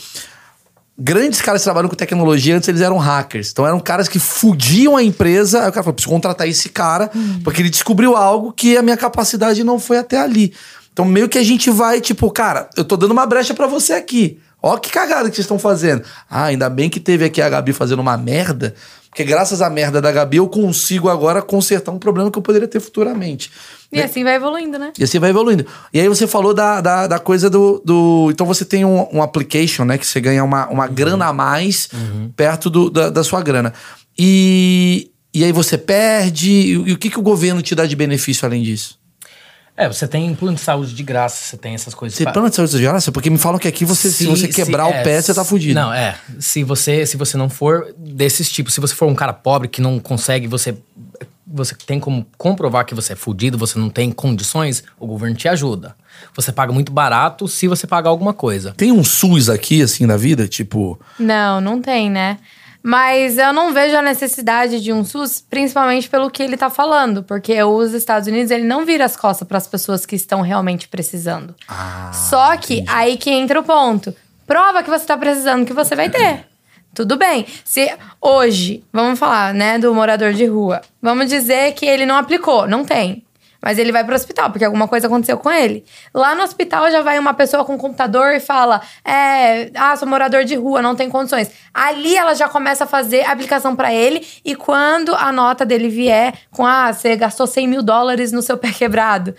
grandes 0.98 1.42
caras 1.42 1.62
que 1.62 1.66
trabalham 1.66 1.90
com 1.90 1.96
tecnologia, 1.96 2.56
antes 2.56 2.68
eles 2.68 2.82
eram 2.82 2.98
hackers. 2.98 3.52
Então 3.52 3.66
eram 3.66 3.80
caras 3.80 4.08
que 4.08 4.20
fudiam 4.20 4.98
a 4.98 5.04
empresa. 5.04 5.64
Aí 5.64 5.70
o 5.70 5.72
cara 5.72 5.84
falou: 5.84 5.94
preciso 5.94 6.14
contratar 6.14 6.48
esse 6.48 6.70
cara, 6.70 7.10
porque 7.44 7.62
ele 7.62 7.70
descobriu 7.70 8.16
algo 8.16 8.52
que 8.52 8.78
a 8.78 8.82
minha 8.82 8.98
capacidade 8.98 9.64
não 9.64 9.80
foi 9.80 9.98
até 9.98 10.20
ali. 10.20 10.54
Então 10.92 11.06
meio 11.06 11.30
que 11.30 11.38
a 11.38 11.44
gente 11.44 11.70
vai, 11.70 12.02
tipo, 12.02 12.30
cara, 12.30 12.70
eu 12.76 12.84
tô 12.84 12.98
dando 12.98 13.12
uma 13.12 13.26
brecha 13.26 13.54
para 13.54 13.68
você 13.68 13.94
aqui. 13.94 14.40
Ó 14.62 14.76
que 14.78 14.92
cagada 14.92 15.30
que 15.30 15.36
vocês 15.36 15.46
estão 15.46 15.58
fazendo. 15.58 16.04
Ah, 16.30 16.46
ainda 16.46 16.70
bem 16.70 16.90
que 16.90 17.00
teve 17.00 17.24
aqui 17.24 17.42
a 17.42 17.48
Gabi 17.48 17.72
fazendo 17.72 18.00
uma 18.00 18.18
merda, 18.18 18.76
porque 19.10 19.24
graças 19.24 19.62
à 19.62 19.70
merda 19.70 20.00
da 20.00 20.12
Gabi 20.12 20.38
eu 20.38 20.48
consigo 20.48 21.10
agora 21.10 21.42
consertar 21.42 21.92
um 21.92 21.98
problema 21.98 22.30
que 22.30 22.38
eu 22.38 22.44
poderia 22.44 22.68
ter 22.68 22.80
futuramente. 22.80 23.52
E 23.92 24.00
assim 24.00 24.24
vai 24.24 24.36
evoluindo, 24.36 24.78
né? 24.78 24.94
E 25.00 25.04
assim 25.04 25.18
vai 25.18 25.32
evoluindo. 25.32 25.66
E 25.92 26.00
aí 26.00 26.08
você 26.08 26.28
falou 26.28 26.54
da, 26.54 26.80
da, 26.80 27.08
da 27.08 27.20
coisa 27.20 27.50
do, 27.50 27.82
do. 27.84 28.30
Então 28.30 28.46
você 28.46 28.64
tem 28.64 28.86
um, 28.86 29.08
um 29.12 29.24
application, 29.24 29.84
né? 29.84 29.98
Que 29.98 30.06
você 30.06 30.22
ganha 30.22 30.44
uma, 30.44 30.68
uma 30.68 30.88
uhum. 30.88 30.94
grana 30.94 31.26
a 31.26 31.34
mais 31.34 31.90
uhum. 31.92 32.32
perto 32.36 32.70
do, 32.70 32.90
da, 32.90 33.10
da 33.10 33.24
sua 33.24 33.42
grana. 33.42 33.74
E, 34.18 35.10
e 35.34 35.44
aí 35.44 35.52
você 35.52 35.76
perde. 35.76 36.52
E, 36.52 36.72
e 36.74 36.94
o 36.94 36.98
que, 36.98 37.10
que 37.10 37.20
o 37.20 37.24
governo 37.24 37.64
te 37.64 37.74
dá 37.74 37.88
de 37.88 37.96
benefício 37.96 38.46
além 38.46 38.62
disso? 38.62 39.00
É, 39.80 39.88
você 39.88 40.06
tem 40.06 40.36
plano 40.36 40.56
de 40.56 40.62
saúde 40.62 40.94
de 40.94 41.04
graça, 41.04 41.42
você 41.42 41.56
tem 41.56 41.74
essas 41.74 41.94
coisas. 41.94 42.18
Você 42.18 42.26
tem 42.26 42.34
plano 42.34 42.50
de 42.50 42.56
saúde 42.58 42.74
de 42.74 42.82
graça? 42.82 43.14
Porque 43.14 43.30
me 43.30 43.38
falam 43.38 43.58
que 43.58 43.66
aqui 43.66 43.86
você, 43.86 44.12
se, 44.12 44.18
se 44.18 44.26
você 44.26 44.50
quebrar 44.50 44.88
se, 44.88 44.92
o 44.92 44.94
é, 44.94 45.04
pé, 45.04 45.22
você 45.22 45.34
tá 45.34 45.46
fudido. 45.46 45.80
Não, 45.80 45.94
é. 45.94 46.18
Se 46.38 46.66
você, 46.66 47.06
se 47.06 47.16
você 47.16 47.38
não 47.38 47.50
for 47.50 47.96
desses 47.98 48.52
tipos, 48.52 48.74
se 48.74 48.82
você 48.82 48.94
for 48.94 49.08
um 49.08 49.16
cara 49.16 49.32
pobre 49.32 49.70
que 49.70 49.82
não 49.82 49.98
consegue, 49.98 50.48
você 50.48 50.76
você 51.52 51.74
tem 51.74 52.00
como 52.00 52.28
comprovar 52.38 52.86
que 52.86 52.94
você 52.94 53.14
é 53.14 53.16
fudido, 53.16 53.58
você 53.58 53.80
não 53.80 53.90
tem 53.90 54.12
condições, 54.12 54.84
o 55.00 55.08
governo 55.08 55.36
te 55.36 55.48
ajuda. 55.48 55.96
Você 56.36 56.52
paga 56.52 56.72
muito 56.72 56.92
barato 56.92 57.48
se 57.48 57.68
você 57.68 57.88
pagar 57.88 58.10
alguma 58.10 58.34
coisa. 58.34 58.74
Tem 58.76 58.92
um 58.92 59.04
SUS 59.04 59.50
aqui, 59.50 59.82
assim, 59.82 60.06
na 60.06 60.18
vida? 60.18 60.46
Tipo. 60.46 61.00
Não, 61.18 61.60
não 61.62 61.82
tem, 61.82 62.10
né? 62.10 62.38
Mas 62.82 63.38
eu 63.38 63.52
não 63.52 63.74
vejo 63.74 63.96
a 63.96 64.02
necessidade 64.02 64.82
de 64.82 64.94
um 64.94 65.04
SUS, 65.04 65.44
principalmente 65.50 66.10
pelo 66.10 66.30
que 66.30 66.42
ele 66.42 66.56
tá 66.56 66.70
falando, 66.70 67.24
porque 67.24 67.62
os 67.62 67.94
Estados 67.94 68.28
Unidos 68.28 68.52
ele 68.52 68.64
não 68.64 68.86
vira 68.86 69.04
as 69.06 69.18
costas 69.18 69.48
para 69.48 69.58
as 69.58 69.68
pessoas 69.68 70.06
que 70.06 70.16
estão 70.16 70.42
realmente 70.42 70.88
precisando. 70.88 71.54
Ah, 71.68 72.12
Só 72.14 72.56
que 72.56 72.76
entendi. 72.76 72.90
aí 72.92 73.18
que 73.18 73.30
entra 73.30 73.60
o 73.60 73.64
ponto. 73.64 74.16
Prova 74.48 74.82
que 74.82 74.90
você 74.90 75.06
tá 75.06 75.18
precisando 75.18 75.66
que 75.66 75.74
você 75.74 75.96
vai 75.96 76.10
ter. 76.10 76.46
Tudo 76.94 77.18
bem. 77.18 77.46
Se 77.64 77.96
hoje, 78.20 78.84
vamos 78.92 79.20
falar, 79.20 79.54
né, 79.54 79.78
do 79.78 79.94
morador 79.94 80.34
de 80.34 80.46
rua. 80.46 80.82
Vamos 81.02 81.30
dizer 81.30 81.74
que 81.74 81.86
ele 81.86 82.06
não 82.06 82.16
aplicou, 82.16 82.68
não 82.68 82.84
tem. 82.84 83.24
Mas 83.62 83.78
ele 83.78 83.92
vai 83.92 84.04
pro 84.04 84.16
hospital, 84.16 84.50
porque 84.50 84.64
alguma 84.64 84.88
coisa 84.88 85.08
aconteceu 85.08 85.38
com 85.38 85.52
ele. 85.52 85.84
Lá 86.14 86.34
no 86.34 86.44
hospital 86.44 86.90
já 86.90 87.02
vai 87.02 87.20
uma 87.20 87.34
pessoa 87.34 87.66
com 87.66 87.76
um 87.76 87.78
computador 87.78 88.34
e 88.34 88.40
fala: 88.40 88.82
É, 89.04 89.70
ah, 89.76 89.96
sou 89.98 90.08
morador 90.08 90.46
de 90.46 90.56
rua, 90.56 90.82
não 90.82 90.96
tem 90.96 91.10
condições. 91.10 91.52
Ali 91.74 92.16
ela 92.16 92.34
já 92.34 92.48
começa 92.48 92.86
a 92.86 92.88
fazer 92.88 93.26
a 93.26 93.32
aplicação 93.32 93.76
para 93.76 93.94
ele, 93.94 94.26
e 94.46 94.56
quando 94.56 95.14
a 95.14 95.32
nota 95.32 95.66
dele 95.66 95.90
vier 95.90 96.34
com: 96.52 96.66
Ah, 96.66 96.94
você 96.94 97.16
gastou 97.16 97.46
100 97.46 97.68
mil 97.68 97.84
dólares 97.84 98.32
no 98.32 98.42
seu 98.42 98.58
pé 98.58 98.72
quebrado, 98.72 99.36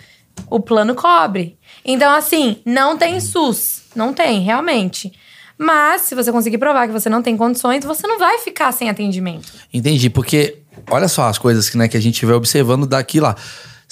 o 0.49 0.59
plano 0.59 0.93
cobre. 0.93 1.57
Então, 1.83 2.13
assim, 2.13 2.61
não 2.65 2.97
tem 2.97 3.19
SUS. 3.19 3.81
Não 3.95 4.13
tem, 4.13 4.41
realmente. 4.41 5.11
Mas, 5.57 6.01
se 6.01 6.15
você 6.15 6.31
conseguir 6.31 6.57
provar 6.57 6.87
que 6.87 6.93
você 6.93 7.09
não 7.09 7.21
tem 7.21 7.37
condições, 7.37 7.85
você 7.85 8.07
não 8.07 8.17
vai 8.17 8.39
ficar 8.39 8.71
sem 8.71 8.89
atendimento. 8.89 9.51
Entendi, 9.73 10.09
porque 10.09 10.57
olha 10.89 11.07
só 11.07 11.27
as 11.27 11.37
coisas 11.37 11.69
que, 11.69 11.77
né, 11.77 11.87
que 11.87 11.97
a 11.97 12.01
gente 12.01 12.25
vai 12.25 12.35
observando 12.35 12.87
daqui 12.87 13.19
lá. 13.19 13.35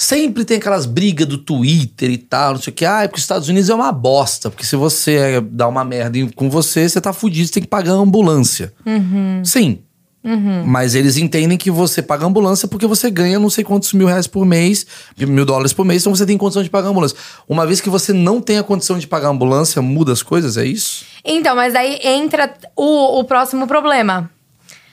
Sempre 0.02 0.45
tem 0.45 0.56
aquelas 0.56 0.86
brigas 0.86 1.28
do 1.28 1.38
Twitter 1.38 2.10
e 2.10 2.18
tal, 2.18 2.54
não 2.54 2.62
sei 2.62 2.72
o 2.72 2.74
que. 2.74 2.86
Ah, 2.86 3.04
é 3.04 3.08
porque 3.10 3.18
os 3.18 3.24
Estados 3.24 3.50
Unidos 3.50 3.70
é 3.70 3.76
uma 3.76 3.91
bosta. 3.91 4.50
Porque 4.50 4.66
se 4.66 4.78
você 4.78 5.41
dá 5.41 5.68
uma 5.68 5.84
merda 5.84 6.18
com 6.38 6.50
você, 6.50 6.88
você 6.88 7.02
tá 7.02 7.12
fudido, 7.12 7.47
você 7.47 7.56
tem 7.56 7.64
que 7.64 7.68
pagar 7.68 7.91
a 7.91 7.95
ambulância. 7.95 8.74
Uhum. 8.86 9.43
Sim, 9.43 9.80
Uhum. 10.24 10.64
Mas 10.66 10.95
eles 10.95 11.18
entendem 11.18 11.58
que 11.58 11.72
você 11.72 12.02
paga 12.02 12.26
ambulância 12.26 12.68
porque 12.68 12.86
você 12.86 13.10
ganha 13.10 13.39
não 13.39 13.50
sei 13.50 13.64
quantos 13.64 13.93
mil 13.93 14.08
reais 14.08 14.28
por 14.28 14.45
mês, 14.45 14.86
mil 15.18 15.45
dólares 15.45 15.72
por 15.72 15.86
mês, 15.86 16.02
então 16.02 16.14
você 16.14 16.26
tem 16.26 16.38
condição 16.38 16.64
de 16.64 16.70
pagar 16.70 16.89
ambulância. 16.89 17.18
Uma 17.47 17.66
vez 17.66 17.80
que 17.82 17.89
você 17.89 18.12
não 18.12 18.41
tem 18.41 18.58
a 18.58 18.64
condição 18.64 19.00
de 19.00 19.08
pagar 19.08 19.30
ambulância, 19.30 19.82
muda 19.82 20.12
as 20.12 20.22
coisas, 20.22 20.58
é 20.58 20.66
isso? 20.66 21.06
Então, 21.24 21.56
mas 21.56 21.74
aí 21.76 22.00
entra 22.04 22.54
o, 22.76 23.20
o 23.20 23.24
próximo 23.24 23.66
problema. 23.66 24.30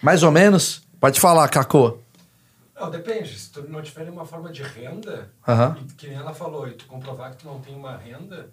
Mais 0.00 0.22
ou 0.22 0.30
menos? 0.30 0.82
Pode 1.00 1.20
falar, 1.20 1.48
Cacô. 1.48 1.98
Não, 2.78 2.90
depende. 2.90 3.38
Se 3.38 3.50
tu 3.50 3.62
não 3.68 3.82
tiver 3.82 4.04
nenhuma 4.04 4.24
forma 4.24 4.50
de 4.50 4.62
renda, 4.62 5.30
uhum. 5.46 5.76
e 5.80 5.92
que 5.94 6.08
nem 6.08 6.16
ela 6.16 6.34
falou, 6.34 6.68
e 6.68 6.72
tu 6.72 6.86
comprovar 6.86 7.30
que 7.30 7.38
tu 7.38 7.46
não 7.46 7.58
tem 7.60 7.74
uma 7.74 7.96
renda, 7.96 8.50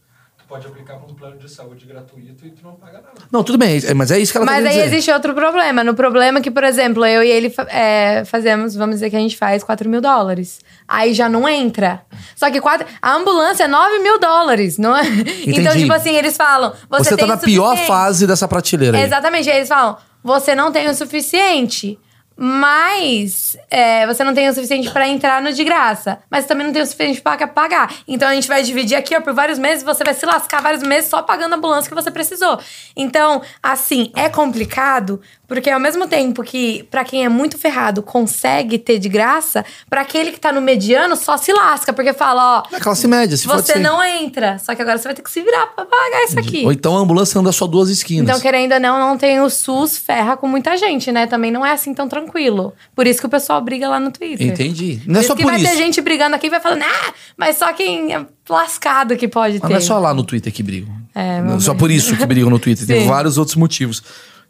pode 0.48 0.68
aplicar 0.68 0.98
para 0.98 1.12
um 1.12 1.16
plano 1.16 1.38
de 1.38 1.50
saúde 1.50 1.86
gratuito 1.86 2.46
e 2.46 2.52
tu 2.52 2.64
não 2.64 2.74
paga 2.74 3.02
nada. 3.02 3.14
Não, 3.32 3.44
tudo 3.44 3.58
bem, 3.58 3.82
é, 3.84 3.94
mas 3.94 4.12
é 4.12 4.20
isso 4.20 4.32
que 4.32 4.38
ela 4.38 4.46
Mas 4.46 4.64
tá 4.64 4.70
aí 4.70 4.76
dizer. 4.76 4.88
existe 4.88 5.12
outro 5.12 5.34
problema. 5.34 5.84
No 5.84 5.96
problema 5.96 6.42
que, 6.42 6.52
por 6.52 6.64
exemplo, 6.64 7.06
eu 7.06 7.24
e 7.24 7.30
ele 7.30 7.54
é, 7.70 8.24
fazemos, 8.26 8.76
vamos 8.76 8.98
dizer 8.98 9.10
que 9.10 9.16
a 9.16 9.20
gente 9.20 9.36
faz 9.36 9.64
4 9.64 9.90
mil 9.90 10.00
dólares. 10.00 10.60
Aí 10.88 11.14
já 11.14 11.28
não 11.28 11.48
entra. 11.48 12.02
Só 12.36 12.52
que 12.52 12.62
quatro, 12.62 12.86
a 13.02 13.16
ambulância 13.16 13.64
é 13.64 13.68
9 13.68 14.00
mil 14.00 14.20
dólares, 14.20 14.78
não 14.78 14.96
é? 14.96 15.04
Então, 15.48 15.74
tipo 15.74 15.94
assim, 15.94 16.16
eles 16.16 16.38
falam. 16.38 16.74
Você, 16.90 17.10
você 17.10 17.18
tá 17.18 17.26
na 17.26 17.38
pior 17.38 17.76
fase 17.76 18.28
dessa 18.28 18.48
prateleira. 18.48 18.98
Aí. 18.98 19.04
Exatamente. 19.04 19.50
Aí 19.50 19.58
eles 19.58 19.70
falam: 19.70 19.98
você 20.24 20.54
não 20.54 20.72
tem 20.72 20.88
o 20.88 20.94
suficiente 20.94 22.00
mas 22.36 23.56
é, 23.70 24.06
você 24.08 24.24
não 24.24 24.34
tem 24.34 24.50
o 24.50 24.54
suficiente 24.54 24.90
pra 24.92 25.08
entrar 25.08 25.42
no 25.42 25.54
de 25.54 25.64
graça. 25.64 26.20
Mas 26.30 26.46
também 26.46 26.66
não 26.66 26.74
tem 26.74 26.82
o 26.82 26.86
suficiente 26.86 27.22
pra 27.22 27.48
pagar. 27.48 27.94
Então 28.08 28.28
a 28.28 28.34
gente 28.34 28.48
vai 28.48 28.64
dividir 28.64 28.96
aqui, 28.96 29.16
ó, 29.16 29.22
por 29.22 29.34
vários 29.34 29.60
meses. 29.60 29.84
Você 29.84 30.04
vai 30.04 30.14
se 30.14 30.26
lascar 30.26 30.62
vários 30.62 30.84
meses 30.84 31.10
só 31.10 31.22
pagando 31.22 31.54
a 31.54 31.58
ambulância 31.58 31.90
que 31.90 31.96
você 31.96 32.12
precisou. 32.12 32.60
Então, 32.96 33.42
assim, 33.62 34.12
é 34.16 34.30
complicado, 34.30 35.22
porque 35.54 35.70
ao 35.70 35.80
mesmo 35.80 36.08
tempo 36.08 36.42
que 36.42 36.82
pra 36.90 37.04
quem 37.04 37.24
é 37.24 37.30
muito 37.30 37.60
ferrado 37.60 38.02
consegue 38.02 38.80
ter 38.80 38.98
de 38.98 39.08
graça, 39.08 39.64
pra 39.88 40.02
aquele 40.02 40.32
que 40.32 40.40
tá 40.40 40.52
no 40.52 40.60
mediano 40.60 41.16
só 41.16 41.38
se 41.38 41.54
lasca, 41.54 41.94
porque 41.94 42.12
fala, 42.12 42.64
ó. 42.72 42.76
É 42.76 42.80
classe 42.80 43.08
média, 43.08 43.38
se 43.38 43.46
Você 43.46 43.74
assim. 43.74 43.82
não 43.82 44.04
entra. 44.04 44.58
Só 44.58 44.74
que 44.74 44.82
agora 44.82 44.98
você 44.98 45.04
vai 45.04 45.14
ter 45.14 45.22
que 45.22 45.30
se 45.30 45.42
virar 45.44 45.68
pra 45.68 45.86
pagar 45.86 46.24
isso 46.24 46.40
aqui. 46.40 46.66
Ou 46.66 46.72
então 46.72 46.98
a 46.98 47.02
ambulância 47.02 47.40
anda 47.40 47.52
só 47.52 47.68
duas 47.68 47.90
esquinas. 47.90 48.28
Então, 48.28 48.42
querendo 48.42 48.74
ou 48.74 48.80
não, 48.80 49.00
não 49.00 49.16
tem 49.16 49.40
o 49.42 49.50
SUS 49.50 49.96
ferra 49.96 50.36
com 50.36 50.48
muita 50.48 50.76
gente, 50.76 51.12
né? 51.12 51.28
Também 51.28 51.52
não 51.52 51.64
é 51.64 51.72
assim 51.72 51.94
tão 51.94 52.08
tranquilo. 52.10 52.74
Por 52.96 53.06
isso 53.06 53.20
que 53.20 53.28
o 53.28 53.30
pessoal 53.30 53.62
briga 53.62 53.88
lá 53.88 54.00
no 54.00 54.10
Twitter. 54.10 54.48
Entendi. 54.48 55.04
Não 55.06 55.20
é 55.20 55.24
Por 55.24 55.28
só 55.28 55.34
isso 55.34 55.36
que 55.36 55.44
por 55.44 55.52
vai 55.52 55.62
isso. 55.62 55.70
ter 55.70 55.78
gente 55.78 56.02
brigando 56.02 56.36
aqui 56.36 56.48
e 56.48 56.50
vai 56.50 56.62
falando, 56.62 56.82
ah, 56.82 57.14
mas 57.38 57.58
só 57.58 57.72
quem 57.74 58.12
é 58.12 58.26
lascado 58.50 59.16
que 59.16 59.28
pode 59.28 59.60
Mas 59.60 59.62
ter. 59.62 59.70
não 59.70 59.78
é 59.78 59.82
só 59.82 60.00
lá 60.00 60.16
no 60.16 60.24
Twitter 60.24 60.52
que 60.52 60.64
brigam. 60.64 60.90
É, 61.14 61.42
só 61.60 61.74
ver. 61.74 61.80
por 61.80 61.92
isso 61.92 62.18
que 62.18 62.26
brigam 62.26 62.50
no 62.50 62.58
Twitter. 62.58 62.88
Tem 62.88 63.06
vários 63.08 63.38
outros 63.38 63.56
motivos. 63.56 64.02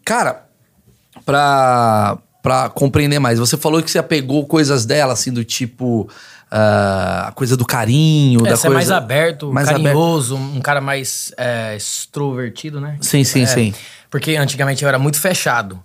Cara, 0.06 0.46
pra, 1.26 2.18
pra 2.42 2.70
compreender 2.70 3.20
mais, 3.20 3.40
você 3.40 3.58
falou 3.58 3.82
que 3.82 3.90
você 3.90 4.00
apegou 4.00 4.46
coisas 4.46 4.86
dela, 4.86 5.14
assim, 5.14 5.32
do 5.32 5.44
tipo. 5.44 6.10
ah, 6.52 7.26
a 7.30 7.32
coisa 7.32 7.58
do 7.58 7.66
carinho, 7.66 8.42
É, 8.42 8.52
da 8.52 8.58
coisa. 8.58 8.70
mais 8.70 8.92
aberto, 8.92 9.52
mais 9.52 9.68
carinhoso, 9.70 10.36
um 10.36 10.62
cara 10.62 10.80
mais 10.82 11.34
é, 11.38 11.76
extrovertido, 11.76 12.80
né? 12.80 12.98
Sim, 13.02 13.24
sim, 13.24 13.44
É, 13.44 13.46
sim. 13.48 13.74
Porque 14.10 14.36
antigamente 14.36 14.84
eu 14.84 14.90
era 14.90 15.00
muito 15.00 15.20
fechado. 15.20 15.82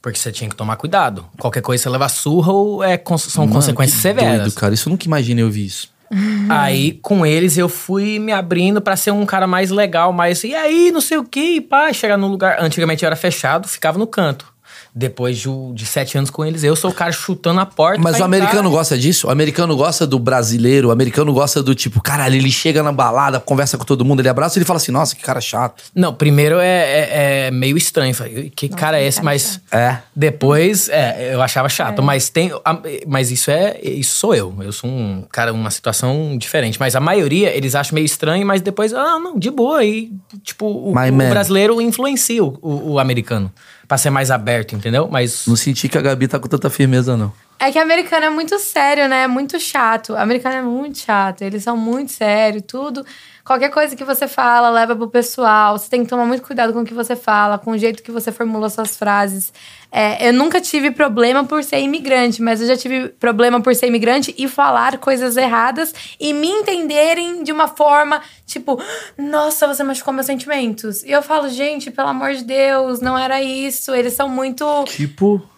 Porque 0.00 0.18
você 0.18 0.30
tinha 0.30 0.48
que 0.50 0.54
tomar 0.54 0.76
cuidado. 0.76 1.24
Qualquer 1.38 1.62
coisa 1.62 1.82
você 1.82 1.88
leva 1.88 2.08
surra 2.10 2.52
ou 2.52 2.84
é, 2.84 3.02
são 3.18 3.44
Mano, 3.44 3.54
consequências 3.56 4.00
severas. 4.00 4.42
Doido, 4.42 4.54
cara. 4.54 4.74
Isso 4.74 4.88
eu 4.88 4.90
nunca 4.90 5.06
imaginei 5.06 5.42
ouvir 5.42 5.64
isso. 5.64 5.90
Aí, 6.50 6.92
com 7.02 7.24
eles, 7.24 7.56
eu 7.56 7.68
fui 7.70 8.18
me 8.18 8.30
abrindo 8.30 8.80
pra 8.82 8.94
ser 8.96 9.10
um 9.12 9.24
cara 9.26 9.46
mais 9.46 9.70
legal, 9.70 10.12
mais. 10.12 10.44
E 10.44 10.54
aí, 10.54 10.92
não 10.92 11.00
sei 11.00 11.16
o 11.16 11.24
que, 11.24 11.60
pá, 11.60 11.90
chegar 11.92 12.16
no 12.18 12.28
lugar. 12.28 12.58
Antigamente 12.60 13.02
eu 13.02 13.06
era 13.06 13.16
fechado, 13.16 13.66
ficava 13.66 13.98
no 13.98 14.06
canto. 14.06 14.53
Depois 14.96 15.38
de, 15.38 15.48
de 15.74 15.84
sete 15.86 16.16
anos 16.16 16.30
com 16.30 16.44
eles, 16.44 16.62
eu 16.62 16.76
sou 16.76 16.90
o 16.90 16.94
cara 16.94 17.10
chutando 17.10 17.58
a 17.58 17.66
porta. 17.66 18.00
Mas 18.00 18.20
o 18.20 18.24
americano 18.24 18.60
entrar. 18.68 18.70
gosta 18.70 18.96
disso? 18.96 19.26
O 19.26 19.30
americano 19.30 19.76
gosta 19.76 20.06
do 20.06 20.20
brasileiro, 20.20 20.88
o 20.88 20.90
americano 20.92 21.32
gosta 21.32 21.60
do 21.62 21.74
tipo, 21.74 22.00
caralho, 22.00 22.36
ele 22.36 22.50
chega 22.50 22.80
na 22.80 22.92
balada, 22.92 23.40
conversa 23.40 23.76
com 23.76 23.84
todo 23.84 24.04
mundo, 24.04 24.20
ele 24.20 24.28
abraça 24.28 24.56
e 24.56 24.60
ele 24.60 24.64
fala 24.64 24.76
assim, 24.76 24.92
nossa, 24.92 25.16
que 25.16 25.22
cara 25.22 25.40
chato. 25.40 25.82
Não, 25.94 26.14
primeiro 26.14 26.60
é, 26.60 26.68
é- 26.68 27.46
é 27.46 27.50
meio 27.50 27.76
estranho. 27.76 28.14
Falei, 28.14 28.50
que 28.54 28.68
cara 28.68 29.00
é 29.00 29.04
esse? 29.06 29.16
cara 29.18 29.24
Mas 29.24 29.60
É. 29.72 29.98
depois, 30.14 30.88
é, 30.88 31.34
eu 31.34 31.42
achava 31.42 31.68
chato. 31.68 32.00
Mas 32.00 32.28
tem. 32.28 32.52
a- 32.64 32.78
Mas 33.06 33.32
isso 33.32 33.50
é. 33.50 33.78
Isso 33.82 34.14
sou 34.14 34.32
eu. 34.34 34.54
Eu 34.60 34.70
sou 34.72 34.88
um 34.88 35.24
cara, 35.30 35.52
uma 35.52 35.70
situação 35.72 36.38
diferente. 36.38 36.78
Mas 36.78 36.94
a 36.94 37.00
maioria, 37.00 37.50
eles 37.56 37.74
acham 37.74 37.94
meio 37.94 38.04
estranho, 38.04 38.46
mas 38.46 38.60
depois, 38.62 38.92
ah, 38.94 39.18
não, 39.18 39.36
de 39.38 39.50
boa. 39.50 39.82
E, 39.84 40.12
tipo, 40.44 40.66
o, 40.66 40.90
o 40.90 41.28
brasileiro 41.30 41.80
influencia 41.80 42.44
o, 42.44 42.56
o- 42.62 42.92
o 42.92 42.98
americano. 43.00 43.50
Pra 43.86 43.98
ser 43.98 44.10
mais 44.10 44.30
aberto, 44.30 44.74
entendeu? 44.74 45.08
Mas. 45.10 45.44
Não 45.46 45.56
senti 45.56 45.88
que 45.88 45.98
a 45.98 46.00
Gabi 46.00 46.28
tá 46.28 46.38
com 46.38 46.48
tanta 46.48 46.70
firmeza, 46.70 47.16
não. 47.16 47.32
É 47.58 47.70
que 47.70 47.78
americano 47.78 48.26
é 48.26 48.30
muito 48.30 48.58
sério, 48.58 49.08
né? 49.08 49.22
É 49.22 49.28
muito 49.28 49.58
chato. 49.58 50.16
Americano 50.16 50.56
é 50.56 50.62
muito 50.62 50.98
chato. 50.98 51.42
Eles 51.42 51.62
são 51.62 51.76
muito 51.76 52.12
sérios, 52.12 52.64
tudo. 52.66 53.04
Qualquer 53.44 53.70
coisa 53.70 53.94
que 53.94 54.04
você 54.04 54.26
fala, 54.26 54.70
leva 54.70 54.96
pro 54.96 55.08
pessoal. 55.08 55.78
Você 55.78 55.88
tem 55.88 56.02
que 56.02 56.08
tomar 56.08 56.24
muito 56.24 56.42
cuidado 56.42 56.72
com 56.72 56.80
o 56.80 56.84
que 56.84 56.94
você 56.94 57.14
fala, 57.14 57.58
com 57.58 57.72
o 57.72 57.78
jeito 57.78 58.02
que 58.02 58.10
você 58.10 58.32
formula 58.32 58.70
suas 58.70 58.96
frases. 58.96 59.52
É, 59.92 60.28
eu 60.28 60.32
nunca 60.32 60.60
tive 60.60 60.90
problema 60.90 61.44
por 61.44 61.62
ser 61.62 61.78
imigrante, 61.80 62.42
mas 62.42 62.60
eu 62.60 62.66
já 62.66 62.76
tive 62.76 63.10
problema 63.10 63.60
por 63.60 63.74
ser 63.74 63.86
imigrante 63.86 64.34
e 64.36 64.48
falar 64.48 64.98
coisas 64.98 65.36
erradas 65.36 65.94
e 66.18 66.32
me 66.32 66.48
entenderem 66.48 67.42
de 67.42 67.52
uma 67.52 67.68
forma 67.68 68.20
tipo, 68.46 68.82
nossa, 69.16 69.66
você 69.66 69.84
machucou 69.84 70.12
meus 70.12 70.26
sentimentos. 70.26 71.02
E 71.02 71.12
eu 71.12 71.22
falo, 71.22 71.48
gente, 71.48 71.90
pelo 71.90 72.08
amor 72.08 72.32
de 72.32 72.44
Deus, 72.44 73.00
não 73.00 73.16
era 73.16 73.42
isso. 73.42 73.94
Eles 73.94 74.14
são 74.14 74.28
muito. 74.28 74.64
Tipo. 74.86 75.53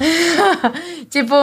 tipo, 1.10 1.34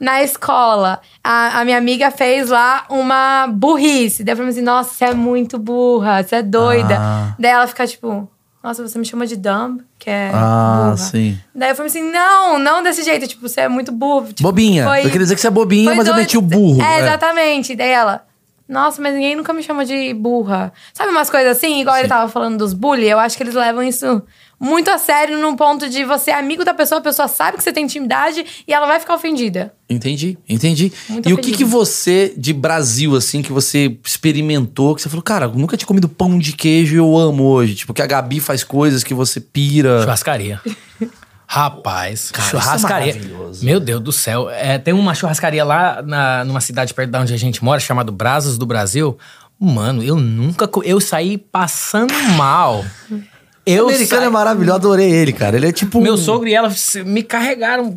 na 0.00 0.22
escola, 0.22 1.00
a, 1.22 1.60
a 1.60 1.64
minha 1.64 1.78
amiga 1.78 2.10
fez 2.10 2.48
lá 2.50 2.84
uma 2.88 3.46
burrice. 3.48 4.22
Daí 4.24 4.32
eu 4.32 4.36
falei 4.36 4.50
assim, 4.52 4.62
nossa, 4.62 4.94
você 4.94 5.04
é 5.06 5.14
muito 5.14 5.58
burra, 5.58 6.22
você 6.22 6.36
é 6.36 6.42
doida. 6.42 6.96
Ah. 6.98 7.34
Daí 7.38 7.50
ela 7.50 7.66
fica 7.66 7.86
tipo, 7.86 8.28
nossa, 8.62 8.86
você 8.86 8.98
me 8.98 9.04
chama 9.04 9.26
de 9.26 9.36
dumb, 9.36 9.82
que 9.98 10.08
é 10.10 10.30
Ah, 10.32 10.82
burra. 10.84 10.96
sim. 10.96 11.38
Daí 11.54 11.70
eu 11.70 11.74
falei 11.76 11.90
assim, 11.90 12.02
não, 12.10 12.58
não 12.58 12.82
desse 12.82 13.02
jeito, 13.02 13.26
tipo, 13.26 13.48
você 13.48 13.62
é 13.62 13.68
muito 13.68 13.92
burro. 13.92 14.28
Tipo, 14.28 14.42
Bobinha. 14.42 14.84
foi- 14.84 15.00
eu 15.00 15.04
queria 15.04 15.18
dizer 15.20 15.34
que 15.34 15.40
você 15.40 15.48
é 15.48 15.50
bobinha, 15.50 15.94
mas 15.94 16.06
eu 16.06 16.12
doido. 16.14 16.16
meti 16.24 16.38
o 16.38 16.40
burro. 16.42 16.82
É, 16.82 16.96
É. 16.96 17.00
exatamente. 17.00 17.74
Daí 17.76 17.90
ela, 17.90 18.24
nossa, 18.68 19.00
mas 19.02 19.12
ninguém 19.14 19.36
nunca 19.36 19.52
me 19.52 19.62
chama 19.62 19.84
de 19.84 20.14
burra. 20.14 20.72
Sabe 20.92 21.10
umas 21.10 21.28
coisas 21.28 21.56
assim, 21.56 21.80
igual 21.80 21.96
ele 21.98 22.08
tava 22.08 22.30
falando 22.30 22.56
dos 22.58 22.72
bully? 22.72 23.06
Eu 23.08 23.18
acho 23.18 23.36
que 23.36 23.42
eles 23.42 23.54
levam 23.54 23.82
isso 23.82 24.22
muito 24.64 24.90
a 24.90 24.96
sério 24.96 25.38
num 25.38 25.54
ponto 25.54 25.88
de 25.88 26.04
você 26.04 26.30
é 26.30 26.34
amigo 26.34 26.64
da 26.64 26.72
pessoa, 26.72 26.98
a 26.98 27.02
pessoa 27.02 27.28
sabe 27.28 27.58
que 27.58 27.62
você 27.62 27.72
tem 27.72 27.84
intimidade 27.84 28.44
e 28.66 28.72
ela 28.72 28.86
vai 28.86 28.98
ficar 28.98 29.14
ofendida. 29.14 29.74
Entendi, 29.88 30.38
entendi. 30.48 30.90
Muito 31.08 31.28
e 31.28 31.32
o 31.34 31.36
que, 31.36 31.52
que 31.52 31.64
você, 31.64 32.32
de 32.36 32.54
Brasil, 32.54 33.14
assim, 33.14 33.42
que 33.42 33.52
você 33.52 33.98
experimentou, 34.02 34.94
que 34.94 35.02
você 35.02 35.08
falou, 35.10 35.22
cara, 35.22 35.44
eu 35.44 35.52
nunca 35.52 35.76
tinha 35.76 35.86
comido 35.86 36.08
pão 36.08 36.38
de 36.38 36.52
queijo 36.54 36.94
e 36.94 36.98
eu 36.98 37.16
amo 37.16 37.44
hoje. 37.44 37.74
Tipo, 37.74 37.92
que 37.92 38.00
a 38.00 38.06
Gabi 38.06 38.40
faz 38.40 38.64
coisas 38.64 39.04
que 39.04 39.12
você 39.12 39.38
pira. 39.40 40.00
Churrascaria. 40.00 40.60
Rapaz, 41.46 42.30
Cara, 42.30 42.48
churrascaria. 42.48 43.10
isso 43.10 43.18
é 43.18 43.22
maravilhoso. 43.22 43.64
Meu 43.64 43.78
Deus 43.78 44.00
do 44.00 44.10
céu. 44.10 44.48
É, 44.48 44.78
tem 44.78 44.94
uma 44.94 45.14
churrascaria 45.14 45.62
lá 45.62 46.02
na, 46.02 46.44
numa 46.44 46.60
cidade 46.60 46.94
perto 46.94 47.10
de 47.10 47.18
onde 47.18 47.34
a 47.34 47.36
gente 47.36 47.62
mora, 47.62 47.78
chamado 47.78 48.10
Brasas 48.10 48.56
do 48.56 48.64
Brasil. 48.64 49.16
Mano, 49.60 50.02
eu 50.02 50.16
nunca. 50.16 50.68
Eu 50.82 51.00
saí 51.00 51.36
passando 51.38 52.14
mal. 52.36 52.84
Eu 53.66 53.88
americano 53.88 54.20
saí- 54.22 54.26
é 54.28 54.30
maravilhoso, 54.30 54.76
adorei 54.76 55.10
ele, 55.10 55.32
cara. 55.32 55.56
Ele 55.56 55.68
é 55.68 55.72
tipo. 55.72 56.00
Meu 56.00 56.14
um- 56.14 56.16
sogro 56.18 56.46
e 56.48 56.54
ela 56.54 56.70
me 57.06 57.22
carregaram 57.22 57.94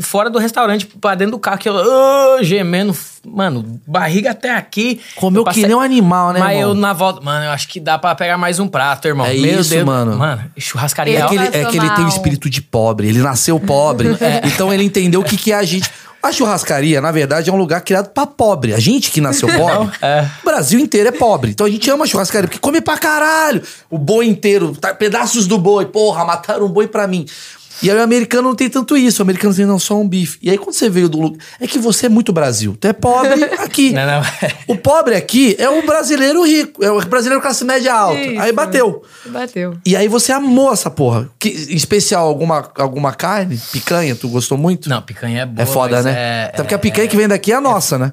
fora 0.00 0.30
do 0.30 0.38
restaurante 0.38 0.86
pra 0.86 1.14
dentro 1.14 1.32
do 1.32 1.38
carro, 1.38 1.58
que 1.58 1.68
eu 1.68 1.76
ah, 1.76 2.38
gemendo, 2.42 2.96
mano, 3.26 3.80
barriga 3.86 4.30
até 4.30 4.54
aqui. 4.54 5.00
Comeu 5.16 5.40
Eu 5.40 5.44
passei- 5.44 5.62
que 5.62 5.66
nem 5.68 5.76
um 5.76 5.80
animal, 5.80 6.32
né, 6.32 6.38
Mas 6.38 6.56
irmão? 6.58 6.70
eu 6.70 6.74
na 6.74 6.92
volta, 6.92 7.20
mano, 7.20 7.46
eu 7.46 7.50
acho 7.50 7.66
que 7.68 7.80
dá 7.80 7.98
pra 7.98 8.14
pegar 8.14 8.38
mais 8.38 8.60
um 8.60 8.68
prato, 8.68 9.08
irmão. 9.08 9.26
É 9.26 9.34
Meu 9.34 9.60
isso, 9.60 9.70
Deus, 9.70 9.84
mano. 9.84 10.16
Mano, 10.16 10.42
churrascaria. 10.56 11.18
É 11.18 11.26
que, 11.26 11.34
ele, 11.34 11.44
é 11.46 11.64
que 11.64 11.76
ele 11.76 11.88
tem 11.90 11.98
o 11.98 12.00
mal. 12.00 12.08
espírito 12.08 12.48
de 12.48 12.62
pobre. 12.62 13.08
Ele 13.08 13.18
nasceu 13.18 13.58
pobre. 13.58 14.08
Então 14.44 14.72
ele 14.72 14.84
entendeu 14.84 15.20
o 15.20 15.24
que, 15.24 15.36
que 15.36 15.52
é 15.52 15.56
a 15.56 15.62
gente. 15.64 15.90
A 16.22 16.32
churrascaria, 16.32 17.00
na 17.00 17.12
verdade, 17.12 17.48
é 17.48 17.52
um 17.52 17.56
lugar 17.56 17.80
criado 17.80 18.08
pra 18.10 18.26
pobre. 18.26 18.74
A 18.74 18.78
gente 18.80 19.10
que 19.10 19.20
nasceu 19.20 19.48
pobre, 19.56 19.94
é. 20.02 20.26
o 20.42 20.44
Brasil 20.44 20.80
inteiro 20.80 21.08
é 21.08 21.12
pobre. 21.12 21.50
Então 21.52 21.66
a 21.66 21.70
gente 21.70 21.88
ama 21.90 22.04
a 22.04 22.08
churrascaria, 22.08 22.48
porque 22.48 22.58
come 22.58 22.80
pra 22.80 22.98
caralho. 22.98 23.62
O 23.88 23.96
boi 23.98 24.26
inteiro, 24.26 24.74
tá- 24.74 24.92
pedaços 24.94 25.46
do 25.46 25.56
boi. 25.58 25.86
Porra, 25.86 26.24
mataram 26.24 26.66
um 26.66 26.68
boi 26.68 26.88
pra 26.88 27.06
mim. 27.06 27.24
E 27.82 27.90
aí 27.90 27.96
o 27.96 28.02
americano 28.02 28.48
não 28.48 28.54
tem 28.54 28.68
tanto 28.68 28.96
isso. 28.96 29.20
O 29.20 29.24
americano 29.24 29.54
tem, 29.54 29.66
não, 29.66 29.78
só 29.78 29.98
um 29.98 30.08
bife. 30.08 30.38
E 30.42 30.50
aí 30.50 30.58
quando 30.58 30.74
você 30.74 30.88
veio 30.88 31.08
do 31.08 31.20
lugar... 31.20 31.38
É 31.60 31.66
que 31.66 31.78
você 31.78 32.06
é 32.06 32.08
muito 32.08 32.32
Brasil. 32.32 32.76
Tu 32.80 32.86
é 32.88 32.92
pobre 32.92 33.44
aqui. 33.58 33.92
Não, 33.92 34.06
não. 34.06 34.22
O 34.66 34.76
pobre 34.76 35.14
aqui 35.14 35.54
é 35.58 35.68
o 35.68 35.84
brasileiro 35.84 36.44
rico. 36.46 36.84
É 36.84 36.90
o 36.90 37.00
brasileiro 37.06 37.40
classe 37.42 37.64
média 37.64 37.94
alta. 37.94 38.18
Isso. 38.20 38.40
Aí 38.40 38.52
bateu. 38.52 39.02
Bateu. 39.26 39.76
E 39.84 39.96
aí 39.96 40.08
você 40.08 40.32
amou 40.32 40.72
essa 40.72 40.90
porra. 40.90 41.28
Que, 41.38 41.48
em 41.48 41.76
especial, 41.76 42.26
alguma, 42.26 42.70
alguma 42.76 43.12
carne? 43.12 43.58
Picanha? 43.72 44.14
Tu 44.16 44.28
gostou 44.28 44.58
muito? 44.58 44.88
Não, 44.88 45.00
picanha 45.02 45.42
é 45.42 45.46
boa. 45.46 45.62
É 45.62 45.66
foda, 45.66 46.02
né? 46.02 46.14
É, 46.16 46.44
Até 46.52 46.56
porque 46.62 46.74
é- 46.74 46.76
a 46.76 46.78
picanha 46.78 47.08
que 47.08 47.16
vem 47.16 47.28
daqui 47.28 47.52
é 47.52 47.56
a 47.56 47.60
nossa, 47.60 47.98
né? 47.98 48.12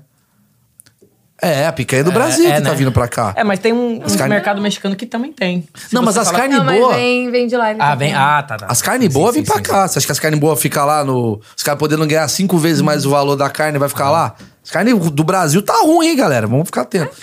É, 1.41 1.67
a 1.67 1.71
picanha 1.73 2.03
do 2.03 2.11
Brasil 2.13 2.45
é, 2.49 2.55
que 2.55 2.61
tá 2.61 2.69
né? 2.69 2.75
vindo 2.75 2.91
pra 2.93 3.07
cá. 3.09 3.33
É, 3.35 3.43
mas 3.43 3.59
tem 3.59 3.73
um, 3.73 3.95
um 3.97 3.99
carne- 4.17 4.29
mercado 4.35 4.61
mexicano 4.61 4.95
que 4.95 5.05
também 5.05 5.33
tem. 5.33 5.67
Se 5.75 5.93
Não, 5.93 6.01
mas 6.01 6.17
as 6.17 6.27
falar- 6.27 6.39
carnes 6.39 6.57
Não, 6.57 6.63
mas 6.65 6.79
boas. 6.79 6.95
vem, 6.95 7.29
vem 7.29 7.45
de 7.47 7.57
lá. 7.57 7.71
ele 7.71 7.81
Ah, 7.81 7.89
tá 7.89 7.95
vem. 7.95 8.13
Ah, 8.13 8.41
tá, 8.43 8.55
tá. 8.57 8.65
As 8.69 8.81
carnes 8.81 9.07
Sim, 9.11 9.13
boas 9.19 9.33
sim, 9.35 9.41
vêm 9.41 9.45
pra 9.45 9.55
sim, 9.57 9.61
cá. 9.63 9.87
Você 9.87 9.99
acha 9.99 10.05
que 10.05 10.11
as 10.13 10.19
carnes 10.19 10.39
boas 10.39 10.59
ficam 10.61 10.85
lá 10.85 11.03
no. 11.03 11.41
Os 11.55 11.61
caras 11.61 11.77
podendo 11.77 12.05
ganhar 12.07 12.27
cinco 12.29 12.57
vezes 12.57 12.81
mais 12.81 13.05
o 13.05 13.09
valor 13.09 13.35
da 13.35 13.49
carne 13.49 13.77
vai 13.77 13.89
ficar 13.89 14.09
lá? 14.09 14.33
As 14.63 14.71
carnes 14.71 14.97
do 15.11 15.23
Brasil 15.23 15.61
tá 15.61 15.75
ruim, 15.83 16.07
hein, 16.07 16.15
galera? 16.15 16.47
Vamos 16.47 16.65
ficar 16.67 16.81
atentos. 16.81 17.17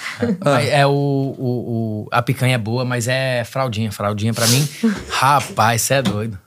Mas 0.44 0.68
É 0.68 0.86
o, 0.86 0.90
o, 0.90 2.04
o- 2.04 2.08
A 2.12 2.20
picanha 2.22 2.54
é 2.54 2.58
boa, 2.58 2.84
mas 2.84 3.08
é 3.08 3.42
fraldinha. 3.44 3.90
Fraldinha 3.90 4.32
pra 4.34 4.46
mim. 4.46 4.68
Rapaz, 5.08 5.82
você 5.82 5.94
é 5.94 6.02
doido. 6.02 6.38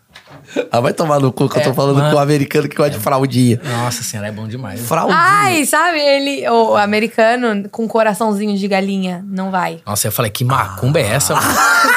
Ah, 0.72 0.80
vai 0.80 0.94
tomar 0.94 1.20
no 1.20 1.32
cu 1.32 1.48
que 1.50 1.58
eu 1.58 1.64
tô 1.64 1.70
É, 1.70 1.74
falando 1.74 1.98
mano. 1.98 2.10
com 2.12 2.16
o 2.18 2.20
americano 2.20 2.68
que 2.68 2.76
gosta 2.76 2.92
de 2.92 3.00
fraldinha. 3.00 3.60
Nossa 3.64 4.04
senhora, 4.04 4.30
é 4.30 4.32
bom 4.32 4.48
demais. 4.48 4.80
Fraldinha. 4.82 5.18
Ai, 5.18 5.66
sabe, 5.66 6.00
ele, 6.00 6.48
o 6.50 6.76
americano 6.76 7.68
com 7.70 7.88
coraçãozinho 7.88 8.58
de 8.58 8.68
galinha, 8.68 9.24
não 9.28 9.52
vai. 9.52 9.80
Nossa, 9.86 10.08
eu 10.08 10.12
falei, 10.12 10.32
que 10.32 10.44
macumba 10.44 11.00
é 11.00 11.04
essa? 11.14 11.34
mano? 11.36 11.48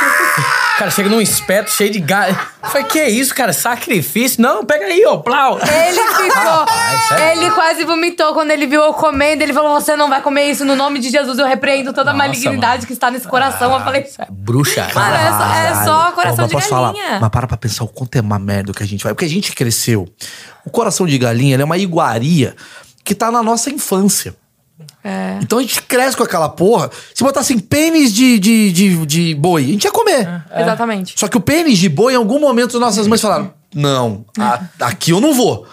Cara, 0.79 0.93
chega 0.93 1.09
num 1.09 1.21
espeto 1.21 1.73
cheio 1.73 1.91
de 1.91 1.99
galho. 1.99 2.39
Falei, 2.63 2.85
que 2.85 3.03
isso, 3.05 3.35
cara? 3.35 3.53
Sacrifício? 3.53 4.41
Não, 4.41 4.65
pega 4.65 4.85
aí, 4.85 5.05
ó, 5.05 5.17
plau. 5.17 5.59
Ele 5.59 5.99
ficou. 5.99 6.67
Sério? 7.09 7.43
ele 7.43 7.51
quase 7.51 7.85
vomitou 7.85 8.33
quando 8.33 8.53
ele 8.53 8.65
viu 8.65 8.81
eu 8.81 8.93
comendo. 8.95 9.43
Ele 9.43 9.53
falou: 9.53 9.75
Você 9.81 9.97
não 9.97 10.09
vai 10.09 10.23
comer 10.23 10.45
isso 10.45 10.65
no 10.65 10.77
nome 10.77 11.01
de 11.01 11.11
Jesus. 11.11 11.37
Eu 11.37 11.47
repreendo 11.47 11.93
toda 11.93 12.11
a 12.11 12.13
Nossa, 12.13 12.29
malignidade 12.29 12.75
mano. 12.77 12.87
que 12.87 12.93
está 12.93 13.11
nesse 13.11 13.27
coração. 13.27 13.73
eu 13.73 13.81
falei: 13.81 14.07
Bruxa. 14.31 14.87
Mano, 14.95 15.17
é 15.17 15.31
só, 15.31 15.55
é 15.55 15.85
só 15.85 16.13
coração 16.13 16.45
Ó, 16.45 16.47
de 16.47 16.55
galinha. 16.55 16.71
falar, 16.71 16.95
mas 17.21 17.31
para 17.31 17.49
pra 17.49 17.57
pensar 17.57 17.83
o 17.83 17.89
quanto 17.89 18.15
é 18.15 18.21
uma 18.21 18.39
merda 18.39 18.73
que 18.73 18.83
a 18.83 18.87
gente 18.87 19.03
vai. 19.03 19.13
Porque 19.13 19.25
a 19.25 19.29
gente 19.29 19.53
cresceu. 19.57 20.09
O 20.65 20.71
coração 20.71 21.07
de 21.09 21.19
galinha 21.19 21.57
é 21.61 21.65
uma 21.65 21.77
iguaria 21.77 22.55
que 23.03 23.17
tá 23.17 23.33
na 23.33 23.43
nossa 23.43 23.69
infância. 23.69 24.33
É. 25.03 25.39
Então 25.43 25.59
a 25.59 25.63
gente 25.63 25.83
cresce 25.83 26.17
com 26.17 26.23
aquela 26.23 26.49
porra. 26.49 26.91
Se 27.15 27.23
botassem 27.25 27.59
pênis 27.59 28.13
de, 28.13 28.39
de, 28.39 28.73
de, 28.73 29.07
de 29.07 29.35
boi, 29.35 29.63
a 29.65 29.67
gente 29.69 29.85
ia 29.85 29.91
comer. 29.91 30.45
Exatamente. 30.57 31.15
Só 31.19 31.27
que 31.29 31.37
o 31.37 31.41
pênis 31.41 31.79
de 31.79 31.89
boi, 31.89 32.13
em 32.13 32.17
algum 32.17 32.39
momento, 32.39 32.79
nossas 32.79 33.07
mães 33.07 33.21
falaram: 33.21 33.53
não, 33.75 34.25
a- 34.39 34.61
aqui 34.81 35.11
eu 35.11 35.21
não 35.21 35.35
vou. 35.35 35.67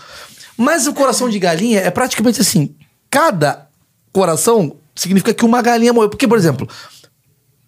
Mas 0.57 0.87
o 0.87 0.93
coração 0.93 1.29
de 1.29 1.37
galinha 1.37 1.81
é 1.81 1.91
praticamente 1.91 2.41
assim: 2.41 2.75
cada 3.09 3.67
coração 4.11 4.77
significa 4.95 5.33
que 5.33 5.45
uma 5.45 5.61
galinha 5.61 5.91
morreu. 5.93 6.09
Porque, 6.09 6.27
por 6.27 6.37
exemplo, 6.37 6.67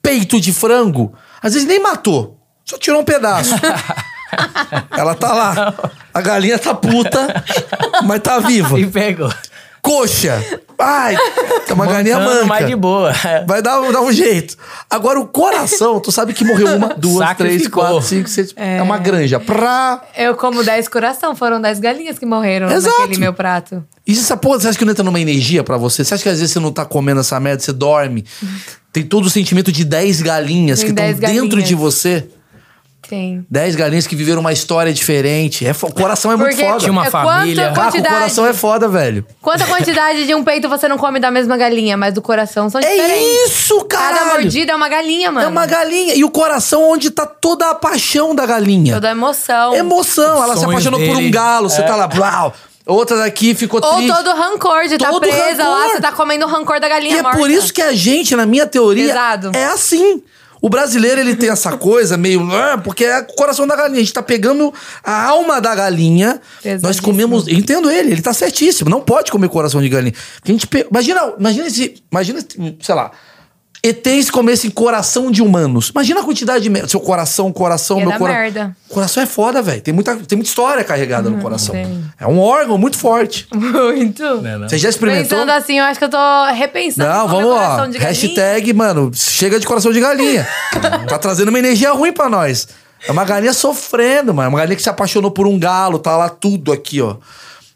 peito 0.02 0.40
de 0.40 0.52
frango, 0.54 1.14
às 1.42 1.54
vezes 1.54 1.68
nem 1.68 1.80
matou, 1.82 2.40
só 2.66 2.78
tirou 2.78 3.02
um 3.02 3.06
pedaço. 3.06 3.54
Ela 4.92 5.16
tá 5.16 5.34
lá. 5.34 5.74
A 6.14 6.22
galinha 6.22 6.60
tá 6.60 6.74
puta, 6.74 7.44
mas 8.06 8.22
tá 8.22 8.40
viva. 8.40 8.80
E 8.80 8.86
pegou. 8.86 9.32
Coxa. 9.88 10.44
Ai, 10.80 11.18
é 11.68 11.74
uma 11.74 11.88
galinha 11.88 12.20
manca. 12.20 12.46
mais 12.46 12.68
de 12.68 12.76
boa. 12.76 13.12
Vai 13.48 13.64
dar, 13.64 13.82
dar 13.92 14.02
um 14.02 14.12
jeito. 14.12 14.56
Agora, 14.88 15.20
o 15.20 15.26
coração, 15.26 16.00
tu 16.00 16.12
sabe 16.12 16.34
que 16.34 16.44
morreu 16.44 16.76
uma, 16.76 16.90
duas, 17.00 17.36
três, 17.36 17.54
Sacrificou. 17.64 17.84
quatro, 17.84 18.02
cinco, 18.02 18.30
seis. 18.30 18.54
É, 18.56 18.80
uma 18.82 18.98
granja. 19.00 19.40
Pra. 19.40 20.04
Eu 20.16 20.36
como 20.36 20.64
10 20.64 20.88
coração, 20.88 21.36
foram 21.36 21.60
10 21.60 21.80
galinhas 21.80 22.20
que 22.20 22.26
morreram 22.28 22.70
Exato. 22.70 23.00
naquele 23.00 23.20
meu 23.20 23.34
prato. 23.34 23.84
E 24.06 24.12
essa 24.12 24.38
porra, 24.38 24.60
você 24.60 24.68
acha 24.68 24.78
que 24.78 24.86
não 24.86 24.92
entra 24.92 25.04
numa 25.04 25.20
energia 25.20 25.64
pra 25.64 25.78
você? 25.78 26.04
Você 26.04 26.14
acha 26.14 26.22
que 26.24 26.30
às 26.30 26.40
vezes 26.40 26.54
você 26.54 26.60
não 26.60 26.72
tá 26.72 26.86
comendo 26.86 27.22
essa 27.22 27.40
merda, 27.40 27.64
você 27.64 27.74
dorme? 27.74 28.24
Tem 28.94 29.04
todo 29.04 29.26
o 29.26 29.30
sentimento 29.30 29.72
de 29.72 29.84
10 29.84 30.22
galinhas 30.22 30.80
Tem 30.80 30.94
que 30.94 31.02
estão 31.02 31.06
10 31.20 31.20
dentro 31.42 31.62
de 31.64 31.74
você. 31.74 32.28
Tem. 33.08 33.46
10 33.50 33.76
galinhas 33.76 34.06
que 34.06 34.16
viveram 34.16 34.42
uma 34.42 34.52
história 34.52 34.92
diferente. 34.94 35.66
É, 35.66 35.72
o 35.72 35.94
coração 35.94 36.32
é 36.32 36.36
muito 36.36 36.50
Porque 36.52 36.66
foda. 36.66 36.80
Tinha 36.80 36.92
uma 36.92 37.08
é 37.08 37.10
família. 37.10 37.64
Caraca, 37.70 37.80
o 37.80 37.84
quantidade, 37.86 38.16
coração 38.16 38.46
é 38.46 38.54
foda, 38.54 38.88
velho. 38.88 39.26
Quanta 39.42 39.66
quantidade 39.66 40.26
de 40.26 40.36
um 40.36 40.44
peito 40.44 40.68
você 40.68 40.88
não 40.88 40.98
come 40.98 41.20
da 41.20 41.32
mesma 41.32 41.56
galinha, 41.58 41.96
mas 41.96 42.14
do 42.14 42.22
coração 42.22 42.70
são 42.70 42.82
diferentes. 42.82 43.12
É 43.12 43.46
isso, 43.46 43.84
caralho! 43.86 44.18
Cada 44.18 44.34
mordida 44.34 44.72
é 44.72 44.76
uma 44.76 44.90
galinha, 44.90 45.32
mano. 45.32 45.46
É 45.46 45.50
uma 45.50 45.66
galinha. 45.66 46.14
E 46.16 46.24
o 46.24 46.30
coração 46.30 46.90
onde 46.92 47.10
tá 47.12 47.26
toda 47.26 47.70
a 47.70 47.76
paixão 47.76 48.36
da 48.36 48.46
galinha. 48.46 48.96
Toda 48.96 49.08
a 49.08 49.12
emoção. 49.12 49.74
Emoção. 49.74 50.44
Ela 50.44 50.58
se 50.58 50.66
apaixonou 50.66 51.00
por 51.00 51.10
um 51.10 51.16
dele. 51.16 51.30
galo, 51.30 51.70
você 51.70 51.82
tá 51.84 51.96
lá, 51.96 52.08
blau. 52.08 52.54
Outra 52.86 53.18
daqui 53.18 53.54
ficou 53.54 53.82
Ou 53.84 53.96
triste. 53.98 54.16
todo 54.16 54.34
rancor 54.34 54.88
de 54.88 54.94
estar 54.96 55.10
Todo 55.10 55.20
presa 55.20 55.68
lá, 55.68 55.76
rancor. 55.76 55.92
você 55.96 56.02
tá 56.02 56.12
comendo 56.14 56.46
o 56.46 56.48
rancor 56.48 56.80
da 56.80 56.88
galinha 56.88 57.16
E 57.16 57.20
é 57.20 57.22
morta. 57.22 57.38
por 57.38 57.50
isso 57.50 57.74
que 57.74 57.82
a 57.82 57.94
gente, 57.94 58.34
na 58.34 58.46
minha 58.46 58.66
teoria, 58.66 59.08
Pesado. 59.08 59.52
é 59.54 59.66
assim. 59.66 60.24
O 60.68 60.70
brasileiro, 60.70 61.22
ele 61.22 61.34
tem 61.34 61.50
essa 61.50 61.78
coisa 61.78 62.18
meio... 62.18 62.42
ah, 62.52 62.78
Porque 62.78 63.06
é 63.06 63.20
o 63.20 63.26
coração 63.36 63.66
da 63.66 63.74
galinha. 63.74 64.00
A 64.00 64.04
gente 64.04 64.12
tá 64.12 64.22
pegando 64.22 64.74
a 65.02 65.24
alma 65.28 65.62
da 65.62 65.74
galinha. 65.74 66.42
Nós 66.82 67.00
comemos... 67.00 67.48
Entendo 67.48 67.90
ele, 67.90 68.12
ele 68.12 68.22
tá 68.22 68.34
certíssimo. 68.34 68.90
Não 68.90 69.00
pode 69.00 69.32
comer 69.32 69.48
coração 69.48 69.82
de 69.82 69.88
galinha. 69.88 70.14
Porque 70.36 70.52
a 70.52 70.54
gente... 70.54 70.68
pe- 70.68 70.86
Imagina, 70.92 71.34
imagina 71.40 71.70
se... 71.70 71.96
Imagina, 72.12 72.42
se, 72.42 72.78
sei 72.82 72.96
lá... 72.96 73.12
ETs 73.84 74.30
comessem 74.30 74.70
coração 74.70 75.30
de 75.30 75.42
humanos. 75.42 75.90
Imagina 75.90 76.22
a 76.22 76.24
quantidade 76.24 76.64
de... 76.64 76.70
merda. 76.70 76.88
Seu 76.88 77.00
coração, 77.00 77.52
coração, 77.52 78.00
Ia 78.00 78.06
meu 78.08 78.18
coração... 78.18 78.42
merda. 78.42 78.78
Coração 78.90 79.24
é 79.24 79.26
foda, 79.26 79.62
velho. 79.62 79.82
Tem 79.82 79.94
muita, 79.94 80.16
tem 80.16 80.36
muita 80.38 80.50
história 80.50 80.84
carregada 80.84 81.30
no 81.30 81.40
coração. 81.40 81.74
tem. 81.74 82.04
É 82.20 82.26
um 82.26 82.40
órgão 82.40 82.78
muito 82.78 82.98
forte. 82.98 83.48
Muito. 83.54 84.42
Né, 84.42 84.58
não? 84.58 84.68
Você 84.68 84.78
já 84.78 84.90
experimentou? 84.90 85.30
Pensando 85.30 85.52
assim, 85.52 85.78
eu 85.78 85.86
acho 85.86 86.00
que 86.00 86.06
eu 86.06 86.10
tô 86.10 86.46
repensando. 86.54 87.08
Não, 87.08 87.28
vamos 87.28 87.50
lá. 87.52 87.78
coração. 87.78 88.02
Hashtag, 88.02 88.74
mano, 88.74 89.12
chega 89.14 89.60
de 89.60 89.68
coração 89.68 89.92
de 89.92 90.00
galinha. 90.00 90.48
tá 91.08 91.18
trazendo 91.20 91.50
uma 91.50 91.60
energia 91.60 91.92
ruim 91.92 92.12
pra 92.12 92.28
nós. 92.30 92.68
É 93.08 93.12
uma 93.12 93.24
galinha 93.24 93.54
sofrendo, 93.54 94.34
mano. 94.34 94.50
Uma 94.50 94.60
galinha 94.60 94.76
que 94.76 94.82
se 94.82 94.90
apaixonou 94.90 95.32
por 95.32 95.46
um 95.46 95.60
galo, 95.60 96.00
tá 96.00 96.18
lá 96.18 96.30
tudo 96.30 96.72
aqui, 96.74 97.02
ó. 97.02 97.18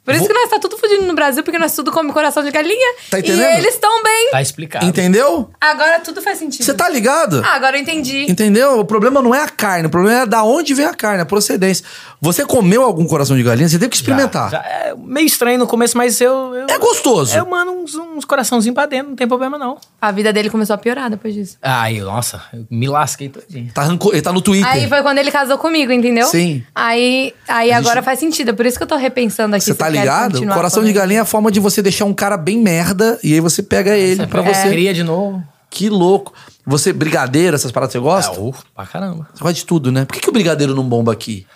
Por 0.04 0.16
isso 0.16 0.24
Vou- 0.24 0.28
que 0.30 0.34
nós 0.34 0.50
tá 0.50 0.58
tudo 0.60 0.78
fudido 0.80 1.04
no 1.04 1.14
Brasil, 1.14 1.44
porque 1.44 1.60
nós 1.60 1.76
tudo 1.76 1.92
come 1.92 2.12
coração 2.12 2.44
de 2.44 2.50
galinha. 2.50 2.96
Tá 3.12 3.18
E 3.18 3.22
entendendo? 3.22 3.58
eles 3.60 3.76
estão 3.76 4.02
bem. 4.04 4.30
Tá 4.32 4.42
explicado. 4.42 4.86
Entendeu? 4.86 5.52
Agora 5.62 6.00
tudo 6.00 6.22
faz 6.24 6.40
sentido. 6.40 6.66
Você 6.66 6.74
tá 6.74 6.90
ligado? 6.90 7.42
Ah, 7.46 7.54
agora 7.54 7.78
eu 7.78 7.82
entendi. 7.82 8.26
Entendeu? 8.30 8.80
O 8.80 8.86
problema 8.86 9.22
não 9.22 9.34
é 9.36 9.42
a 9.44 9.48
carne, 9.50 9.86
o 9.88 9.92
problema 9.92 10.22
é 10.24 10.26
da 10.26 10.44
onde 10.44 10.74
vem 10.74 10.86
a 10.86 10.94
carne, 10.96 11.22
a 11.22 11.26
procedência. 11.26 11.86
Você 12.24 12.46
comeu 12.46 12.84
algum 12.84 13.08
coração 13.08 13.36
de 13.36 13.42
galinha, 13.42 13.68
você 13.68 13.80
teve 13.80 13.90
que 13.90 13.98
Já, 13.98 14.02
experimentar. 14.02 14.52
já 14.52 14.60
é 14.60 14.94
meio 14.96 15.26
estranho 15.26 15.58
no 15.58 15.66
começo, 15.66 15.98
mas 15.98 16.22
eu. 16.22 16.54
eu 16.54 16.68
É 16.70 16.78
gostoso. 16.78 17.36
Eu 17.36 17.48
mando 17.48 17.72
uns, 17.72 17.96
uns 17.96 18.24
coraçãozinhos 18.26 18.76
pra 18.76 18.86
dentro, 18.86 19.10
não 19.10 19.16
tem 19.16 19.28
problema 19.28 19.58
não. 19.58 19.80
A 20.00 20.12
vida 20.12 20.32
dele 20.32 20.48
começou 20.48 20.76
a 20.76 20.78
piorar 20.78 21.10
depois 21.10 21.34
disso. 21.34 21.58
Aí, 21.60 22.00
nossa, 22.00 22.44
eu 22.54 22.64
me 22.70 22.88
lasquei 22.88 23.28
todinho. 23.28 23.72
Tá, 23.74 23.88
ele 24.14 24.22
tá 24.22 24.32
no 24.32 24.40
Twitter. 24.40 24.70
Aí 24.70 24.88
foi 24.88 25.02
quando 25.02 25.18
ele 25.18 25.32
casou 25.32 25.58
comigo, 25.58 25.92
entendeu? 25.92 26.28
Sim. 26.28 26.64
Aí, 26.76 27.34
aí 27.48 27.72
agora 27.72 28.04
faz 28.04 28.20
sentido. 28.20 28.50
É 28.50 28.54
por 28.54 28.68
isso 28.68 28.78
que 28.78 28.84
eu 28.84 28.88
tô 28.88 28.98
repensando 28.98 29.56
aqui. 29.56 29.66
Você 29.66 29.74
tá 29.74 29.90
ligado? 29.90 30.46
Coração 30.46 30.84
de 30.84 30.94
galinha 30.94 31.22
é 31.22 31.24
a 31.24 31.26
forma 31.26 31.52
de 31.52 31.60
você 31.60 31.82
deixar 31.82 32.06
um 32.06 32.14
cara 32.14 32.38
bem 32.38 32.60
merda 32.60 33.20
e 33.24 33.34
aí 33.34 33.40
você 33.40 33.64
pega 33.64 33.98
ele 33.98 34.28
pra 34.28 34.44
Você 34.44 34.62
você. 34.62 34.70
cria 34.70 34.94
de 34.94 35.04
novo. 35.04 35.44
Que 35.72 35.90
louco. 35.90 36.34
Você, 36.68 36.94
brigadeiro, 36.94 37.56
essas 37.56 37.72
paradas 37.72 37.94
você 37.94 38.00
gosta? 38.00 38.38
Ah, 38.38 38.42
uh, 38.44 38.56
pra 38.76 38.86
caramba. 38.86 39.28
Você 39.34 39.42
gosta 39.42 39.54
de 39.56 39.66
tudo, 39.66 39.92
né? 39.92 40.06
Por 40.06 40.14
que, 40.14 40.20
que 40.20 40.30
o 40.30 40.32
brigadeiro 40.32 40.76
não 40.76 40.84
bomba 40.84 41.12
aqui? 41.12 41.48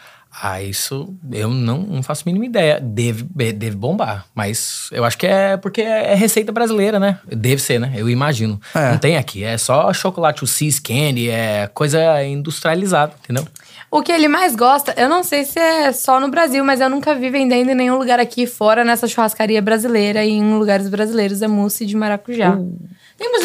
Ah, 0.42 0.62
isso 0.62 1.16
eu 1.32 1.50
não, 1.50 1.80
não 1.80 2.04
faço 2.04 2.24
a 2.24 2.28
mínima 2.28 2.46
ideia. 2.46 2.80
Deve, 2.82 3.24
deve 3.54 3.76
bombar. 3.76 4.26
Mas 4.36 4.90
eu 4.92 5.06
acho 5.06 5.18
que 5.18 5.26
é 5.26 5.56
porque 5.56 5.82
é 5.82 6.14
receita 6.14 6.52
brasileira, 6.52 7.00
né? 7.00 7.20
Deve 7.28 7.62
ser, 7.62 7.80
né? 7.80 7.94
Eu 7.96 8.10
imagino. 8.10 8.60
É. 8.76 8.92
Não 8.92 8.98
tem 8.98 9.16
aqui. 9.18 9.44
É 9.44 9.58
só 9.58 9.92
chocolate, 9.94 10.44
o 10.44 10.48
cis 10.48 10.78
candy, 10.80 11.30
é 11.30 11.68
coisa 11.74 12.22
industrializada, 12.24 13.14
entendeu? 13.24 13.48
O 13.90 14.02
que 14.02 14.12
ele 14.12 14.28
mais 14.28 14.56
gosta, 14.56 14.94
eu 14.98 15.08
não 15.08 15.24
sei 15.24 15.46
se 15.46 15.58
é 15.58 15.94
só 15.94 16.20
no 16.20 16.28
Brasil, 16.30 16.66
mas 16.66 16.82
eu 16.82 16.90
nunca 16.90 17.16
vi 17.16 17.30
vendendo 17.30 17.70
em 17.70 17.76
nenhum 17.76 17.98
lugar 17.98 18.20
aqui 18.20 18.46
fora 18.46 18.84
nessa 18.84 19.08
churrascaria 19.08 19.62
brasileira 19.62 20.26
e 20.26 20.32
em 20.32 20.58
lugares 20.58 20.90
brasileiros 20.90 21.42
é 21.42 21.48
mousse 21.48 21.86
de 21.86 21.96
maracujá. 21.96 22.52
Mousse- 22.56 22.95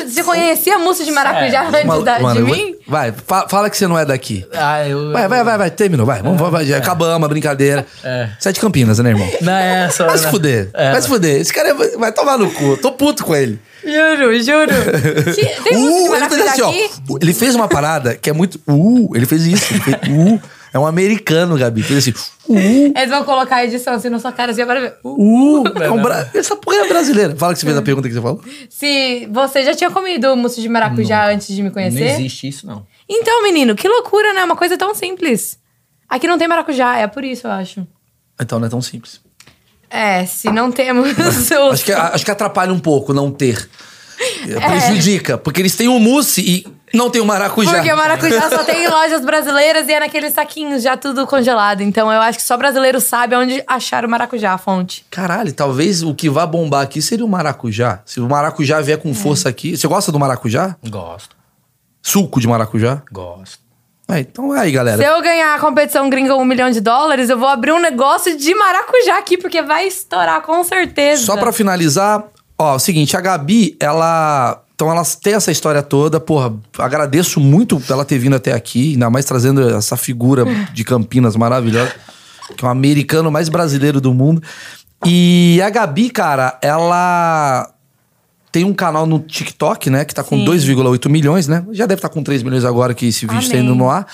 Você 0.04 0.24
conhecia 0.24 0.78
mousse 0.78 1.04
de 1.04 1.12
maracujá 1.12 1.68
antes 1.68 1.84
Mano, 1.84 2.02
da, 2.02 2.18
mano, 2.18 2.34
de 2.34 2.40
eu 2.40 2.46
vou- 2.46 2.56
mim? 2.56 2.74
Vai, 2.88 3.12
fa- 3.26 3.46
fala 3.48 3.70
que 3.70 3.76
você 3.76 3.86
não 3.86 3.96
é 3.96 4.04
daqui. 4.04 4.44
Ah, 4.52 4.86
eu. 4.86 5.12
Vai, 5.12 5.28
vai, 5.28 5.44
vai, 5.44 5.58
vai, 5.58 5.70
terminou, 5.70 6.04
vai. 6.04 6.20
Vamos, 6.20 6.40
vai, 6.40 6.50
vai, 6.50 6.66
já 6.66 6.78
acabamos 6.78 7.24
a 7.24 7.28
brincadeira. 7.28 7.86
É. 8.02 8.28
Você 8.38 8.48
é 8.48 8.52
de 8.52 8.58
Campinas, 8.60 8.98
né, 8.98 9.10
irmão? 9.10 9.30
Não 9.40 9.52
é 9.52 9.88
só. 9.90 10.06
Vai 10.06 10.18
se 10.18 10.24
né? 10.24 10.30
fuder, 10.30 10.70
É. 10.74 10.90
vai 10.90 11.00
se 11.00 11.06
fuder. 11.06 11.40
Esse 11.40 11.52
cara 11.54 11.68
é- 11.68 11.96
vai 11.96 12.10
tomar 12.10 12.36
no 12.36 12.50
cu. 12.50 12.64
Eu 12.64 12.76
Tô 12.78 12.90
puto 12.92 13.24
com 13.24 13.34
ele. 13.36 13.60
Juro, 13.84 14.42
juro. 14.42 14.70
Tem 15.64 15.78
mousse 15.78 16.02
de 16.02 16.08
Uh, 16.08 16.14
ele 16.16 16.28
fez 16.28 16.40
maracujá 16.40 16.44
assim, 16.44 16.62
aqui? 16.62 16.90
ó. 17.08 17.16
Ele 17.22 17.32
fez 17.34 17.54
uma 17.54 17.68
parada 17.68 18.14
que 18.16 18.28
é 18.28 18.32
muito. 18.32 18.60
Uh, 18.68 19.14
ele 19.16 19.24
fez 19.26 19.46
isso. 19.46 19.72
Ele 19.72 19.80
fez, 19.82 19.96
uh. 20.08 20.40
É 20.72 20.78
um 20.78 20.86
americano, 20.86 21.56
Gabi. 21.58 21.82
Fez 21.82 21.98
assim. 21.98 22.10
Uh, 22.48 22.92
Eles 22.96 23.08
vão 23.10 23.24
colocar 23.24 23.56
a 23.56 23.64
edição 23.64 23.94
assim 23.94 24.08
na 24.08 24.18
sua 24.18 24.30
cara 24.32 24.52
assim, 24.52 24.62
agora 24.62 24.80
ver. 24.80 24.94
Uh. 25.02 25.62
uh. 25.62 25.82
É 25.82 25.90
um 25.90 26.00
bra- 26.00 26.30
Essa 26.34 26.54
porra 26.56 26.76
é 26.78 26.88
brasileira. 26.88 27.34
Fala 27.36 27.52
que 27.52 27.58
você 27.60 27.66
fez 27.66 27.76
a 27.76 27.82
pergunta 27.82 28.08
que 28.08 28.14
você 28.14 28.20
falou. 28.20 28.40
Se 28.68 29.26
você 29.32 29.64
já 29.64 29.74
tinha 29.74 29.90
comido 29.90 30.36
mousse 30.36 30.60
de 30.60 30.68
maracujá 30.68 31.28
antes 31.28 31.48
de 31.48 31.62
me 31.62 31.68
Não 31.68 31.72
conhecer? 31.72 32.10
existe 32.10 32.48
isso, 32.48 32.66
não. 32.66 32.86
Então, 33.08 33.42
menino, 33.42 33.74
que 33.74 33.88
loucura, 33.88 34.32
né? 34.32 34.44
Uma 34.44 34.56
coisa 34.56 34.76
tão 34.78 34.94
simples. 34.94 35.58
Aqui 36.08 36.26
não 36.28 36.38
tem 36.38 36.46
maracujá, 36.48 36.96
é 36.98 37.06
por 37.06 37.24
isso, 37.24 37.46
eu 37.46 37.50
acho. 37.52 37.86
Então 38.40 38.58
não 38.60 38.66
é 38.66 38.70
tão 38.70 38.80
simples. 38.82 39.20
É, 39.88 40.24
se 40.24 40.50
não 40.52 40.70
temos 40.70 41.08
os... 41.18 41.52
Acho 41.52 41.84
que, 41.84 41.92
acho 41.92 42.24
que 42.24 42.30
atrapalha 42.30 42.72
um 42.72 42.78
pouco 42.78 43.12
não 43.12 43.30
ter. 43.32 43.68
Prejudica. 44.66 45.36
Porque 45.38 45.60
eles 45.60 45.74
têm 45.74 45.88
o 45.88 45.98
mousse 45.98 46.40
e 46.40 46.66
não 46.92 47.10
tem 47.10 47.20
o 47.20 47.24
maracujá. 47.24 47.72
Porque 47.72 47.92
o 47.92 47.96
maracujá 47.96 48.48
só 48.48 48.64
tem 48.64 48.84
em 48.84 48.88
lojas 48.88 49.24
brasileiras 49.24 49.88
e 49.88 49.92
é 49.92 50.00
naqueles 50.00 50.32
saquinhos 50.34 50.82
já 50.82 50.96
tudo 50.96 51.26
congelado. 51.26 51.80
Então 51.82 52.12
eu 52.12 52.20
acho 52.20 52.38
que 52.38 52.44
só 52.44 52.56
brasileiro 52.56 53.00
sabe 53.00 53.36
onde 53.36 53.62
achar 53.66 54.04
o 54.04 54.08
maracujá, 54.08 54.52
a 54.52 54.58
fonte. 54.58 55.04
Caralho, 55.10 55.52
talvez 55.52 56.02
o 56.02 56.14
que 56.14 56.28
vai 56.28 56.46
bombar 56.46 56.82
aqui 56.82 57.00
seria 57.00 57.24
o 57.24 57.28
maracujá. 57.28 58.00
Se 58.04 58.20
o 58.20 58.28
maracujá 58.28 58.80
vier 58.80 58.98
com 58.98 59.14
força 59.14 59.48
aqui. 59.48 59.76
Você 59.76 59.86
gosta 59.86 60.10
do 60.10 60.18
maracujá? 60.18 60.76
Gosto, 60.88 61.36
Suco 62.02 62.40
de 62.40 62.48
maracujá? 62.48 63.02
gosto. 63.10 63.70
É, 64.10 64.18
então 64.20 64.52
é 64.52 64.60
aí, 64.60 64.72
galera. 64.72 64.98
Se 64.98 65.04
eu 65.08 65.22
ganhar 65.22 65.54
a 65.54 65.60
competição 65.60 66.10
gringa 66.10 66.34
um 66.34 66.44
milhão 66.44 66.68
de 66.68 66.80
dólares, 66.80 67.30
eu 67.30 67.38
vou 67.38 67.48
abrir 67.48 67.70
um 67.72 67.78
negócio 67.78 68.36
de 68.36 68.52
maracujá 68.54 69.18
aqui, 69.18 69.38
porque 69.38 69.62
vai 69.62 69.86
estourar 69.86 70.42
com 70.42 70.64
certeza. 70.64 71.24
Só 71.24 71.36
pra 71.36 71.52
finalizar, 71.52 72.24
ó, 72.58 72.72
é 72.72 72.76
o 72.76 72.78
seguinte, 72.80 73.16
a 73.16 73.20
Gabi, 73.20 73.76
ela. 73.78 74.64
Então 74.80 74.90
ela 74.90 75.02
tem 75.04 75.34
essa 75.34 75.52
história 75.52 75.82
toda, 75.82 76.18
porra, 76.18 76.54
agradeço 76.78 77.38
muito 77.38 77.82
ela 77.90 78.02
ter 78.02 78.16
vindo 78.16 78.34
até 78.34 78.54
aqui, 78.54 78.92
ainda 78.92 79.10
mais 79.10 79.26
trazendo 79.26 79.76
essa 79.76 79.94
figura 79.94 80.46
de 80.72 80.84
Campinas 80.84 81.36
maravilhosa, 81.36 81.92
que 82.56 82.64
é 82.64 82.66
o 82.66 82.70
americano 82.70 83.30
mais 83.30 83.50
brasileiro 83.50 84.00
do 84.00 84.14
mundo. 84.14 84.42
E 85.04 85.60
a 85.62 85.68
Gabi, 85.68 86.08
cara, 86.08 86.58
ela 86.62 87.70
tem 88.50 88.64
um 88.64 88.72
canal 88.72 89.04
no 89.06 89.18
TikTok, 89.18 89.90
né? 89.90 90.02
Que 90.06 90.14
tá 90.14 90.24
com 90.24 90.38
Sim. 90.38 90.46
2,8 90.46 91.10
milhões, 91.10 91.46
né? 91.46 91.62
Já 91.72 91.84
deve 91.84 91.98
estar 91.98 92.08
com 92.08 92.22
3 92.22 92.42
milhões 92.42 92.64
agora 92.64 92.94
que 92.94 93.04
esse 93.04 93.26
vídeo 93.26 93.40
está 93.40 93.58
Amém. 93.58 93.66
indo 93.66 93.74
no 93.74 93.90
ar. 93.90 94.06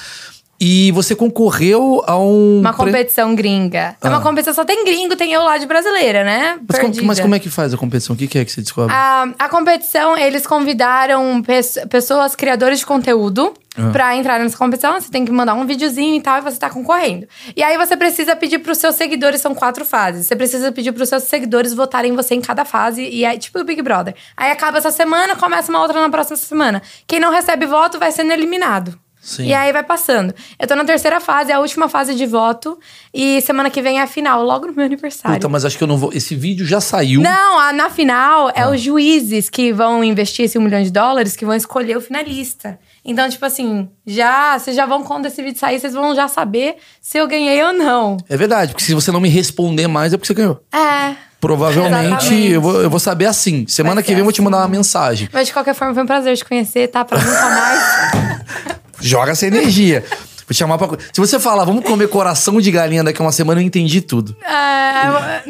E 0.58 0.90
você 0.92 1.14
concorreu 1.14 2.02
a 2.06 2.18
um. 2.18 2.60
Uma 2.60 2.72
pre- 2.72 2.86
competição 2.86 3.34
gringa. 3.34 3.94
É 4.02 4.08
uma 4.08 4.18
Ah. 4.18 4.20
competição, 4.22 4.54
só 4.54 4.64
tem 4.64 4.84
gringo, 4.84 5.14
tem 5.14 5.32
eu 5.32 5.42
lá 5.42 5.58
de 5.58 5.66
brasileira, 5.66 6.24
né? 6.24 6.56
Mas 6.66 6.78
como, 6.78 6.88
Perdida. 6.92 7.06
mas 7.06 7.20
como 7.20 7.34
é 7.34 7.38
que 7.38 7.50
faz 7.50 7.74
a 7.74 7.76
competição? 7.76 8.14
O 8.14 8.18
que, 8.18 8.26
que 8.26 8.38
é 8.38 8.44
que 8.44 8.50
você 8.50 8.62
descobre? 8.62 8.94
A, 8.94 9.28
a 9.38 9.48
competição, 9.48 10.16
eles 10.16 10.46
convidaram 10.46 11.42
pes- 11.42 11.78
pessoas, 11.90 12.34
criadores 12.34 12.78
de 12.78 12.86
conteúdo, 12.86 13.52
Ah. 13.76 13.90
pra 13.92 14.16
entrar 14.16 14.40
nessa 14.40 14.56
competição. 14.56 14.98
Você 14.98 15.10
tem 15.10 15.26
que 15.26 15.30
mandar 15.30 15.52
um 15.52 15.66
videozinho 15.66 16.16
e 16.16 16.20
tal, 16.22 16.38
e 16.38 16.40
você 16.40 16.58
tá 16.58 16.70
concorrendo. 16.70 17.26
E 17.54 17.62
aí 17.62 17.76
você 17.76 17.94
precisa 17.94 18.34
pedir 18.34 18.58
pros 18.60 18.78
seus 18.78 18.94
seguidores, 18.94 19.42
são 19.42 19.54
quatro 19.54 19.84
fases. 19.84 20.26
Você 20.26 20.34
precisa 20.34 20.72
pedir 20.72 20.92
pros 20.92 21.10
seus 21.10 21.24
seguidores 21.24 21.74
votarem 21.74 22.14
você 22.16 22.34
em 22.34 22.40
cada 22.40 22.64
fase, 22.64 23.02
e 23.02 23.24
é 23.26 23.36
tipo 23.36 23.58
o 23.58 23.64
Big 23.64 23.82
Brother. 23.82 24.14
Aí 24.34 24.50
acaba 24.50 24.78
essa 24.78 24.90
semana, 24.90 25.36
começa 25.36 25.70
uma 25.70 25.82
outra 25.82 26.00
na 26.00 26.08
próxima 26.08 26.36
semana. 26.38 26.80
Quem 27.06 27.20
não 27.20 27.30
recebe 27.30 27.66
voto 27.66 27.98
vai 27.98 28.10
sendo 28.10 28.32
eliminado. 28.32 28.98
Sim. 29.26 29.46
E 29.46 29.52
aí 29.52 29.72
vai 29.72 29.82
passando. 29.82 30.32
Eu 30.56 30.68
tô 30.68 30.76
na 30.76 30.84
terceira 30.84 31.18
fase, 31.18 31.50
é 31.50 31.54
a 31.54 31.58
última 31.58 31.88
fase 31.88 32.14
de 32.14 32.24
voto. 32.24 32.78
E 33.12 33.40
semana 33.40 33.68
que 33.68 33.82
vem 33.82 33.98
é 33.98 34.02
a 34.02 34.06
final, 34.06 34.44
logo 34.44 34.68
no 34.68 34.72
meu 34.72 34.84
aniversário. 34.86 35.36
Puta, 35.36 35.48
mas 35.48 35.64
acho 35.64 35.76
que 35.76 35.82
eu 35.82 35.88
não 35.88 35.96
vou. 35.98 36.12
Esse 36.12 36.36
vídeo 36.36 36.64
já 36.64 36.80
saiu. 36.80 37.20
Não, 37.20 37.58
a- 37.58 37.72
na 37.72 37.90
final 37.90 38.46
Ah. 38.48 38.52
é 38.54 38.68
os 38.68 38.80
juízes 38.80 39.50
que 39.50 39.72
vão 39.72 40.04
investir 40.04 40.44
esse 40.44 40.56
um 40.56 40.62
milhão 40.62 40.80
de 40.80 40.92
dólares 40.92 41.34
que 41.34 41.44
vão 41.44 41.56
escolher 41.56 41.96
o 41.96 42.00
finalista. 42.00 42.78
Então, 43.04 43.28
tipo 43.28 43.44
assim, 43.44 43.88
já, 44.06 44.56
vocês 44.58 44.76
já 44.76 44.86
vão, 44.86 45.02
quando 45.02 45.26
esse 45.26 45.42
vídeo 45.42 45.58
sair, 45.58 45.80
vocês 45.80 45.92
vão 45.94 46.14
já 46.14 46.28
saber 46.28 46.76
se 47.00 47.18
eu 47.18 47.26
ganhei 47.26 47.60
ou 47.64 47.72
não. 47.72 48.16
É 48.28 48.36
verdade, 48.36 48.72
porque 48.72 48.84
se 48.84 48.94
você 48.94 49.10
não 49.10 49.20
me 49.20 49.28
responder 49.28 49.88
mais 49.88 50.12
é 50.12 50.16
porque 50.16 50.28
você 50.28 50.34
ganhou. 50.34 50.60
É. 50.72 51.16
Provavelmente 51.40 52.50
eu 52.50 52.60
vou, 52.60 52.80
eu 52.82 52.90
vou 52.90 52.98
saber 52.98 53.26
assim. 53.26 53.66
Semana 53.68 54.02
que 54.02 54.08
vem 54.08 54.18
eu 54.18 54.24
vou 54.24 54.32
te 54.32 54.40
mandar 54.42 54.58
assim. 54.58 54.66
uma 54.66 54.76
mensagem. 54.76 55.28
Mas 55.32 55.46
de 55.48 55.52
qualquer 55.52 55.74
forma, 55.74 55.94
foi 55.94 56.02
um 56.02 56.06
prazer 56.06 56.36
te 56.36 56.44
conhecer, 56.44 56.88
tá? 56.88 57.04
Pra 57.04 57.18
nunca 57.18 57.48
mais. 57.50 58.75
Joga 59.00 59.32
essa 59.32 59.46
energia. 59.46 60.04
Vou 60.10 60.52
te 60.52 60.54
chamar 60.54 60.78
pra. 60.78 60.88
Se 61.12 61.20
você 61.20 61.40
falar, 61.40 61.64
vamos 61.64 61.84
comer 61.84 62.08
coração 62.08 62.60
de 62.60 62.70
galinha 62.70 63.02
daqui 63.02 63.20
a 63.20 63.24
uma 63.24 63.32
semana, 63.32 63.60
eu 63.60 63.64
entendi 63.64 64.00
tudo. 64.00 64.36
É? 64.42 65.42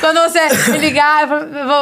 Quando 0.00 0.20
você 0.20 0.70
me 0.70 0.78
ligar, 0.78 1.26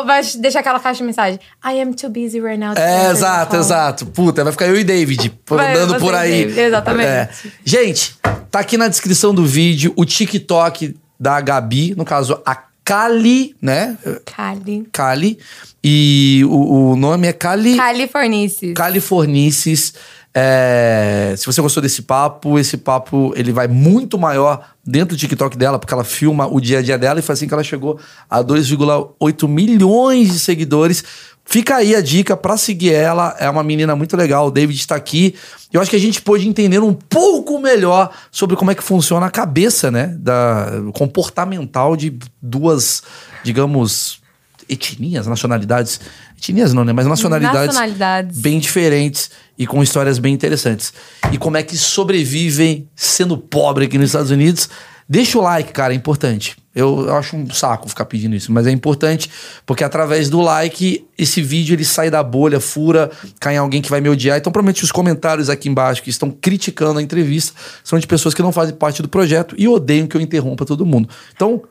vai 0.04 0.22
deixar 0.38 0.60
aquela 0.60 0.80
caixa 0.80 0.98
de 0.98 1.04
mensagem. 1.04 1.38
I 1.64 1.80
am 1.80 1.92
too 1.92 2.10
busy 2.10 2.40
right 2.40 2.58
now. 2.58 2.74
É, 2.76 3.10
exato, 3.10 3.52
phone." 3.52 3.62
exato. 3.62 4.06
Puta, 4.06 4.42
vai 4.42 4.52
ficar 4.52 4.66
eu 4.66 4.76
e 4.76 4.84
David 4.84 5.32
andando 5.50 5.96
por 5.98 6.14
aí. 6.14 6.44
David, 6.44 6.60
exatamente. 6.60 7.08
É. 7.08 7.28
Gente, 7.64 8.16
tá 8.50 8.60
aqui 8.60 8.76
na 8.76 8.88
descrição 8.88 9.34
do 9.34 9.44
vídeo 9.46 9.92
o 9.96 10.04
TikTok 10.04 10.96
da 11.18 11.40
Gabi, 11.40 11.94
no 11.96 12.04
caso, 12.04 12.40
a 12.44 12.56
Kali, 12.84 13.56
né? 13.62 13.96
Cali. 14.26 14.86
Kali. 14.92 15.38
E 15.82 16.42
o, 16.46 16.90
o 16.90 16.96
nome 16.96 17.26
é 17.26 17.32
Kali. 17.32 17.76
Californices. 17.76 18.74
Californices. 18.74 19.94
É, 20.36 21.32
se 21.36 21.46
você 21.46 21.62
gostou 21.62 21.80
desse 21.80 22.02
papo, 22.02 22.58
esse 22.58 22.76
papo 22.76 23.32
ele 23.36 23.52
vai 23.52 23.68
muito 23.68 24.18
maior 24.18 24.68
dentro 24.84 25.16
do 25.16 25.18
TikTok 25.18 25.56
dela, 25.56 25.78
porque 25.78 25.94
ela 25.94 26.02
filma 26.02 26.48
o 26.48 26.60
dia 26.60 26.80
a 26.80 26.82
dia 26.82 26.98
dela 26.98 27.20
e 27.20 27.22
foi 27.22 27.34
assim 27.34 27.46
que 27.46 27.54
ela 27.54 27.62
chegou 27.62 28.00
a 28.28 28.42
2,8 28.42 29.48
milhões 29.48 30.32
de 30.32 30.38
seguidores. 30.40 31.04
Fica 31.44 31.76
aí 31.76 31.94
a 31.94 32.00
dica 32.00 32.36
pra 32.36 32.56
seguir 32.56 32.92
ela. 32.92 33.36
É 33.38 33.48
uma 33.48 33.62
menina 33.62 33.94
muito 33.94 34.16
legal. 34.16 34.46
O 34.46 34.50
David 34.50 34.78
está 34.78 34.96
aqui. 34.96 35.34
Eu 35.72 35.80
acho 35.80 35.90
que 35.90 35.96
a 35.96 36.00
gente 36.00 36.22
pôde 36.22 36.48
entender 36.48 36.78
um 36.80 36.94
pouco 36.94 37.58
melhor 37.58 38.10
sobre 38.30 38.56
como 38.56 38.70
é 38.70 38.74
que 38.74 38.82
funciona 38.82 39.26
a 39.26 39.30
cabeça, 39.30 39.90
né? 39.90 40.16
Da 40.18 40.68
comportamental 40.94 41.96
de 41.96 42.16
duas, 42.40 43.02
digamos, 43.42 44.20
etnias, 44.68 45.26
nacionalidades. 45.26 46.00
Etnias 46.38 46.72
não, 46.72 46.84
né? 46.84 46.92
Mas 46.92 47.06
nacionalidades, 47.06 47.66
Nacionalidades. 47.66 48.38
bem 48.40 48.58
diferentes 48.58 49.30
e 49.58 49.66
com 49.66 49.82
histórias 49.82 50.18
bem 50.18 50.32
interessantes. 50.32 50.92
E 51.30 51.38
como 51.38 51.56
é 51.56 51.62
que 51.62 51.76
sobrevivem 51.76 52.88
sendo 52.96 53.36
pobre 53.36 53.84
aqui 53.84 53.98
nos 53.98 54.08
Estados 54.08 54.30
Unidos. 54.30 54.68
Deixa 55.08 55.38
o 55.38 55.42
like, 55.42 55.72
cara, 55.72 55.92
é 55.92 55.96
importante. 55.96 56.56
Eu, 56.74 57.14
acho 57.14 57.36
um 57.36 57.48
saco 57.50 57.88
ficar 57.88 58.04
pedindo 58.04 58.34
isso, 58.34 58.52
mas 58.52 58.66
é 58.66 58.70
importante 58.70 59.30
porque 59.64 59.84
através 59.84 60.28
do 60.28 60.40
like, 60.40 61.06
esse 61.16 61.40
vídeo 61.40 61.74
ele 61.74 61.84
sai 61.84 62.10
da 62.10 62.22
bolha, 62.22 62.58
fura, 62.58 63.10
cai 63.38 63.54
em 63.54 63.58
alguém 63.58 63.80
que 63.80 63.88
vai 63.88 64.00
me 64.00 64.08
odiar. 64.08 64.38
Então, 64.38 64.52
provavelmente 64.52 64.82
os 64.82 64.90
comentários 64.90 65.48
aqui 65.48 65.68
embaixo 65.68 66.02
que 66.02 66.10
estão 66.10 66.30
criticando 66.30 66.98
a 66.98 67.02
entrevista 67.02 67.52
são 67.84 67.98
de 67.98 68.06
pessoas 68.06 68.34
que 68.34 68.42
não 68.42 68.50
fazem 68.50 68.74
parte 68.74 69.02
do 69.02 69.08
projeto 69.08 69.54
e 69.56 69.68
odeiam 69.68 70.06
que 70.06 70.16
eu 70.16 70.20
interrompa 70.20 70.64
todo 70.64 70.84
mundo. 70.84 71.08
Então, 71.34 71.62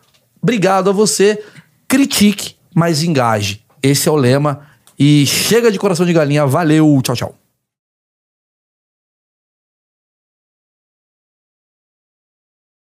obrigado 0.42 0.90
a 0.90 0.94
você. 0.94 1.44
Critique, 1.88 2.56
mas 2.74 3.04
engaje. 3.04 3.62
Esse 3.82 4.08
é 4.08 4.12
o 4.12 4.16
lema. 4.16 4.62
E 4.98 5.26
chega 5.26 5.70
de 5.70 5.78
coração 5.78 6.06
de 6.06 6.14
galinha. 6.14 6.46
Valeu, 6.46 7.02
tchau, 7.04 7.16
tchau. 7.16 7.43